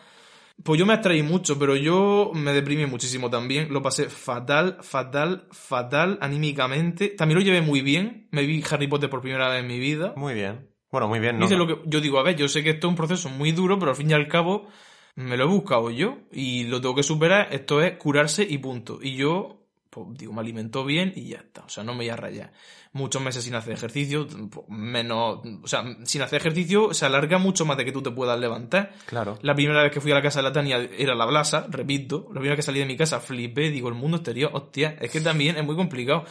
Pues 0.63 0.79
yo 0.79 0.85
me 0.85 0.93
abstraí 0.93 1.21
mucho, 1.21 1.59
pero 1.59 1.75
yo 1.75 2.31
me 2.33 2.53
deprimí 2.53 2.85
muchísimo 2.85 3.29
también. 3.29 3.71
Lo 3.71 3.81
pasé 3.81 4.09
fatal, 4.09 4.77
fatal, 4.81 5.47
fatal 5.51 6.17
anímicamente. 6.21 7.09
También 7.09 7.39
lo 7.39 7.45
llevé 7.45 7.61
muy 7.61 7.81
bien. 7.81 8.27
Me 8.31 8.45
vi 8.45 8.63
Harry 8.69 8.87
Potter 8.87 9.09
por 9.09 9.21
primera 9.21 9.49
vez 9.49 9.61
en 9.61 9.67
mi 9.67 9.79
vida. 9.79 10.13
Muy 10.15 10.33
bien. 10.33 10.69
Bueno, 10.91 11.07
muy 11.07 11.19
bien, 11.19 11.37
¿no? 11.37 11.45
Dice 11.45 11.57
lo 11.57 11.67
que 11.67 11.77
yo 11.85 11.99
digo, 11.99 12.19
a 12.19 12.23
ver, 12.23 12.35
yo 12.35 12.47
sé 12.47 12.63
que 12.63 12.69
esto 12.71 12.87
es 12.87 12.91
un 12.91 12.95
proceso 12.95 13.29
muy 13.29 13.51
duro, 13.51 13.77
pero 13.77 13.91
al 13.91 13.97
fin 13.97 14.09
y 14.09 14.13
al 14.13 14.27
cabo 14.27 14.67
me 15.15 15.35
lo 15.37 15.43
he 15.43 15.47
buscado 15.47 15.91
yo 15.91 16.19
y 16.31 16.63
lo 16.65 16.79
tengo 16.79 16.95
que 16.95 17.03
superar. 17.03 17.49
Esto 17.51 17.81
es 17.81 17.97
curarse 17.97 18.47
y 18.49 18.57
punto. 18.57 18.99
Y 19.01 19.15
yo, 19.15 19.64
pues 19.95 20.17
digo, 20.17 20.33
me 20.33 20.41
alimento 20.41 20.83
bien 20.83 21.13
y 21.15 21.29
ya 21.29 21.37
está. 21.37 21.61
O 21.61 21.69
sea, 21.69 21.85
no 21.85 21.93
me 21.93 21.99
voy 21.99 22.09
a 22.09 22.17
rayar. 22.17 22.51
Muchos 22.91 23.21
meses 23.21 23.45
sin 23.45 23.55
hacer 23.55 23.71
ejercicio, 23.71 24.27
pues, 24.27 24.67
menos, 24.67 25.39
o 25.63 25.67
sea, 25.67 25.85
sin 26.03 26.21
hacer 26.21 26.41
ejercicio 26.41 26.93
se 26.93 27.05
alarga 27.05 27.37
mucho 27.37 27.65
más 27.65 27.77
de 27.77 27.85
que 27.85 27.93
tú 27.93 28.01
te 28.01 28.11
puedas 28.11 28.37
levantar. 28.37 28.93
Claro. 29.05 29.39
La 29.41 29.55
primera 29.55 29.81
vez 29.83 29.93
que 29.93 30.01
fui 30.01 30.11
a 30.11 30.15
la 30.15 30.21
casa 30.21 30.39
de 30.39 30.43
la 30.43 30.51
Tania 30.51 30.77
era 30.97 31.15
la 31.15 31.25
blasa, 31.25 31.65
repito. 31.69 32.25
La 32.27 32.41
primera 32.41 32.51
vez 32.51 32.57
que 32.57 32.63
salí 32.63 32.79
de 32.79 32.85
mi 32.85 32.97
casa 32.97 33.21
flipé, 33.21 33.69
digo, 33.69 33.87
el 33.87 33.95
mundo 33.95 34.17
exterior, 34.17 34.51
hostia, 34.53 34.97
es 34.99 35.09
que 35.09 35.21
también 35.21 35.55
es 35.55 35.63
muy 35.63 35.77
complicado. 35.77 36.25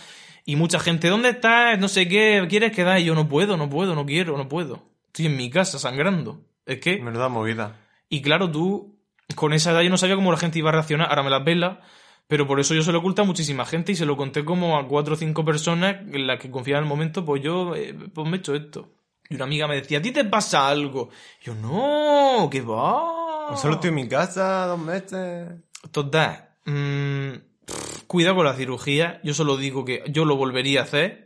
Y 0.44 0.56
mucha 0.56 0.78
gente, 0.78 1.08
¿dónde 1.08 1.30
estás? 1.30 1.78
No 1.78 1.88
sé 1.88 2.06
qué, 2.06 2.44
¿quieres 2.50 2.72
quedar? 2.72 3.00
Y 3.00 3.04
yo 3.04 3.14
no 3.14 3.28
puedo, 3.28 3.56
no 3.56 3.70
puedo, 3.70 3.94
no 3.94 4.04
quiero, 4.04 4.36
no 4.36 4.46
puedo. 4.46 4.82
Estoy 5.06 5.26
en 5.26 5.38
mi 5.38 5.48
casa 5.48 5.78
sangrando. 5.78 6.42
Es 6.66 6.80
que... 6.80 7.00
Menuda 7.00 7.30
movida. 7.30 7.80
Y 8.10 8.20
claro, 8.20 8.50
tú, 8.50 8.98
con 9.34 9.52
esa 9.54 9.72
edad 9.72 9.80
yo 9.80 9.90
no 9.90 9.96
sabía 9.96 10.16
cómo 10.16 10.30
la 10.30 10.38
gente 10.38 10.58
iba 10.58 10.68
a 10.68 10.72
reaccionar, 10.72 11.08
ahora 11.08 11.22
me 11.22 11.30
la 11.30 11.44
pela, 11.44 11.80
pero 12.26 12.46
por 12.46 12.60
eso 12.60 12.74
yo 12.74 12.82
se 12.82 12.92
lo 12.92 12.98
oculté 12.98 13.22
a 13.22 13.24
muchísima 13.24 13.64
gente 13.64 13.92
y 13.92 13.96
se 13.96 14.06
lo 14.06 14.16
conté 14.16 14.44
como 14.44 14.78
a 14.78 14.88
cuatro 14.88 15.14
o 15.14 15.16
cinco 15.16 15.44
personas 15.44 15.96
en 16.00 16.26
las 16.26 16.40
que 16.40 16.50
confiaba 16.50 16.78
en 16.78 16.84
el 16.84 16.88
momento, 16.88 17.24
pues 17.24 17.42
yo, 17.42 17.74
eh, 17.74 17.94
pues 18.12 18.28
me 18.28 18.36
he 18.36 18.40
hecho 18.40 18.54
esto. 18.54 18.92
Y 19.28 19.36
una 19.36 19.44
amiga 19.44 19.66
me 19.66 19.76
decía, 19.76 19.98
¿a 19.98 20.02
ti 20.02 20.10
te 20.10 20.24
pasa 20.24 20.68
algo? 20.68 21.10
Y 21.42 21.46
yo, 21.46 21.54
no, 21.54 22.48
¿qué 22.50 22.60
va? 22.60 23.56
Solo 23.56 23.74
estoy 23.74 23.88
en 23.88 23.94
mi 23.94 24.08
casa 24.08 24.66
dos 24.66 24.78
meses. 24.78 25.48
Total, 25.90 26.50
mm, 26.64 27.32
pff, 27.66 28.02
cuidado 28.06 28.36
con 28.36 28.46
la 28.46 28.54
cirugía, 28.54 29.20
yo 29.22 29.34
solo 29.34 29.56
digo 29.56 29.84
que 29.84 30.02
yo 30.08 30.24
lo 30.24 30.36
volvería 30.36 30.80
a 30.80 30.84
hacer, 30.84 31.24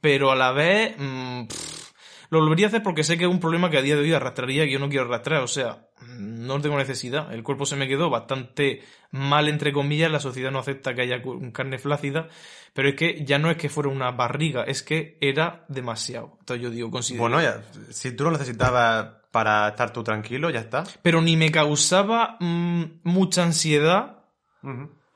pero 0.00 0.30
a 0.30 0.36
la 0.36 0.52
vez 0.52 0.94
mm, 0.98 1.46
pff, 1.46 1.71
lo 2.32 2.40
volvería 2.40 2.64
a 2.64 2.68
hacer 2.68 2.82
porque 2.82 3.04
sé 3.04 3.18
que 3.18 3.24
es 3.24 3.30
un 3.30 3.40
problema 3.40 3.68
que 3.68 3.76
a 3.76 3.82
día 3.82 3.94
de 3.94 4.00
hoy 4.00 4.12
arrastraría 4.14 4.64
que 4.64 4.72
yo 4.72 4.78
no 4.78 4.88
quiero 4.88 5.04
arrastrar, 5.04 5.42
o 5.42 5.46
sea, 5.46 5.90
no 6.18 6.62
tengo 6.62 6.78
necesidad. 6.78 7.30
El 7.34 7.42
cuerpo 7.42 7.66
se 7.66 7.76
me 7.76 7.86
quedó 7.86 8.08
bastante 8.08 8.80
mal, 9.10 9.50
entre 9.50 9.70
comillas, 9.70 10.10
la 10.10 10.18
sociedad 10.18 10.50
no 10.50 10.58
acepta 10.58 10.94
que 10.94 11.02
haya 11.02 11.22
carne 11.52 11.78
flácida, 11.78 12.28
pero 12.72 12.88
es 12.88 12.94
que 12.94 13.22
ya 13.26 13.38
no 13.38 13.50
es 13.50 13.58
que 13.58 13.68
fuera 13.68 13.90
una 13.90 14.12
barriga, 14.12 14.62
es 14.62 14.82
que 14.82 15.18
era 15.20 15.66
demasiado. 15.68 16.38
Entonces 16.40 16.62
yo 16.62 16.70
digo, 16.70 16.90
considero... 16.90 17.20
Bueno, 17.20 17.42
ya, 17.42 17.64
si 17.90 18.16
tú 18.16 18.24
lo 18.24 18.30
necesitabas 18.30 19.08
para 19.30 19.68
estar 19.68 19.92
tú 19.92 20.02
tranquilo, 20.02 20.48
ya 20.48 20.60
está. 20.60 20.84
Pero 21.02 21.20
ni 21.20 21.36
me 21.36 21.50
causaba 21.50 22.38
mm, 22.40 23.00
mucha 23.02 23.42
ansiedad, 23.42 24.24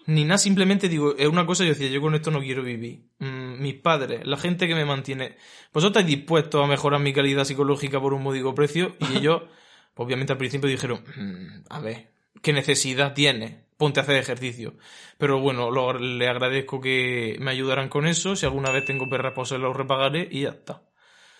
ni 0.06 0.24
nada, 0.24 0.36
simplemente 0.36 0.90
digo, 0.90 1.16
es 1.16 1.28
una 1.28 1.46
cosa, 1.46 1.64
yo 1.64 1.70
decía, 1.70 1.88
yo 1.88 2.02
con 2.02 2.14
esto 2.14 2.30
no 2.30 2.40
quiero 2.40 2.62
vivir. 2.62 3.06
Mm, 3.20 3.45
mis 3.60 3.74
padres, 3.74 4.26
la 4.26 4.36
gente 4.36 4.66
que 4.68 4.74
me 4.74 4.84
mantiene, 4.84 5.36
vosotros 5.72 6.02
estáis 6.02 6.16
dispuestos 6.18 6.62
a 6.64 6.66
mejorar 6.66 7.00
mi 7.00 7.12
calidad 7.12 7.44
psicológica 7.44 8.00
por 8.00 8.14
un 8.14 8.22
módico 8.22 8.54
precio, 8.54 8.96
y 9.00 9.18
ellos, 9.18 9.42
pues, 9.94 10.06
obviamente 10.06 10.32
al 10.32 10.38
principio 10.38 10.68
dijeron, 10.68 11.02
"Mm, 11.16 11.64
a 11.70 11.80
ver, 11.80 12.10
¿qué 12.42 12.52
necesidad 12.52 13.14
tiene? 13.14 13.64
Ponte 13.76 14.00
a 14.00 14.04
hacer 14.04 14.16
ejercicio. 14.16 14.74
Pero 15.18 15.38
bueno, 15.38 15.70
lo- 15.70 15.92
le 15.98 16.28
agradezco 16.28 16.80
que 16.80 17.36
me 17.40 17.50
ayudaran 17.50 17.88
con 17.90 18.06
eso, 18.06 18.34
si 18.34 18.46
alguna 18.46 18.70
vez 18.70 18.84
tengo 18.86 19.08
perras, 19.08 19.32
pues 19.34 19.50
se 19.50 19.58
los 19.58 19.76
repagaré 19.76 20.26
y 20.30 20.42
ya 20.42 20.48
está. 20.50 20.82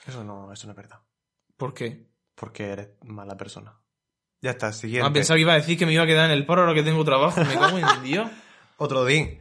Eso 0.07 0.23
no, 0.23 0.53
eso 0.53 0.67
no 0.67 0.73
es 0.73 0.77
verdad. 0.77 1.01
¿Por 1.57 1.73
qué? 1.73 2.07
Porque 2.35 2.65
eres 2.65 2.89
mala 3.05 3.37
persona. 3.39 3.75
Ya 4.43 4.51
está, 4.51 4.71
siguiente. 4.73 5.09
Ah, 5.09 5.13
pensaba 5.13 5.37
que 5.37 5.41
iba 5.41 5.53
a 5.55 5.57
decir 5.57 5.79
que 5.79 5.87
me 5.87 5.95
iba 5.95 6.03
a 6.03 6.07
quedar 6.07 6.27
en 6.27 6.37
el 6.37 6.45
paro 6.45 6.61
ahora 6.61 6.75
que 6.75 6.83
tengo 6.83 7.03
trabajo, 7.07 7.43
me 7.43 7.55
cago 7.55 7.79
en 7.79 8.03
Dios. 8.03 8.31
Otro 8.77 9.07
día. 9.07 9.39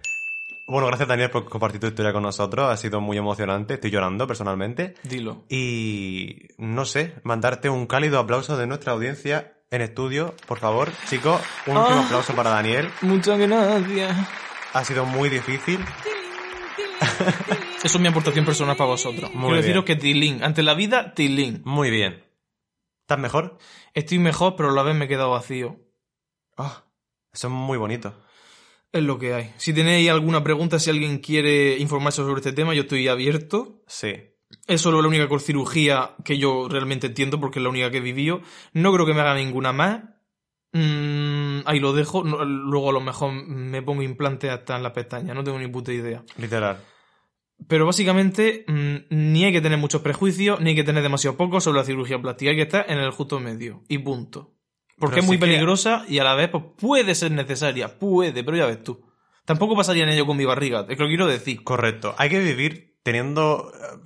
Bueno, 0.68 0.88
gracias 0.88 1.07
Daniel 1.07 1.30
por 1.30 1.45
compartir 1.45 1.80
tu 1.80 1.88
historia 1.88 2.11
con 2.11 2.24
nosotros. 2.24 2.70
Ha 2.72 2.78
sido 2.78 2.99
muy 2.99 3.18
emocionante. 3.18 3.76
Estoy 3.76 3.91
llorando 3.91 4.26
personalmente. 4.26 4.95
Dilo. 5.03 5.43
Y 5.47 6.47
no 6.57 6.86
sé, 6.86 7.16
mandarte 7.24 7.70
un 7.70 7.86
cálido 7.86 8.18
aplauso 8.20 8.57
de 8.57 8.66
nuestra 8.66 8.93
audiencia 8.93 9.57
en 9.70 9.82
estudio. 9.82 10.34
Por 10.47 10.57
favor, 10.57 10.91
chicos, 11.07 11.39
un 11.68 11.78
último 11.78 11.99
Ah. 11.99 12.05
aplauso 12.05 12.34
para 12.36 12.49
Daniel. 12.49 12.89
Muchas 13.01 13.38
gracias. 13.38 14.18
Ha 14.74 14.84
sido 14.84 15.05
muy 15.05 15.30
difícil. 15.30 15.80
Eso 17.84 17.97
es 17.97 17.99
mi 17.99 18.07
aportación 18.07 18.45
personal 18.45 18.76
para 18.76 18.89
vosotros. 18.89 19.32
Muy 19.34 19.49
Quiero 19.49 19.61
deciros 19.61 19.86
que 19.86 19.95
Tilín, 19.95 20.43
ante 20.43 20.63
la 20.63 20.74
vida, 20.74 21.13
Tilín. 21.13 21.61
Muy 21.66 21.91
bien. 21.91 22.24
¿Estás 23.01 23.20
mejor? 23.20 23.59
Estoy 23.93 24.18
mejor, 24.18 24.55
pero 24.55 24.70
a 24.70 24.74
la 24.74 24.82
vez 24.82 24.95
me 24.95 25.05
he 25.05 25.07
quedado 25.07 25.30
vacío. 25.30 25.80
Ah, 26.57 26.84
eso 27.32 27.47
es 27.47 27.53
muy 27.53 27.78
bonito. 27.78 28.16
Es 28.95 29.03
lo 29.03 29.19
que 29.19 29.33
hay. 29.33 29.51
Si 29.57 29.73
tenéis 29.73 30.09
alguna 30.09 30.41
pregunta, 30.41 30.79
si 30.79 30.89
alguien 30.89 31.17
quiere 31.17 31.77
informarse 31.79 32.21
sobre 32.21 32.39
este 32.39 32.53
tema, 32.53 32.73
yo 32.73 32.83
estoy 32.83 33.09
abierto. 33.09 33.83
Sí. 33.87 34.13
Es 34.67 34.79
solo 34.79 35.01
la 35.01 35.09
única 35.09 35.27
cirugía 35.39 36.15
que 36.23 36.37
yo 36.37 36.69
realmente 36.69 37.07
entiendo, 37.07 37.37
porque 37.41 37.59
es 37.59 37.63
la 37.63 37.69
única 37.69 37.91
que 37.91 37.97
he 37.97 38.01
vivido. 38.01 38.39
No 38.71 38.93
creo 38.93 39.05
que 39.05 39.13
me 39.13 39.19
haga 39.19 39.35
ninguna 39.35 39.73
más. 39.73 40.01
Mm, 40.71 41.59
ahí 41.65 41.81
lo 41.81 41.91
dejo. 41.91 42.23
No- 42.23 42.45
luego 42.45 42.89
a 42.89 42.93
lo 42.93 43.01
mejor 43.01 43.33
me 43.33 43.81
pongo 43.81 44.01
implante 44.01 44.49
hasta 44.49 44.77
en 44.77 44.83
la 44.83 44.93
pestaña. 44.93 45.33
No 45.33 45.43
tengo 45.43 45.59
ni 45.59 45.67
puta 45.67 45.91
idea. 45.91 46.23
Literal. 46.37 46.79
Pero 47.67 47.85
básicamente 47.85 48.63
mm, 48.65 48.95
ni 49.09 49.43
hay 49.43 49.51
que 49.51 49.61
tener 49.61 49.77
muchos 49.77 50.01
prejuicios, 50.01 50.61
ni 50.61 50.69
hay 50.69 50.75
que 50.77 50.83
tener 50.85 51.03
demasiado 51.03 51.35
poco 51.35 51.59
sobre 51.59 51.79
la 51.79 51.85
cirugía 51.85 52.21
plástica. 52.21 52.51
Hay 52.51 52.55
que 52.57 52.63
estar 52.63 52.85
en 52.89 52.99
el 52.99 53.11
justo 53.11 53.41
medio. 53.41 53.83
Y 53.89 53.97
punto. 53.97 54.55
Porque 54.97 55.15
Pero 55.15 55.21
es 55.21 55.27
muy 55.27 55.35
sí 55.35 55.39
que- 55.39 55.45
peligrosa 55.47 56.05
y 56.07 56.19
a 56.19 56.23
la 56.23 56.35
vez 56.35 56.49
pues, 56.49 56.63
puede 56.77 57.15
ser 57.15 57.31
necesaria. 57.31 57.99
Puede, 57.99 58.43
pero 58.43 58.57
ya 58.57 58.65
ves 58.65 58.83
tú. 58.83 59.05
Tampoco 59.45 59.75
pasaría 59.75 60.03
en 60.03 60.09
ello 60.09 60.25
con 60.25 60.37
mi 60.37 60.45
barriga. 60.45 60.85
Es 60.89 60.95
que 60.97 61.03
lo 61.03 61.07
quiero 61.09 61.27
decir. 61.27 61.63
Correcto. 61.63 62.15
Hay 62.17 62.29
que 62.29 62.39
vivir 62.39 62.97
teniendo. 63.03 63.71
eh, 63.75 63.97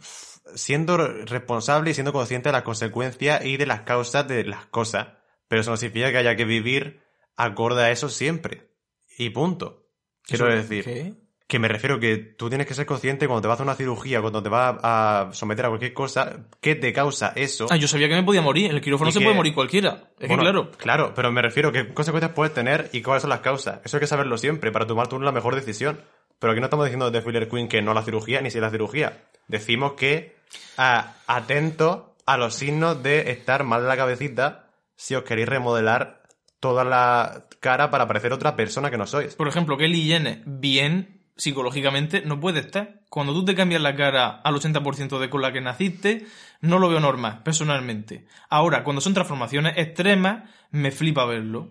siendo 0.55 0.97
responsable 0.97 1.91
y 1.91 1.93
siendo 1.93 2.11
consciente 2.11 2.49
de 2.49 2.53
las 2.53 2.63
consecuencias 2.63 3.45
y 3.45 3.57
de 3.57 3.67
las 3.67 3.81
causas 3.81 4.27
de 4.27 4.43
las 4.45 4.65
cosas. 4.65 5.09
Pero 5.47 5.61
eso 5.61 5.69
no 5.69 5.77
significa 5.77 6.11
que 6.11 6.17
haya 6.17 6.35
que 6.35 6.43
vivir 6.45 7.01
acorde 7.35 7.83
a 7.83 7.91
eso 7.91 8.09
siempre. 8.09 8.71
Y 9.17 9.29
punto. 9.29 9.85
Quiero 10.23 10.47
decir. 10.47 10.83
¿qué? 10.85 11.13
Que 11.49 11.57
me 11.57 11.67
refiero 11.67 11.99
que 11.99 12.15
tú 12.17 12.47
tienes 12.47 12.67
que 12.67 12.75
ser 12.75 12.85
consciente 12.85 13.25
cuando 13.25 13.41
te 13.41 13.47
vas 13.47 13.59
a 13.59 13.63
una 13.63 13.73
cirugía, 13.73 14.21
cuando 14.21 14.43
te 14.43 14.49
vas 14.49 14.77
a 14.83 15.29
someter 15.31 15.65
a 15.65 15.69
cualquier 15.69 15.93
cosa, 15.95 16.45
qué 16.61 16.75
te 16.75 16.93
causa 16.93 17.33
eso. 17.35 17.65
Ah, 17.71 17.75
yo 17.75 17.87
sabía 17.87 18.07
que 18.07 18.13
me 18.13 18.21
podía 18.21 18.43
morir. 18.43 18.67
En 18.69 18.75
el 18.75 18.81
quirófano 18.81 19.09
Y 19.09 19.13
se 19.13 19.17
que- 19.17 19.25
puede 19.25 19.35
morir 19.35 19.55
cualquiera. 19.55 20.11
Es 20.19 20.27
Bueno, 20.27 20.43
que 20.43 20.49
claro. 20.51 20.71
Claro, 20.77 21.13
pero 21.15 21.31
me 21.31 21.41
refiero 21.41 21.71
qué 21.71 21.91
consecuencias 21.91 22.33
puedes 22.33 22.53
tener 22.53 22.89
y 22.93 23.01
cuáles 23.01 23.21
son 23.23 23.31
las 23.31 23.39
causas. 23.39 23.79
Eso 23.83 23.97
hay 23.97 24.01
que 24.01 24.05
saberlo 24.05 24.37
siempre 24.37 24.71
para 24.71 24.85
tomar 24.85 25.07
tú 25.07 25.19
la 25.19 25.31
mejor 25.31 25.55
decisión. 25.55 25.99
Pero 26.37 26.51
aquí 26.51 26.59
no 26.61 26.67
estamos 26.67 26.85
diciendo 26.85 27.09
de 27.09 27.19
Filler 27.23 27.49
Queen 27.49 27.67
que 27.67 27.81
no 27.81 27.91
a 27.91 27.93
la 27.95 28.03
cirugía 28.03 28.41
ni 28.41 28.51
si 28.51 28.59
la 28.59 28.69
cirugía. 28.69 29.23
Decimos 29.47 29.93
que 29.93 30.35
ah, 30.77 31.15
atento 31.25 32.15
a 32.27 32.37
los 32.37 32.53
signos 32.53 33.01
de 33.01 33.31
estar 33.31 33.63
mal 33.63 33.81
de 33.81 33.87
la 33.87 33.97
cabecita 33.97 34.67
si 34.95 35.15
os 35.15 35.23
queréis 35.23 35.49
remodelar 35.49 36.21
toda 36.59 36.83
la 36.83 37.45
cara 37.59 37.89
para 37.89 38.07
parecer 38.07 38.33
otra 38.33 38.55
persona 38.55 38.91
que 38.91 38.97
no 38.97 39.07
sois. 39.07 39.33
Por 39.33 39.47
ejemplo, 39.47 39.77
Kelly 39.77 40.03
Jenner, 40.07 40.43
bien 40.45 41.18
psicológicamente, 41.39 42.21
no 42.23 42.39
puede 42.39 42.59
estar. 42.59 42.99
Cuando 43.09 43.33
tú 43.33 43.43
te 43.45 43.55
cambias 43.55 43.81
la 43.81 43.95
cara 43.95 44.27
al 44.43 44.53
80% 44.55 45.17
de 45.19 45.29
con 45.31 45.41
la 45.41 45.51
que 45.51 45.61
naciste, 45.61 46.27
no 46.61 46.77
lo 46.77 46.89
veo 46.89 46.99
normal, 46.99 47.41
personalmente. 47.43 48.27
Ahora, 48.49 48.83
cuando 48.83 49.01
son 49.01 49.15
transformaciones 49.15 49.73
extremas, 49.77 50.47
me 50.69 50.91
flipa 50.91 51.25
verlo. 51.25 51.69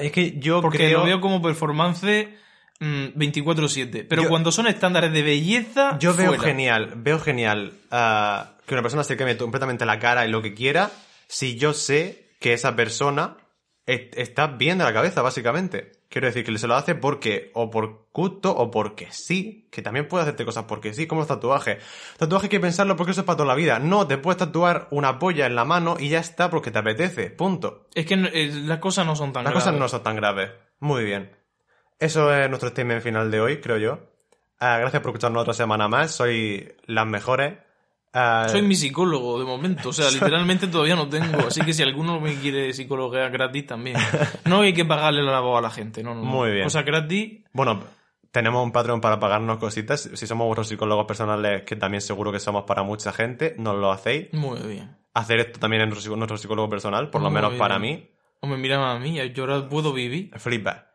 Es 0.00 0.12
que 0.12 0.38
yo 0.38 0.60
Porque 0.62 0.78
creo... 0.78 1.00
lo 1.00 1.04
veo 1.06 1.20
como 1.20 1.42
performance 1.42 2.28
mm, 2.78 3.06
24-7. 3.16 4.06
Pero 4.08 4.22
Yo- 4.24 4.28
cuando 4.28 4.52
son 4.52 4.66
estándares 4.68 5.12
de 5.12 5.22
belleza. 5.22 5.98
Yo 5.98 6.14
veo 6.14 6.28
fuera. 6.28 6.42
genial, 6.44 6.92
veo 6.96 7.18
genial 7.18 7.72
ah, 7.90 8.52
que 8.66 8.74
una 8.74 8.82
persona 8.82 9.02
se 9.02 9.16
cambie 9.16 9.36
completamente 9.36 9.84
la 9.86 9.98
cara 9.98 10.26
y 10.26 10.30
lo 10.30 10.42
que 10.42 10.54
quiera 10.54 10.90
si 11.26 11.56
yo 11.56 11.72
sé 11.74 12.28
que 12.40 12.52
esa 12.52 12.76
persona 12.76 13.36
est- 13.86 14.16
está 14.16 14.46
bien 14.46 14.78
de 14.78 14.84
la 14.84 14.92
cabeza, 14.92 15.22
básicamente. 15.22 15.92
Quiero 16.10 16.26
decir 16.26 16.42
que 16.42 16.56
se 16.56 16.66
lo 16.66 16.74
hace 16.74 16.94
porque, 16.94 17.50
o 17.54 17.70
por 17.70 18.06
gusto, 18.14 18.50
o 18.56 18.70
porque 18.70 19.08
sí, 19.10 19.68
que 19.70 19.82
también 19.82 20.08
puede 20.08 20.22
hacerte 20.22 20.46
cosas 20.46 20.64
porque 20.64 20.94
sí, 20.94 21.06
como 21.06 21.20
los 21.20 21.28
tatuajes. 21.28 21.84
Tatuaje 22.16 22.46
hay 22.46 22.50
que 22.50 22.60
pensarlo 22.60 22.96
porque 22.96 23.10
eso 23.12 23.20
es 23.20 23.26
para 23.26 23.36
toda 23.36 23.48
la 23.48 23.54
vida. 23.54 23.78
No, 23.78 24.06
te 24.06 24.16
puedes 24.16 24.38
tatuar 24.38 24.88
una 24.90 25.18
polla 25.18 25.44
en 25.44 25.54
la 25.54 25.66
mano 25.66 25.96
y 25.98 26.08
ya 26.08 26.18
está 26.20 26.48
porque 26.48 26.70
te 26.70 26.78
apetece, 26.78 27.28
punto. 27.30 27.88
Es 27.94 28.06
que 28.06 28.14
eh, 28.14 28.50
las 28.64 28.78
cosas 28.78 29.04
no 29.04 29.14
son 29.16 29.32
tan 29.34 29.44
Las 29.44 29.52
graves. 29.52 29.64
cosas 29.64 29.78
no 29.78 29.88
son 29.88 30.02
tan 30.02 30.16
graves. 30.16 30.50
Muy 30.80 31.04
bien. 31.04 31.36
Eso 31.98 32.32
es 32.34 32.48
nuestro 32.48 32.70
statement 32.70 33.02
final 33.02 33.30
de 33.30 33.40
hoy, 33.40 33.60
creo 33.60 33.76
yo. 33.76 33.98
Ah, 34.60 34.78
gracias 34.78 35.02
por 35.02 35.10
escucharnos 35.10 35.42
otra 35.42 35.52
semana 35.54 35.88
más. 35.88 36.10
Soy 36.12 36.74
las 36.86 37.06
mejores. 37.06 37.58
Ah, 38.12 38.46
Soy 38.48 38.62
mi 38.62 38.74
psicólogo 38.74 39.38
de 39.38 39.44
momento, 39.44 39.90
o 39.90 39.92
sea, 39.92 40.10
literalmente 40.12 40.66
todavía 40.66 40.96
no 40.96 41.08
tengo, 41.08 41.46
así 41.46 41.60
que 41.60 41.72
si 41.74 41.82
alguno 41.82 42.20
me 42.20 42.34
quiere 42.36 42.72
psicologuear 42.72 43.30
gratis 43.30 43.66
también. 43.66 43.96
No 44.46 44.62
hay 44.62 44.72
que 44.72 44.84
pagarle 44.84 45.22
la 45.22 45.40
voz 45.40 45.58
a 45.58 45.62
la 45.62 45.70
gente, 45.70 46.02
no, 46.02 46.14
no. 46.14 46.22
no. 46.22 46.26
Muy 46.26 46.50
bien. 46.52 46.64
Cosas 46.64 46.84
gratis, 46.84 47.44
Bueno, 47.52 47.84
tenemos 48.30 48.64
un 48.64 48.72
patrón 48.72 49.00
para 49.00 49.18
pagarnos 49.20 49.58
cositas. 49.58 50.10
Si 50.14 50.26
somos 50.26 50.46
vuestros 50.46 50.68
psicólogos 50.68 51.06
personales, 51.06 51.62
que 51.62 51.76
también 51.76 52.00
seguro 52.00 52.32
que 52.32 52.40
somos 52.40 52.64
para 52.64 52.82
mucha 52.82 53.12
gente, 53.12 53.54
nos 53.58 53.76
lo 53.76 53.90
hacéis. 53.92 54.32
muy 54.32 54.60
bien. 54.60 54.96
Hacer 55.14 55.40
esto 55.40 55.58
también 55.58 55.82
es 55.82 55.88
nuestro, 55.88 56.16
nuestro 56.16 56.36
psicólogo 56.36 56.68
personal, 56.68 57.10
por 57.10 57.22
lo 57.22 57.30
menos 57.30 57.50
bien. 57.50 57.58
para 57.58 57.78
mí. 57.78 58.10
O 58.40 58.46
me 58.46 58.56
miran 58.56 58.82
a 58.82 58.98
mí, 59.00 59.18
yo 59.34 59.42
ahora 59.44 59.68
puedo 59.68 59.92
vivir. 59.92 60.30
Flipa. 60.38 60.86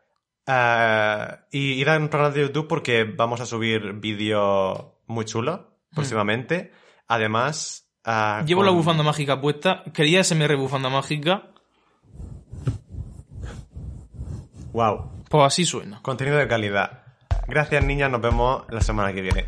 Ah, 0.46 1.46
y 1.50 1.72
ir 1.72 1.88
a 1.88 1.96
un 1.96 2.08
canal 2.08 2.32
de 2.32 2.42
YouTube 2.42 2.68
porque 2.68 3.04
vamos 3.04 3.40
a 3.40 3.46
subir 3.46 3.92
vídeos 3.94 4.78
muy 5.06 5.24
chulos 5.24 5.60
próximamente. 5.94 6.72
Además... 7.08 7.88
ah, 8.04 8.42
Llevo 8.46 8.60
con- 8.60 8.66
la 8.66 8.72
bufanda 8.72 9.02
mágica 9.02 9.40
puesta, 9.40 9.82
quería 9.92 10.22
SMR 10.24 10.56
bufanda 10.56 10.88
mágica, 10.88 11.50
Wow. 14.72 15.10
pues 15.28 15.44
así 15.44 15.64
suena. 15.64 16.00
Contenido 16.02 16.36
de 16.36 16.48
calidad. 16.48 17.02
Gracias, 17.46 17.84
niñas. 17.84 18.10
Nos 18.10 18.20
vemos 18.20 18.64
la 18.70 18.80
semana 18.80 19.12
que 19.12 19.20
viene. 19.20 19.46